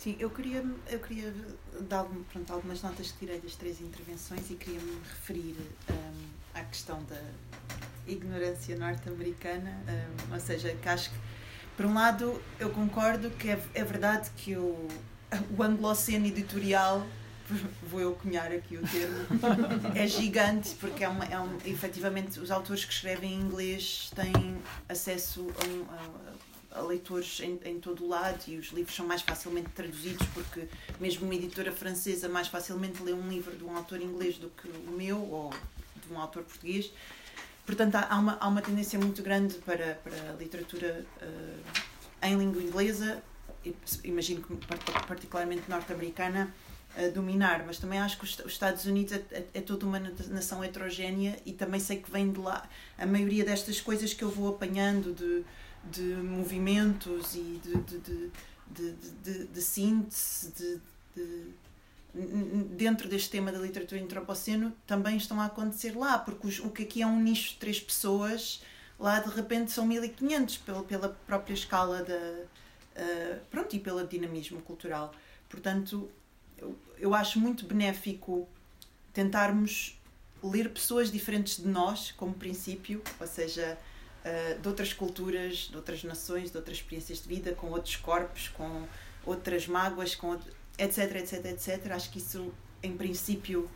Sim, 0.03 0.17
eu 0.19 0.29
queria, 0.29 0.61
eu 0.89 0.99
queria 0.99 1.33
dar 1.79 2.05
pronto, 2.29 2.51
algumas 2.51 2.81
notas 2.81 3.13
que 3.13 3.19
tirei 3.19 3.39
das 3.39 3.55
três 3.55 3.79
intervenções 3.79 4.51
e 4.51 4.55
queria 4.55 4.81
me 4.81 4.99
referir 4.99 5.55
um, 5.89 6.59
à 6.59 6.61
questão 6.65 7.01
da 7.05 7.21
ignorância 8.05 8.77
norte-americana, 8.77 9.71
um, 9.87 10.33
ou 10.33 10.39
seja, 10.41 10.75
que 10.75 10.89
acho 10.89 11.09
que, 11.09 11.15
por 11.77 11.85
um 11.85 11.93
lado, 11.93 12.37
eu 12.59 12.69
concordo 12.71 13.29
que 13.29 13.49
é, 13.49 13.63
é 13.73 13.83
verdade 13.85 14.29
que 14.35 14.57
o, 14.57 14.89
o 15.57 15.63
angloceno 15.63 16.25
editorial 16.25 17.07
vou 17.89 18.01
eu 18.01 18.11
cunhar 18.11 18.51
aqui 18.51 18.75
o 18.75 18.81
termo, 18.81 19.25
é 19.95 20.05
gigante, 20.05 20.75
porque 20.81 21.05
é, 21.05 21.07
uma, 21.07 21.23
é 21.23 21.39
um, 21.39 21.57
efetivamente 21.63 22.41
os 22.41 22.51
autores 22.51 22.83
que 22.83 22.91
escrevem 22.91 23.35
em 23.35 23.39
inglês 23.39 24.11
têm 24.13 24.57
acesso 24.89 25.47
a, 25.61 25.65
um, 25.65 25.85
a, 25.89 26.32
a 26.73 26.81
leitores 26.81 27.39
em, 27.39 27.59
em 27.65 27.79
todo 27.79 28.03
o 28.03 28.07
lado 28.07 28.43
e 28.47 28.57
os 28.57 28.67
livros 28.67 28.95
são 28.95 29.05
mais 29.05 29.21
facilmente 29.21 29.69
traduzidos 29.69 30.27
porque 30.33 30.67
mesmo 30.99 31.25
uma 31.25 31.35
editora 31.35 31.71
francesa 31.71 32.27
mais 32.27 32.47
facilmente 32.47 33.01
lê 33.03 33.13
um 33.13 33.27
livro 33.27 33.55
de 33.55 33.63
um 33.63 33.75
autor 33.75 34.01
inglês 34.01 34.37
do 34.37 34.49
que 34.49 34.67
o 34.67 34.91
meu 34.91 35.19
ou 35.19 35.53
de 36.05 36.13
um 36.13 36.19
autor 36.19 36.43
português. 36.43 36.91
Portanto, 37.65 37.95
há 37.95 38.17
uma, 38.17 38.37
há 38.39 38.47
uma 38.47 38.61
tendência 38.61 38.99
muito 38.99 39.21
grande 39.23 39.55
para, 39.59 39.95
para 39.95 40.31
a 40.31 40.33
literatura 40.33 41.05
uh, 41.21 42.25
em 42.25 42.37
língua 42.37 42.61
inglesa, 42.61 43.23
imagino 44.03 44.41
que 44.41 44.55
particularmente 45.07 45.63
norte-americana, 45.69 46.53
a 46.95 47.07
dominar, 47.07 47.63
mas 47.65 47.79
também 47.79 47.99
acho 47.99 48.17
que 48.19 48.23
os 48.23 48.37
Estados 48.45 48.85
Unidos 48.85 49.13
é, 49.13 49.23
é, 49.31 49.45
é, 49.55 49.61
toda 49.61 49.85
uma 49.85 49.99
nação 49.99 50.63
heterogénea 50.63 51.39
e 51.43 51.51
também 51.51 51.79
sei 51.79 51.97
que 51.97 52.11
vem 52.11 52.31
de 52.31 52.39
lá 52.39 52.69
a 52.97 53.05
maioria 53.05 53.43
destas 53.43 53.81
coisas 53.81 54.13
que 54.13 54.23
eu 54.23 54.29
vou 54.29 54.49
apanhando 54.49 55.11
de, 55.11 55.43
de 55.91 56.15
movimentos 56.15 57.35
e 57.35 57.61
de, 57.63 57.75
de, 57.75 57.97
de, 57.99 58.31
de, 58.67 58.91
de, 59.23 59.45
de 59.47 59.61
síntese 59.61 60.51
de, 60.51 60.81
de, 61.15 61.53
dentro 62.75 63.09
deste 63.09 63.29
tema 63.29 63.51
da 63.51 63.59
literatura 63.59 64.01
antropoceno 64.01 64.71
também 64.85 65.17
estão 65.17 65.41
a 65.41 65.45
acontecer 65.45 65.97
lá, 65.97 66.17
porque 66.19 66.47
os, 66.47 66.59
o 66.59 66.69
que 66.69 66.83
aqui 66.83 67.01
é 67.01 67.07
um 67.07 67.19
nicho 67.19 67.53
de 67.53 67.57
três 67.57 67.79
pessoas, 67.79 68.61
lá 68.99 69.19
de 69.19 69.29
repente 69.29 69.71
são 69.71 69.85
1500 69.85 70.57
pela, 70.57 70.83
pela 70.83 71.09
própria 71.25 71.53
escala 71.53 72.03
da. 72.03 72.43
Uh, 72.95 73.39
pronto, 73.49 73.75
e 73.75 73.79
pelo 73.79 74.05
dinamismo 74.05 74.61
cultural. 74.61 75.15
Portanto, 75.49 76.07
eu, 76.57 76.77
eu 76.99 77.15
acho 77.15 77.39
muito 77.39 77.65
benéfico 77.65 78.47
tentarmos 79.11 79.99
ler 80.43 80.69
pessoas 80.69 81.11
diferentes 81.11 81.57
de 81.57 81.67
nós, 81.67 82.11
como 82.11 82.33
princípio, 82.33 83.01
ou 83.19 83.25
seja, 83.25 83.77
uh, 84.23 84.59
de 84.59 84.67
outras 84.67 84.93
culturas, 84.93 85.69
de 85.69 85.75
outras 85.75 86.03
nações, 86.03 86.51
de 86.51 86.57
outras 86.57 86.77
experiências 86.77 87.21
de 87.21 87.27
vida, 87.27 87.53
com 87.53 87.67
outros 87.71 87.95
corpos, 87.95 88.49
com 88.49 88.87
outras 89.25 89.67
mágoas, 89.67 90.15
com 90.15 90.27
outro, 90.27 90.51
etc, 90.77 91.15
etc, 91.15 91.45
etc. 91.45 91.91
Acho 91.91 92.09
que 92.09 92.17
isso, 92.17 92.53
em 92.81 92.95
princípio, 92.95 93.69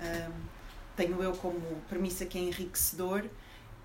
um, 0.00 0.60
tenho 0.96 1.22
eu 1.22 1.32
como 1.32 1.60
premissa 1.88 2.26
que 2.26 2.38
é 2.38 2.42
enriquecedor. 2.42 3.24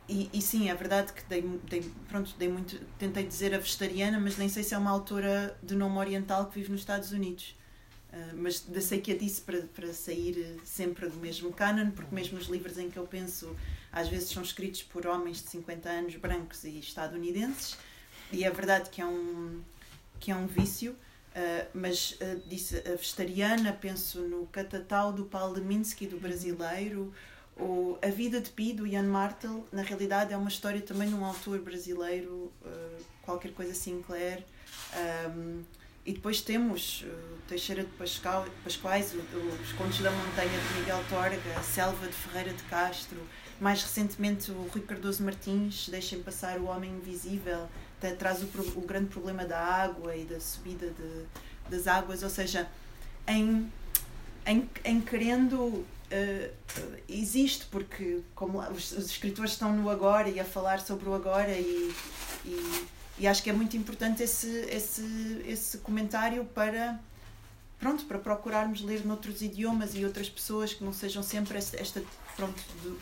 E, 0.08 0.30
e 0.32 0.42
sim, 0.42 0.70
é 0.70 0.76
verdade 0.76 1.14
que 1.14 1.24
dei, 1.26 1.42
dei, 1.68 1.92
pronto, 2.08 2.36
dei 2.38 2.48
muito, 2.48 2.80
tentei 3.00 3.26
dizer 3.26 3.56
a 3.56 3.58
vegetariana, 3.58 4.20
mas 4.20 4.38
nem 4.38 4.48
sei 4.48 4.62
se 4.62 4.76
é 4.76 4.78
uma 4.78 4.92
autora 4.92 5.58
de 5.64 5.76
nome 5.76 5.98
oriental 5.98 6.46
que 6.46 6.60
vive 6.60 6.72
nos 6.72 6.82
Estados 6.82 7.12
Unidos. 7.12 7.56
Uh, 8.16 8.34
mas 8.34 8.66
sei 8.82 9.02
que 9.02 9.12
a 9.12 9.18
disse 9.18 9.42
para, 9.42 9.62
para 9.64 9.94
sair 9.94 10.58
sempre 10.64 11.10
do 11.10 11.18
mesmo 11.18 11.52
canon, 11.52 11.92
porque 11.92 12.16
mesmo 12.16 12.38
os 12.38 12.48
livros 12.48 12.78
em 12.78 12.90
que 12.90 12.98
eu 12.98 13.06
penso 13.06 13.54
às 13.92 14.08
vezes 14.08 14.30
são 14.30 14.42
escritos 14.42 14.84
por 14.84 15.06
homens 15.06 15.42
de 15.42 15.50
50 15.50 15.90
anos, 15.90 16.16
brancos 16.16 16.64
e 16.64 16.80
estadunidenses, 16.80 17.78
e 18.32 18.46
é 18.46 18.50
verdade 18.50 18.90
que 18.90 19.02
é 19.02 19.06
um, 19.06 19.62
que 20.20 20.32
é 20.32 20.36
um 20.36 20.48
vício. 20.48 20.94
Uh, 20.94 21.68
mas 21.74 22.14
uh, 22.14 22.42
disse 22.48 22.78
a 22.78 22.96
vegetariana, 22.96 23.74
penso 23.74 24.22
no 24.22 24.48
Catatau 24.48 25.12
do 25.12 25.26
Paulo 25.26 25.56
Leminski, 25.56 26.08
do 26.08 26.18
brasileiro, 26.18 27.14
ou 27.58 28.00
A 28.02 28.08
Vida 28.08 28.40
de 28.40 28.50
Pi, 28.50 28.72
do 28.72 28.88
Ian 28.88 29.04
Martel, 29.04 29.66
na 29.70 29.82
realidade 29.82 30.34
é 30.34 30.38
uma 30.38 30.48
história 30.48 30.82
também 30.82 31.10
de 31.10 31.16
um 31.16 31.26
autor 31.26 31.60
brasileiro, 31.60 32.54
uh, 32.66 33.04
qualquer 33.22 33.52
coisa 33.52 33.74
Sinclair. 33.74 34.46
Um, 35.30 35.64
e 36.06 36.14
depois 36.14 36.42
temos 36.42 37.04
o 37.04 37.48
Teixeira 37.48 37.84
de 37.84 37.90
Pascal, 37.92 38.46
Pascoais, 38.64 39.14
o, 39.14 39.18
Os 39.62 39.72
Contos 39.74 40.00
da 40.00 40.12
Montanha 40.12 40.50
de 40.50 40.80
Miguel 40.80 41.04
Torga, 41.10 41.60
A 41.60 41.64
Selva 41.64 42.06
de 42.06 42.14
Ferreira 42.14 42.54
de 42.54 42.64
Castro, 42.64 43.18
mais 43.60 43.82
recentemente 43.82 44.52
o 44.52 44.70
Rui 44.72 44.82
Cardoso 44.82 45.24
Martins, 45.24 45.90
Deixem 45.90 46.22
Passar 46.22 46.60
o 46.60 46.66
Homem 46.66 46.92
Invisível, 46.92 47.68
traz 48.20 48.44
o, 48.44 48.46
o 48.76 48.82
grande 48.82 49.08
problema 49.08 49.46
da 49.46 49.60
água 49.60 50.16
e 50.16 50.26
da 50.26 50.40
subida 50.40 50.88
de, 50.88 51.26
das 51.70 51.88
águas, 51.88 52.22
ou 52.22 52.30
seja, 52.30 52.70
em, 53.28 53.72
em, 54.46 54.70
em 54.84 55.02
querendo 55.02 55.58
uh, 55.58 55.86
existe 57.10 57.66
porque 57.66 58.22
como 58.36 58.60
os, 58.60 58.92
os, 58.92 59.10
escritores 59.10 59.52
estão 59.52 59.76
no 59.76 59.90
agora 59.90 60.30
e 60.30 60.40
a 60.40 60.46
falar 60.46 60.80
sobre 60.80 61.10
o 61.10 61.14
agora 61.14 61.52
e, 61.52 61.94
e, 62.46 62.86
e, 63.18 63.28
acho 63.28 63.44
que 63.44 63.50
é 63.50 63.54
muito 63.54 63.76
importante 63.78 64.24
esse, 64.24 64.48
esse, 64.70 65.44
esse 65.48 65.78
comentário 65.80 66.46
para 66.46 67.00
pronto 67.80 68.06
para 68.06 68.18
procurarmos 68.18 68.82
ler 68.82 69.06
noutros 69.06 69.42
idiomas 69.42 69.96
e 69.96 70.06
outras 70.06 70.30
pessoas 70.30 70.74
que 70.74 70.84
não 70.84 70.94
sejam 70.94 71.22
sempre 71.22 71.58
esta, 71.58 72.02
pronto 72.36 72.62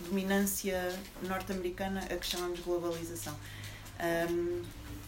dominância 0.10 0.91
norte-americana 1.22 2.02
a 2.02 2.15
que 2.18 2.26
chamamos 2.26 2.60
globalização 2.60 3.38
um, 4.30 4.61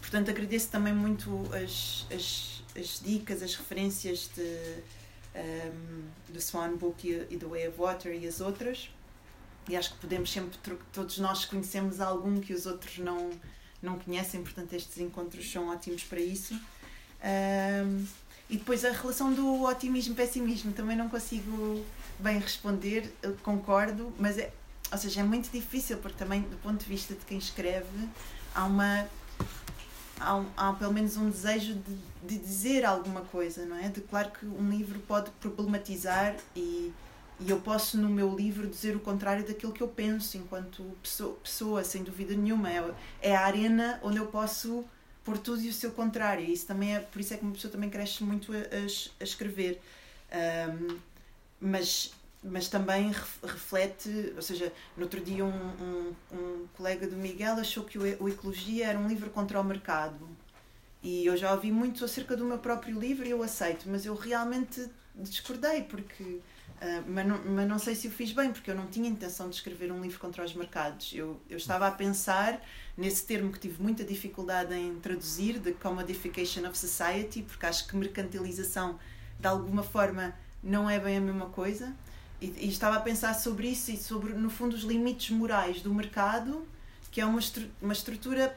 Portanto, 0.06 0.30
agradeço 0.30 0.70
também 0.70 0.94
muito 0.94 1.28
as, 1.52 2.06
as, 2.14 2.62
as 2.78 3.00
dicas, 3.04 3.42
as 3.42 3.56
referências 3.56 4.30
de, 4.36 4.82
um, 5.34 6.32
do 6.32 6.40
Swan 6.40 6.76
Book 6.76 7.08
e, 7.08 7.34
e 7.34 7.36
do 7.36 7.48
Way 7.48 7.68
of 7.68 7.78
Water 7.78 8.14
e 8.14 8.24
as 8.28 8.40
outras. 8.40 8.88
E 9.68 9.76
acho 9.76 9.94
que 9.94 9.98
podemos 9.98 10.30
sempre, 10.30 10.56
todos 10.92 11.18
nós 11.18 11.44
conhecemos 11.44 12.00
algum 12.00 12.40
que 12.40 12.52
os 12.52 12.66
outros 12.66 12.98
não, 12.98 13.30
não 13.82 13.98
conhecem, 13.98 14.42
portanto, 14.42 14.72
estes 14.72 14.98
encontros 14.98 15.50
são 15.50 15.68
ótimos 15.68 16.04
para 16.04 16.20
isso. 16.20 16.54
Um, 16.54 18.06
e 18.48 18.56
depois 18.56 18.84
a 18.84 18.92
relação 18.92 19.32
do 19.32 19.64
otimismo 19.64 20.12
e 20.12 20.16
pessimismo 20.16 20.72
também 20.72 20.96
não 20.96 21.08
consigo 21.08 21.84
bem 22.18 22.38
responder, 22.38 23.12
concordo, 23.42 24.12
mas 24.18 24.38
é, 24.38 24.52
ou 24.92 24.98
seja, 24.98 25.20
é 25.20 25.24
muito 25.24 25.50
difícil 25.50 25.98
porque 25.98 26.16
também 26.16 26.42
do 26.42 26.56
ponto 26.58 26.82
de 26.82 26.88
vista 26.88 27.14
de 27.14 27.24
quem 27.24 27.38
escreve 27.38 28.08
há 28.54 28.64
uma 28.64 29.06
há, 30.20 30.44
há 30.56 30.72
pelo 30.74 30.92
menos 30.92 31.16
um 31.16 31.28
desejo 31.28 31.74
de, 31.74 31.96
de, 32.22 32.38
dizer 32.38 32.84
alguma 32.84 33.22
coisa, 33.22 33.64
não 33.66 33.76
é? 33.76 33.88
De 33.88 34.00
claro 34.00 34.30
que 34.30 34.46
um 34.46 34.70
livro 34.70 34.98
pode 35.00 35.30
problematizar 35.40 36.36
e, 36.54 36.92
e 37.38 37.50
eu 37.50 37.60
posso 37.60 37.98
no 37.98 38.08
meu 38.08 38.34
livro 38.34 38.66
dizer 38.66 38.96
o 38.96 39.00
contrário 39.00 39.46
daquilo 39.46 39.72
que 39.72 39.82
eu 39.82 39.88
penso 39.88 40.38
enquanto 40.38 40.82
pessoa, 41.02 41.34
pessoa 41.42 41.84
sem 41.84 42.02
dúvida 42.02 42.34
nenhuma. 42.34 42.70
É, 42.70 42.84
é 43.20 43.36
a 43.36 43.44
arena 43.44 44.00
onde 44.02 44.16
eu 44.16 44.26
posso 44.26 44.84
pôr 45.22 45.36
tudo 45.36 45.60
e 45.62 45.68
o 45.68 45.72
seu 45.72 45.90
contrário. 45.90 46.44
E 46.44 46.52
isso 46.52 46.66
também 46.66 46.96
é, 46.96 47.00
por 47.00 47.20
isso 47.20 47.34
é 47.34 47.36
que 47.36 47.44
uma 47.44 47.52
pessoa 47.52 47.70
também 47.70 47.90
cresce 47.90 48.24
muito 48.24 48.52
a, 48.52 48.56
a, 48.56 49.20
a 49.20 49.24
escrever. 49.24 49.80
Um, 50.32 50.98
mas 51.60 52.12
mas 52.48 52.68
também 52.68 53.12
reflete, 53.42 54.32
ou 54.36 54.42
seja, 54.42 54.72
no 54.96 55.02
outro 55.02 55.20
dia 55.20 55.44
um, 55.44 55.48
um, 55.50 56.14
um 56.32 56.66
colega 56.76 57.06
do 57.06 57.16
Miguel 57.16 57.56
achou 57.56 57.82
que 57.82 57.98
o, 57.98 58.02
o 58.22 58.28
Ecologia 58.28 58.86
era 58.86 58.98
um 58.98 59.08
livro 59.08 59.30
contra 59.30 59.60
o 59.60 59.64
mercado. 59.64 60.28
E 61.02 61.26
eu 61.26 61.36
já 61.36 61.52
ouvi 61.52 61.72
muito 61.72 62.04
acerca 62.04 62.36
do 62.36 62.44
meu 62.44 62.58
próprio 62.58 62.98
livro 62.98 63.26
e 63.26 63.30
eu 63.30 63.42
aceito, 63.42 63.88
mas 63.88 64.06
eu 64.06 64.14
realmente 64.14 64.88
discordei, 65.14 65.82
porque. 65.82 66.40
Uh, 66.76 67.02
mas, 67.08 67.26
não, 67.26 67.40
mas 67.46 67.68
não 67.68 67.78
sei 67.78 67.94
se 67.94 68.06
o 68.06 68.10
fiz 68.10 68.32
bem, 68.32 68.52
porque 68.52 68.70
eu 68.70 68.74
não 68.74 68.86
tinha 68.86 69.08
intenção 69.08 69.48
de 69.48 69.56
escrever 69.56 69.90
um 69.90 70.02
livro 70.02 70.18
contra 70.18 70.44
os 70.44 70.52
mercados. 70.52 71.12
Eu, 71.14 71.40
eu 71.48 71.56
estava 71.56 71.86
a 71.86 71.90
pensar 71.90 72.60
nesse 72.96 73.24
termo 73.24 73.50
que 73.50 73.58
tive 73.58 73.82
muita 73.82 74.04
dificuldade 74.04 74.74
em 74.74 74.94
traduzir, 75.00 75.58
de 75.58 75.72
commodification 75.72 76.68
of 76.68 76.76
society, 76.76 77.42
porque 77.42 77.64
acho 77.64 77.86
que 77.88 77.96
mercantilização, 77.96 78.98
de 79.40 79.46
alguma 79.46 79.82
forma, 79.82 80.34
não 80.62 80.88
é 80.88 80.98
bem 80.98 81.16
a 81.16 81.20
mesma 81.20 81.46
coisa. 81.46 81.94
E, 82.40 82.46
e, 82.58 82.68
estava 82.68 82.96
a 82.96 83.00
pensar 83.00 83.32
sobre 83.34 83.68
isso 83.68 83.90
e 83.90 83.96
sobre, 83.96 84.34
no 84.34 84.50
fundo, 84.50 84.76
os 84.76 84.82
limites 84.82 85.30
morais 85.30 85.80
do 85.80 85.94
mercado, 85.94 86.66
que 87.10 87.20
é 87.20 87.24
uma, 87.24 87.38
estru 87.38 87.64
uma 87.80 87.94
estrutura 87.94 88.54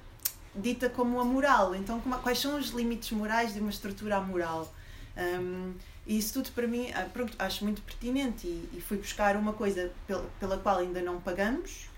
dita 0.54 0.90
como 0.90 1.20
a 1.22 1.24
moral. 1.24 1.74
Então, 1.74 2.02
como, 2.02 2.18
quais 2.20 2.40
são 2.40 2.60
os 2.60 2.72
limites 2.72 3.12
morais 3.12 3.54
de 3.54 3.62
uma 3.62 3.70
estrutura 3.70 4.18
amoral? 4.18 4.74
Um, 5.20 5.74
e 6.08 6.18
isso 6.18 6.34
tudo 6.34 6.52
para 6.54 6.66
mim, 6.66 6.92
ah, 6.94 7.06
pronto, 7.12 7.36
acho 7.38 7.64
muito 7.64 7.82
pertinente 7.82 8.48
e, 8.48 8.70
e 8.74 8.82
fui 8.82 8.98
buscar 8.98 9.36
uma 9.36 9.54
coisa 9.54 9.92
pela, 10.08 10.28
pela 10.40 10.58
qual 10.58 10.80
ainda 10.80 11.02
não 11.02 11.20
pagamos, 11.20 11.90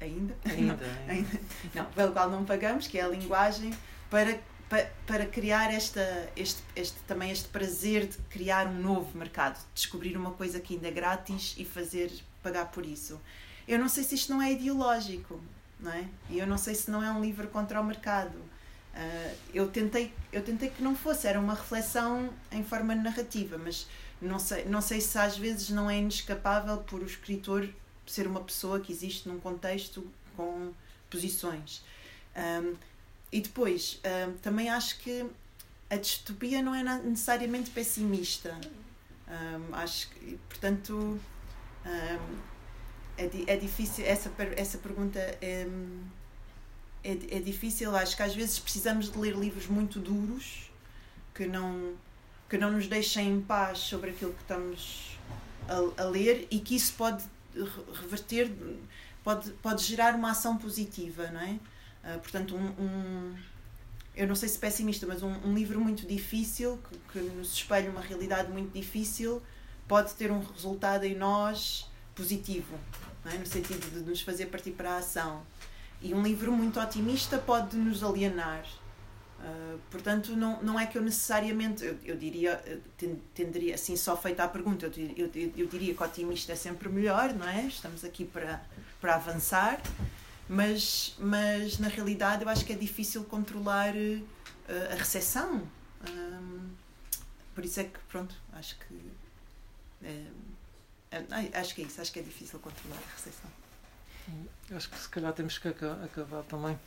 ainda, 0.00 0.34
ainda, 0.44 0.76
não, 0.76 0.78
ainda, 1.08 1.40
não, 1.74 1.84
pela 1.86 2.12
qual 2.12 2.28
não 2.28 2.44
pagamos, 2.44 2.86
que 2.86 2.98
é 2.98 3.02
a 3.02 3.08
linguagem, 3.08 3.72
para 4.10 4.38
para, 5.04 5.26
criar 5.26 5.74
esta, 5.74 6.30
este, 6.36 6.62
este, 6.76 6.96
também 7.00 7.32
este 7.32 7.48
prazer 7.48 8.06
de 8.06 8.18
criar 8.30 8.68
um 8.68 8.80
novo 8.80 9.18
mercado, 9.18 9.58
de 9.58 9.64
descobrir 9.74 10.16
uma 10.16 10.30
coisa 10.30 10.60
que 10.60 10.74
ainda 10.74 10.86
é 10.86 10.92
grátis 10.92 11.56
e 11.58 11.64
fazer 11.64 12.12
pagar 12.40 12.70
por 12.70 12.86
isso. 12.86 13.20
Eu 13.66 13.80
não 13.80 13.88
sei 13.88 14.04
se 14.04 14.14
isto 14.14 14.32
não 14.32 14.40
é 14.40 14.52
ideológico, 14.52 15.40
não 15.80 15.90
é? 15.90 16.04
E 16.28 16.38
eu 16.38 16.46
não 16.46 16.56
sei 16.56 16.76
se 16.76 16.88
não 16.88 17.02
é 17.02 17.10
um 17.10 17.20
livro 17.20 17.48
contra 17.48 17.80
o 17.80 17.84
mercado. 17.84 18.38
Uh, 18.94 19.36
eu, 19.54 19.68
tentei, 19.68 20.12
eu 20.32 20.42
tentei 20.42 20.68
que 20.68 20.82
não 20.82 20.96
fosse, 20.96 21.26
era 21.26 21.38
uma 21.38 21.54
reflexão 21.54 22.30
em 22.50 22.64
forma 22.64 22.94
narrativa, 22.94 23.56
mas 23.56 23.86
não 24.20 24.38
sei, 24.38 24.64
não 24.64 24.80
sei 24.80 25.00
se 25.00 25.16
às 25.16 25.38
vezes 25.38 25.70
não 25.70 25.88
é 25.88 25.98
inescapável 25.98 26.78
por 26.78 27.00
o 27.00 27.06
escritor 27.06 27.68
ser 28.06 28.26
uma 28.26 28.40
pessoa 28.40 28.80
que 28.80 28.92
existe 28.92 29.28
num 29.28 29.38
contexto 29.38 30.06
com 30.36 30.72
posições. 31.08 31.82
Um, 32.36 32.74
e 33.32 33.40
depois, 33.40 34.00
uh, 34.04 34.32
também 34.42 34.68
acho 34.68 34.98
que 34.98 35.24
a 35.88 35.96
distopia 35.96 36.62
não 36.62 36.74
é 36.74 36.82
necessariamente 36.82 37.70
pessimista. 37.70 38.58
Um, 39.28 39.74
acho 39.74 40.10
que, 40.10 40.38
portanto, 40.48 41.20
um, 41.86 42.50
é, 43.16 43.30
é 43.46 43.56
difícil. 43.56 44.04
Essa, 44.04 44.32
essa 44.56 44.78
pergunta 44.78 45.18
é, 45.18 45.66
é, 47.02 47.12
é 47.36 47.40
difícil. 47.40 47.94
Acho 47.96 48.16
que 48.16 48.22
às 48.22 48.34
vezes 48.34 48.58
precisamos 48.58 49.10
de 49.10 49.18
ler 49.18 49.34
livros 49.34 49.66
muito 49.66 49.98
duros 49.98 50.70
que 51.34 51.46
não, 51.46 51.94
que 52.48 52.58
não 52.58 52.70
nos 52.70 52.86
deixem 52.86 53.28
em 53.28 53.40
paz 53.40 53.78
sobre 53.78 54.10
aquilo 54.10 54.32
que 54.32 54.42
estamos 54.42 55.18
a, 55.68 56.02
a 56.02 56.04
ler 56.04 56.46
e 56.50 56.58
que 56.58 56.74
isso 56.74 56.94
pode 56.94 57.24
reverter, 58.02 58.50
pode, 59.24 59.50
pode 59.52 59.84
gerar 59.84 60.14
uma 60.14 60.30
ação 60.30 60.56
positiva, 60.56 61.30
não 61.30 61.40
é? 61.40 61.58
Uh, 62.02 62.18
portanto, 62.20 62.56
um, 62.56 62.66
um, 62.82 63.36
eu 64.16 64.26
não 64.26 64.34
sei 64.34 64.48
se 64.48 64.58
pessimista, 64.58 65.06
mas 65.06 65.22
um, 65.22 65.32
um 65.44 65.54
livro 65.54 65.80
muito 65.80 66.06
difícil, 66.06 66.78
que, 66.88 66.98
que, 67.12 67.18
nos 67.30 67.52
espelha 67.52 67.90
uma 67.90 68.00
realidade 68.00 68.50
muito 68.50 68.72
difícil, 68.72 69.42
pode 69.86 70.14
ter 70.14 70.30
um 70.30 70.40
resultado 70.40 71.04
em 71.04 71.14
nós 71.14 71.90
positivo, 72.14 72.78
é? 73.24 73.36
no 73.36 73.46
sentido 73.46 73.90
de 73.90 74.00
nos 74.00 74.20
fazer 74.20 74.46
partir 74.46 74.72
para 74.72 74.92
a 74.92 74.98
ação. 74.98 75.42
E 76.02 76.14
um 76.14 76.22
livro 76.22 76.52
muito 76.52 76.80
otimista 76.80 77.38
pode 77.38 77.76
nos 77.76 78.02
alienar. 78.02 78.64
Uh, 79.40 79.78
portanto, 79.90 80.36
não, 80.36 80.62
não 80.62 80.78
é 80.78 80.86
que 80.86 80.98
eu 80.98 81.02
necessariamente, 81.02 81.82
eu, 81.82 81.96
eu 82.04 82.16
diria, 82.16 82.62
eu 82.66 82.80
tenderia, 83.34 83.74
assim, 83.74 83.96
só 83.96 84.14
feita 84.14 84.44
a 84.44 84.48
pergunta, 84.48 84.84
eu, 84.84 84.92
eu, 85.16 85.52
eu, 85.56 85.66
diria 85.66 85.94
que 85.94 86.02
otimista 86.02 86.52
é 86.52 86.56
sempre 86.56 86.90
melhor, 86.90 87.32
não 87.32 87.48
é? 87.48 87.62
Estamos 87.64 88.04
aqui 88.04 88.26
para, 88.26 88.62
para 89.00 89.14
avançar, 89.14 89.80
mas, 90.46 91.14
mas 91.18 91.78
na 91.78 91.88
realidade 91.88 92.42
eu 92.42 92.48
acho 92.50 92.66
que 92.66 92.72
é 92.74 92.76
difícil 92.76 93.24
controlar 93.24 93.94
uh, 93.94 94.92
a 94.92 94.94
recepção. 94.94 95.62
Um, 96.06 96.68
por 97.54 97.64
isso 97.64 97.80
é 97.80 97.84
que, 97.84 97.98
pronto, 98.10 98.34
acho 98.52 98.76
que. 98.78 98.94
Uh, 100.02 100.32
acho 101.54 101.74
que 101.74 101.82
é 101.82 101.84
isso, 101.86 102.00
acho 102.00 102.12
que 102.12 102.18
é 102.18 102.22
difícil 102.22 102.58
controlar 102.58 102.96
a 102.96 103.16
recepção. 103.16 103.59
Acho 104.74 104.88
que 104.88 104.98
se 104.98 105.08
calhar 105.08 105.32
temos 105.32 105.58
que 105.58 105.68
acabar 105.68 106.42
também. 106.48 106.78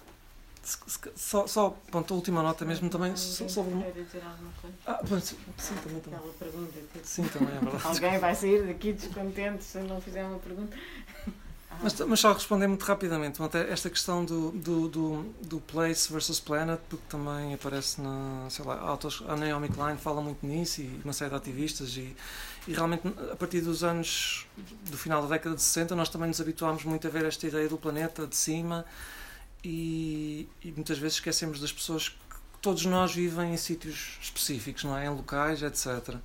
Só, 1.16 1.46
só 1.46 1.70
ponto, 1.92 2.14
a 2.14 2.16
última 2.16 2.42
nota 2.42 2.64
mesmo 2.64 2.90
também 2.90 3.18
sobre. 3.18 3.92
dizer 3.92 4.24
alguma 4.24 4.52
coisa? 4.62 4.78
Ah, 4.88 5.00
bom, 5.04 5.20
sim, 5.20 5.36
também, 5.84 6.00
também. 6.00 6.20
Aquela 6.20 6.34
pergunta. 6.34 6.72
Tipo, 6.94 7.06
sim, 7.06 7.24
também 7.28 7.54
é 7.54 7.60
verdade. 7.60 7.86
Alguém 7.86 8.18
vai 8.18 8.34
sair 8.34 8.66
daqui 8.66 8.94
descontente 8.94 9.64
se 9.64 9.80
não 9.80 10.00
fizer 10.00 10.24
uma 10.24 10.40
pergunta. 10.40 10.78
Mas, 11.82 12.00
mas 12.00 12.20
só 12.20 12.34
responder 12.34 12.68
muito 12.68 12.84
rapidamente, 12.84 13.42
até 13.42 13.70
esta 13.72 13.90
questão 13.90 14.24
do, 14.24 14.52
do, 14.52 14.88
do, 14.88 15.24
do, 15.42 15.60
Place 15.60 16.12
versus 16.12 16.40
Planet, 16.40 16.80
porque 16.88 17.04
também 17.10 17.54
aparece 17.54 18.00
na, 18.00 18.46
sei 18.50 18.64
lá, 18.64 18.80
autos, 18.80 19.24
a 19.28 19.36
Naomi 19.36 19.70
Klein 19.70 19.98
fala 19.98 20.22
muito 20.22 20.46
nisso 20.46 20.82
e 20.82 21.02
uma 21.04 21.14
série 21.14 21.32
de 21.32 21.36
ativistas 21.36 21.98
e, 21.98 22.16
e 22.68 22.74
realmente 22.74 23.08
a 23.32 23.36
partir 23.36 23.62
dos 23.62 23.84
anos, 23.84 24.48
do 24.90 24.98
final 24.98 25.22
da 25.22 25.28
década 25.28 25.56
de 25.56 25.62
60, 25.62 25.96
nós 25.96 26.10
também 26.10 26.28
nos 26.28 26.40
habituámos 26.40 26.84
muito 26.84 27.08
a 27.08 27.10
ver 27.10 27.26
esta 27.26 27.46
ideia 27.48 27.68
do 27.68 27.78
planeta 27.78 28.26
de 28.26 28.36
cima 28.36 28.86
e, 29.64 30.48
e 30.64 30.72
muitas 30.72 30.98
vezes 30.98 31.16
esquecemos 31.16 31.60
das 31.60 31.72
pessoas 31.72 32.10
que 32.10 32.18
todos 32.62 32.86
nós 32.86 33.14
vivem 33.14 33.54
em 33.54 33.58
sítios 33.58 34.18
específicos, 34.22 34.84
não 34.84 34.98
é? 34.98 35.06
Em 35.06 35.10
locais, 35.10 35.62
etc. 35.62 36.16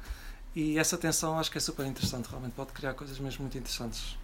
E 0.55 0.79
essa 0.79 0.97
tensão 0.97 1.39
acho 1.39 1.51
que 1.51 1.59
é 1.59 1.61
super 1.61 1.87
interessante, 1.87 2.27
realmente 2.27 2.53
pode 2.53 2.73
criar 2.73 2.95
coisas 2.95 3.19
mesmo 3.19 3.43
muito 3.43 3.59
interessantes. 3.59 4.17